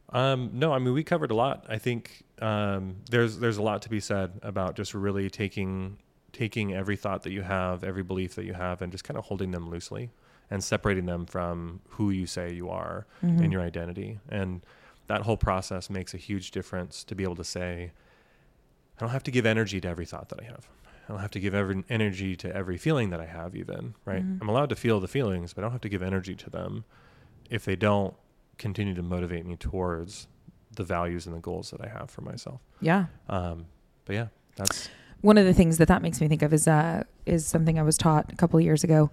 Um, 0.09 0.49
no, 0.53 0.73
I 0.73 0.79
mean 0.79 0.93
we 0.93 1.03
covered 1.03 1.31
a 1.31 1.35
lot. 1.35 1.65
I 1.69 1.77
think 1.77 2.23
um, 2.41 2.97
there's 3.09 3.37
there's 3.37 3.57
a 3.57 3.61
lot 3.61 3.81
to 3.83 3.89
be 3.89 3.99
said 3.99 4.39
about 4.41 4.75
just 4.75 4.93
really 4.93 5.29
taking 5.29 5.97
taking 6.33 6.73
every 6.73 6.95
thought 6.95 7.23
that 7.23 7.31
you 7.31 7.41
have, 7.41 7.83
every 7.83 8.03
belief 8.03 8.35
that 8.35 8.45
you 8.45 8.53
have, 8.53 8.81
and 8.81 8.91
just 8.91 9.03
kind 9.03 9.17
of 9.17 9.25
holding 9.25 9.51
them 9.51 9.69
loosely 9.69 10.11
and 10.49 10.63
separating 10.63 11.05
them 11.05 11.25
from 11.25 11.79
who 11.89 12.09
you 12.09 12.25
say 12.25 12.53
you 12.53 12.69
are 12.69 13.05
mm-hmm. 13.23 13.41
and 13.41 13.53
your 13.53 13.61
identity. 13.61 14.19
And 14.29 14.65
that 15.07 15.21
whole 15.21 15.37
process 15.37 15.89
makes 15.89 16.13
a 16.13 16.17
huge 16.17 16.51
difference 16.51 17.03
to 17.05 17.15
be 17.15 17.23
able 17.23 17.37
to 17.37 17.43
say, 17.43 17.91
I 18.97 18.99
don't 18.99 19.09
have 19.09 19.23
to 19.23 19.31
give 19.31 19.45
energy 19.45 19.79
to 19.81 19.87
every 19.87 20.05
thought 20.05 20.29
that 20.29 20.41
I 20.41 20.43
have. 20.43 20.67
I 21.07 21.13
don't 21.13 21.21
have 21.21 21.31
to 21.31 21.39
give 21.39 21.55
every 21.55 21.83
energy 21.89 22.35
to 22.37 22.55
every 22.55 22.77
feeling 22.77 23.09
that 23.09 23.19
I 23.19 23.25
have, 23.25 23.55
even 23.55 23.95
right. 24.05 24.23
Mm-hmm. 24.23 24.41
I'm 24.41 24.49
allowed 24.49 24.69
to 24.69 24.75
feel 24.75 24.99
the 24.99 25.07
feelings, 25.07 25.53
but 25.53 25.61
I 25.61 25.65
don't 25.65 25.71
have 25.71 25.81
to 25.81 25.89
give 25.89 26.03
energy 26.03 26.35
to 26.35 26.49
them 26.49 26.83
if 27.49 27.65
they 27.65 27.75
don't 27.75 28.13
continue 28.57 28.93
to 28.93 29.01
motivate 29.01 29.45
me 29.45 29.55
towards 29.55 30.27
the 30.75 30.83
values 30.83 31.25
and 31.25 31.35
the 31.35 31.39
goals 31.39 31.71
that 31.71 31.81
I 31.81 31.87
have 31.87 32.09
for 32.09 32.21
myself. 32.21 32.61
Yeah. 32.79 33.05
Um, 33.29 33.65
but 34.05 34.13
yeah, 34.13 34.27
that's 34.55 34.89
one 35.21 35.37
of 35.37 35.45
the 35.45 35.53
things 35.53 35.77
that 35.77 35.87
that 35.87 36.01
makes 36.01 36.19
me 36.19 36.27
think 36.27 36.41
of 36.41 36.53
is 36.53 36.67
uh, 36.67 37.03
is 37.25 37.45
something 37.45 37.79
I 37.79 37.83
was 37.83 37.97
taught 37.97 38.31
a 38.31 38.35
couple 38.35 38.57
of 38.57 38.65
years 38.65 38.83
ago. 38.83 39.11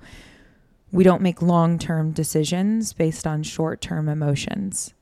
We 0.91 1.05
don't 1.05 1.21
make 1.21 1.43
long 1.43 1.79
term 1.79 2.13
decisions 2.13 2.93
based 2.93 3.27
on 3.27 3.43
short 3.43 3.81
term 3.81 4.09
emotions. 4.09 4.95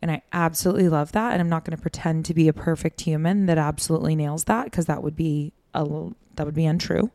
And 0.00 0.10
I 0.10 0.22
absolutely 0.34 0.90
love 0.90 1.12
that. 1.12 1.32
And 1.32 1.40
I'm 1.40 1.48
not 1.48 1.64
going 1.64 1.76
to 1.76 1.80
pretend 1.80 2.26
to 2.26 2.34
be 2.34 2.46
a 2.46 2.52
perfect 2.52 3.00
human 3.00 3.46
that 3.46 3.56
absolutely 3.56 4.14
nails 4.14 4.44
that 4.44 4.64
because 4.64 4.84
that 4.84 5.02
would 5.02 5.16
be 5.16 5.54
a 5.74 6.10
that 6.36 6.46
would 6.46 6.54
be 6.54 6.66
untrue. 6.66 7.10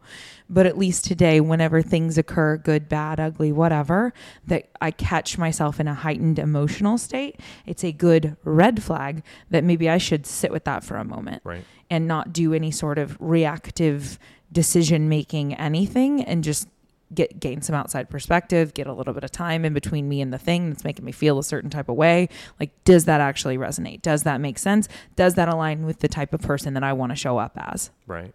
But 0.49 0.65
at 0.65 0.77
least 0.77 1.05
today, 1.05 1.39
whenever 1.39 1.81
things 1.81 2.17
occur, 2.17 2.57
good, 2.57 2.89
bad, 2.89 3.19
ugly, 3.19 3.51
whatever, 3.51 4.13
that 4.47 4.69
I 4.81 4.91
catch 4.91 5.37
myself 5.37 5.79
in 5.79 5.87
a 5.87 5.93
heightened 5.93 6.39
emotional 6.39 6.97
state, 6.97 7.39
it's 7.65 7.83
a 7.83 7.91
good 7.91 8.35
red 8.43 8.81
flag 8.81 9.23
that 9.49 9.63
maybe 9.63 9.89
I 9.89 9.97
should 9.97 10.25
sit 10.25 10.51
with 10.51 10.63
that 10.65 10.83
for 10.83 10.97
a 10.97 11.03
moment 11.03 11.41
right. 11.45 11.63
and 11.89 12.07
not 12.07 12.33
do 12.33 12.53
any 12.53 12.71
sort 12.71 12.97
of 12.97 13.17
reactive 13.19 14.17
decision 14.51 15.09
making 15.09 15.53
anything 15.53 16.23
and 16.23 16.43
just 16.43 16.67
get 17.11 17.39
gain 17.39 17.59
some 17.59 17.75
outside 17.75 18.07
perspective, 18.07 18.73
get 18.75 18.85
a 18.85 18.93
little 18.93 19.15
bit 19.15 19.23
of 19.23 19.31
time 19.31 19.65
in 19.65 19.73
between 19.73 20.07
me 20.07 20.21
and 20.21 20.31
the 20.31 20.37
thing 20.37 20.69
that's 20.69 20.83
making 20.83 21.03
me 21.03 21.11
feel 21.11 21.39
a 21.39 21.43
certain 21.43 21.69
type 21.69 21.89
of 21.89 21.95
way. 21.95 22.29
Like, 22.59 22.71
does 22.83 23.05
that 23.05 23.19
actually 23.19 23.57
resonate? 23.57 24.03
Does 24.03 24.23
that 24.23 24.39
make 24.39 24.59
sense? 24.59 24.87
Does 25.15 25.33
that 25.33 25.49
align 25.49 25.87
with 25.87 25.99
the 25.99 26.07
type 26.07 26.33
of 26.33 26.41
person 26.41 26.75
that 26.75 26.83
I 26.83 26.93
want 26.93 27.11
to 27.11 27.15
show 27.15 27.39
up 27.39 27.57
as? 27.57 27.89
Right 28.05 28.33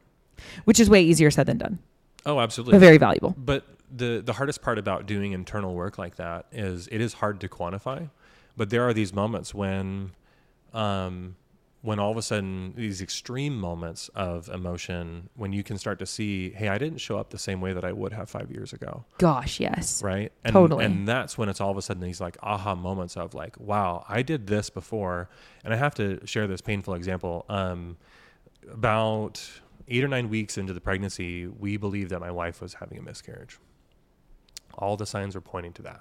which 0.65 0.81
is 0.81 0.89
way 0.91 1.03
easier 1.03 1.31
said 1.31 1.47
than 1.47 1.59
done. 1.59 1.79
Oh, 2.27 2.41
absolutely. 2.41 2.73
But 2.73 2.81
very 2.81 2.99
valuable. 2.99 3.35
But 3.37 3.67
the 3.95 4.23
the 4.25 4.33
hardest 4.33 4.63
part 4.63 4.79
about 4.79 5.07
doing 5.07 5.33
internal 5.33 5.75
work 5.75 5.99
like 5.99 6.17
that 6.17 6.47
is 6.53 6.89
it 6.89 7.01
is 7.01 7.15
hard 7.15 7.41
to 7.41 7.49
quantify. 7.49 8.11
But 8.57 8.71
there 8.71 8.87
are 8.89 8.93
these 8.93 9.13
moments 9.13 9.53
when, 9.53 10.13
um, 10.73 11.35
when 11.83 11.99
all 11.99 12.13
of 12.13 12.17
a 12.17 12.23
sudden 12.23 12.73
these 12.77 13.03
extreme 13.03 13.59
moments 13.59 14.09
of 14.15 14.49
emotion, 14.49 15.29
when 15.35 15.53
you 15.53 15.65
can 15.65 15.77
start 15.77 15.99
to 15.99 16.07
see, 16.07 16.51
hey, 16.51 16.69
I 16.69 16.79
didn't 16.79 16.99
show 16.99 17.19
up 17.19 17.31
the 17.31 17.39
same 17.39 17.61
way 17.61 17.73
that 17.73 17.85
I 17.85 17.93
would 17.93 18.13
have 18.13 18.31
five 18.31 18.53
years 18.53 18.73
ago. 18.73 19.05
Gosh, 19.19 19.59
yes. 19.59 20.03
Right. 20.05 20.31
And, 20.45 20.53
totally. 20.53 20.85
And 20.85 21.07
that's 21.07 21.37
when 21.37 21.49
it's 21.49 21.61
all 21.61 21.71
of 21.71 21.77
a 21.77 21.83
sudden 21.83 22.01
these 22.01 22.21
like 22.21 22.37
aha 22.43 22.77
moments 22.77 23.17
of 23.17 23.35
like, 23.35 23.59
wow, 23.59 24.05
I 24.09 24.23
did 24.23 24.47
this 24.47 24.71
before, 24.71 25.29
and 25.65 25.75
I 25.75 25.77
have 25.77 25.95
to 25.97 26.25
share 26.27 26.47
this 26.47 26.61
painful 26.61 26.95
example. 26.95 27.45
Um, 27.49 27.97
about 28.71 29.47
eight 29.89 30.05
or 30.05 30.09
nine 30.09 30.29
weeks 30.29 30.57
into 30.59 30.73
the 30.73 30.81
pregnancy, 30.81 31.47
we 31.47 31.77
believed 31.77 32.11
that 32.11 32.21
my 32.21 32.31
wife 32.31 32.61
was 32.61 32.75
having 32.75 32.99
a 32.99 33.03
miscarriage. 33.03 33.59
All 34.79 34.97
the 34.97 35.07
signs 35.07 35.35
were 35.35 35.41
pointing 35.41 35.73
to 35.75 35.83
that. 35.83 36.01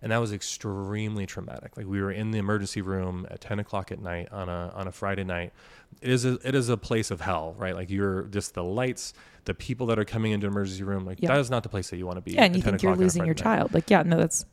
And 0.00 0.10
that 0.10 0.18
was 0.18 0.32
extremely 0.32 1.26
traumatic. 1.26 1.76
Like 1.76 1.86
we 1.86 2.02
were 2.02 2.10
in 2.10 2.32
the 2.32 2.38
emergency 2.38 2.82
room 2.82 3.24
at 3.30 3.40
10 3.40 3.60
o'clock 3.60 3.92
at 3.92 4.00
night 4.00 4.32
on 4.32 4.48
a, 4.48 4.72
on 4.74 4.88
a 4.88 4.92
Friday 4.92 5.22
night. 5.22 5.52
It 6.00 6.10
is 6.10 6.24
a, 6.24 6.38
it 6.44 6.56
is 6.56 6.68
a 6.68 6.76
place 6.76 7.12
of 7.12 7.20
hell, 7.20 7.54
right? 7.56 7.74
Like 7.74 7.88
you're 7.88 8.22
just 8.24 8.54
the 8.54 8.64
lights, 8.64 9.14
the 9.44 9.54
people 9.54 9.86
that 9.86 10.00
are 10.00 10.04
coming 10.04 10.32
into 10.32 10.48
emergency 10.48 10.82
room. 10.82 11.06
Like 11.06 11.20
that 11.20 11.38
is 11.38 11.50
not 11.50 11.62
the 11.62 11.68
place 11.68 11.90
that 11.90 11.98
you 11.98 12.06
want 12.06 12.16
to 12.16 12.20
be. 12.20 12.32
Yeah. 12.32 12.44
And 12.44 12.56
you 12.56 12.62
think 12.62 12.82
you're 12.82 12.96
losing 12.96 13.24
your 13.24 13.34
child. 13.34 13.72
Like, 13.72 13.90
yeah, 13.90 14.02
no, 14.02 14.16
that's, 14.16 14.44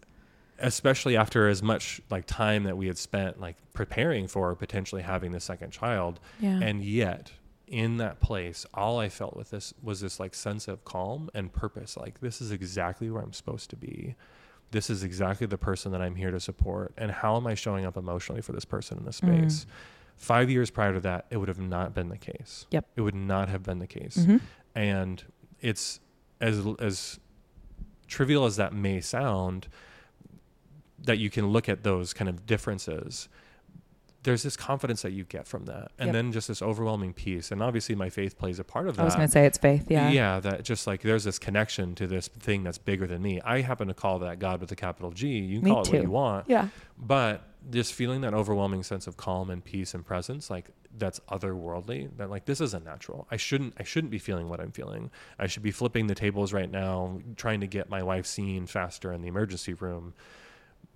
especially 0.60 1.18
after 1.18 1.47
as 1.47 1.64
much 1.64 1.99
like 2.12 2.26
time 2.28 2.64
that 2.66 2.78
we 2.78 2.86
had 2.86 2.97
spent 2.97 3.39
like 3.39 3.55
preparing 3.74 4.28
for 4.28 4.53
potentially 4.53 5.01
having 5.01 5.32
the 5.32 5.39
second 5.39 5.72
child. 5.72 6.20
Yeah. 6.39 6.60
And 6.62 6.84
yet 6.84 7.32
in 7.70 7.97
that 7.97 8.20
place, 8.20 8.66
all 8.74 9.00
I 9.00 9.09
felt 9.09 9.37
with 9.37 9.51
this 9.51 9.74
was 9.82 10.01
this 10.01 10.20
like 10.20 10.33
sense 10.33 10.67
of 10.67 10.83
calm 10.83 11.29
and 11.33 11.54
purpose. 11.54 11.96
Like 11.96 12.20
this 12.20 12.41
is 12.41 12.51
exactly 12.51 13.09
where 13.09 13.21
I'm 13.21 13.33
supposed 13.33 13.70
to 13.70 13.75
be. 13.75 14.16
This 14.71 14.89
is 14.89 15.04
exactly 15.04 15.47
the 15.47 15.58
person 15.58 15.91
that 15.91 16.01
I'm 16.01 16.16
here 16.16 16.32
to 16.32 16.39
support. 16.39 16.93
And 16.97 17.12
how 17.12 17.37
am 17.37 17.47
I 17.47 17.54
showing 17.54 17.86
up 17.86 17.96
emotionally 17.96 18.41
for 18.41 18.51
this 18.51 18.66
person 18.66 18.97
in 18.97 19.05
this 19.05 19.21
mm. 19.21 19.39
space? 19.39 19.66
Mm. 19.66 19.70
Five 20.16 20.50
years 20.50 20.70
prior 20.70 20.93
to 20.93 21.00
that, 21.01 21.25
it 21.29 21.37
would 21.37 21.47
have 21.47 21.59
not 21.59 21.93
been 21.93 22.09
the 22.09 22.17
case. 22.17 22.66
Yep. 22.71 22.86
It 22.96 23.01
would 23.01 23.16
not 23.16 23.50
have 23.50 23.63
been 23.63 23.79
the 23.79 23.87
case. 23.87 24.17
Mm-hmm. 24.17 24.37
And 24.75 25.24
it's 25.62 26.00
as 26.41 26.66
as 26.79 27.20
trivial 28.08 28.46
as 28.46 28.55
that 28.58 28.74
may 28.74 29.00
sound, 29.00 29.67
that 31.04 31.20
you 31.20 31.29
can 31.29 31.47
look 31.47 31.70
at 31.70 31.83
those 31.83 32.13
kind 32.13 32.28
of 32.28 32.46
differences 32.46 33.29
there's 34.24 34.43
this 34.43 34.58
confidence 34.58 35.01
that 35.04 35.12
you 35.12 35.24
get 35.24 35.47
from 35.47 35.66
that, 35.66 35.91
and 35.97 36.08
Yep. 36.08 36.13
then 36.13 36.32
just 36.33 36.50
this 36.50 36.62
overwhelming 36.62 37.13
peace. 37.13 37.51
And 37.51 37.63
obviously, 37.63 37.96
my 37.96 38.09
faith 38.09 38.37
plays 38.37 38.59
a 38.59 38.63
part 38.66 38.87
of 38.89 38.97
that. 38.97 39.01
I 39.04 39.05
was 39.05 39.16
going 39.16 39.28
to 39.28 39.32
say 39.32 39.46
it's 39.46 39.58
faith. 39.58 39.89
Yeah. 39.89 40.09
Yeah, 40.09 40.39
that 40.41 40.63
just 40.63 40.87
like 40.87 41.01
there's 41.04 41.24
this 41.24 41.39
connection 41.39 41.96
to 41.96 42.05
this 42.08 42.28
thing 42.28 42.63
that's 42.63 42.78
bigger 42.78 43.08
than 43.08 43.21
me. 43.21 43.39
I 43.41 43.62
happen 43.62 43.87
to 43.87 43.93
call 43.93 44.20
that 44.20 44.39
God 44.39 44.59
with 44.59 44.71
a 44.71 44.75
capital 44.75 45.12
G. 45.12 45.28
You 45.39 45.59
can 45.59 45.66
Me 45.66 45.71
call 45.71 45.83
it 45.83 45.89
what 45.93 46.01
you 46.04 46.12
want, 46.12 46.50
Yeah. 46.50 46.67
but 46.97 47.43
just 47.71 47.93
feeling 47.93 48.21
that 48.21 48.33
overwhelming 48.33 48.83
sense 48.83 49.08
of 49.08 49.16
calm 49.17 49.50
and 49.50 49.63
peace 49.63 49.93
and 49.93 50.05
presence, 50.05 50.50
like 50.50 50.70
that's 50.97 51.20
otherworldly. 51.29 52.09
That 52.17 52.29
like 52.29 52.43
this 52.46 52.59
isn't 52.59 52.83
natural. 52.83 53.25
I 53.32 53.37
shouldn't. 53.37 53.74
I 53.79 53.83
shouldn't 53.83 54.12
be 54.12 54.20
feeling 54.20 54.50
what 54.50 54.59
I'm 54.59 54.71
feeling. 54.71 55.12
I 55.37 55.47
should 55.47 55.63
be 55.63 55.71
flipping 55.71 56.08
the 56.08 56.16
tables 56.16 56.51
right 56.51 56.70
now, 56.70 57.21
trying 57.37 57.62
to 57.62 57.67
get 57.67 57.89
my 57.89 58.04
wife 58.04 58.25
seen 58.25 58.66
faster 58.67 59.13
in 59.13 59.21
the 59.21 59.28
emergency 59.29 59.74
room. 59.74 60.13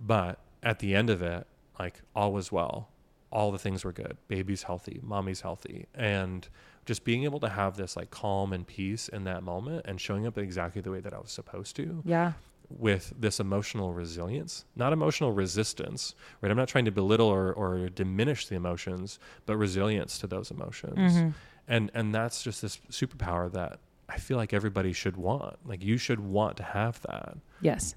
But 0.00 0.40
at 0.62 0.80
the 0.80 0.94
end 0.94 1.08
of 1.10 1.22
it, 1.22 1.46
like 1.78 2.02
all 2.14 2.32
was 2.32 2.52
well. 2.52 2.88
All 3.34 3.50
the 3.52 3.58
things 3.58 3.84
were 3.84 3.92
good. 3.92 4.16
Baby's 4.28 4.62
healthy, 4.62 5.00
mommy's 5.02 5.40
healthy, 5.42 5.86
and 5.94 6.48
just 6.86 7.04
being 7.04 7.24
able 7.24 7.40
to 7.40 7.48
have 7.48 7.76
this 7.76 7.96
like 7.96 8.10
calm 8.10 8.52
and 8.52 8.66
peace 8.66 9.08
in 9.08 9.24
that 9.24 9.42
moment 9.42 9.84
and 9.86 10.00
showing 10.00 10.26
up 10.26 10.38
exactly 10.38 10.80
the 10.80 10.90
way 10.90 11.00
that 11.00 11.12
I 11.12 11.18
was 11.18 11.32
supposed 11.32 11.74
to 11.76 12.02
Yeah. 12.04 12.32
with 12.68 13.12
this 13.18 13.40
emotional 13.40 13.92
resilience, 13.92 14.64
not 14.76 14.92
emotional 14.92 15.32
resistance, 15.32 16.14
right? 16.40 16.50
I'm 16.50 16.56
not 16.56 16.68
trying 16.68 16.84
to 16.84 16.92
belittle 16.92 17.26
or, 17.28 17.52
or 17.52 17.88
diminish 17.88 18.46
the 18.48 18.54
emotions, 18.54 19.18
but 19.46 19.56
resilience 19.56 20.18
to 20.20 20.26
those 20.26 20.50
emotions. 20.50 21.14
Mm-hmm. 21.14 21.28
And 21.66 21.90
and 21.94 22.14
that's 22.14 22.42
just 22.42 22.60
this 22.62 22.78
superpower 22.90 23.50
that 23.52 23.78
I 24.08 24.18
feel 24.18 24.36
like 24.36 24.52
everybody 24.52 24.92
should 24.92 25.16
want. 25.16 25.56
Like 25.66 25.82
you 25.82 25.96
should 25.96 26.20
want 26.20 26.56
to 26.58 26.62
have 26.62 27.00
that. 27.08 27.38
Yes. 27.62 27.94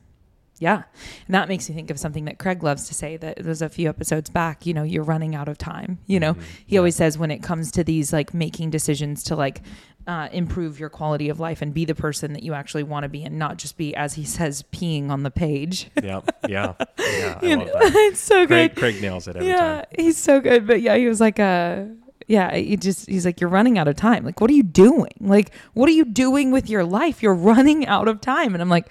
Yeah. 0.59 0.83
And 1.27 1.35
that 1.35 1.47
makes 1.47 1.69
me 1.69 1.75
think 1.75 1.91
of 1.91 1.99
something 1.99 2.25
that 2.25 2.39
Craig 2.39 2.63
loves 2.63 2.87
to 2.87 2.93
say 2.93 3.15
that 3.17 3.43
was 3.45 3.61
a 3.61 3.69
few 3.69 3.87
episodes 3.89 4.29
back, 4.29 4.65
you 4.65 4.73
know, 4.73 4.83
you're 4.83 5.03
running 5.03 5.35
out 5.35 5.47
of 5.47 5.57
time. 5.57 5.99
You 6.07 6.19
know, 6.19 6.33
Mhm. 6.33 6.41
he 6.65 6.75
Yeah. 6.75 6.79
always 6.79 6.95
says 6.95 7.17
when 7.17 7.29
it 7.31 7.43
comes 7.43 7.71
to 7.73 7.83
these 7.83 8.11
like 8.11 8.33
making 8.33 8.69
decisions 8.71 9.23
to 9.25 9.35
like 9.35 9.61
uh, 10.07 10.29
improve 10.31 10.79
your 10.79 10.87
quality 10.87 11.27
of 11.27 11.37
life 11.37 11.61
and 11.61 11.73
be 11.73 11.83
the 11.83 11.93
person 11.93 12.31
that 12.31 12.41
you 12.41 12.53
actually 12.53 12.81
want 12.83 13.03
to 13.03 13.09
be 13.09 13.25
and 13.25 13.37
not 13.37 13.57
just 13.57 13.75
be, 13.75 13.93
as 13.93 14.13
he 14.13 14.23
says, 14.23 14.63
peeing 14.71 15.09
on 15.09 15.23
the 15.23 15.29
page. 15.31 15.89
Yeah. 16.01 16.21
Yeah. 16.47 16.73
Yeah. 16.97 17.37
I 17.41 17.55
love 17.55 17.67
that. 17.67 17.91
it's 17.93 18.19
so 18.21 18.47
good. 18.47 18.73
Craig, 18.73 18.75
Craig 18.75 19.01
nails 19.01 19.27
it 19.27 19.35
every 19.35 19.49
yeah, 19.49 19.57
time. 19.81 19.85
he's 19.97 20.17
so 20.17 20.39
good. 20.39 20.65
But 20.65 20.81
yeah, 20.81 20.95
he 20.95 21.07
was 21.07 21.19
like, 21.19 21.39
uh, 21.41 21.83
yeah, 22.27 22.55
he 22.55 22.77
just 22.77 23.07
he's 23.09 23.25
like, 23.25 23.41
you're 23.41 23.49
running 23.49 23.77
out 23.77 23.87
of 23.89 23.95
time. 23.97 24.23
Like, 24.23 24.39
what 24.39 24.49
are 24.49 24.53
you 24.53 24.63
doing? 24.63 25.11
Like, 25.19 25.51
what 25.73 25.89
are 25.89 25.93
you 25.93 26.05
doing 26.05 26.51
with 26.51 26.69
your 26.69 26.83
life? 26.85 27.21
You're 27.21 27.33
running 27.35 27.85
out 27.85 28.07
of 28.07 28.21
time. 28.21 28.53
And 28.53 28.61
I'm 28.61 28.69
like, 28.69 28.89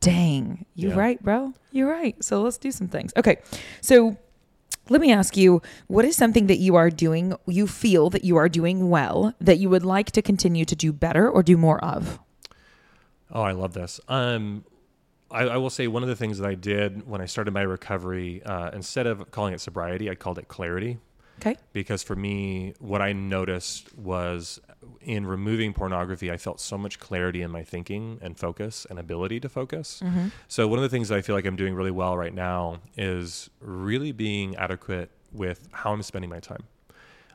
dang, 0.00 0.64
you're 0.74 0.92
Yeah. 0.92 0.98
right, 0.98 1.22
bro. 1.22 1.52
You're 1.72 1.88
right. 1.90 2.22
So 2.22 2.42
let's 2.42 2.58
do 2.58 2.70
some 2.70 2.88
things. 2.88 3.12
Okay, 3.16 3.36
so. 3.80 4.16
Let 4.88 5.00
me 5.00 5.12
ask 5.12 5.36
you, 5.36 5.62
what 5.88 6.04
is 6.04 6.14
something 6.16 6.46
that 6.46 6.58
you 6.58 6.76
are 6.76 6.90
doing, 6.90 7.34
you 7.48 7.66
feel 7.66 8.08
that 8.10 8.22
you 8.22 8.36
are 8.36 8.48
doing 8.48 8.88
well, 8.88 9.34
that 9.40 9.58
you 9.58 9.68
would 9.68 9.84
like 9.84 10.12
to 10.12 10.22
continue 10.22 10.64
to 10.64 10.76
do 10.76 10.92
better 10.92 11.28
or 11.28 11.42
do 11.42 11.56
more 11.56 11.84
of? 11.84 12.20
Oh, 13.32 13.42
I 13.42 13.50
love 13.50 13.72
this. 13.72 13.98
Um, 14.06 14.64
I, 15.28 15.42
I 15.48 15.56
will 15.56 15.70
say 15.70 15.88
one 15.88 16.04
of 16.04 16.08
the 16.08 16.14
things 16.14 16.38
that 16.38 16.46
I 16.48 16.54
did 16.54 17.04
when 17.04 17.20
I 17.20 17.24
started 17.26 17.52
my 17.52 17.62
recovery, 17.62 18.44
uh, 18.44 18.70
instead 18.72 19.08
of 19.08 19.28
calling 19.32 19.54
it 19.54 19.60
sobriety, 19.60 20.08
I 20.08 20.14
called 20.14 20.38
it 20.38 20.46
clarity. 20.46 20.98
Okay. 21.40 21.56
because 21.74 22.02
for 22.02 22.16
me 22.16 22.72
what 22.78 23.02
i 23.02 23.12
noticed 23.12 23.94
was 23.98 24.58
in 25.00 25.26
removing 25.26 25.72
pornography 25.72 26.30
i 26.30 26.36
felt 26.36 26.60
so 26.60 26.76
much 26.76 26.98
clarity 26.98 27.42
in 27.42 27.50
my 27.50 27.62
thinking 27.62 28.18
and 28.22 28.38
focus 28.38 28.86
and 28.88 28.98
ability 28.98 29.40
to 29.40 29.48
focus. 29.48 30.00
Mm-hmm. 30.04 30.28
so 30.48 30.66
one 30.68 30.78
of 30.78 30.82
the 30.82 30.88
things 30.88 31.10
i 31.10 31.20
feel 31.20 31.34
like 31.34 31.46
i'm 31.46 31.56
doing 31.56 31.74
really 31.74 31.90
well 31.90 32.16
right 32.16 32.34
now 32.34 32.78
is 32.96 33.50
really 33.60 34.12
being 34.12 34.56
adequate 34.56 35.10
with 35.32 35.68
how 35.72 35.92
i'm 35.92 36.02
spending 36.02 36.30
my 36.30 36.40
time. 36.40 36.64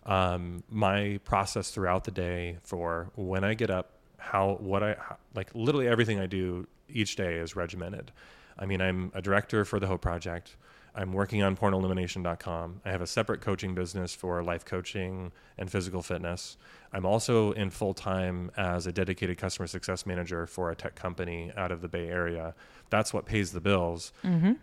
Um, 0.03 0.63
my 0.69 1.19
process 1.25 1.69
throughout 1.69 2.05
the 2.05 2.11
day 2.11 2.57
for 2.63 3.11
when 3.15 3.43
i 3.43 3.53
get 3.53 3.69
up 3.69 3.91
how 4.17 4.57
what 4.59 4.81
i 4.83 4.95
how, 4.99 5.17
like 5.35 5.49
literally 5.53 5.87
everything 5.87 6.19
i 6.19 6.25
do 6.25 6.67
each 6.89 7.15
day 7.15 7.35
is 7.35 7.55
regimented. 7.55 8.11
I 8.57 8.65
mean 8.65 8.81
i'm 8.81 9.11
a 9.13 9.21
director 9.21 9.63
for 9.65 9.79
the 9.79 9.87
hope 9.87 10.01
project 10.01 10.55
I'm 10.93 11.13
working 11.13 11.41
on 11.41 11.55
pornelimination.com. 11.55 12.81
I 12.83 12.91
have 12.91 13.01
a 13.01 13.07
separate 13.07 13.41
coaching 13.41 13.73
business 13.73 14.13
for 14.13 14.43
life 14.43 14.65
coaching 14.65 15.31
and 15.57 15.71
physical 15.71 16.01
fitness. 16.01 16.57
I'm 16.91 17.05
also 17.05 17.53
in 17.53 17.69
full 17.69 17.93
time 17.93 18.51
as 18.57 18.87
a 18.87 18.91
dedicated 18.91 19.37
customer 19.37 19.67
success 19.67 20.05
manager 20.05 20.45
for 20.45 20.69
a 20.69 20.75
tech 20.75 20.95
company 20.95 21.51
out 21.55 21.71
of 21.71 21.81
the 21.81 21.87
Bay 21.87 22.09
Area. 22.09 22.53
That's 22.89 23.13
what 23.13 23.25
pays 23.25 23.53
the 23.53 23.61
bills. 23.61 24.11
Mm-hmm. 24.23 24.53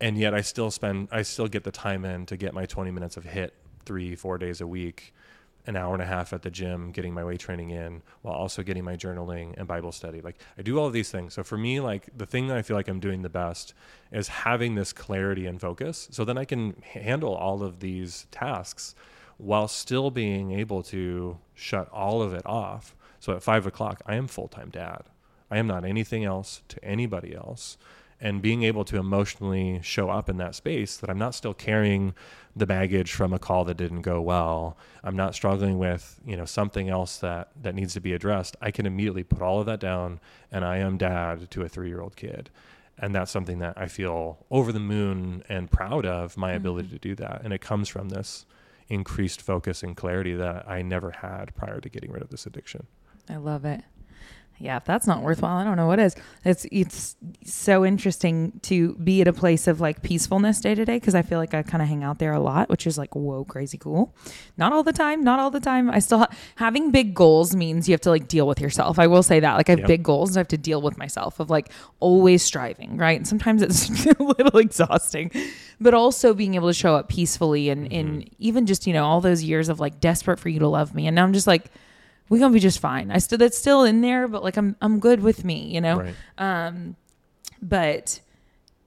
And 0.00 0.18
yet 0.18 0.34
I 0.34 0.40
still 0.40 0.70
spend, 0.70 1.08
I 1.12 1.22
still 1.22 1.48
get 1.48 1.64
the 1.64 1.70
time 1.70 2.04
in 2.04 2.26
to 2.26 2.36
get 2.36 2.54
my 2.54 2.66
20 2.66 2.90
minutes 2.90 3.16
of 3.16 3.24
HIIT 3.24 3.50
three, 3.84 4.14
four 4.14 4.38
days 4.38 4.60
a 4.60 4.66
week, 4.66 5.14
an 5.68 5.76
hour 5.76 5.92
and 5.92 6.02
a 6.02 6.06
half 6.06 6.32
at 6.32 6.40
the 6.40 6.50
gym, 6.50 6.90
getting 6.92 7.12
my 7.12 7.22
weight 7.22 7.38
training 7.38 7.70
in 7.70 8.00
while 8.22 8.34
also 8.34 8.62
getting 8.62 8.82
my 8.82 8.96
journaling 8.96 9.54
and 9.58 9.68
Bible 9.68 9.92
study. 9.92 10.22
Like 10.22 10.36
I 10.56 10.62
do 10.62 10.78
all 10.78 10.86
of 10.86 10.94
these 10.94 11.10
things. 11.10 11.34
So 11.34 11.44
for 11.44 11.58
me, 11.58 11.78
like 11.78 12.08
the 12.16 12.24
thing 12.24 12.48
that 12.48 12.56
I 12.56 12.62
feel 12.62 12.74
like 12.74 12.88
I'm 12.88 13.00
doing 13.00 13.20
the 13.20 13.28
best 13.28 13.74
is 14.10 14.28
having 14.28 14.76
this 14.76 14.94
clarity 14.94 15.44
and 15.44 15.60
focus. 15.60 16.08
So 16.10 16.24
then 16.24 16.38
I 16.38 16.46
can 16.46 16.82
handle 16.82 17.34
all 17.34 17.62
of 17.62 17.80
these 17.80 18.26
tasks 18.30 18.94
while 19.36 19.68
still 19.68 20.10
being 20.10 20.52
able 20.52 20.82
to 20.84 21.38
shut 21.54 21.86
all 21.90 22.22
of 22.22 22.32
it 22.32 22.46
off. 22.46 22.96
So 23.20 23.34
at 23.34 23.42
five 23.42 23.66
o'clock, 23.66 24.00
I 24.06 24.14
am 24.14 24.26
full 24.26 24.48
time 24.48 24.70
dad. 24.70 25.02
I 25.50 25.58
am 25.58 25.66
not 25.66 25.84
anything 25.84 26.24
else 26.24 26.62
to 26.68 26.82
anybody 26.82 27.34
else. 27.34 27.76
And 28.20 28.42
being 28.42 28.64
able 28.64 28.84
to 28.86 28.96
emotionally 28.96 29.80
show 29.82 30.10
up 30.10 30.28
in 30.28 30.38
that 30.38 30.56
space 30.56 30.96
that 30.96 31.08
I'm 31.08 31.18
not 31.18 31.36
still 31.36 31.54
carrying 31.54 32.14
the 32.56 32.66
baggage 32.66 33.12
from 33.12 33.32
a 33.32 33.38
call 33.38 33.64
that 33.66 33.76
didn't 33.76 34.02
go 34.02 34.20
well. 34.20 34.76
I'm 35.04 35.14
not 35.14 35.34
struggling 35.34 35.78
with, 35.78 36.20
you 36.26 36.36
know, 36.36 36.44
something 36.44 36.88
else 36.88 37.18
that 37.18 37.50
that 37.62 37.76
needs 37.76 37.94
to 37.94 38.00
be 38.00 38.12
addressed. 38.12 38.56
I 38.60 38.72
can 38.72 38.86
immediately 38.86 39.22
put 39.22 39.40
all 39.40 39.60
of 39.60 39.66
that 39.66 39.78
down 39.78 40.18
and 40.50 40.64
I 40.64 40.78
am 40.78 40.98
dad 40.98 41.48
to 41.52 41.62
a 41.62 41.68
3-year-old 41.68 42.16
kid. 42.16 42.50
And 42.98 43.14
that's 43.14 43.30
something 43.30 43.60
that 43.60 43.78
I 43.78 43.86
feel 43.86 44.44
over 44.50 44.72
the 44.72 44.80
moon 44.80 45.44
and 45.48 45.70
proud 45.70 46.04
of 46.04 46.36
my 46.36 46.48
mm-hmm. 46.48 46.56
ability 46.56 46.88
to 46.88 46.98
do 46.98 47.14
that. 47.14 47.42
And 47.44 47.52
it 47.52 47.60
comes 47.60 47.88
from 47.88 48.08
this 48.08 48.44
increased 48.88 49.40
focus 49.40 49.82
and 49.82 49.96
clarity 49.96 50.34
that 50.34 50.68
I 50.68 50.82
never 50.82 51.12
had 51.12 51.54
prior 51.54 51.80
to 51.80 51.88
getting 51.88 52.10
rid 52.10 52.22
of 52.22 52.30
this 52.30 52.46
addiction. 52.46 52.86
I 53.28 53.36
love 53.36 53.64
it. 53.64 53.82
Yeah, 54.60 54.76
if 54.76 54.84
that's 54.84 55.06
not 55.06 55.22
worthwhile, 55.22 55.56
I 55.56 55.64
don't 55.64 55.76
know 55.76 55.86
what 55.86 56.00
is. 56.00 56.16
It's 56.44 56.66
it's 56.72 57.16
so 57.44 57.84
interesting 57.84 58.58
to 58.62 58.94
be 58.94 59.20
at 59.20 59.28
a 59.28 59.32
place 59.32 59.68
of 59.68 59.80
like 59.80 60.02
peacefulness 60.02 60.60
day 60.60 60.74
to 60.74 60.84
day 60.84 60.96
because 60.96 61.14
I 61.14 61.22
feel 61.22 61.38
like 61.38 61.54
I 61.54 61.62
kind 61.62 61.80
of 61.80 61.88
hang 61.88 62.02
out 62.02 62.18
there 62.18 62.32
a 62.32 62.40
lot, 62.40 62.68
which 62.68 62.86
is 62.86 62.98
like 62.98 63.14
whoa, 63.14 63.44
crazy 63.44 63.78
cool. 63.78 64.14
Not 64.56 64.72
all 64.72 64.82
the 64.82 64.92
time, 64.92 65.22
not 65.22 65.38
all 65.38 65.50
the 65.50 65.60
time. 65.60 65.88
I 65.90 66.00
still 66.00 66.18
ha- 66.18 66.30
having 66.56 66.90
big 66.90 67.14
goals 67.14 67.54
means 67.54 67.88
you 67.88 67.92
have 67.92 68.00
to 68.00 68.10
like 68.10 68.26
deal 68.26 68.48
with 68.48 68.60
yourself. 68.60 68.98
I 68.98 69.06
will 69.06 69.22
say 69.22 69.38
that. 69.40 69.54
Like 69.54 69.68
I 69.68 69.72
have 69.72 69.78
Yep. 69.80 69.88
big 69.88 70.02
goals, 70.02 70.30
and 70.30 70.38
I 70.38 70.40
have 70.40 70.48
to 70.48 70.58
deal 70.58 70.82
with 70.82 70.98
myself 70.98 71.38
of 71.38 71.50
like 71.50 71.70
always 72.00 72.42
striving, 72.42 72.96
right? 72.96 73.16
And 73.16 73.28
sometimes 73.28 73.62
it's 73.62 74.06
a 74.06 74.22
little 74.22 74.58
exhausting, 74.58 75.30
but 75.80 75.94
also 75.94 76.34
being 76.34 76.54
able 76.56 76.68
to 76.68 76.74
show 76.74 76.96
up 76.96 77.08
peacefully 77.08 77.68
and 77.68 77.86
in 77.92 78.06
mm-hmm. 78.08 78.34
even 78.40 78.66
just 78.66 78.88
you 78.88 78.92
know 78.92 79.04
all 79.04 79.20
those 79.20 79.44
years 79.44 79.68
of 79.68 79.78
like 79.78 80.00
desperate 80.00 80.40
for 80.40 80.48
you 80.48 80.58
to 80.58 80.68
love 80.68 80.96
me, 80.96 81.06
and 81.06 81.14
now 81.14 81.22
I'm 81.22 81.32
just 81.32 81.46
like 81.46 81.70
we're 82.28 82.38
gonna 82.38 82.52
be 82.52 82.60
just 82.60 82.80
fine. 82.80 83.10
I 83.10 83.18
still 83.18 83.38
that's 83.38 83.58
still 83.58 83.84
in 83.84 84.00
there, 84.00 84.28
but 84.28 84.42
like 84.42 84.56
I'm 84.56 84.76
I'm 84.80 85.00
good 85.00 85.20
with 85.20 85.44
me, 85.44 85.66
you 85.68 85.80
know. 85.80 85.98
Right. 85.98 86.14
Um, 86.38 86.96
but 87.60 88.20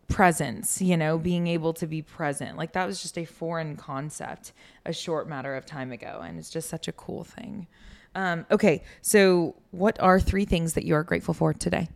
presence, 0.07 0.81
you 0.81 0.97
know, 0.97 1.17
being 1.17 1.47
able 1.47 1.73
to 1.73 1.87
be 1.87 2.01
present, 2.01 2.57
like 2.57 2.73
that 2.73 2.85
was 2.85 3.01
just 3.01 3.17
a 3.17 3.25
foreign 3.25 3.75
concept 3.75 4.53
a 4.85 4.93
short 4.93 5.27
matter 5.27 5.55
of 5.55 5.65
time 5.65 5.91
ago, 5.91 6.21
and 6.23 6.37
it's 6.37 6.49
just 6.49 6.69
such 6.69 6.87
a 6.87 6.91
cool 6.91 7.23
thing. 7.23 7.67
Um, 8.13 8.45
okay, 8.51 8.83
so 9.01 9.55
what 9.71 9.99
are 10.01 10.19
three 10.19 10.45
things 10.45 10.73
that 10.73 10.83
you 10.83 10.95
are 10.95 11.03
grateful 11.03 11.33
for 11.33 11.53
today? 11.53 11.87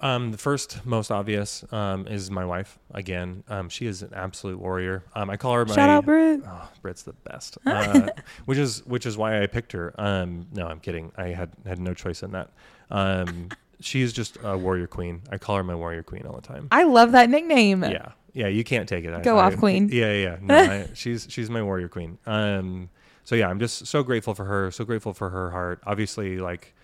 Um, 0.00 0.32
the 0.32 0.38
first, 0.38 0.84
most 0.84 1.10
obvious, 1.10 1.64
um, 1.72 2.06
is 2.06 2.30
my 2.30 2.44
wife. 2.44 2.78
Again, 2.92 3.42
um, 3.48 3.68
she 3.68 3.86
is 3.86 4.02
an 4.02 4.12
absolute 4.14 4.58
warrior. 4.58 5.04
Um, 5.14 5.30
I 5.30 5.36
call 5.36 5.54
her 5.54 5.64
my 5.64 5.74
Shout 5.74 5.88
out, 5.88 6.04
Britt. 6.04 6.40
Oh, 6.46 6.68
Britt's 6.82 7.02
the 7.02 7.12
best. 7.12 7.58
Uh, 7.66 8.08
which 8.44 8.58
is 8.58 8.84
which 8.86 9.06
is 9.06 9.16
why 9.16 9.42
I 9.42 9.46
picked 9.46 9.72
her. 9.72 9.94
Um, 9.98 10.46
no, 10.52 10.66
I'm 10.66 10.80
kidding. 10.80 11.12
I 11.16 11.28
had 11.28 11.50
had 11.66 11.78
no 11.78 11.94
choice 11.94 12.22
in 12.22 12.32
that. 12.32 12.50
Um, 12.90 13.48
she's 13.80 14.12
just 14.12 14.36
a 14.42 14.56
warrior 14.58 14.86
queen. 14.86 15.22
I 15.30 15.38
call 15.38 15.56
her 15.56 15.62
my 15.64 15.74
warrior 15.74 16.02
queen 16.02 16.26
all 16.26 16.34
the 16.34 16.42
time. 16.42 16.68
I 16.70 16.84
love 16.84 17.12
that 17.12 17.30
nickname. 17.30 17.82
Yeah, 17.84 18.12
yeah. 18.32 18.48
You 18.48 18.64
can't 18.64 18.88
take 18.88 19.04
it. 19.04 19.14
I- 19.14 19.22
Go 19.22 19.38
I- 19.38 19.44
off, 19.46 19.56
queen. 19.56 19.88
Yeah, 19.92 20.12
yeah. 20.12 20.36
No, 20.40 20.56
I, 20.56 20.88
she's 20.94 21.26
she's 21.30 21.48
my 21.50 21.62
warrior 21.62 21.88
queen. 21.88 22.18
Um, 22.26 22.90
so 23.24 23.34
yeah, 23.34 23.48
I'm 23.48 23.58
just 23.60 23.86
so 23.86 24.02
grateful 24.02 24.34
for 24.34 24.44
her. 24.46 24.70
So 24.70 24.84
grateful 24.84 25.12
for 25.14 25.30
her 25.30 25.50
heart. 25.50 25.80
Obviously, 25.86 26.38
like 26.38 26.74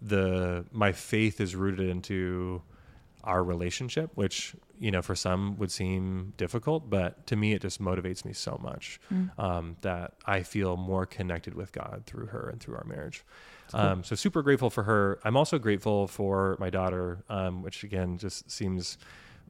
the 0.00 0.64
my 0.72 0.92
faith 0.92 1.40
is 1.40 1.54
rooted 1.54 1.88
into 1.88 2.62
our 3.22 3.42
relationship, 3.42 4.10
which 4.14 4.54
you 4.78 4.90
know 4.90 5.00
for 5.02 5.14
some 5.14 5.56
would 5.58 5.70
seem 5.70 6.32
difficult, 6.36 6.90
but 6.90 7.26
to 7.26 7.36
me 7.36 7.52
it 7.52 7.62
just 7.62 7.80
motivates 7.80 8.24
me 8.24 8.32
so 8.32 8.58
much 8.62 9.00
um, 9.38 9.76
that 9.80 10.14
I 10.26 10.42
feel 10.42 10.76
more 10.76 11.06
connected 11.06 11.54
with 11.54 11.72
God 11.72 12.02
through 12.06 12.26
her 12.26 12.50
and 12.50 12.60
through 12.60 12.76
our 12.76 12.84
marriage. 12.84 13.24
Um, 13.72 14.04
so 14.04 14.14
super 14.14 14.42
grateful 14.42 14.68
for 14.70 14.82
her. 14.84 15.18
I'm 15.24 15.36
also 15.36 15.58
grateful 15.58 16.06
for 16.06 16.56
my 16.60 16.68
daughter, 16.70 17.24
um, 17.30 17.62
which 17.62 17.82
again 17.82 18.18
just 18.18 18.50
seems 18.50 18.98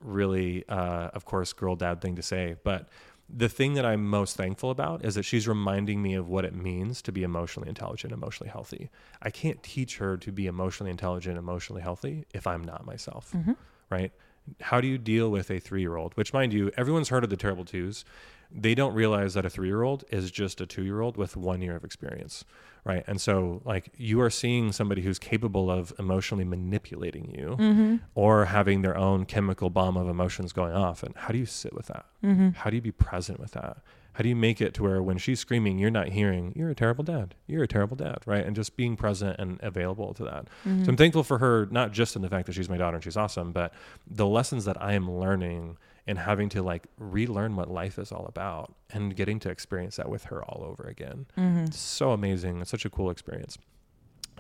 really, 0.01 0.65
uh, 0.69 1.09
of 1.15 1.25
course, 1.25 1.53
girl 1.53 1.75
dad 1.77 2.01
thing 2.01 2.17
to 2.17 2.23
say, 2.23 2.57
but 2.63 2.89
the 3.37 3.49
thing 3.49 3.75
that 3.75 3.85
I'm 3.85 4.09
most 4.09 4.37
thankful 4.37 4.71
about 4.71 5.05
is 5.05 5.17
that 5.17 5.25
she's 5.25 5.49
reminding 5.49 6.01
me 6.01 6.15
of 6.15 6.29
what 6.29 6.45
it 6.45 6.55
means 6.55 7.03
to 7.03 7.11
be 7.13 7.25
emotionally 7.25 7.69
intelligent, 7.69 8.13
emotionally 8.13 8.51
healthy. 8.51 8.91
I 9.21 9.31
can't 9.31 9.61
teach 9.63 9.99
her 9.99 10.17
to 10.19 10.31
be 10.31 10.47
emotionally 10.47 10.91
intelligent, 10.93 11.37
emotionally 11.37 11.83
healthy 11.83 12.27
if 12.33 12.47
I'm 12.47 12.63
not 12.63 12.87
myself, 12.87 13.33
Mm-hmm. 13.35 13.53
right? 13.91 14.13
How 14.61 14.81
do 14.81 14.87
you 14.87 14.99
deal 14.99 15.31
with 15.31 15.51
a 15.51 15.59
three 15.59 15.81
year 15.81 15.97
old? 15.97 16.15
Which, 16.15 16.33
mind 16.33 16.53
you, 16.53 16.71
everyone's 16.77 17.09
heard 17.09 17.25
of 17.25 17.31
the 17.31 17.37
terrible 17.37 17.65
twos. 17.65 18.05
They 18.51 18.75
don't 18.75 18.95
realize 18.95 19.35
that 19.35 19.45
a 19.45 19.51
three 19.51 19.69
year 19.69 19.83
old 19.83 20.05
is 20.11 20.31
just 20.31 20.61
a 20.61 20.67
two 20.67 20.85
year 20.85 21.01
old 21.01 21.17
with 21.17 21.37
one 21.37 21.61
year 21.63 21.77
of 21.77 21.85
experience, 21.85 22.45
right? 22.85 23.03
And 23.07 23.21
so, 23.21 23.63
like, 23.65 23.91
you 23.97 24.21
are 24.21 24.31
seeing 24.31 24.73
somebody 24.73 25.03
who's 25.03 25.19
capable 25.19 25.71
of 25.71 25.93
emotionally 25.99 26.45
manipulating 26.45 27.31
you 27.37 27.57
Mm-hmm. 27.59 27.97
or 28.15 28.47
having 28.47 28.83
their 28.83 28.97
own 28.97 29.25
chemical 29.27 29.71
bomb 29.71 29.97
of 29.97 30.09
emotions 30.09 30.53
going 30.53 30.73
off. 30.73 31.03
And 31.03 31.15
how 31.17 31.29
do 31.29 31.39
you 31.39 31.47
sit 31.47 31.75
with 31.75 31.87
that? 31.87 32.07
Mm-hmm. 32.23 32.51
How 32.51 32.71
do 32.71 32.77
you 32.77 32.83
be 32.83 32.93
present 32.93 33.41
with 33.41 33.53
that? 33.53 33.79
How 34.15 34.23
do 34.23 34.29
you 34.29 34.37
make 34.37 34.61
it 34.61 34.75
to 34.75 34.85
where 34.85 35.03
when 35.03 35.19
she's 35.19 35.41
screaming, 35.41 35.77
you're 35.81 35.91
not 35.91 36.11
hearing, 36.11 36.53
you're 36.55 36.71
a 36.71 36.75
terrible 36.77 37.03
dad, 37.03 37.35
you're 37.49 37.65
a 37.65 37.67
terrible 37.67 37.97
dad, 37.97 38.19
right? 38.27 38.47
And 38.47 38.55
just 38.55 38.77
being 38.77 38.95
present 38.97 39.41
and 39.41 39.59
available 39.61 40.15
to 40.15 40.23
that. 40.23 40.45
Mm-hmm. 40.65 40.85
So 40.85 40.91
I'm 40.91 40.97
thankful 40.97 41.25
for 41.25 41.39
her, 41.39 41.67
not 41.73 41.91
just 41.91 42.15
in 42.15 42.23
the 42.23 42.29
fact 42.29 42.47
that 42.47 42.53
she's 42.53 42.69
my 42.69 42.77
daughter 42.77 42.95
and 42.95 43.03
she's 43.03 43.17
awesome, 43.17 43.51
but 43.51 43.75
the 44.07 44.27
lessons 44.27 44.67
that 44.67 44.81
I 44.81 44.93
am 44.93 45.11
learning 45.11 45.79
and 46.07 46.19
having 46.19 46.49
to 46.51 46.63
like 46.63 46.87
relearn 46.99 47.57
what 47.57 47.71
life 47.71 47.99
is 47.99 48.13
all 48.13 48.27
about 48.27 48.75
and 48.91 49.17
getting 49.17 49.39
to 49.41 49.51
experience 49.51 49.97
that 49.97 50.09
with 50.09 50.25
her 50.25 50.45
all 50.45 50.63
over 50.65 50.85
again. 50.85 51.27
Mm-hmm. 51.39 51.67
So 51.73 52.13
amazing. 52.13 52.61
It's 52.61 52.71
such 52.71 52.85
a 52.85 52.91
cool 52.91 53.11
experience. 53.11 53.57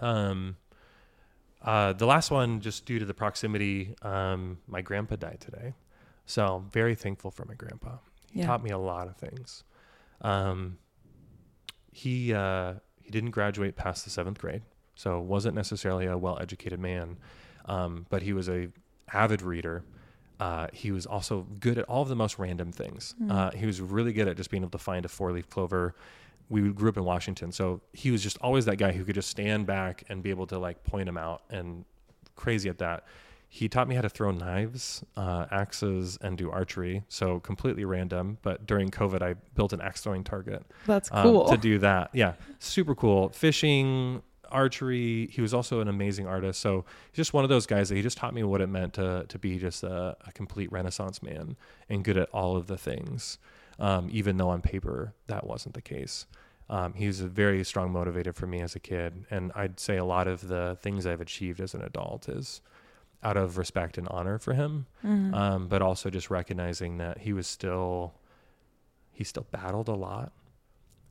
Um, 0.00 0.56
uh, 1.62 1.94
the 1.94 2.06
last 2.06 2.30
one, 2.30 2.60
just 2.60 2.84
due 2.84 2.98
to 2.98 3.04
the 3.06 3.14
proximity, 3.14 3.94
um, 4.02 4.58
my 4.66 4.82
grandpa 4.82 5.16
died 5.16 5.38
today. 5.40 5.72
So 6.26 6.56
I'm 6.56 6.68
very 6.70 6.94
thankful 6.94 7.30
for 7.30 7.44
my 7.46 7.54
grandpa. 7.54 7.96
He 8.30 8.40
Yeah. 8.40 8.46
taught 8.46 8.62
me 8.62 8.70
a 8.70 8.78
lot 8.78 9.06
of 9.08 9.16
things. 9.16 9.64
Um, 10.20 10.78
he 11.92 12.32
uh, 12.34 12.74
he 13.00 13.10
didn't 13.10 13.30
graduate 13.30 13.76
past 13.76 14.04
the 14.04 14.10
seventh 14.10 14.38
grade, 14.38 14.62
so 14.94 15.20
wasn't 15.20 15.54
necessarily 15.54 16.06
a 16.06 16.16
well-educated 16.18 16.80
man, 16.80 17.18
um, 17.66 18.06
but 18.08 18.22
he 18.22 18.32
was 18.32 18.48
a 18.48 18.68
avid 19.12 19.42
reader. 19.42 19.84
Uh, 20.40 20.66
he 20.72 20.90
was 20.90 21.06
also 21.06 21.46
good 21.60 21.78
at 21.78 21.84
all 21.86 22.02
of 22.02 22.08
the 22.08 22.16
most 22.16 22.38
random 22.38 22.72
things. 22.72 23.14
Hmm. 23.18 23.30
Uh, 23.30 23.50
he 23.52 23.66
was 23.66 23.80
really 23.80 24.12
good 24.12 24.28
at 24.28 24.36
just 24.36 24.50
being 24.50 24.62
able 24.62 24.70
to 24.70 24.78
find 24.78 25.04
a 25.04 25.08
four-leaf 25.08 25.48
clover. 25.48 25.94
We 26.48 26.72
grew 26.72 26.88
up 26.88 26.96
in 26.96 27.04
Washington, 27.04 27.52
so 27.52 27.80
he 27.92 28.10
was 28.10 28.22
just 28.22 28.36
always 28.40 28.64
that 28.66 28.76
guy 28.76 28.92
who 28.92 29.04
could 29.04 29.14
just 29.14 29.30
stand 29.30 29.66
back 29.66 30.04
and 30.08 30.22
be 30.22 30.30
able 30.30 30.46
to 30.48 30.58
like 30.58 30.84
point 30.84 31.06
them 31.06 31.16
out 31.16 31.42
and 31.50 31.84
crazy 32.36 32.68
at 32.68 32.78
that. 32.78 33.04
He 33.48 33.68
taught 33.68 33.86
me 33.86 33.94
how 33.94 34.00
to 34.00 34.08
throw 34.08 34.32
knives, 34.32 35.04
uh, 35.16 35.46
axes, 35.52 36.18
and 36.20 36.36
do 36.36 36.50
archery. 36.50 37.04
So 37.08 37.38
completely 37.38 37.84
random. 37.84 38.38
But 38.42 38.66
during 38.66 38.90
COVID, 38.90 39.22
I 39.22 39.34
built 39.54 39.72
an 39.72 39.80
axe 39.80 40.00
throwing 40.00 40.24
target 40.24 40.64
That's 40.86 41.08
um, 41.12 41.22
cool. 41.22 41.44
to 41.46 41.56
do 41.56 41.78
that. 41.78 42.10
Yeah, 42.12 42.32
super 42.58 42.96
cool. 42.96 43.28
Fishing, 43.28 44.22
archery. 44.54 45.26
He 45.30 45.40
was 45.42 45.52
also 45.52 45.80
an 45.80 45.88
amazing 45.88 46.26
artist. 46.26 46.60
So 46.60 46.84
he's 47.12 47.16
just 47.16 47.32
one 47.34 47.44
of 47.44 47.50
those 47.50 47.66
guys 47.66 47.88
that 47.90 47.96
he 47.96 48.02
just 48.02 48.16
taught 48.16 48.32
me 48.32 48.42
what 48.42 48.60
it 48.60 48.68
meant 48.68 48.94
to 48.94 49.26
to 49.28 49.38
be 49.38 49.58
just 49.58 49.82
a, 49.82 50.16
a 50.26 50.32
complete 50.32 50.72
Renaissance 50.72 51.22
man 51.22 51.56
and 51.88 52.04
good 52.04 52.16
at 52.16 52.28
all 52.30 52.56
of 52.56 52.66
the 52.68 52.78
things. 52.78 53.38
Um, 53.78 54.08
even 54.12 54.36
though 54.36 54.50
on 54.50 54.62
paper 54.62 55.12
that 55.26 55.46
wasn't 55.46 55.74
the 55.74 55.82
case. 55.82 56.26
Um, 56.70 56.94
he 56.94 57.06
was 57.06 57.20
a 57.20 57.26
very 57.28 57.62
strong 57.64 57.92
motivator 57.92 58.34
for 58.34 58.46
me 58.46 58.60
as 58.62 58.74
a 58.74 58.80
kid, 58.80 59.26
and 59.30 59.52
I'd 59.54 59.78
say 59.78 59.98
a 59.98 60.04
lot 60.04 60.26
of 60.26 60.48
the 60.48 60.78
things 60.80 61.06
I've 61.06 61.20
achieved 61.20 61.60
as 61.60 61.74
an 61.74 61.82
adult 61.82 62.26
is 62.26 62.62
out 63.22 63.36
of 63.36 63.58
respect 63.58 63.98
and 63.98 64.08
honor 64.08 64.38
for 64.38 64.54
him, 64.54 64.86
Mhm. 65.04 65.34
um, 65.34 65.68
but 65.68 65.82
also 65.82 66.08
just 66.08 66.30
recognizing 66.30 66.96
that 66.98 67.18
he 67.18 67.32
was 67.34 67.46
still 67.46 68.14
he 69.12 69.24
still 69.24 69.46
battled 69.50 69.88
a 69.88 69.94
lot 69.94 70.32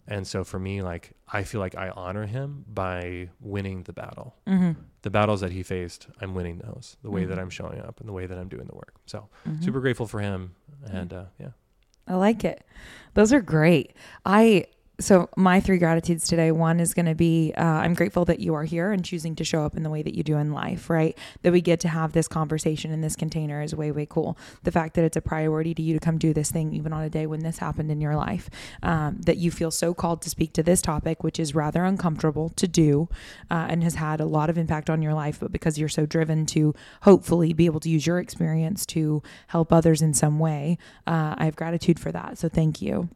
and 0.07 0.27
so 0.27 0.43
for 0.43 0.59
me 0.59 0.81
like 0.81 1.11
i 1.31 1.43
feel 1.43 1.59
like 1.61 1.75
i 1.75 1.89
honor 1.89 2.25
him 2.25 2.65
by 2.67 3.29
winning 3.39 3.83
the 3.83 3.93
battle 3.93 4.35
Mhm. 4.47 4.75
the 5.01 5.09
battles 5.09 5.41
that 5.41 5.51
he 5.51 5.63
faced 5.63 6.07
i'm 6.21 6.33
winning 6.35 6.57
those 6.59 6.97
the 7.03 7.09
way 7.09 7.25
that 7.25 7.37
Mhm. 7.37 7.41
i'm 7.41 7.49
showing 7.49 7.79
up 7.79 7.99
and 7.99 8.07
the 8.09 8.13
way 8.13 8.25
that 8.25 8.37
i'm 8.37 8.49
doing 8.49 8.65
the 8.67 8.75
work 8.75 8.95
so 9.05 9.29
Mhm. 9.47 9.63
super 9.63 9.79
grateful 9.81 10.07
for 10.07 10.19
him 10.19 10.55
and 10.85 11.13
uh, 11.13 11.25
yeah 11.39 11.51
I 12.05 12.15
like 12.15 12.43
it. 12.43 12.65
Those 13.13 13.31
are 13.31 13.39
great. 13.41 13.95
I 14.25 14.65
so 14.99 15.29
my 15.35 15.59
three 15.59 15.79
gratitudes 15.79 16.27
today. 16.27 16.51
One 16.51 16.79
is 16.79 16.93
going 16.93 17.07
to 17.07 17.15
be 17.15 17.53
uh, 17.57 17.63
I'm 17.63 17.93
grateful 17.93 18.25
that 18.25 18.39
you 18.39 18.53
are 18.53 18.63
here 18.63 18.91
and 18.91 19.03
choosing 19.03 19.35
to 19.35 19.43
show 19.43 19.65
up 19.65 19.75
in 19.75 19.83
the 19.83 19.89
way 19.89 20.03
that 20.03 20.15
you 20.15 20.23
do 20.23 20.37
in 20.37 20.51
life. 20.51 20.89
Right, 20.89 21.17
that 21.41 21.51
we 21.51 21.61
get 21.61 21.79
to 21.81 21.87
have 21.87 22.13
this 22.13 22.27
conversation 22.27 22.91
in 22.91 23.01
this 23.01 23.15
container 23.15 23.61
is 23.61 23.75
way 23.75 23.91
way 23.91 24.05
cool. 24.07 24.37
The 24.63 24.71
fact 24.71 24.93
that 24.95 25.03
it's 25.03 25.17
a 25.17 25.21
priority 25.21 25.73
to 25.73 25.81
you 25.81 25.93
to 25.93 25.99
come 25.99 26.17
do 26.17 26.33
this 26.33 26.51
thing, 26.51 26.73
even 26.73 26.93
on 26.93 27.03
a 27.03 27.09
day 27.09 27.25
when 27.25 27.41
this 27.41 27.57
happened 27.57 27.91
in 27.91 28.01
your 28.01 28.15
life, 28.15 28.49
um, 28.83 29.19
that 29.21 29.37
you 29.37 29.49
feel 29.51 29.71
so 29.71 29.93
called 29.93 30.21
to 30.23 30.29
speak 30.29 30.53
to 30.53 30.63
this 30.63 30.81
topic, 30.81 31.23
which 31.23 31.39
is 31.39 31.55
rather 31.55 31.83
uncomfortable 31.83 32.49
to 32.49 32.67
do, 32.67 33.09
uh, 33.49 33.65
and 33.69 33.83
has 33.83 33.95
had 33.95 34.21
a 34.21 34.25
lot 34.25 34.49
of 34.49 34.57
impact 34.57 34.89
on 34.89 35.01
your 35.01 35.13
life. 35.13 35.39
But 35.39 35.51
because 35.51 35.77
you're 35.79 35.89
so 35.89 36.05
driven 36.05 36.45
to 36.47 36.75
hopefully 37.01 37.53
be 37.53 37.65
able 37.65 37.79
to 37.81 37.89
use 37.89 38.05
your 38.05 38.19
experience 38.19 38.85
to 38.87 39.23
help 39.47 39.73
others 39.73 40.01
in 40.01 40.13
some 40.13 40.37
way, 40.39 40.77
uh, 41.07 41.35
I 41.37 41.45
have 41.45 41.55
gratitude 41.55 41.99
for 41.99 42.11
that. 42.11 42.37
So 42.37 42.47
thank 42.47 42.81
you. 42.81 43.09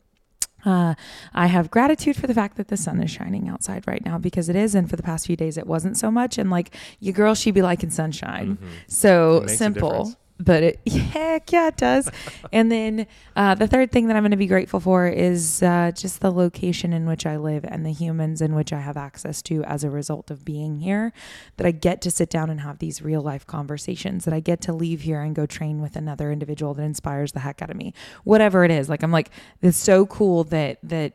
Uh, 0.65 0.95
I 1.33 1.47
have 1.47 1.69
gratitude 1.71 2.15
for 2.17 2.27
the 2.27 2.33
fact 2.33 2.57
that 2.57 2.67
the 2.67 2.77
sun 2.77 3.01
is 3.01 3.11
shining 3.11 3.47
outside 3.47 3.85
right 3.87 4.03
now 4.03 4.17
because 4.17 4.49
it 4.49 4.55
is, 4.55 4.75
and 4.75 4.89
for 4.89 4.95
the 4.95 5.03
past 5.03 5.27
few 5.27 5.35
days 5.35 5.57
it 5.57 5.67
wasn't 5.67 5.97
so 5.97 6.09
much. 6.11 6.37
And 6.37 6.49
like 6.49 6.75
your 6.99 7.13
girl, 7.13 7.35
she 7.35 7.51
be 7.51 7.61
liking 7.61 7.89
sunshine, 7.91 8.57
Mhm. 8.61 8.67
so 8.91 9.37
It 9.37 9.41
makes 9.41 9.53
a 9.53 9.57
simple. 9.57 10.15
But 10.39 10.63
it, 10.63 10.87
heck 10.87 11.51
yeah, 11.51 11.67
it 11.67 11.77
does. 11.77 12.09
and 12.51 12.71
then 12.71 13.07
uh, 13.35 13.55
the 13.55 13.67
third 13.67 13.91
thing 13.91 14.07
that 14.07 14.15
I'm 14.15 14.23
going 14.23 14.31
to 14.31 14.37
be 14.37 14.47
grateful 14.47 14.79
for 14.79 15.07
is 15.07 15.63
uh, 15.63 15.91
just 15.95 16.21
the 16.21 16.31
location 16.31 16.93
in 16.93 17.07
which 17.07 17.25
I 17.25 17.37
live 17.37 17.65
and 17.67 17.85
the 17.85 17.91
humans 17.91 18.41
in 18.41 18.53
which 18.53 18.71
I 18.71 18.79
have 18.79 18.97
access 18.97 19.41
to 19.43 19.63
as 19.63 19.83
a 19.83 19.89
result 19.89 20.29
of 20.29 20.45
being 20.45 20.79
here. 20.79 21.13
That 21.57 21.65
I 21.65 21.71
get 21.71 22.01
to 22.03 22.11
sit 22.11 22.29
down 22.29 22.49
and 22.49 22.61
have 22.61 22.79
these 22.79 23.01
real 23.01 23.21
life 23.21 23.45
conversations. 23.47 24.25
That 24.25 24.33
I 24.33 24.39
get 24.39 24.61
to 24.61 24.73
leave 24.73 25.01
here 25.01 25.21
and 25.21 25.35
go 25.35 25.45
train 25.45 25.81
with 25.81 25.95
another 25.95 26.31
individual 26.31 26.73
that 26.75 26.83
inspires 26.83 27.31
the 27.31 27.39
heck 27.39 27.61
out 27.61 27.69
of 27.69 27.77
me. 27.77 27.93
Whatever 28.23 28.63
it 28.63 28.71
is, 28.71 28.89
like 28.89 29.03
I'm 29.03 29.11
like, 29.11 29.31
it's 29.61 29.77
so 29.77 30.05
cool 30.05 30.43
that 30.45 30.79
that 30.83 31.13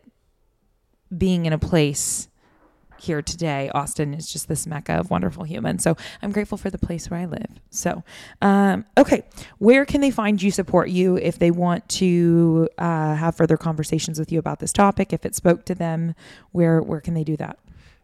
being 1.16 1.47
in 1.47 1.53
a 1.53 1.59
place 1.59 2.28
here 3.03 3.23
today, 3.23 3.70
Austin 3.74 4.15
is 4.15 4.33
just 4.33 4.49
this 4.49 4.66
mecca 4.66 4.95
of 4.95 5.11
wonderful 5.11 5.45
humans. 5.45 5.83
So 5.83 5.97
I'm 6.23 6.33
grateful 6.33 6.59
for 6.59 6.70
the 6.70 6.79
place 6.79 7.11
where 7.11 7.20
I 7.20 7.27
live. 7.27 7.61
So, 7.70 8.03
um, 8.41 8.85
okay, 8.97 9.24
where 9.59 9.85
can 9.85 10.01
they 10.01 10.11
find 10.11 10.43
you, 10.43 10.51
support 10.51 10.89
you 10.89 11.16
if 11.16 11.39
they 11.39 11.51
want 11.51 11.89
to 11.91 12.69
uh, 12.79 13.15
have 13.15 13.37
further 13.37 13.57
conversations 13.57 14.19
with 14.19 14.31
you 14.33 14.39
about 14.39 14.61
this 14.61 14.73
topic? 14.73 15.12
If 15.12 15.27
it 15.27 15.35
spoke 15.35 15.65
to 15.66 15.74
them, 15.74 16.15
where 16.53 16.81
where 16.81 17.01
can 17.01 17.15
they 17.15 17.24
do 17.24 17.37
that? 17.37 17.59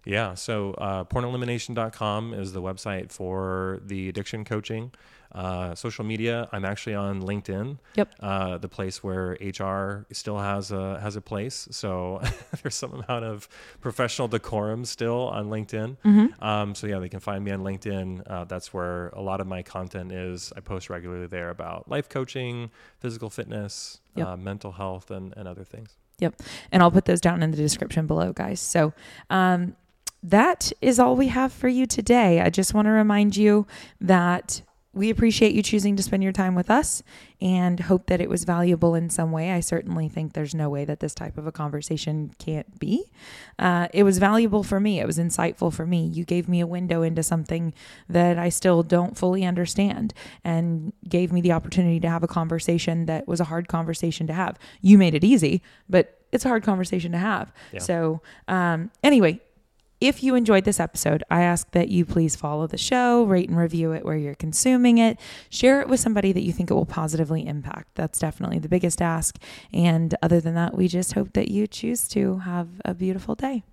Yeah. 0.04 0.34
So 0.34 0.72
uh, 0.74 1.04
pornelimination.com 1.04 2.34
is 2.34 2.52
the 2.52 2.62
website 2.62 3.12
for 3.12 3.80
the 3.84 4.08
addiction 4.08 4.44
coaching. 4.44 4.92
Uh, 5.30 5.74
social 5.74 6.04
media. 6.04 6.48
I'm 6.52 6.64
actually 6.64 6.94
on 6.94 7.20
LinkedIn. 7.22 7.78
Yep. 7.96 8.14
Uh, 8.18 8.56
the 8.58 8.68
place 8.68 9.02
where 9.04 9.36
HR 9.42 10.06
still 10.10 10.38
has 10.38 10.72
a 10.72 10.98
has 11.00 11.16
a 11.16 11.20
place. 11.20 11.68
So 11.70 12.22
there's 12.62 12.74
some 12.74 12.92
amount 12.94 13.24
of 13.26 13.46
professional 13.82 14.26
decorum 14.28 14.86
still 14.86 15.28
on 15.28 15.48
LinkedIn. 15.50 15.96
Mm-hmm. 16.04 16.42
Um, 16.42 16.74
so 16.74 16.86
yeah, 16.86 16.98
they 16.98 17.10
can 17.10 17.20
find 17.20 17.44
me 17.44 17.50
on 17.50 17.60
LinkedIn. 17.60 18.22
Uh, 18.26 18.44
that's 18.44 18.72
where 18.72 19.08
a 19.10 19.20
lot 19.20 19.40
of 19.42 19.46
my 19.46 19.62
content 19.62 20.12
is. 20.12 20.50
I 20.56 20.60
post 20.60 20.88
regularly 20.88 21.26
there 21.26 21.50
about 21.50 21.90
life 21.90 22.08
coaching, 22.08 22.70
physical 22.98 23.28
fitness, 23.28 24.00
Yep. 24.14 24.26
uh, 24.26 24.36
mental 24.36 24.72
health, 24.72 25.10
and, 25.10 25.34
and 25.36 25.46
other 25.46 25.62
things. 25.62 25.90
Yep. 26.20 26.40
And 26.72 26.82
I'll 26.82 26.90
put 26.90 27.04
those 27.04 27.20
down 27.20 27.42
in 27.42 27.50
the 27.50 27.56
description 27.56 28.06
below, 28.06 28.32
guys. 28.32 28.60
So, 28.60 28.92
um, 29.30 29.76
that 30.22 30.72
is 30.80 30.98
all 30.98 31.14
we 31.14 31.28
have 31.28 31.52
for 31.52 31.68
you 31.68 31.86
today. 31.86 32.40
I 32.40 32.50
just 32.50 32.74
want 32.74 32.86
to 32.86 32.90
remind 32.90 33.36
you 33.36 33.66
that 34.00 34.62
we 34.98 35.10
appreciate 35.10 35.54
you 35.54 35.62
choosing 35.62 35.94
to 35.96 36.02
spend 36.02 36.22
your 36.22 36.32
time 36.32 36.54
with 36.56 36.70
us 36.70 37.02
and 37.40 37.78
hope 37.78 38.06
that 38.06 38.20
it 38.20 38.28
was 38.28 38.42
valuable 38.42 38.96
in 38.96 39.08
some 39.08 39.30
way. 39.30 39.52
I 39.52 39.60
certainly 39.60 40.08
think 40.08 40.32
there's 40.32 40.54
no 40.54 40.68
way 40.68 40.84
that 40.84 40.98
this 40.98 41.14
type 41.14 41.38
of 41.38 41.46
a 41.46 41.52
conversation 41.52 42.34
can't 42.38 42.78
be. 42.80 43.04
Uh, 43.58 43.86
it 43.94 44.02
was 44.02 44.18
valuable 44.18 44.64
for 44.64 44.80
me, 44.80 44.98
it 44.98 45.06
was 45.06 45.16
insightful 45.16 45.72
for 45.72 45.86
me. 45.86 46.04
You 46.04 46.24
gave 46.24 46.48
me 46.48 46.60
a 46.60 46.66
window 46.66 47.02
into 47.02 47.22
something 47.22 47.72
that 48.08 48.38
I 48.38 48.48
still 48.48 48.82
don't 48.82 49.16
fully 49.16 49.44
understand 49.44 50.12
and 50.42 50.92
gave 51.08 51.32
me 51.32 51.40
the 51.40 51.52
opportunity 51.52 52.00
to 52.00 52.10
have 52.10 52.24
a 52.24 52.28
conversation 52.28 53.06
that 53.06 53.28
was 53.28 53.40
a 53.40 53.44
hard 53.44 53.68
conversation 53.68 54.26
to 54.26 54.32
have. 54.32 54.58
You 54.80 54.98
made 54.98 55.14
it 55.14 55.22
easy, 55.22 55.62
but 55.88 56.18
it's 56.32 56.44
a 56.44 56.48
hard 56.48 56.64
conversation 56.64 57.12
to 57.12 57.18
have. 57.18 57.52
Yeah. 57.72 57.80
So, 57.80 58.20
um, 58.48 58.90
anyway, 59.02 59.40
if 60.00 60.22
you 60.22 60.34
enjoyed 60.34 60.64
this 60.64 60.80
episode, 60.80 61.24
I 61.30 61.42
ask 61.42 61.70
that 61.72 61.88
you 61.88 62.04
please 62.04 62.36
follow 62.36 62.66
the 62.66 62.78
show, 62.78 63.24
rate 63.24 63.48
and 63.48 63.58
review 63.58 63.92
it 63.92 64.04
where 64.04 64.16
you're 64.16 64.34
consuming 64.34 64.98
it, 64.98 65.18
share 65.50 65.80
it 65.80 65.88
with 65.88 66.00
somebody 66.00 66.32
that 66.32 66.42
you 66.42 66.52
think 66.52 66.70
it 66.70 66.74
will 66.74 66.86
positively 66.86 67.46
impact. 67.46 67.94
That's 67.94 68.18
definitely 68.18 68.58
the 68.58 68.68
biggest 68.68 69.02
ask. 69.02 69.36
And 69.72 70.14
other 70.22 70.40
than 70.40 70.54
that, 70.54 70.76
we 70.76 70.88
just 70.88 71.14
hope 71.14 71.32
that 71.32 71.48
you 71.50 71.66
choose 71.66 72.06
to 72.08 72.38
have 72.38 72.68
a 72.84 72.94
beautiful 72.94 73.34
day. 73.34 73.64